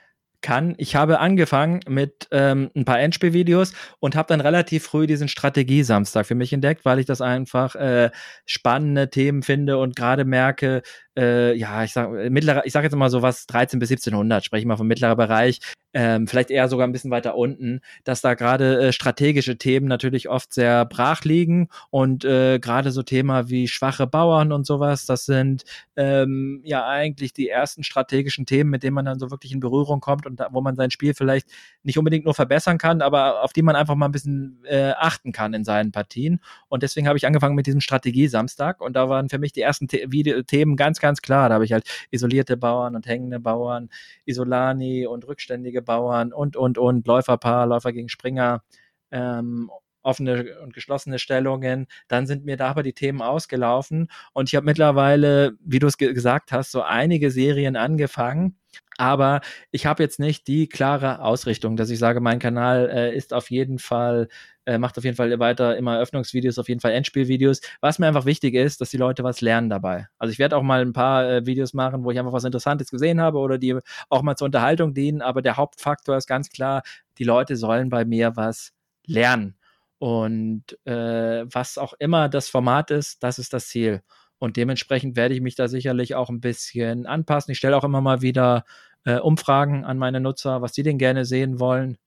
kann. 0.42 0.76
Ich 0.78 0.96
habe 0.96 1.20
angefangen 1.20 1.82
mit 1.88 2.28
ähm, 2.32 2.72
ein 2.76 2.86
paar 2.86 3.00
Endspielvideos 3.00 3.74
und 4.00 4.16
habe 4.16 4.28
dann 4.28 4.42
relativ 4.42 4.84
früh 4.84 5.08
diesen 5.08 5.28
Strategie-Samstag 5.28 6.26
für 6.26 6.36
mich 6.36 6.54
entdeckt, 6.54 6.86
weil 6.86 7.00
ich 7.00 7.06
das 7.06 7.22
einfach 7.22 7.76
äh, 7.76 8.12
spannende 8.46 9.10
Themen 9.10 9.44
finde 9.44 9.78
und 9.78 9.96
gerade 9.96 10.26
merke, 10.26 10.82
äh, 11.20 11.54
ja, 11.54 11.84
ich 11.84 11.92
sag, 11.92 12.12
mittlerer, 12.12 12.66
ich 12.66 12.72
sag 12.72 12.84
jetzt 12.84 12.96
mal 12.96 13.10
so 13.10 13.22
was 13.22 13.46
13 13.48 13.80
bis 13.80 13.92
1700, 13.92 14.44
spreche 14.46 14.62
ich 14.62 14.66
mal 14.66 14.78
vom 14.78 14.88
mittleren 14.88 15.18
Bereich, 15.18 15.60
ähm, 15.94 16.28
vielleicht 16.28 16.52
eher 16.52 16.68
sogar 16.68 16.88
ein 16.88 16.92
bisschen 16.92 17.12
weiter 17.12 17.36
unten, 17.36 17.82
dass 18.04 18.22
da 18.22 18.36
gerade 18.36 18.80
äh, 18.80 18.94
strategische 18.94 19.58
Themen 19.58 19.88
natürlich 19.88 20.30
oft 20.30 20.54
sehr 20.54 20.86
brach 20.86 21.24
liegen 21.24 21.68
und 21.90 22.24
äh, 22.26 22.60
gerade 22.60 22.92
so 22.92 23.02
Thema 23.02 23.50
wie 23.50 23.68
schwache 23.68 24.06
Bauern 24.06 24.52
und 24.52 24.68
sowas, 24.68 25.08
das 25.08 25.26
sind 25.26 25.64
ähm, 25.96 26.62
ja 26.64 26.88
eigentlich 26.88 27.34
die 27.34 27.50
ersten 27.50 27.84
strategischen 27.84 28.46
Themen, 28.46 28.70
mit 28.70 28.84
denen 28.84 28.94
man 28.94 29.06
dann 29.06 29.20
so 29.20 29.32
wirklich 29.32 29.52
in 29.52 29.60
Berührung 29.60 30.00
kommt 30.00 30.28
und 30.28 30.40
da, 30.40 30.50
wo 30.52 30.62
man 30.62 30.76
sein 30.76 30.92
Spiel 30.92 31.16
vielleicht 31.16 31.50
nicht 31.82 31.98
unbedingt 31.98 32.26
nur 32.26 32.36
verbessern 32.36 32.78
kann, 32.78 33.02
aber 33.02 33.44
auf 33.44 33.52
die 33.52 33.64
man 33.64 33.76
einfach 33.76 33.96
mal 33.96 34.06
ein 34.06 34.12
bisschen 34.12 34.64
äh, 34.66 34.92
achten 34.96 35.32
kann 35.32 35.54
in 35.56 35.64
seinen 35.64 35.92
Partien. 35.92 36.40
Und 36.68 36.84
deswegen 36.84 37.08
habe 37.08 37.18
ich 37.18 37.26
angefangen 37.26 37.56
mit 37.56 37.66
diesem 37.66 37.82
Strategie-Samstag 37.82 38.80
und 38.80 38.94
da 38.96 39.10
waren 39.10 39.30
für 39.30 39.40
mich 39.40 39.54
die 39.54 39.62
ersten 39.62 39.88
The 39.90 40.44
Themen 40.46 40.76
ganz, 40.76 41.00
ganz 41.00 41.09
klar. 41.22 41.50
Da 41.50 41.56
habe 41.56 41.66
ich 41.66 41.74
halt 41.74 41.90
isolierte 42.12 42.58
Bauern 42.58 42.96
und 42.96 43.08
hängende 43.08 43.40
Bauern, 43.40 43.90
Isolani 44.26 45.08
und 45.08 45.28
rückständige 45.28 45.82
Bauern 45.82 46.34
und, 46.34 46.56
und, 46.56 46.78
und, 46.78 47.08
Läuferpaar, 47.08 47.68
Läufer 47.68 47.92
gegen 47.94 48.10
Springer. 48.10 48.64
Ähm, 49.12 49.70
offene 50.02 50.58
und 50.64 50.74
geschlossene 50.74 51.20
Stellungen. 51.20 51.88
Dann 52.08 52.26
sind 52.26 52.46
mir 52.46 52.56
da 52.56 52.70
aber 52.70 52.84
die 52.84 52.94
Themen 52.94 53.22
ausgelaufen 53.22 54.10
und 54.34 54.50
ich 54.50 54.56
habe 54.56 54.66
mittlerweile, 54.66 55.58
wie 55.60 55.80
du 55.80 55.88
es 55.88 55.98
ge 55.98 56.14
gesagt 56.14 56.54
hast, 56.54 56.72
so 56.72 56.82
einige 56.82 57.32
Serien 57.32 57.76
angefangen 57.76 58.56
aber 59.00 59.40
ich 59.72 59.86
habe 59.86 60.04
jetzt 60.04 60.20
nicht 60.20 60.48
die 60.48 60.68
klare 60.68 61.22
Ausrichtung, 61.22 61.78
dass 61.78 61.90
ich 61.90 62.00
sage, 62.00 62.20
mein 62.20 62.40
Kanal 62.40 62.90
äh, 62.90 63.16
ist 63.16 63.34
auf 63.34 63.50
jeden 63.50 63.80
Fall, 63.80 64.28
äh, 64.70 64.78
macht 64.78 64.98
auf 65.00 65.04
jeden 65.04 65.18
Fall 65.18 65.38
weiter 65.40 65.76
immer 65.78 65.96
Eröffnungsvideos, 65.96 66.60
auf 66.60 66.70
jeden 66.70 66.80
Fall 66.80 66.92
Endspielvideos. 66.92 67.62
Was 67.82 67.98
mir 67.98 68.08
einfach 68.08 68.26
wichtig 68.26 68.54
ist, 68.54 68.82
dass 68.82 68.92
die 68.92 68.98
Leute 68.98 69.24
was 69.24 69.42
lernen 69.42 69.68
dabei. 69.68 70.08
Also 70.20 70.32
ich 70.32 70.38
werde 70.38 70.56
auch 70.56 70.62
mal 70.62 70.82
ein 70.82 70.94
paar 70.94 71.28
äh, 71.28 71.46
Videos 71.48 71.74
machen, 71.74 72.04
wo 72.04 72.12
ich 72.12 72.20
einfach 72.20 72.34
was 72.34 72.44
Interessantes 72.44 72.92
gesehen 72.92 73.20
habe 73.20 73.40
oder 73.40 73.58
die 73.58 73.80
auch 74.10 74.22
mal 74.22 74.36
zur 74.36 74.46
Unterhaltung 74.46 74.94
dienen. 74.94 75.22
Aber 75.24 75.42
der 75.42 75.58
Hauptfaktor 75.58 76.18
ist 76.18 76.28
ganz 76.28 76.50
klar, 76.52 76.84
die 77.18 77.24
Leute 77.24 77.56
sollen 77.56 77.90
bei 77.90 78.06
mir 78.06 78.36
was 78.36 78.72
lernen. 79.08 79.56
Und 79.98 80.78
äh, 80.86 81.46
was 81.52 81.80
auch 81.80 81.94
immer 81.98 82.30
das 82.30 82.48
Format 82.48 82.92
ist, 82.92 83.24
das 83.24 83.40
ist 83.40 83.54
das 83.54 83.70
Ziel. 83.70 84.04
Und 84.38 84.56
dementsprechend 84.56 85.18
werde 85.18 85.34
ich 85.34 85.42
mich 85.42 85.56
da 85.56 85.68
sicherlich 85.68 86.14
auch 86.14 86.30
ein 86.30 86.42
bisschen 86.42 87.08
anpassen. 87.08 87.52
Ich 87.52 87.58
stelle 87.58 87.76
auch 87.76 87.84
immer 87.84 88.02
mal 88.02 88.22
wieder 88.22 88.66
äh, 89.04 89.18
Umfragen 89.18 89.84
an 89.84 89.98
meine 89.98 90.20
Nutzer, 90.20 90.62
was 90.62 90.76
sie 90.76 90.84
denn 90.84 91.00
gerne 91.00 91.26
sehen 91.26 91.60
wollen. 91.60 91.98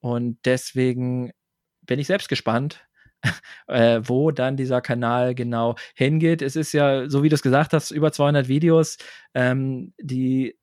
Und 0.00 0.38
deswegen 0.44 1.32
bin 1.86 1.98
ich 1.98 2.06
selbst 2.06 2.28
gespannt, 2.28 2.86
äh, 3.68 4.00
wo 4.04 4.30
dann 4.30 4.56
dieser 4.56 4.80
Kanal 4.80 5.34
genau 5.34 5.76
hingeht. 5.94 6.42
Es 6.42 6.56
ist 6.56 6.72
ja, 6.72 7.08
so 7.08 7.22
wie 7.22 7.28
du 7.28 7.34
es 7.34 7.42
gesagt 7.42 7.72
hast, 7.72 7.90
über 7.90 8.12
200 8.12 8.48
Videos. 8.48 8.98
Ähm, 9.34 9.92
die, 10.00 10.56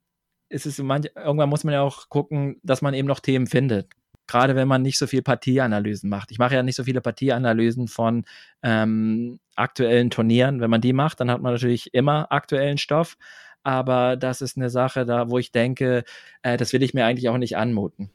es 0.49 0.65
ist 0.65 0.79
manch, 0.79 1.07
irgendwann 1.15 1.49
muss 1.49 1.63
man 1.63 1.73
ja 1.73 1.81
auch 1.81 2.09
gucken, 2.09 2.59
dass 2.63 2.81
man 2.81 2.93
eben 2.93 3.07
noch 3.07 3.19
Themen 3.19 3.47
findet 3.47 3.89
gerade 4.27 4.55
wenn 4.55 4.67
man 4.67 4.81
nicht 4.81 4.97
so 4.97 5.07
viel 5.07 5.21
Partieanalysen 5.21 6.09
macht. 6.09 6.31
Ich 6.31 6.39
mache 6.39 6.55
ja 6.55 6.63
nicht 6.63 6.75
so 6.75 6.83
viele 6.83 7.01
Partieanalysen 7.01 7.87
von 7.87 8.25
ähm, 8.61 9.39
aktuellen 9.55 10.09
Turnieren. 10.09 10.61
Wenn 10.61 10.69
man 10.69 10.81
die 10.81 10.93
macht, 10.93 11.19
dann 11.19 11.29
hat 11.29 11.41
man 11.41 11.53
natürlich 11.53 11.93
immer 11.93 12.31
aktuellen 12.31 12.77
Stoff. 12.77 13.17
Aber 13.63 14.17
das 14.17 14.41
ist 14.41 14.57
eine 14.57 14.69
Sache, 14.69 15.05
da 15.05 15.29
wo 15.29 15.37
ich 15.37 15.51
denke, 15.51 16.03
äh, 16.41 16.57
das 16.57 16.73
will 16.73 16.83
ich 16.83 16.93
mir 16.93 17.05
eigentlich 17.05 17.29
auch 17.29 17.37
nicht 17.37 17.57
anmuten. 17.57 18.09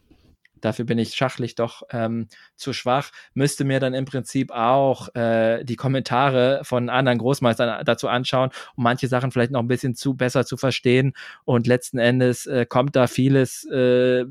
Dafür 0.60 0.84
bin 0.84 0.98
ich 0.98 1.14
schachlich 1.14 1.54
doch 1.54 1.82
ähm, 1.90 2.28
zu 2.56 2.72
schwach. 2.72 3.10
Müsste 3.34 3.64
mir 3.64 3.80
dann 3.80 3.94
im 3.94 4.04
Prinzip 4.04 4.50
auch 4.50 5.14
äh, 5.14 5.64
die 5.64 5.76
Kommentare 5.76 6.60
von 6.62 6.88
anderen 6.88 7.18
Großmeistern 7.18 7.84
dazu 7.84 8.08
anschauen, 8.08 8.50
um 8.76 8.84
manche 8.84 9.08
Sachen 9.08 9.30
vielleicht 9.30 9.52
noch 9.52 9.60
ein 9.60 9.68
bisschen 9.68 9.94
zu 9.94 10.14
besser 10.14 10.44
zu 10.44 10.56
verstehen. 10.56 11.12
Und 11.44 11.66
letzten 11.66 11.98
Endes 11.98 12.46
äh, 12.46 12.66
kommt 12.66 12.96
da 12.96 13.06
vieles 13.06 13.64
äh, 13.70 14.24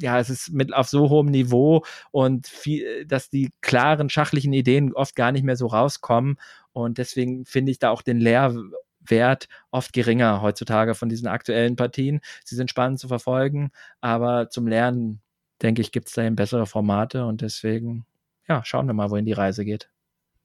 ja, 0.00 0.18
es 0.18 0.30
ist 0.30 0.52
mit 0.52 0.72
auf 0.72 0.88
so 0.88 1.10
hohem 1.10 1.26
Niveau 1.26 1.84
und 2.10 2.46
viel, 2.46 3.04
dass 3.06 3.30
die 3.30 3.50
klaren 3.60 4.08
schachlichen 4.08 4.52
Ideen 4.52 4.94
oft 4.94 5.16
gar 5.16 5.32
nicht 5.32 5.44
mehr 5.44 5.56
so 5.56 5.66
rauskommen. 5.66 6.36
Und 6.72 6.98
deswegen 6.98 7.44
finde 7.44 7.72
ich 7.72 7.78
da 7.78 7.90
auch 7.90 8.02
den 8.02 8.18
Lehrwert 8.18 9.48
oft 9.70 9.92
geringer 9.92 10.40
heutzutage 10.42 10.94
von 10.94 11.08
diesen 11.08 11.28
aktuellen 11.28 11.76
Partien. 11.76 12.20
Sie 12.44 12.56
sind 12.56 12.70
spannend 12.70 13.00
zu 13.00 13.08
verfolgen, 13.08 13.70
aber 14.00 14.48
zum 14.48 14.66
Lernen, 14.66 15.20
denke 15.62 15.82
ich, 15.82 15.92
gibt 15.92 16.08
es 16.08 16.14
da 16.14 16.24
eben 16.24 16.36
bessere 16.36 16.66
Formate 16.66 17.24
und 17.24 17.40
deswegen, 17.40 18.04
ja, 18.48 18.64
schauen 18.64 18.86
wir 18.86 18.94
mal, 18.94 19.10
wohin 19.10 19.24
die 19.24 19.32
Reise 19.32 19.64
geht. 19.64 19.88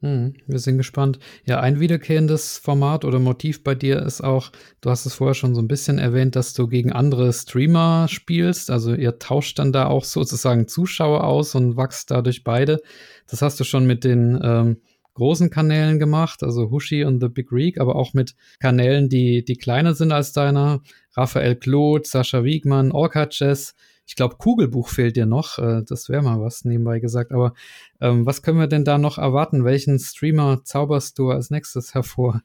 Hm, 0.01 0.35
wir 0.45 0.59
sind 0.59 0.77
gespannt. 0.77 1.17
Ja, 1.43 1.59
ein 1.59 1.79
wiederkehrendes 1.79 2.59
Format 2.59 3.03
oder 3.03 3.17
Motiv 3.17 3.63
bei 3.63 3.73
dir 3.73 4.03
ist 4.03 4.21
auch, 4.21 4.51
du 4.81 4.91
hast 4.91 5.07
es 5.07 5.15
vorher 5.15 5.33
schon 5.33 5.55
so 5.55 5.61
ein 5.61 5.67
bisschen 5.67 5.97
erwähnt, 5.97 6.35
dass 6.35 6.53
du 6.53 6.67
gegen 6.67 6.91
andere 6.91 7.33
Streamer 7.33 8.07
spielst. 8.07 8.69
Also 8.69 8.93
ihr 8.93 9.17
tauscht 9.17 9.57
dann 9.57 9.73
da 9.73 9.87
auch 9.87 10.03
sozusagen 10.03 10.67
Zuschauer 10.67 11.23
aus 11.23 11.55
und 11.55 11.77
wachst 11.77 12.11
dadurch 12.11 12.43
beide. 12.43 12.79
Das 13.27 13.41
hast 13.41 13.59
du 13.59 13.63
schon 13.63 13.87
mit 13.87 14.03
den 14.03 14.39
ähm, 14.43 14.77
großen 15.15 15.49
Kanälen 15.49 15.97
gemacht, 15.97 16.43
also 16.43 16.69
Hushi 16.69 17.03
und 17.03 17.19
The 17.19 17.29
Big 17.29 17.51
Reek, 17.51 17.79
aber 17.79 17.95
auch 17.95 18.13
mit 18.13 18.35
Kanälen, 18.59 19.09
die, 19.09 19.43
die 19.43 19.55
kleiner 19.55 19.95
sind 19.95 20.11
als 20.11 20.31
deiner. 20.31 20.81
Raphael 21.15 21.55
Claude, 21.55 22.07
Sascha 22.07 22.43
Wiegmann, 22.43 22.91
Orca 22.91 23.25
Chess. 23.25 23.73
Ich 24.07 24.15
glaube, 24.15 24.37
Kugelbuch 24.37 24.87
fehlt 24.87 25.17
dir 25.17 25.25
noch. 25.25 25.59
Äh, 25.59 25.83
das 25.83 26.07
wäre 26.09 26.23
mal 26.23 26.39
was 26.39 26.63
nebenbei 26.63 26.99
gesagt. 26.99 27.33
Aber 27.33 27.53
ähm, 27.99 28.25
was 28.25 28.41
können 28.41 28.57
wir 28.57 28.67
denn 28.67 28.85
da 28.85 28.97
noch 28.97 29.17
erwarten? 29.17 29.65
Welchen 29.65 29.99
Streamer 29.99 30.63
zauberst 30.63 31.19
du 31.19 31.29
als 31.29 31.51
nächstes 31.51 31.93
hervor? 31.93 32.41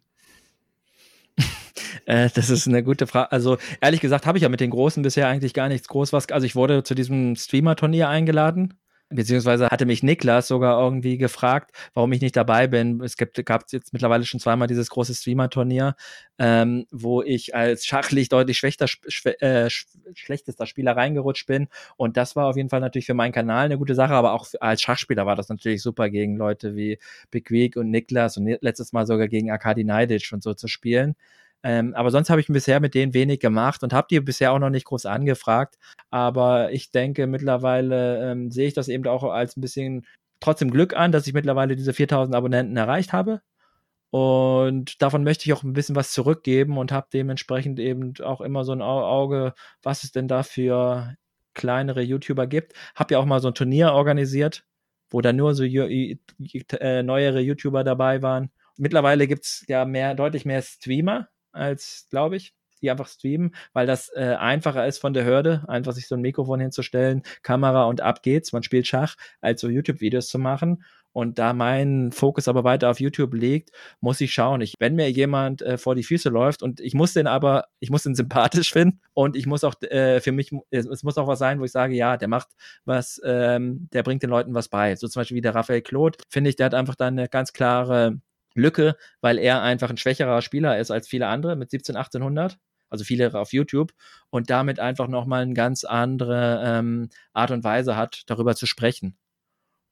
Äh, 2.06 2.30
das 2.34 2.50
ist 2.50 2.66
eine 2.66 2.82
gute 2.82 3.06
Frage. 3.06 3.30
Also 3.30 3.58
ehrlich 3.80 4.00
gesagt 4.00 4.26
habe 4.26 4.36
ich 4.36 4.42
ja 4.42 4.48
mit 4.48 4.60
den 4.60 4.70
Großen 4.70 5.02
bisher 5.02 5.28
eigentlich 5.28 5.54
gar 5.54 5.68
nichts 5.68 5.86
groß 5.88 6.12
was. 6.12 6.28
Also 6.30 6.46
ich 6.46 6.56
wurde 6.56 6.82
zu 6.82 6.94
diesem 6.94 7.36
Streamer-Turnier 7.36 8.08
eingeladen 8.08 8.74
beziehungsweise 9.14 9.68
hatte 9.68 9.86
mich 9.86 10.02
Niklas 10.02 10.48
sogar 10.48 10.80
irgendwie 10.82 11.18
gefragt, 11.18 11.70
warum 11.94 12.12
ich 12.12 12.20
nicht 12.20 12.36
dabei 12.36 12.66
bin. 12.66 13.00
Es 13.02 13.16
gibt, 13.16 13.44
gab 13.46 13.64
jetzt 13.70 13.92
mittlerweile 13.92 14.24
schon 14.24 14.40
zweimal 14.40 14.68
dieses 14.68 14.90
große 14.90 15.14
Streamer-Turnier, 15.14 15.94
ähm, 16.38 16.86
wo 16.90 17.22
ich 17.22 17.54
als 17.54 17.86
schachlich 17.86 18.28
deutlich 18.28 18.58
schwächter, 18.58 18.86
schw 18.88 19.30
äh, 19.40 19.68
schlechtester 20.14 20.66
Spieler 20.66 20.96
reingerutscht 20.96 21.46
bin. 21.46 21.68
Und 21.96 22.16
das 22.16 22.36
war 22.36 22.46
auf 22.46 22.56
jeden 22.56 22.68
Fall 22.68 22.80
natürlich 22.80 23.06
für 23.06 23.14
meinen 23.14 23.32
Kanal 23.32 23.66
eine 23.66 23.78
gute 23.78 23.94
Sache, 23.94 24.14
aber 24.14 24.32
auch 24.32 24.46
als 24.60 24.82
Schachspieler 24.82 25.26
war 25.26 25.36
das 25.36 25.48
natürlich 25.48 25.82
super 25.82 26.10
gegen 26.10 26.36
Leute 26.36 26.74
wie 26.76 26.98
Big 27.30 27.50
Week 27.50 27.76
und 27.76 27.90
Niklas 27.90 28.36
und 28.36 28.46
letztes 28.60 28.92
Mal 28.92 29.06
sogar 29.06 29.28
gegen 29.28 29.50
Arkadi 29.50 29.84
Neidic 29.84 30.30
und 30.32 30.42
so 30.42 30.54
zu 30.54 30.68
spielen. 30.68 31.14
Ähm, 31.62 31.94
aber 31.94 32.10
sonst 32.10 32.30
habe 32.30 32.40
ich 32.40 32.48
bisher 32.48 32.80
mit 32.80 32.94
denen 32.94 33.14
wenig 33.14 33.40
gemacht 33.40 33.82
und 33.82 33.92
habe 33.92 34.08
die 34.10 34.20
bisher 34.20 34.52
auch 34.52 34.58
noch 34.58 34.70
nicht 34.70 34.86
groß 34.86 35.06
angefragt. 35.06 35.78
Aber 36.10 36.72
ich 36.72 36.90
denke, 36.90 37.26
mittlerweile 37.26 38.32
ähm, 38.32 38.50
sehe 38.50 38.66
ich 38.66 38.74
das 38.74 38.88
eben 38.88 39.06
auch 39.06 39.22
als 39.24 39.56
ein 39.56 39.60
bisschen 39.60 40.06
trotzdem 40.40 40.70
Glück 40.70 40.94
an, 40.94 41.12
dass 41.12 41.26
ich 41.26 41.34
mittlerweile 41.34 41.76
diese 41.76 41.92
4000 41.92 42.34
Abonnenten 42.34 42.76
erreicht 42.76 43.12
habe. 43.12 43.42
Und 44.10 45.00
davon 45.00 45.24
möchte 45.24 45.46
ich 45.46 45.54
auch 45.54 45.62
ein 45.62 45.72
bisschen 45.72 45.96
was 45.96 46.12
zurückgeben 46.12 46.76
und 46.76 46.92
habe 46.92 47.06
dementsprechend 47.12 47.78
eben 47.78 48.12
auch 48.22 48.42
immer 48.42 48.64
so 48.64 48.72
ein 48.72 48.82
Auge, 48.82 49.54
was 49.82 50.04
es 50.04 50.12
denn 50.12 50.28
da 50.28 50.42
für 50.42 51.16
kleinere 51.54 52.02
YouTuber 52.02 52.46
gibt. 52.46 52.74
Habe 52.94 53.14
ja 53.14 53.20
auch 53.20 53.24
mal 53.24 53.40
so 53.40 53.48
ein 53.48 53.54
Turnier 53.54 53.92
organisiert, 53.92 54.66
wo 55.08 55.22
da 55.22 55.32
nur 55.32 55.54
so 55.54 55.64
äh, 55.64 57.02
neuere 57.02 57.40
YouTuber 57.40 57.84
dabei 57.84 58.20
waren. 58.20 58.50
Mittlerweile 58.76 59.26
gibt 59.26 59.44
es 59.44 59.64
ja 59.68 59.84
mehr, 59.86 60.14
deutlich 60.14 60.44
mehr 60.44 60.60
Streamer, 60.60 61.28
als, 61.53 62.07
glaube 62.11 62.36
ich, 62.36 62.55
die 62.82 62.90
einfach 62.90 63.09
streamen, 63.09 63.55
weil 63.72 63.86
das 63.86 64.11
äh, 64.14 64.34
einfacher 64.38 64.86
ist 64.86 64.98
von 64.98 65.14
der 65.14 65.24
Hürde, 65.24 65.64
einfach 65.68 65.92
sich 65.92 66.09
so 66.09 66.16
ein 66.16 66.20
Mikrofon 66.20 66.61
hinzustellen, 66.61 67.22
Kamera 67.42 67.84
und 67.84 68.00
ab 68.00 68.22
geht's, 68.22 68.53
man 68.53 68.62
spielt 68.62 68.86
Schach, 68.86 69.14
als 69.40 69.61
so 69.61 69.68
YouTube-Videos 69.68 70.28
zu 70.28 70.38
machen. 70.38 70.84
Und 71.14 71.38
da 71.38 71.53
mein 71.53 72.11
Fokus 72.11 72.48
aber 72.48 72.64
weiter 72.64 72.90
auf 72.90 72.98
YouTube 72.98 73.34
liegt, 73.34 73.70
muss 74.00 74.20
ich 74.22 74.32
schauen. 74.32 74.62
Ich, 74.62 74.74
wenn 74.78 74.94
mir 74.94 75.11
jemand 75.11 75.61
äh, 75.61 75.76
vor 75.76 75.94
die 75.94 76.05
Füße 76.05 76.30
läuft 76.30 76.62
und 76.62 76.80
ich 76.80 76.94
muss 76.94 77.12
den 77.12 77.26
aber, 77.26 77.66
ich 77.80 77.90
muss 77.90 78.05
den 78.05 78.14
sympathisch 78.14 78.72
finden 78.72 79.00
und 79.12 79.36
ich 79.36 79.46
muss 79.46 79.62
auch 79.62 79.74
äh, 79.82 80.20
für 80.20 80.32
mich, 80.32 80.50
es, 80.70 80.86
es, 80.86 81.03
muss 81.03 81.18
auch 81.18 81.26
was 81.26 81.38
sein, 81.38 81.61
wo 81.61 81.64
ich 81.64 81.72
sage, 81.72 81.94
ja, 81.94 82.16
der 82.16 82.28
macht 82.28 82.48
was, 82.86 83.20
ähm, 83.24 83.88
der 83.92 84.03
bringt 84.03 84.22
den 84.22 84.30
Leuten 84.30 84.55
was 84.55 84.68
bei. 84.68 84.96
So 84.96 85.07
zum 85.07 85.20
Beispiel 85.20 85.36
wie 85.36 85.42
der 85.42 85.55
Raphael 85.55 85.82
Claude, 85.82 86.16
finde 86.30 86.48
ich, 86.48 86.57
der 86.57 86.66
hat 86.66 86.74
einfach 86.74 86.94
da 86.94 87.09
eine 87.09 87.28
ganz 87.28 87.53
klare 87.53 88.18
Lücke, 88.55 88.96
weil 89.20 89.38
er 89.38 89.62
einfach 89.62 89.90
ein 89.90 89.96
schwächerer 89.96 90.42
Spieler 90.42 90.78
ist 90.78 90.90
als 90.90 91.09
viele 91.09 91.28
andere 91.28 91.57
mit 91.57 91.70
17, 91.70 91.96
1800 91.96 92.59
also 92.92 93.05
viele 93.05 93.34
auf 93.34 93.55
YouTube 93.55 93.92
und 94.28 94.50
damit 94.50 94.78
einfach 94.78 95.09
nochmal 95.09 95.42
eine 95.42 95.55
ganz 95.55 95.82
andere 95.84 96.62
ähm, 96.62 97.09
Art 97.32 97.50
und 97.50 97.64
Weise 97.64 97.96
hat, 97.96 98.24
darüber 98.26 98.55
zu 98.55 98.66
sprechen 98.66 99.16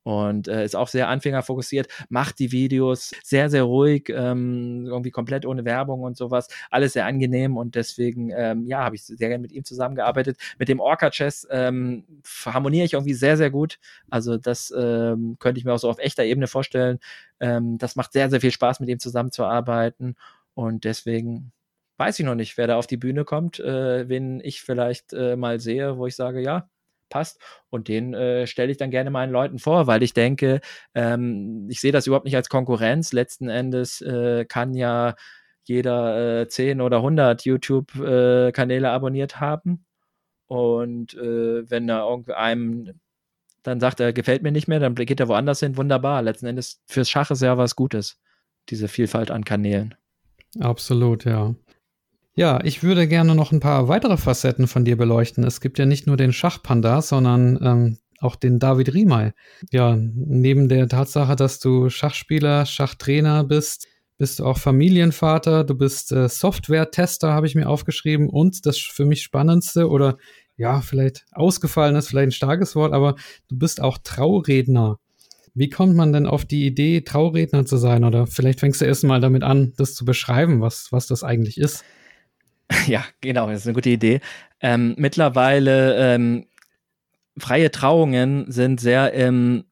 und 0.02 0.48
äh, 0.48 0.64
ist 0.64 0.76
auch 0.76 0.88
sehr 0.88 1.08
anfängerfokussiert, 1.08 1.88
macht 2.08 2.38
die 2.38 2.52
Videos 2.52 3.12
sehr, 3.22 3.50
sehr 3.50 3.64
ruhig, 3.64 4.08
ähm, 4.08 4.86
irgendwie 4.86 5.10
komplett 5.10 5.44
ohne 5.46 5.64
Werbung 5.64 6.00
und 6.02 6.16
sowas. 6.16 6.48
Alles 6.70 6.94
sehr 6.94 7.06
angenehm 7.06 7.56
und 7.56 7.74
deswegen, 7.74 8.30
ähm, 8.34 8.66
ja, 8.66 8.84
habe 8.84 8.96
ich 8.96 9.04
sehr 9.04 9.28
gerne 9.28 9.42
mit 9.42 9.52
ihm 9.52 9.64
zusammengearbeitet. 9.64 10.38
Mit 10.58 10.68
dem 10.68 10.80
Orca 10.80 11.10
Chess 11.10 11.46
ähm, 11.50 12.04
harmoniere 12.46 12.84
ich 12.86 12.94
irgendwie 12.94 13.14
sehr, 13.14 13.36
sehr 13.36 13.50
gut. 13.50 13.78
Also 14.10 14.36
das 14.38 14.72
ähm, 14.76 15.36
könnte 15.38 15.58
ich 15.58 15.64
mir 15.64 15.72
auch 15.74 15.78
so 15.78 15.90
auf 15.90 15.98
echter 15.98 16.24
Ebene 16.24 16.46
vorstellen. 16.46 16.98
Ähm, 17.40 17.78
das 17.78 17.96
macht 17.96 18.12
sehr, 18.12 18.30
sehr 18.30 18.40
viel 18.40 18.52
Spaß, 18.52 18.80
mit 18.80 18.88
ihm 18.88 18.98
zusammenzuarbeiten 19.00 20.16
und 20.54 20.84
deswegen 20.84 21.52
weiß 21.98 22.18
ich 22.18 22.24
noch 22.26 22.34
nicht, 22.34 22.56
wer 22.56 22.66
da 22.66 22.76
auf 22.76 22.86
die 22.86 22.96
Bühne 22.96 23.24
kommt, 23.24 23.60
äh, 23.60 24.08
wen 24.08 24.40
ich 24.42 24.62
vielleicht 24.62 25.12
äh, 25.12 25.36
mal 25.36 25.60
sehe, 25.60 25.98
wo 25.98 26.06
ich 26.06 26.16
sage, 26.16 26.40
ja, 26.40 26.68
passt. 27.10 27.40
Und 27.68 27.88
den 27.88 28.14
äh, 28.14 28.46
stelle 28.46 28.70
ich 28.72 28.78
dann 28.78 28.90
gerne 28.90 29.10
meinen 29.10 29.32
Leuten 29.32 29.58
vor, 29.58 29.86
weil 29.86 30.02
ich 30.02 30.14
denke, 30.14 30.60
ähm, 30.94 31.66
ich 31.68 31.80
sehe 31.80 31.92
das 31.92 32.06
überhaupt 32.06 32.24
nicht 32.24 32.36
als 32.36 32.48
Konkurrenz. 32.48 33.12
Letzten 33.12 33.48
Endes 33.48 34.00
äh, 34.00 34.46
kann 34.46 34.74
ja 34.74 35.14
jeder 35.64 36.40
äh, 36.42 36.48
10 36.48 36.80
oder 36.80 36.98
100 36.98 37.44
YouTube-Kanäle 37.44 38.86
äh, 38.86 38.90
abonniert 38.90 39.40
haben. 39.40 39.84
Und 40.46 41.14
äh, 41.14 41.70
wenn 41.70 41.86
da 41.86 42.08
irgendeinem 42.08 43.00
dann 43.62 43.80
sagt 43.80 44.00
er, 44.00 44.12
gefällt 44.12 44.42
mir 44.42 44.52
nicht 44.52 44.68
mehr, 44.68 44.80
dann 44.80 44.94
geht 44.94 45.20
er 45.20 45.28
woanders 45.28 45.60
hin, 45.60 45.76
wunderbar. 45.76 46.22
Letzten 46.22 46.46
Endes 46.46 46.80
fürs 46.86 47.10
Schach 47.10 47.30
ist 47.30 47.42
ja 47.42 47.58
was 47.58 47.76
Gutes, 47.76 48.18
diese 48.70 48.88
Vielfalt 48.88 49.30
an 49.30 49.44
Kanälen. 49.44 49.94
Absolut, 50.58 51.24
ja. 51.24 51.54
Ja, 52.40 52.58
ich 52.64 52.82
würde 52.82 53.06
gerne 53.06 53.34
noch 53.34 53.52
ein 53.52 53.60
paar 53.60 53.88
weitere 53.88 54.16
Facetten 54.16 54.66
von 54.66 54.82
dir 54.82 54.96
beleuchten. 54.96 55.44
Es 55.44 55.60
gibt 55.60 55.78
ja 55.78 55.84
nicht 55.84 56.06
nur 56.06 56.16
den 56.16 56.32
Schachpanda, 56.32 57.02
sondern 57.02 57.58
ähm, 57.62 57.98
auch 58.18 58.34
den 58.34 58.58
David 58.58 58.94
Riemey. 58.94 59.32
Ja, 59.70 59.94
neben 59.94 60.70
der 60.70 60.88
Tatsache, 60.88 61.36
dass 61.36 61.58
du 61.58 61.90
Schachspieler, 61.90 62.64
Schachtrainer 62.64 63.44
bist, 63.44 63.88
bist 64.16 64.38
du 64.38 64.46
auch 64.46 64.56
Familienvater, 64.56 65.64
du 65.64 65.74
bist 65.74 66.12
äh, 66.12 66.30
Software-Tester, 66.30 67.30
habe 67.34 67.46
ich 67.46 67.54
mir 67.54 67.68
aufgeschrieben. 67.68 68.30
Und 68.30 68.64
das 68.64 68.78
für 68.78 69.04
mich 69.04 69.20
Spannendste 69.20 69.90
oder 69.90 70.16
ja, 70.56 70.80
vielleicht 70.80 71.26
ausgefallen 71.32 71.94
ist, 71.94 72.08
vielleicht 72.08 72.28
ein 72.28 72.32
starkes 72.32 72.74
Wort, 72.74 72.94
aber 72.94 73.16
du 73.48 73.58
bist 73.58 73.82
auch 73.82 73.98
Trauredner. 74.02 74.98
Wie 75.52 75.68
kommt 75.68 75.94
man 75.94 76.14
denn 76.14 76.24
auf 76.24 76.46
die 76.46 76.64
Idee, 76.64 77.02
Trauredner 77.02 77.66
zu 77.66 77.76
sein? 77.76 78.02
Oder 78.02 78.26
vielleicht 78.26 78.60
fängst 78.60 78.80
du 78.80 78.86
erst 78.86 79.04
mal 79.04 79.20
damit 79.20 79.42
an, 79.42 79.74
das 79.76 79.94
zu 79.94 80.06
beschreiben, 80.06 80.62
was, 80.62 80.90
was 80.90 81.06
das 81.06 81.22
eigentlich 81.22 81.58
ist. 81.58 81.84
Ja, 82.86 83.04
genau, 83.20 83.48
das 83.48 83.60
ist 83.60 83.66
eine 83.66 83.74
gute 83.74 83.90
Idee. 83.90 84.20
Ähm, 84.60 84.94
mittlerweile 84.96 86.14
ähm, 86.14 86.46
freie 87.38 87.70
Trauungen 87.70 88.50
sind 88.50 88.80
sehr 88.80 89.12
im 89.12 89.64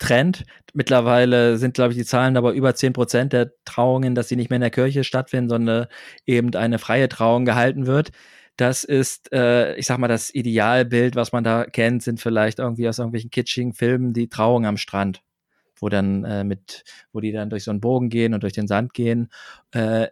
Trend. 0.00 0.44
Mittlerweile 0.74 1.58
sind, 1.58 1.74
glaube 1.74 1.92
ich, 1.92 1.98
die 1.98 2.04
Zahlen 2.04 2.36
aber 2.36 2.52
über 2.52 2.74
10 2.74 2.92
Prozent 2.92 3.32
der 3.32 3.52
Trauungen, 3.64 4.14
dass 4.14 4.28
sie 4.28 4.36
nicht 4.36 4.50
mehr 4.50 4.56
in 4.56 4.62
der 4.62 4.70
Kirche 4.70 5.04
stattfinden, 5.04 5.50
sondern 5.50 5.86
eben 6.26 6.54
eine 6.54 6.78
freie 6.78 7.08
Trauung 7.08 7.44
gehalten 7.44 7.86
wird. 7.86 8.10
Das 8.56 8.84
ist, 8.84 9.32
äh, 9.32 9.74
ich 9.76 9.86
sag 9.86 9.98
mal, 9.98 10.08
das 10.08 10.34
Idealbild, 10.34 11.14
was 11.14 11.32
man 11.32 11.44
da 11.44 11.64
kennt, 11.64 12.02
sind 12.02 12.20
vielleicht 12.20 12.58
irgendwie 12.58 12.88
aus 12.88 12.98
irgendwelchen 12.98 13.30
kitschigen 13.30 13.72
Filmen 13.74 14.12
die 14.12 14.28
Trauung 14.28 14.66
am 14.66 14.76
Strand, 14.76 15.22
wo 15.78 15.88
dann 15.88 16.24
äh, 16.24 16.44
mit, 16.44 16.84
wo 17.12 17.20
die 17.20 17.32
dann 17.32 17.50
durch 17.50 17.64
so 17.64 17.70
einen 17.70 17.80
Bogen 17.80 18.08
gehen 18.08 18.34
und 18.34 18.42
durch 18.42 18.52
den 18.52 18.66
Sand 18.66 18.94
gehen. 18.94 19.30
Äh, 19.72 20.08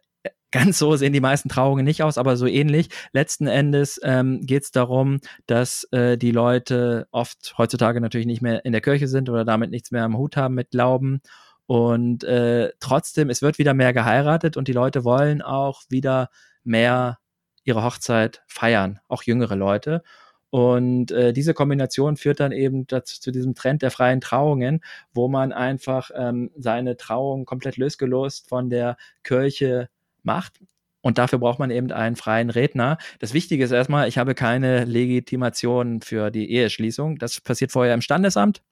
Ganz 0.52 0.78
so 0.78 0.96
sehen 0.96 1.12
die 1.12 1.20
meisten 1.20 1.48
Trauungen 1.48 1.84
nicht 1.84 2.02
aus, 2.02 2.18
aber 2.18 2.36
so 2.36 2.46
ähnlich. 2.46 2.88
Letzten 3.12 3.46
Endes 3.46 4.00
ähm, 4.02 4.40
geht 4.44 4.64
es 4.64 4.72
darum, 4.72 5.20
dass 5.46 5.84
äh, 5.92 6.18
die 6.18 6.32
Leute 6.32 7.06
oft 7.12 7.54
heutzutage 7.56 8.00
natürlich 8.00 8.26
nicht 8.26 8.42
mehr 8.42 8.64
in 8.64 8.72
der 8.72 8.80
Kirche 8.80 9.06
sind 9.06 9.28
oder 9.28 9.44
damit 9.44 9.70
nichts 9.70 9.92
mehr 9.92 10.04
am 10.04 10.16
Hut 10.16 10.36
haben 10.36 10.54
mit 10.54 10.70
Glauben. 10.70 11.20
Und 11.66 12.24
äh, 12.24 12.72
trotzdem, 12.80 13.30
es 13.30 13.42
wird 13.42 13.58
wieder 13.58 13.74
mehr 13.74 13.92
geheiratet 13.92 14.56
und 14.56 14.66
die 14.66 14.72
Leute 14.72 15.04
wollen 15.04 15.40
auch 15.40 15.82
wieder 15.88 16.30
mehr 16.64 17.18
ihre 17.62 17.84
Hochzeit 17.84 18.42
feiern, 18.48 18.98
auch 19.06 19.22
jüngere 19.22 19.54
Leute. 19.54 20.02
Und 20.50 21.12
äh, 21.12 21.32
diese 21.32 21.54
Kombination 21.54 22.16
führt 22.16 22.40
dann 22.40 22.50
eben 22.50 22.88
dazu, 22.88 23.20
zu 23.20 23.30
diesem 23.30 23.54
Trend 23.54 23.82
der 23.82 23.92
freien 23.92 24.20
Trauungen, 24.20 24.80
wo 25.12 25.28
man 25.28 25.52
einfach 25.52 26.10
ähm, 26.12 26.50
seine 26.56 26.96
Trauung 26.96 27.44
komplett 27.44 27.76
losgelöst 27.76 28.48
von 28.48 28.68
der 28.68 28.96
Kirche 29.22 29.88
macht. 30.24 30.60
Und 31.02 31.18
dafür 31.18 31.38
braucht 31.38 31.58
man 31.58 31.70
eben 31.70 31.90
einen 31.92 32.16
freien 32.16 32.50
Redner. 32.50 32.98
Das 33.20 33.32
Wichtige 33.32 33.64
ist 33.64 33.70
erstmal, 33.70 34.08
ich 34.08 34.18
habe 34.18 34.34
keine 34.34 34.84
Legitimation 34.84 36.02
für 36.02 36.30
die 36.30 36.50
Eheschließung. 36.52 37.18
Das 37.18 37.40
passiert 37.40 37.72
vorher 37.72 37.94
im 37.94 38.02
Standesamt. 38.02 38.62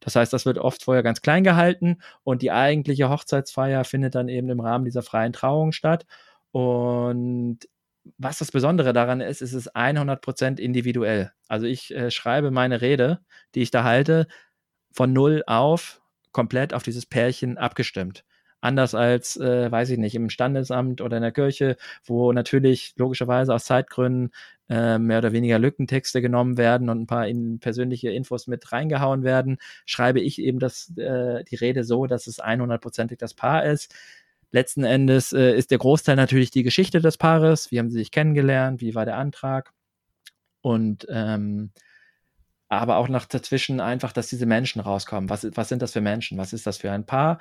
Das 0.00 0.16
heißt, 0.16 0.32
das 0.32 0.46
wird 0.46 0.58
oft 0.58 0.84
vorher 0.84 1.02
ganz 1.02 1.22
klein 1.22 1.44
gehalten 1.44 1.98
und 2.22 2.42
die 2.42 2.52
eigentliche 2.52 3.10
Hochzeitsfeier 3.10 3.84
findet 3.84 4.14
dann 4.14 4.28
eben 4.28 4.48
im 4.48 4.60
Rahmen 4.60 4.84
dieser 4.84 5.02
freien 5.02 5.32
Trauung 5.32 5.72
statt. 5.72 6.06
Und 6.52 7.58
was 8.16 8.38
das 8.38 8.50
Besondere 8.50 8.92
daran 8.92 9.20
ist, 9.20 9.42
ist 9.42 9.52
es 9.52 9.74
100% 9.74 10.58
individuell. 10.58 11.32
Also 11.48 11.66
ich 11.66 11.94
äh, 11.94 12.10
schreibe 12.10 12.50
meine 12.50 12.80
Rede, 12.80 13.20
die 13.54 13.62
ich 13.62 13.70
da 13.70 13.84
halte, 13.84 14.28
von 14.92 15.12
null 15.12 15.42
auf 15.46 16.00
komplett 16.32 16.74
auf 16.74 16.82
dieses 16.82 17.06
Pärchen 17.06 17.58
abgestimmt. 17.58 18.24
Anders 18.60 18.94
als, 18.94 19.36
äh, 19.36 19.70
weiß 19.70 19.90
ich 19.90 19.98
nicht, 19.98 20.14
im 20.16 20.30
Standesamt 20.30 21.00
oder 21.00 21.18
in 21.18 21.22
der 21.22 21.32
Kirche, 21.32 21.76
wo 22.04 22.32
natürlich 22.32 22.94
logischerweise 22.96 23.54
aus 23.54 23.64
Zeitgründen 23.64 24.32
äh, 24.68 24.98
mehr 24.98 25.18
oder 25.18 25.32
weniger 25.32 25.58
Lückentexte 25.58 26.20
genommen 26.20 26.56
werden 26.58 26.88
und 26.88 27.02
ein 27.02 27.06
paar 27.06 27.28
in 27.28 27.60
persönliche 27.60 28.10
Infos 28.10 28.48
mit 28.48 28.72
reingehauen 28.72 29.22
werden, 29.22 29.58
schreibe 29.86 30.20
ich 30.20 30.40
eben 30.40 30.58
das, 30.58 30.92
äh, 30.96 31.44
die 31.44 31.56
Rede 31.56 31.84
so, 31.84 32.06
dass 32.06 32.26
es 32.26 32.40
100%ig 32.40 33.18
das 33.18 33.34
Paar 33.34 33.64
ist. 33.64 33.94
Letzten 34.50 34.84
Endes 34.84 35.32
äh, 35.32 35.52
ist 35.56 35.70
der 35.70 35.78
Großteil 35.78 36.16
natürlich 36.16 36.50
die 36.50 36.62
Geschichte 36.62 37.00
des 37.00 37.16
Paares. 37.18 37.70
Wie 37.70 37.78
haben 37.78 37.90
sie 37.90 37.98
sich 37.98 38.10
kennengelernt? 38.10 38.80
Wie 38.80 38.94
war 38.94 39.04
der 39.04 39.16
Antrag? 39.18 39.72
Und 40.62 41.06
ähm, 41.10 41.70
aber 42.68 42.96
auch 42.96 43.08
nach 43.08 43.26
dazwischen 43.26 43.80
einfach, 43.80 44.12
dass 44.12 44.28
diese 44.28 44.46
Menschen 44.46 44.80
rauskommen. 44.80 45.30
Was, 45.30 45.46
was 45.54 45.68
sind 45.68 45.80
das 45.82 45.92
für 45.92 46.00
Menschen? 46.00 46.38
Was 46.38 46.52
ist 46.52 46.66
das 46.66 46.78
für 46.78 46.90
ein 46.92 47.06
Paar? 47.06 47.38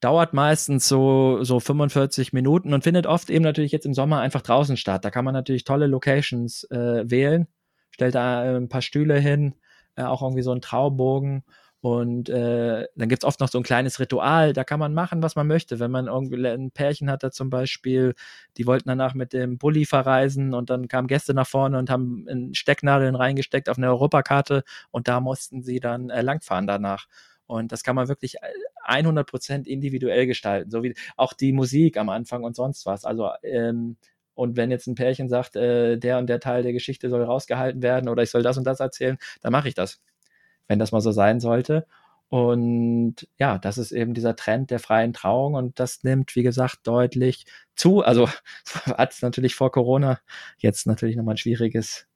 Dauert 0.00 0.32
meistens 0.32 0.88
so, 0.88 1.44
so 1.44 1.60
45 1.60 2.32
Minuten 2.32 2.72
und 2.72 2.84
findet 2.84 3.06
oft 3.06 3.28
eben 3.28 3.44
natürlich 3.44 3.72
jetzt 3.72 3.86
im 3.86 3.94
Sommer 3.94 4.20
einfach 4.20 4.42
draußen 4.42 4.76
statt. 4.76 5.04
Da 5.04 5.10
kann 5.10 5.24
man 5.24 5.34
natürlich 5.34 5.64
tolle 5.64 5.86
Locations 5.86 6.64
äh, 6.70 7.10
wählen, 7.10 7.48
stellt 7.90 8.14
da 8.14 8.44
äh, 8.44 8.56
ein 8.56 8.68
paar 8.68 8.82
Stühle 8.82 9.18
hin, 9.18 9.54
äh, 9.96 10.02
auch 10.04 10.22
irgendwie 10.22 10.42
so 10.42 10.52
einen 10.52 10.62
Traubogen 10.62 11.44
und 11.82 12.28
äh, 12.28 12.86
dann 12.94 13.08
gibt's 13.08 13.24
oft 13.24 13.40
noch 13.40 13.48
so 13.48 13.58
ein 13.58 13.62
kleines 13.64 14.00
Ritual, 14.00 14.52
da 14.52 14.64
kann 14.64 14.78
man 14.78 14.92
machen, 14.92 15.22
was 15.22 15.34
man 15.34 15.46
möchte. 15.46 15.80
Wenn 15.80 15.90
man 15.90 16.08
irgendwie 16.08 16.46
ein 16.46 16.70
Pärchen 16.72 17.10
hatte 17.10 17.30
zum 17.30 17.48
Beispiel, 17.48 18.14
die 18.58 18.66
wollten 18.66 18.88
danach 18.88 19.14
mit 19.14 19.32
dem 19.32 19.56
Bulli 19.56 19.86
verreisen 19.86 20.52
und 20.52 20.68
dann 20.68 20.88
kamen 20.88 21.08
Gäste 21.08 21.32
nach 21.32 21.46
vorne 21.46 21.78
und 21.78 21.88
haben 21.88 22.26
in 22.28 22.54
Stecknadeln 22.54 23.14
reingesteckt 23.14 23.70
auf 23.70 23.78
eine 23.78 23.88
Europakarte 23.88 24.62
und 24.90 25.08
da 25.08 25.20
mussten 25.20 25.62
sie 25.62 25.80
dann 25.80 26.10
äh, 26.10 26.20
langfahren 26.20 26.66
danach. 26.66 27.06
Und 27.50 27.72
das 27.72 27.82
kann 27.82 27.96
man 27.96 28.08
wirklich 28.08 28.36
100 28.84 29.26
Prozent 29.28 29.66
individuell 29.66 30.26
gestalten, 30.26 30.70
so 30.70 30.82
wie 30.82 30.94
auch 31.16 31.32
die 31.32 31.52
Musik 31.52 31.96
am 31.96 32.08
Anfang 32.08 32.44
und 32.44 32.56
sonst 32.56 32.86
was. 32.86 33.04
Also 33.04 33.30
ähm, 33.42 33.96
und 34.34 34.56
wenn 34.56 34.70
jetzt 34.70 34.86
ein 34.86 34.94
Pärchen 34.94 35.28
sagt, 35.28 35.56
äh, 35.56 35.98
der 35.98 36.18
und 36.18 36.28
der 36.28 36.40
Teil 36.40 36.62
der 36.62 36.72
Geschichte 36.72 37.10
soll 37.10 37.22
rausgehalten 37.22 37.82
werden 37.82 38.08
oder 38.08 38.22
ich 38.22 38.30
soll 38.30 38.42
das 38.42 38.56
und 38.56 38.64
das 38.64 38.80
erzählen, 38.80 39.18
dann 39.42 39.52
mache 39.52 39.68
ich 39.68 39.74
das 39.74 40.00
wenn 40.70 40.78
das 40.78 40.92
mal 40.92 41.00
so 41.00 41.10
sein 41.10 41.40
sollte. 41.40 41.86
Und 42.28 43.26
ja, 43.38 43.58
das 43.58 43.76
ist 43.76 43.90
eben 43.90 44.14
dieser 44.14 44.36
Trend 44.36 44.70
der 44.70 44.78
freien 44.78 45.12
Trauung 45.12 45.54
und 45.54 45.80
das 45.80 46.04
nimmt, 46.04 46.36
wie 46.36 46.44
gesagt, 46.44 46.78
deutlich 46.84 47.44
zu. 47.74 48.02
Also 48.02 48.28
hat 48.86 49.12
es 49.12 49.20
natürlich 49.20 49.56
vor 49.56 49.72
Corona 49.72 50.20
jetzt 50.58 50.86
natürlich 50.86 51.16
nochmal 51.16 51.34
ein 51.34 51.38
schwieriges 51.38 52.06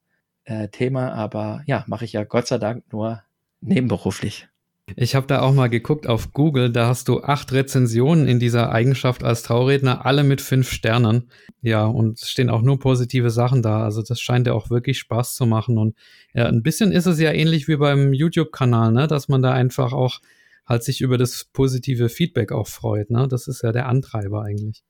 äh, 0.44 0.68
Thema, 0.68 1.12
aber 1.14 1.62
ja, 1.66 1.82
mache 1.88 2.04
ich 2.04 2.12
ja 2.12 2.22
Gott 2.22 2.46
sei 2.46 2.58
Dank 2.58 2.84
nur 2.92 3.24
nebenberuflich. 3.60 4.48
Ich 4.96 5.14
habe 5.14 5.26
da 5.26 5.40
auch 5.40 5.54
mal 5.54 5.68
geguckt 5.68 6.06
auf 6.06 6.32
Google, 6.32 6.70
da 6.70 6.86
hast 6.86 7.08
du 7.08 7.22
acht 7.22 7.52
Rezensionen 7.52 8.28
in 8.28 8.38
dieser 8.38 8.70
Eigenschaft 8.70 9.24
als 9.24 9.42
Trauredner, 9.42 10.04
alle 10.04 10.24
mit 10.24 10.42
fünf 10.42 10.70
Sternen. 10.70 11.30
Ja, 11.62 11.86
und 11.86 12.20
es 12.20 12.28
stehen 12.28 12.50
auch 12.50 12.60
nur 12.60 12.78
positive 12.78 13.30
Sachen 13.30 13.62
da. 13.62 13.82
Also 13.82 14.02
das 14.02 14.20
scheint 14.20 14.46
ja 14.46 14.52
auch 14.52 14.68
wirklich 14.68 14.98
Spaß 14.98 15.34
zu 15.34 15.46
machen. 15.46 15.78
Und 15.78 15.96
ja, 16.34 16.46
ein 16.46 16.62
bisschen 16.62 16.92
ist 16.92 17.06
es 17.06 17.18
ja 17.18 17.32
ähnlich 17.32 17.66
wie 17.66 17.76
beim 17.76 18.12
YouTube-Kanal, 18.12 18.92
ne, 18.92 19.06
dass 19.06 19.28
man 19.28 19.40
da 19.40 19.52
einfach 19.52 19.94
auch 19.94 20.20
halt 20.66 20.82
sich 20.84 21.00
über 21.00 21.18
das 21.18 21.44
positive 21.52 22.08
Feedback 22.08 22.52
auch 22.52 22.68
freut. 22.68 23.10
Ne? 23.10 23.26
Das 23.28 23.48
ist 23.48 23.62
ja 23.62 23.72
der 23.72 23.86
Antreiber 23.86 24.42
eigentlich. 24.42 24.82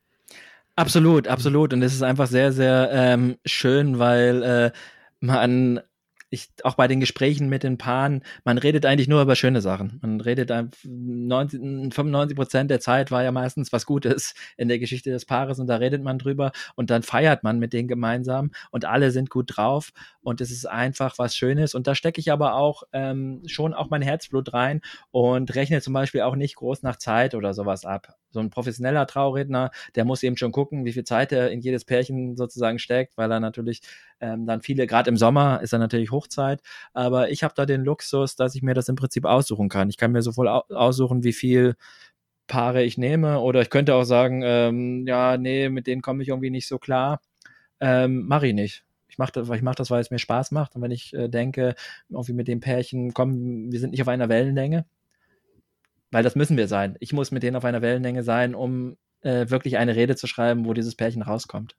Absolut, 0.77 1.29
absolut. 1.29 1.73
Und 1.73 1.83
es 1.83 1.95
ist 1.95 2.03
einfach 2.03 2.27
sehr, 2.27 2.53
sehr 2.53 2.91
ähm, 2.93 3.37
schön, 3.45 3.99
weil 3.99 4.43
äh, 4.43 4.73
man 5.21 5.81
ich, 6.35 6.51
auch 6.63 6.75
bei 6.75 6.89
den 6.89 7.01
Gesprächen 7.01 7.49
mit 7.49 7.63
den 7.63 7.79
Paaren, 7.79 8.23
man 8.45 8.59
redet 8.59 8.85
eigentlich 8.85 9.09
nur 9.09 9.23
über 9.23 9.37
schöne 9.37 9.61
Sachen. 9.61 9.99
Man 10.03 10.21
redet 10.21 10.53
90, 10.85 11.95
95 11.95 12.37
Prozent 12.37 12.71
der 12.71 12.81
Zeit 12.81 13.11
war 13.11 13.23
ja 13.23 13.33
meistens 13.33 13.73
was 13.73 13.87
Gutes 13.87 14.35
in 14.57 14.69
der 14.69 14.79
Geschichte 14.79 15.11
des 15.11 15.25
Paares 15.25 15.59
und 15.59 15.67
da 15.67 15.77
redet 15.77 16.03
man 16.03 16.19
drüber 16.19 16.53
und 16.75 16.91
dann 16.91 17.03
feiert 17.03 17.43
man 17.43 17.59
mit 17.59 17.73
denen 17.73 17.89
gemeinsam 17.89 18.51
und 18.71 18.85
alle 18.85 19.11
sind 19.11 19.31
gut 19.31 19.57
drauf 19.57 19.93
und 20.23 20.41
es 20.41 20.51
ist 20.51 20.67
einfach 20.67 21.19
was 21.19 21.37
Schönes 21.37 21.75
und 21.75 21.87
da 21.87 21.95
stecke 21.95 22.21
ich 22.21 22.31
aber 22.33 22.55
auch 22.55 22.83
ähm, 22.93 23.43
schon 23.47 23.75
auch 23.75 23.91
mein 23.91 24.03
Herzblut 24.03 24.53
rein 24.53 24.81
und 25.11 25.55
rechne 25.55 25.81
zum 25.81 25.95
Beispiel 25.95 26.23
auch 26.23 26.37
nicht 26.37 26.57
groß 26.57 26.83
nach 26.83 26.97
Zeit 26.97 27.35
oder 27.35 27.55
sowas 27.55 27.85
ab 27.85 28.17
so 28.35 28.41
ein 28.41 28.51
professioneller 28.51 29.07
Trauredner, 29.07 29.71
der 29.95 30.05
muss 30.05 30.23
eben 30.23 30.37
schon 30.37 30.53
gucken, 30.53 30.85
wie 30.85 30.93
viel 30.93 31.05
Zeit 31.05 31.33
er 31.33 31.51
in 31.51 31.61
jedes 31.61 31.85
Pärchen 31.87 32.37
sozusagen 32.37 32.79
steckt, 32.79 33.17
weil 33.17 33.33
er 33.33 33.41
natürlich 33.41 33.81
ähm, 34.21 34.47
dann 34.47 34.61
viele, 34.61 34.87
gerade 34.87 35.09
im 35.09 35.17
Sommer 35.17 35.61
ist 35.63 35.73
er 35.73 35.79
natürlich 35.79 36.11
Hochzeit, 36.11 36.61
aber 36.93 37.31
ich 37.31 37.43
habe 37.43 37.55
da 37.57 37.65
den 37.65 37.85
Luxus, 37.85 38.37
dass 38.37 38.55
ich 38.55 38.63
mir 38.63 38.75
das 38.75 38.89
im 38.89 38.97
Prinzip 38.97 39.25
aussuchen 39.25 39.69
kann. 39.71 39.89
Ich 39.89 39.97
kann 39.97 40.13
mir 40.13 40.23
sowohl 40.23 40.49
aussuchen, 40.49 41.25
wie 41.25 41.33
viel 41.33 41.77
Paare 42.47 42.83
ich 42.85 42.99
nehme 42.99 43.41
oder 43.41 43.63
ich 43.63 43.71
könnte 43.71 43.95
auch 43.95 44.05
sagen, 44.05 44.43
ähm, 44.45 45.07
ja, 45.07 45.39
nee, 45.39 45.71
mit 45.71 45.87
denen 45.87 46.03
komme 46.03 46.23
ich 46.23 46.29
irgendwie 46.29 46.51
nicht 46.51 46.69
so 46.69 46.79
klar. 46.79 47.23
Ähm, 47.81 48.27
Mache 48.29 48.49
ich 48.49 48.55
nicht. 48.55 48.85
Ich 49.09 49.19
mache 49.19 49.33
das, 49.33 49.49
mach 49.63 49.75
das, 49.77 49.91
weil 49.91 50.01
es 50.01 50.11
mir 50.11 50.19
Spaß 50.19 50.51
macht 50.51 50.75
und 50.77 50.83
wenn 50.83 50.91
ich 50.91 51.15
äh, 51.15 51.29
denke, 51.29 51.75
irgendwie 52.11 52.33
mit 52.33 52.49
dem 52.49 52.61
Pärchen, 52.61 53.15
komm, 53.15 53.71
wir 53.73 53.81
sind 53.81 53.91
nicht 53.93 54.03
auf 54.03 54.09
einer 54.09 54.29
Wellenlänge, 54.29 54.87
weil 56.15 56.23
das 56.23 56.37
müssen 56.37 56.57
wir 56.57 56.69
sein. 56.69 56.95
Ich 57.01 57.13
muss 57.13 57.33
mit 57.33 57.43
denen 57.43 57.57
auf 57.57 57.65
einer 57.65 57.83
Wellenlänge 57.83 58.23
sein, 58.23 58.55
um 58.55 58.97
äh, 59.23 59.51
wirklich 59.51 59.79
eine 59.79 59.97
Rede 59.97 60.15
zu 60.15 60.29
schreiben, 60.29 60.65
wo 60.65 60.73
dieses 60.73 60.95
Pärchen 60.95 61.23
rauskommt. 61.23 61.75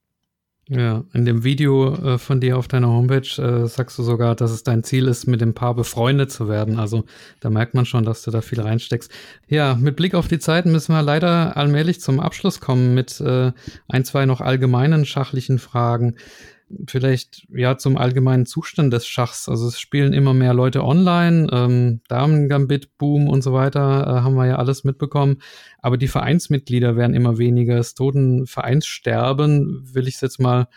Ja, 0.68 1.06
in 1.14 1.24
dem 1.24 1.46
Video 1.46 1.94
äh, 1.94 2.18
von 2.18 2.42
dir 2.42 2.58
auf 2.58 2.68
deiner 2.68 2.90
Homepage 2.90 3.42
äh, 3.42 3.66
sagst 3.68 3.98
du 3.98 4.04
sogar, 4.04 4.36
dass 4.36 4.52
es 4.52 4.64
dein 4.64 4.84
Ziel 4.84 5.08
ist, 5.08 5.26
mit 5.26 5.40
dem 5.40 5.54
Paar 5.54 5.74
befreundet 5.74 6.32
zu 6.32 6.50
werden. 6.50 6.80
Also 6.80 7.06
da 7.40 7.50
merkt 7.50 7.76
man 7.76 7.86
schon, 7.86 8.04
dass 8.04 8.24
du 8.24 8.32
da 8.32 8.42
viel 8.42 8.60
reinsteckst. 8.60 9.10
Ja, 9.48 9.76
mit 9.76 9.96
Blick 9.96 10.16
auf 10.16 10.28
die 10.28 10.40
Zeit 10.40 10.66
müssen 10.66 10.92
wir 10.92 11.02
leider 11.02 11.56
allmählich 11.56 12.02
zum 12.02 12.20
Abschluss 12.20 12.60
kommen 12.60 12.94
mit 12.94 13.22
äh, 13.22 13.54
ein, 13.88 14.04
zwei 14.04 14.26
noch 14.26 14.42
allgemeinen 14.42 15.06
schachlichen 15.06 15.60
Fragen 15.60 16.16
vielleicht 16.88 17.48
ja 17.50 17.78
zum 17.78 17.98
allgemeinen 17.98 18.46
Zustand 18.46 18.94
des 18.94 19.08
Schachs. 19.08 19.48
Also 19.48 19.68
es 19.68 19.80
spielen 19.80 20.14
immer 20.14 20.34
mehr 20.34 20.54
Leute 20.54 20.84
online, 20.84 21.48
ähm, 21.52 22.02
Damen-Gambit, 22.08 22.98
Boom 22.98 23.30
und 23.30 23.44
so 23.44 23.54
weiter, 23.54 24.08
äh, 24.08 24.22
haben 24.22 24.36
wir 24.36 24.48
ja 24.48 24.56
alles 24.56 24.84
mitbekommen. 24.84 25.38
Aber 25.80 25.98
die 25.98 26.08
Vereinsmitglieder 26.08 26.96
werden 26.96 27.16
immer 27.16 27.38
weniger. 27.38 27.78
Es 27.78 27.94
toten 27.94 28.48
Vereinssterben, 28.48 29.94
will 29.94 30.08
ich 30.08 30.16
es 30.16 30.22
jetzt 30.22 30.40
mal 30.40 30.68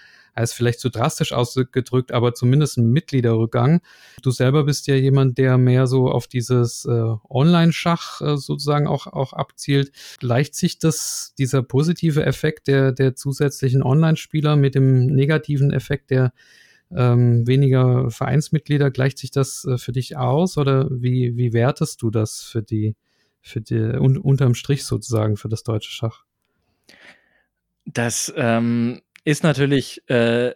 ist 0.42 0.52
vielleicht 0.52 0.80
zu 0.80 0.88
drastisch 0.88 1.32
ausgedrückt, 1.32 2.12
aber 2.12 2.34
zumindest 2.34 2.78
ein 2.78 2.90
Mitgliederrückgang. 2.90 3.80
Du 4.22 4.30
selber 4.30 4.64
bist 4.64 4.86
ja 4.86 4.94
jemand, 4.94 5.38
der 5.38 5.58
mehr 5.58 5.86
so 5.86 6.10
auf 6.10 6.26
dieses 6.26 6.84
äh, 6.84 7.14
Online-Schach 7.28 8.20
äh, 8.20 8.36
sozusagen 8.36 8.86
auch, 8.86 9.06
auch 9.06 9.32
abzielt. 9.32 9.92
Gleicht 10.18 10.54
sich 10.54 10.78
das, 10.78 11.34
dieser 11.38 11.62
positive 11.62 12.24
Effekt 12.24 12.68
der, 12.68 12.92
der 12.92 13.14
zusätzlichen 13.14 13.82
Online-Spieler 13.82 14.56
mit 14.56 14.74
dem 14.74 15.06
negativen 15.06 15.72
Effekt 15.72 16.10
der 16.10 16.32
ähm, 16.90 17.46
weniger 17.46 18.10
Vereinsmitglieder, 18.10 18.90
gleicht 18.90 19.18
sich 19.18 19.30
das 19.30 19.64
äh, 19.64 19.78
für 19.78 19.92
dich 19.92 20.16
aus 20.16 20.56
oder 20.56 20.88
wie, 20.90 21.36
wie 21.36 21.52
wertest 21.52 22.02
du 22.02 22.10
das 22.10 22.40
für 22.40 22.62
die, 22.62 22.96
für 23.42 23.60
die, 23.60 23.78
un, 23.78 24.16
unterm 24.16 24.54
Strich 24.54 24.84
sozusagen 24.84 25.36
für 25.36 25.48
das 25.48 25.62
deutsche 25.62 25.90
Schach? 25.90 26.24
Das 27.84 28.32
ähm, 28.36 29.00
ist 29.28 29.44
natürlich, 29.44 30.00
äh, 30.08 30.54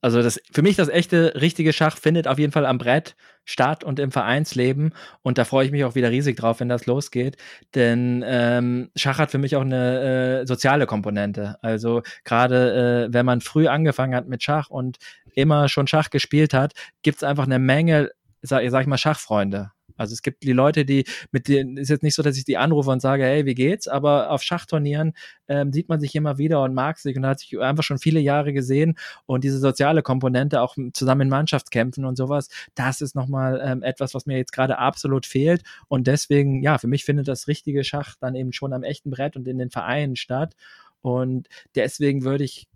also 0.00 0.22
das, 0.22 0.40
für 0.52 0.62
mich 0.62 0.76
das 0.76 0.88
echte, 0.88 1.34
richtige 1.40 1.72
Schach 1.72 1.96
findet 1.96 2.28
auf 2.28 2.38
jeden 2.38 2.52
Fall 2.52 2.64
am 2.64 2.78
Brett 2.78 3.16
statt 3.44 3.82
und 3.82 3.98
im 3.98 4.12
Vereinsleben. 4.12 4.94
Und 5.22 5.36
da 5.36 5.44
freue 5.44 5.66
ich 5.66 5.72
mich 5.72 5.82
auch 5.84 5.96
wieder 5.96 6.12
riesig 6.12 6.36
drauf, 6.36 6.60
wenn 6.60 6.68
das 6.68 6.86
losgeht. 6.86 7.36
Denn 7.74 8.22
ähm, 8.24 8.92
Schach 8.94 9.18
hat 9.18 9.32
für 9.32 9.38
mich 9.38 9.56
auch 9.56 9.62
eine 9.62 10.42
äh, 10.42 10.46
soziale 10.46 10.86
Komponente. 10.86 11.56
Also 11.60 12.02
gerade 12.22 13.08
äh, 13.08 13.12
wenn 13.12 13.26
man 13.26 13.40
früh 13.40 13.66
angefangen 13.66 14.14
hat 14.14 14.28
mit 14.28 14.44
Schach 14.44 14.70
und 14.70 14.98
immer 15.34 15.68
schon 15.68 15.88
Schach 15.88 16.10
gespielt 16.10 16.54
hat, 16.54 16.72
gibt 17.02 17.16
es 17.16 17.24
einfach 17.24 17.46
eine 17.46 17.58
Menge, 17.58 18.12
sag, 18.42 18.62
sag 18.70 18.82
ich 18.82 18.86
mal, 18.86 18.96
Schachfreunde. 18.96 19.72
Also 19.96 20.12
es 20.12 20.22
gibt 20.22 20.42
die 20.42 20.52
Leute, 20.52 20.84
die 20.84 21.04
mit 21.32 21.48
denen 21.48 21.76
ist 21.76 21.88
jetzt 21.88 22.02
nicht 22.02 22.14
so, 22.14 22.22
dass 22.22 22.36
ich 22.36 22.44
die 22.44 22.56
anrufe 22.56 22.90
und 22.90 23.00
sage, 23.00 23.24
hey, 23.24 23.46
wie 23.46 23.54
geht's? 23.54 23.88
Aber 23.88 24.30
auf 24.30 24.42
Schachturnieren 24.42 25.14
ähm, 25.48 25.72
sieht 25.72 25.88
man 25.88 26.00
sich 26.00 26.14
immer 26.14 26.38
wieder 26.38 26.62
und 26.62 26.74
mag 26.74 26.98
sich 26.98 27.16
und 27.16 27.26
hat 27.26 27.40
sich 27.40 27.58
einfach 27.60 27.84
schon 27.84 27.98
viele 27.98 28.20
Jahre 28.20 28.52
gesehen 28.52 28.96
und 29.26 29.44
diese 29.44 29.58
soziale 29.58 30.02
Komponente 30.02 30.60
auch 30.60 30.76
zusammen 30.92 31.22
in 31.22 31.28
Mannschaftskämpfen 31.28 32.04
und 32.04 32.16
sowas, 32.16 32.48
das 32.74 33.00
ist 33.00 33.14
nochmal 33.14 33.60
ähm, 33.64 33.82
etwas, 33.82 34.14
was 34.14 34.26
mir 34.26 34.36
jetzt 34.36 34.52
gerade 34.52 34.78
absolut 34.78 35.26
fehlt 35.26 35.62
und 35.88 36.06
deswegen, 36.06 36.62
ja, 36.62 36.78
für 36.78 36.88
mich 36.88 37.04
findet 37.04 37.28
das 37.28 37.48
richtige 37.48 37.84
Schach 37.84 38.16
dann 38.20 38.34
eben 38.34 38.52
schon 38.52 38.72
am 38.72 38.82
echten 38.82 39.10
Brett 39.10 39.36
und 39.36 39.46
in 39.48 39.58
den 39.58 39.70
Vereinen 39.70 40.16
statt 40.16 40.54
und 41.00 41.48
deswegen 41.74 42.24
würde 42.24 42.44
ich 42.44 42.66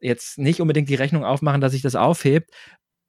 jetzt 0.00 0.38
nicht 0.38 0.60
unbedingt 0.60 0.88
die 0.88 0.96
Rechnung 0.96 1.24
aufmachen, 1.24 1.60
dass 1.60 1.72
sich 1.72 1.82
das 1.82 1.94
aufhebt, 1.94 2.50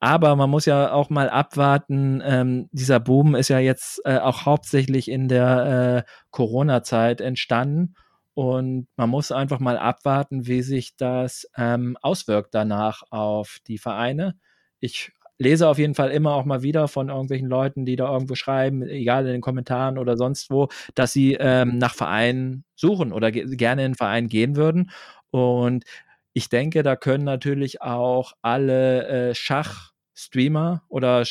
aber 0.04 0.36
man 0.36 0.50
muss 0.50 0.66
ja 0.66 0.92
auch 0.92 1.10
mal 1.10 1.30
abwarten. 1.30 2.22
Ähm, 2.26 2.68
dieser 2.74 3.00
Boom 3.00 3.36
ist 3.36 3.48
ja 3.48 3.60
jetzt 3.60 4.02
äh, 4.04 4.18
auch 4.18 4.46
hauptsächlich 4.46 5.10
in 5.10 5.30
der 5.30 6.04
äh, 6.06 6.12
Corona-Zeit 6.30 7.22
entstanden. 7.22 7.96
Und 8.34 8.90
man 8.98 9.10
muss 9.10 9.32
einfach 9.32 9.62
mal 9.62 9.78
abwarten, 9.78 10.46
wie 10.46 10.62
sich 10.62 10.98
das 10.98 11.48
ähm, 11.56 11.96
auswirkt 12.02 12.54
danach 12.54 13.04
auf 13.12 13.60
die 13.66 13.78
Vereine. 13.78 14.38
Ich 14.82 15.14
lese 15.38 15.70
auf 15.70 15.78
jeden 15.78 15.96
Fall 15.96 16.12
immer 16.12 16.34
auch 16.34 16.44
mal 16.44 16.64
wieder 16.64 16.90
von 16.90 17.08
irgendwelchen 17.08 17.48
Leuten, 17.48 17.86
die 17.86 17.96
da 17.96 18.12
irgendwo 18.12 18.36
schreiben, 18.36 18.82
egal 18.82 19.26
in 19.26 19.32
den 19.32 19.42
Kommentaren 19.42 19.98
oder 19.98 20.18
sonst 20.18 20.52
wo, 20.52 20.68
dass 20.96 21.14
sie 21.14 21.38
ähm, 21.40 21.78
nach 21.78 21.96
Vereinen 21.96 22.66
suchen 22.76 23.14
oder 23.14 23.32
ge 23.32 23.56
gerne 23.56 23.84
in 23.84 23.86
einen 23.86 23.96
Verein 23.96 24.28
gehen 24.28 24.58
würden. 24.58 24.92
Und 25.32 25.86
ich 26.34 26.50
denke, 26.50 26.84
da 26.84 26.98
können 26.98 27.24
natürlich 27.24 27.82
auch 27.82 28.34
alle 28.42 29.08
äh, 29.08 29.34
Schach 29.34 29.93
Streamer 30.16 30.84
oder 30.90 31.26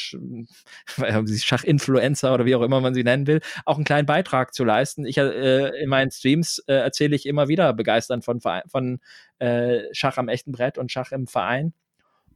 Schachinfluencer 0.85 2.35
oder 2.35 2.45
wie 2.45 2.55
auch 2.55 2.62
immer 2.62 2.80
man 2.80 2.95
sie 2.95 3.05
nennen 3.05 3.26
will, 3.26 3.41
auch 3.64 3.76
einen 3.76 3.85
kleinen 3.85 4.07
Beitrag 4.07 4.55
zu 4.55 4.64
leisten. 4.64 5.07
Ich 5.07 5.18
äh, 5.18 5.68
in 5.83 5.89
meinen 5.89 6.11
Streams 6.11 6.59
äh, 6.66 6.74
erzähle 6.74 7.16
ich 7.16 7.26
immer 7.26 7.49
wieder 7.49 7.72
begeistern 7.72 8.22
von, 8.22 8.41
von 8.41 9.01
äh, 9.39 9.83
Schach 9.93 10.18
am 10.18 10.28
echten 10.28 10.53
Brett 10.53 10.78
und 10.78 10.91
Schach 10.91 11.12
im 11.12 11.26
Verein 11.26 11.72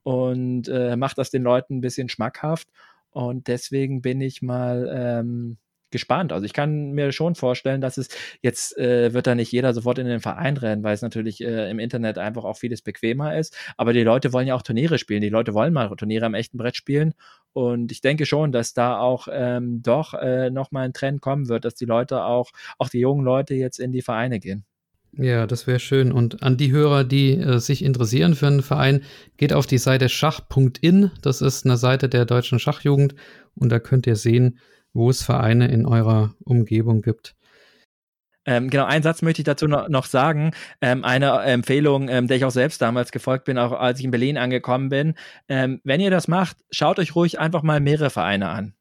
und 0.02 0.68
äh, 0.68 0.96
mache 0.96 1.16
das 1.16 1.30
den 1.30 1.42
Leuten 1.42 1.78
ein 1.78 1.80
bisschen 1.80 2.08
schmackhaft. 2.08 2.68
Und 3.10 3.48
deswegen 3.48 4.02
bin 4.02 4.20
ich 4.20 4.42
mal 4.42 4.90
ähm, 4.92 5.56
gespannt. 5.90 6.32
Also 6.32 6.44
ich 6.44 6.52
kann 6.52 6.92
mir 6.92 7.12
schon 7.12 7.34
vorstellen, 7.34 7.80
dass 7.80 7.96
es 7.96 8.08
jetzt 8.42 8.76
äh, 8.76 9.12
wird 9.14 9.26
da 9.26 9.34
nicht 9.34 9.52
jeder 9.52 9.72
sofort 9.72 9.98
in 9.98 10.06
den 10.06 10.20
Verein 10.20 10.56
rennen, 10.56 10.82
weil 10.82 10.94
es 10.94 11.02
natürlich 11.02 11.42
äh, 11.42 11.70
im 11.70 11.78
Internet 11.78 12.18
einfach 12.18 12.44
auch 12.44 12.56
vieles 12.56 12.82
bequemer 12.82 13.36
ist. 13.36 13.56
Aber 13.76 13.92
die 13.92 14.02
Leute 14.02 14.32
wollen 14.32 14.48
ja 14.48 14.54
auch 14.54 14.62
Turniere 14.62 14.98
spielen. 14.98 15.20
Die 15.20 15.28
Leute 15.28 15.54
wollen 15.54 15.72
mal 15.72 15.88
Turniere 15.96 16.26
am 16.26 16.34
echten 16.34 16.58
Brett 16.58 16.76
spielen. 16.76 17.14
Und 17.52 17.92
ich 17.92 18.00
denke 18.00 18.26
schon, 18.26 18.52
dass 18.52 18.74
da 18.74 18.98
auch 18.98 19.28
ähm, 19.30 19.82
doch 19.82 20.14
äh, 20.14 20.50
nochmal 20.50 20.84
ein 20.84 20.92
Trend 20.92 21.22
kommen 21.22 21.48
wird, 21.48 21.64
dass 21.64 21.74
die 21.74 21.86
Leute 21.86 22.24
auch, 22.24 22.50
auch 22.78 22.88
die 22.88 23.00
jungen 23.00 23.24
Leute 23.24 23.54
jetzt 23.54 23.78
in 23.78 23.92
die 23.92 24.02
Vereine 24.02 24.40
gehen. 24.40 24.64
Ja, 25.18 25.46
das 25.46 25.66
wäre 25.66 25.78
schön. 25.78 26.12
Und 26.12 26.42
an 26.42 26.58
die 26.58 26.70
Hörer, 26.70 27.04
die 27.04 27.32
äh, 27.32 27.58
sich 27.58 27.82
interessieren 27.82 28.34
für 28.34 28.48
einen 28.48 28.62
Verein, 28.62 29.02
geht 29.38 29.52
auf 29.52 29.66
die 29.66 29.78
Seite 29.78 30.08
schach.in. 30.08 31.10
Das 31.22 31.40
ist 31.40 31.64
eine 31.64 31.78
Seite 31.78 32.08
der 32.08 32.26
deutschen 32.26 32.58
Schachjugend. 32.58 33.14
Und 33.54 33.70
da 33.70 33.78
könnt 33.78 34.06
ihr 34.06 34.16
sehen, 34.16 34.58
wo 34.96 35.10
es 35.10 35.22
Vereine 35.22 35.68
in 35.68 35.86
eurer 35.86 36.34
Umgebung 36.44 37.02
gibt. 37.02 37.36
Ähm, 38.46 38.70
genau, 38.70 38.84
einen 38.84 39.02
Satz 39.02 39.22
möchte 39.22 39.42
ich 39.42 39.46
dazu 39.46 39.66
noch, 39.66 39.88
noch 39.88 40.06
sagen. 40.06 40.52
Ähm, 40.80 41.04
eine 41.04 41.40
Empfehlung, 41.42 42.08
ähm, 42.08 42.28
der 42.28 42.36
ich 42.36 42.44
auch 42.44 42.50
selbst 42.50 42.80
damals 42.80 43.10
gefolgt 43.10 43.44
bin, 43.44 43.58
auch 43.58 43.72
als 43.72 43.98
ich 43.98 44.04
in 44.04 44.12
Berlin 44.12 44.38
angekommen 44.38 44.88
bin. 44.88 45.14
Ähm, 45.48 45.80
wenn 45.82 46.00
ihr 46.00 46.10
das 46.10 46.28
macht, 46.28 46.56
schaut 46.70 47.00
euch 47.00 47.16
ruhig 47.16 47.40
einfach 47.40 47.62
mal 47.62 47.80
mehrere 47.80 48.10
Vereine 48.10 48.48
an. 48.48 48.75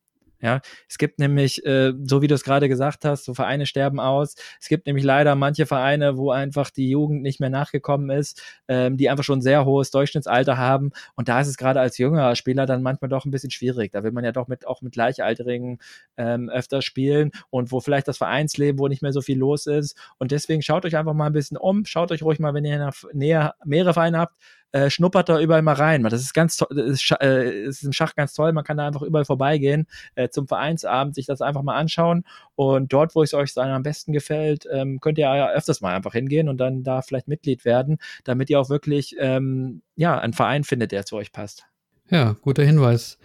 Ja, 0.45 0.61
es 0.87 0.99
gibt 0.99 1.17
nämlich, 1.17 1.65
äh, 1.65 1.91
so 2.03 2.21
wie 2.21 2.27
du 2.27 2.35
es 2.35 2.43
gerade 2.43 2.69
gesagt 2.69 3.03
hast, 3.03 3.25
so 3.25 3.33
Vereine 3.33 3.65
sterben 3.65 3.99
aus. 3.99 4.35
Es 4.61 4.67
gibt 4.67 4.85
nämlich 4.85 5.03
leider 5.03 5.33
manche 5.33 5.65
Vereine, 5.65 6.17
wo 6.17 6.29
einfach 6.29 6.69
die 6.69 6.87
Jugend 6.87 7.23
nicht 7.23 7.39
mehr 7.39 7.49
nachgekommen 7.49 8.11
ist, 8.11 8.43
ähm, 8.67 8.95
die 8.95 9.09
einfach 9.09 9.23
schon 9.23 9.41
sehr 9.41 9.65
hohes 9.65 9.89
Durchschnittsalter 9.89 10.55
haben. 10.55 10.91
Und 11.15 11.29
da 11.29 11.41
ist 11.41 11.47
es 11.47 11.57
gerade 11.57 11.79
als 11.79 11.97
jüngerer 11.97 12.35
Spieler 12.35 12.67
dann 12.67 12.83
manchmal 12.83 13.09
doch 13.09 13.25
ein 13.25 13.31
bisschen 13.31 13.49
schwierig. 13.49 13.91
Da 13.91 14.03
will 14.03 14.11
man 14.11 14.23
ja 14.23 14.31
doch 14.31 14.47
mit 14.47 14.67
auch 14.67 14.83
mit 14.83 14.93
Gleichaltrigen 14.93 15.79
ähm, 16.15 16.47
öfter 16.51 16.83
spielen 16.83 17.31
und 17.49 17.71
wo 17.71 17.79
vielleicht 17.79 18.07
das 18.07 18.19
Vereinsleben, 18.19 18.77
wo 18.77 18.87
nicht 18.87 19.01
mehr 19.01 19.13
so 19.13 19.21
viel 19.21 19.39
los 19.39 19.65
ist. 19.65 19.97
Und 20.19 20.31
deswegen 20.31 20.61
schaut 20.61 20.85
euch 20.85 20.95
einfach 20.95 21.15
mal 21.15 21.25
ein 21.25 21.33
bisschen 21.33 21.57
um. 21.57 21.85
Schaut 21.85 22.11
euch 22.11 22.21
ruhig 22.21 22.37
mal, 22.37 22.53
wenn 22.53 22.65
ihr 22.65 22.91
näher 23.13 23.55
mehrere 23.65 23.95
Vereine 23.95 24.19
habt, 24.19 24.35
äh, 24.75 24.89
schnuppert 24.89 25.29
da 25.29 25.39
überall 25.39 25.61
mal 25.61 25.75
rein. 25.75 26.03
Das 26.03 26.19
ist 26.21 26.33
ganz 26.33 26.57
toll, 26.57 26.77
ist, 26.77 27.09
äh, 27.21 27.63
ist 27.63 27.83
im 27.83 27.93
Schach 27.93 28.13
ganz 28.13 28.33
toll. 28.33 28.51
Man 28.51 28.65
kann 28.65 28.75
da 28.75 28.85
einfach 28.85 29.03
überall 29.03 29.23
vorbeigehen 29.23 29.87
äh, 30.15 30.27
zum 30.27 30.49
Vereinsabend, 30.49 31.15
sich 31.15 31.25
das 31.25 31.39
einfach 31.39 31.61
mal 31.61 31.77
anschauen. 31.77 32.25
Und 32.55 32.91
dort, 32.91 33.15
wo 33.15 33.23
es 33.23 33.33
euch 33.33 33.57
am 33.57 33.83
besten 33.83 34.11
gefällt, 34.11 34.67
ähm, 34.69 34.99
könnt 34.99 35.17
ihr 35.17 35.33
ja 35.33 35.49
öfters 35.49 35.79
mal 35.79 35.95
einfach 35.95 36.11
hingehen 36.11 36.49
und 36.49 36.57
dann 36.57 36.83
da 36.83 37.01
vielleicht 37.01 37.29
Mitglied 37.29 37.63
werden, 37.63 37.99
damit 38.25 38.49
ihr 38.49 38.59
auch 38.59 38.69
wirklich 38.69 39.15
ähm, 39.17 39.81
ja 39.95 40.19
einen 40.19 40.33
Verein 40.33 40.65
findet, 40.65 40.91
der 40.91 41.05
zu 41.05 41.15
euch 41.15 41.31
passt. 41.31 41.63
Ja, 42.09 42.35
guter 42.41 42.63
Hinweis. 42.65 43.17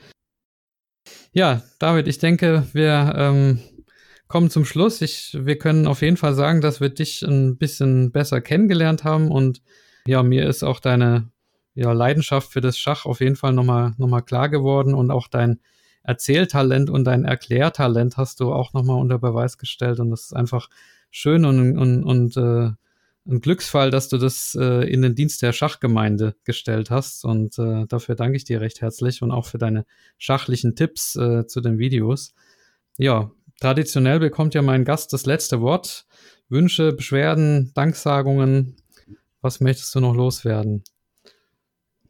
Ja, 1.32 1.62
David, 1.80 2.06
ich 2.06 2.18
denke, 2.18 2.68
wir 2.72 3.12
ähm, 3.16 3.58
kommen 4.28 4.50
zum 4.50 4.64
Schluss. 4.64 5.02
Ich, 5.02 5.36
wir 5.36 5.58
können 5.58 5.88
auf 5.88 6.02
jeden 6.02 6.16
Fall 6.16 6.34
sagen, 6.34 6.60
dass 6.60 6.80
wir 6.80 6.90
dich 6.90 7.22
ein 7.22 7.58
bisschen 7.58 8.12
besser 8.12 8.40
kennengelernt 8.40 9.02
haben 9.02 9.32
und 9.32 9.62
ja, 10.06 10.22
mir 10.22 10.48
ist 10.48 10.62
auch 10.62 10.78
deine 10.78 11.28
ja, 11.80 11.92
Leidenschaft 11.92 12.52
für 12.52 12.60
das 12.60 12.76
Schach 12.76 13.06
auf 13.06 13.20
jeden 13.20 13.36
Fall 13.36 13.54
nochmal 13.54 13.94
noch 13.96 14.06
mal 14.06 14.20
klar 14.20 14.50
geworden 14.50 14.92
und 14.92 15.10
auch 15.10 15.28
dein 15.28 15.60
Erzähltalent 16.02 16.90
und 16.90 17.04
dein 17.04 17.24
Erklärtalent 17.24 18.18
hast 18.18 18.40
du 18.40 18.52
auch 18.52 18.74
nochmal 18.74 19.00
unter 19.00 19.18
Beweis 19.18 19.56
gestellt 19.56 19.98
und 19.98 20.10
das 20.10 20.24
ist 20.24 20.36
einfach 20.36 20.68
schön 21.10 21.46
und, 21.46 21.78
und, 21.78 22.04
und 22.04 22.36
äh, 22.36 22.72
ein 23.26 23.40
Glücksfall, 23.40 23.90
dass 23.90 24.10
du 24.10 24.18
das 24.18 24.54
äh, 24.60 24.90
in 24.92 25.00
den 25.00 25.14
Dienst 25.14 25.40
der 25.40 25.54
Schachgemeinde 25.54 26.36
gestellt 26.44 26.90
hast 26.90 27.24
und 27.24 27.58
äh, 27.58 27.86
dafür 27.86 28.14
danke 28.14 28.36
ich 28.36 28.44
dir 28.44 28.60
recht 28.60 28.82
herzlich 28.82 29.22
und 29.22 29.30
auch 29.30 29.46
für 29.46 29.58
deine 29.58 29.86
schachlichen 30.18 30.76
Tipps 30.76 31.16
äh, 31.16 31.46
zu 31.46 31.62
den 31.62 31.78
Videos. 31.78 32.34
Ja, 32.98 33.30
traditionell 33.58 34.20
bekommt 34.20 34.52
ja 34.52 34.60
mein 34.60 34.84
Gast 34.84 35.14
das 35.14 35.24
letzte 35.24 35.62
Wort. 35.62 36.06
Wünsche, 36.50 36.92
Beschwerden, 36.92 37.72
Danksagungen, 37.74 38.76
was 39.40 39.60
möchtest 39.60 39.94
du 39.94 40.00
noch 40.00 40.14
loswerden? 40.14 40.84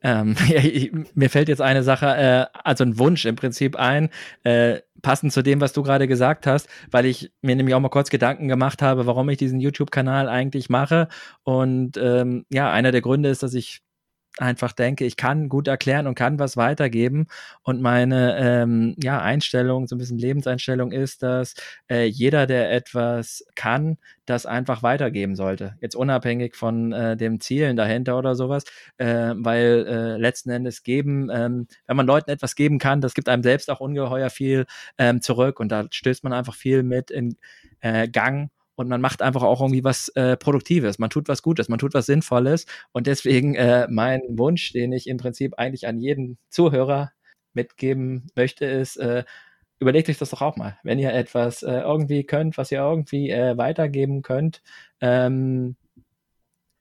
Ähm, 0.03 0.37
mir 1.15 1.31
fällt 1.31 1.49
jetzt 1.49 1.63
eine 1.63 1.83
Sache, 1.83 2.07
äh, 2.07 2.59
also 2.65 2.85
ein 2.85 2.99
Wunsch 2.99 3.25
im 3.25 3.37
Prinzip 3.37 3.77
ein, 3.77 4.11
äh, 4.45 4.81
passend 5.03 5.33
zu 5.33 5.43
dem, 5.43 5.61
was 5.61 5.73
du 5.73 5.83
gerade 5.83 6.09
gesagt 6.09 6.47
hast, 6.47 6.69
weil 6.91 7.07
ich 7.07 7.33
mir 7.43 7.57
nämlich 7.57 7.75
auch 7.75 7.81
mal 7.81 7.89
kurz 7.89 8.11
Gedanken 8.11 8.49
gemacht 8.49 8.83
habe, 8.83 9.07
warum 9.07 9.29
ich 9.29 9.39
diesen 9.39 9.61
YouTube-Kanal 9.61 10.29
eigentlich 10.29 10.69
mache. 10.69 11.09
Und 11.43 11.97
ähm, 11.97 12.45
ja, 12.51 12.71
einer 12.71 12.93
der 12.93 13.01
Gründe 13.01 13.29
ist, 13.29 13.43
dass 13.43 13.55
ich 13.55 13.83
einfach 14.41 14.73
denke, 14.73 15.05
ich 15.05 15.17
kann 15.17 15.49
gut 15.49 15.69
erklären 15.69 16.07
und 16.07 16.15
kann 16.15 16.39
was 16.39 16.57
weitergeben. 16.57 17.27
Und 17.63 17.81
meine 17.81 18.37
ähm, 18.39 18.97
ja, 19.03 19.21
Einstellung, 19.21 19.87
so 19.87 19.95
ein 19.95 19.99
bisschen 19.99 20.19
Lebenseinstellung 20.19 20.93
ist, 20.93 21.23
dass 21.23 21.55
äh, 21.91 22.05
jeder, 22.05 22.47
der 22.47 22.73
etwas 22.73 23.45
kann, 23.55 23.99
das 24.27 24.47
einfach 24.47 24.83
weitergeben 24.83 25.37
sollte. 25.37 25.77
Jetzt 25.81 25.97
unabhängig 25.97 26.57
von 26.57 26.93
äh, 26.93 27.17
dem 27.17 27.41
Zielen 27.41 27.77
dahinter 27.77 28.17
oder 28.17 28.35
sowas, 28.35 28.65
äh, 28.99 29.35
weil 29.37 29.87
äh, 29.87 30.17
letzten 30.17 30.51
Endes 30.51 30.83
geben, 30.83 31.29
ähm, 31.33 31.67
wenn 31.87 31.97
man 31.97 32.07
Leuten 32.07 32.31
etwas 32.31 32.55
geben 32.55 32.79
kann, 32.79 33.01
das 33.01 33.15
gibt 33.15 33.29
einem 33.29 33.43
selbst 33.43 33.71
auch 33.71 33.81
ungeheuer 33.81 34.31
viel 34.31 34.67
ähm, 34.99 35.21
zurück 35.21 35.61
und 35.61 35.71
da 35.71 35.87
stößt 35.91 36.25
man 36.25 36.33
einfach 36.33 36.55
viel 36.55 36.83
mit 36.83 37.11
in 37.11 37.37
äh, 37.81 38.09
Gang 38.09 38.51
und 38.81 38.89
man 38.89 39.03
macht 39.03 39.21
einfach 39.21 39.43
auch 39.43 39.61
irgendwie 39.61 39.85
was 39.85 40.09
äh, 40.17 40.37
Produktives, 40.39 40.99
man 40.99 41.11
tut 41.11 41.29
was 41.29 41.43
Gutes, 41.43 41.69
man 41.69 41.79
tut 41.79 41.93
was 41.93 42.07
Sinnvolles. 42.07 42.65
Und 42.93 43.07
deswegen 43.07 43.55
äh, 43.55 43.87
mein 43.91 44.23
Wunsch, 44.31 44.73
den 44.73 44.93
ich 44.93 45.07
im 45.07 45.19
Prinzip 45.19 45.55
eigentlich 45.59 45.87
an 45.87 45.99
jeden 45.99 46.39
Zuhörer 46.49 47.13
mitgeben 47.53 48.29
möchte, 48.35 48.65
ist, 48.65 48.97
äh, 48.97 49.25
überlegt 49.81 50.09
euch 50.09 50.17
das 50.17 50.31
doch 50.31 50.41
auch 50.41 50.57
mal, 50.57 50.79
wenn 50.83 50.99
ihr 50.99 51.13
etwas 51.13 51.63
äh, 51.63 51.73
irgendwie 51.73 52.25
könnt, 52.25 52.57
was 52.57 52.73
ihr 52.73 52.79
irgendwie 52.79 53.31
äh, 53.31 53.59
weitergeben 53.59 54.23
könnt, 54.23 54.63
ähm, 55.03 55.77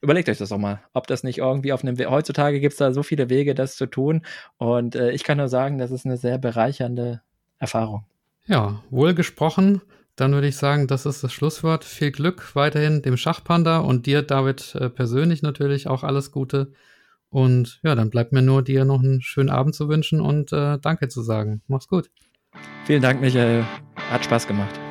überlegt 0.00 0.30
euch 0.30 0.38
das 0.38 0.48
doch 0.48 0.58
mal, 0.58 0.80
ob 0.94 1.06
das 1.06 1.22
nicht 1.22 1.38
irgendwie 1.38 1.74
auf 1.74 1.82
einem 1.82 1.98
We 1.98 2.10
heutzutage 2.10 2.60
gibt 2.60 2.72
es 2.72 2.78
da 2.78 2.92
so 2.92 3.02
viele 3.02 3.28
Wege, 3.28 3.54
das 3.54 3.76
zu 3.76 3.84
tun. 3.84 4.24
Und 4.56 4.96
äh, 4.96 5.10
ich 5.10 5.22
kann 5.22 5.36
nur 5.36 5.48
sagen, 5.48 5.76
das 5.76 5.90
ist 5.90 6.06
eine 6.06 6.16
sehr 6.16 6.38
bereichernde 6.38 7.20
Erfahrung. 7.58 8.06
Ja, 8.46 8.82
wohl 8.88 9.12
gesprochen. 9.12 9.82
Dann 10.20 10.34
würde 10.34 10.48
ich 10.48 10.56
sagen, 10.58 10.86
das 10.86 11.06
ist 11.06 11.24
das 11.24 11.32
Schlusswort. 11.32 11.82
Viel 11.82 12.10
Glück 12.10 12.54
weiterhin 12.54 13.00
dem 13.00 13.16
Schachpanda 13.16 13.78
und 13.78 14.04
dir, 14.04 14.20
David, 14.20 14.74
äh, 14.74 14.90
persönlich 14.90 15.40
natürlich 15.40 15.88
auch 15.88 16.04
alles 16.04 16.30
Gute. 16.30 16.72
Und 17.30 17.80
ja, 17.82 17.94
dann 17.94 18.10
bleibt 18.10 18.32
mir 18.32 18.42
nur 18.42 18.62
dir 18.62 18.84
noch 18.84 19.00
einen 19.00 19.22
schönen 19.22 19.48
Abend 19.48 19.74
zu 19.74 19.88
wünschen 19.88 20.20
und 20.20 20.52
äh, 20.52 20.78
Danke 20.78 21.08
zu 21.08 21.22
sagen. 21.22 21.62
Mach's 21.68 21.88
gut. 21.88 22.10
Vielen 22.84 23.00
Dank, 23.00 23.22
Michael. 23.22 23.64
Hat 24.10 24.22
Spaß 24.22 24.46
gemacht. 24.46 24.89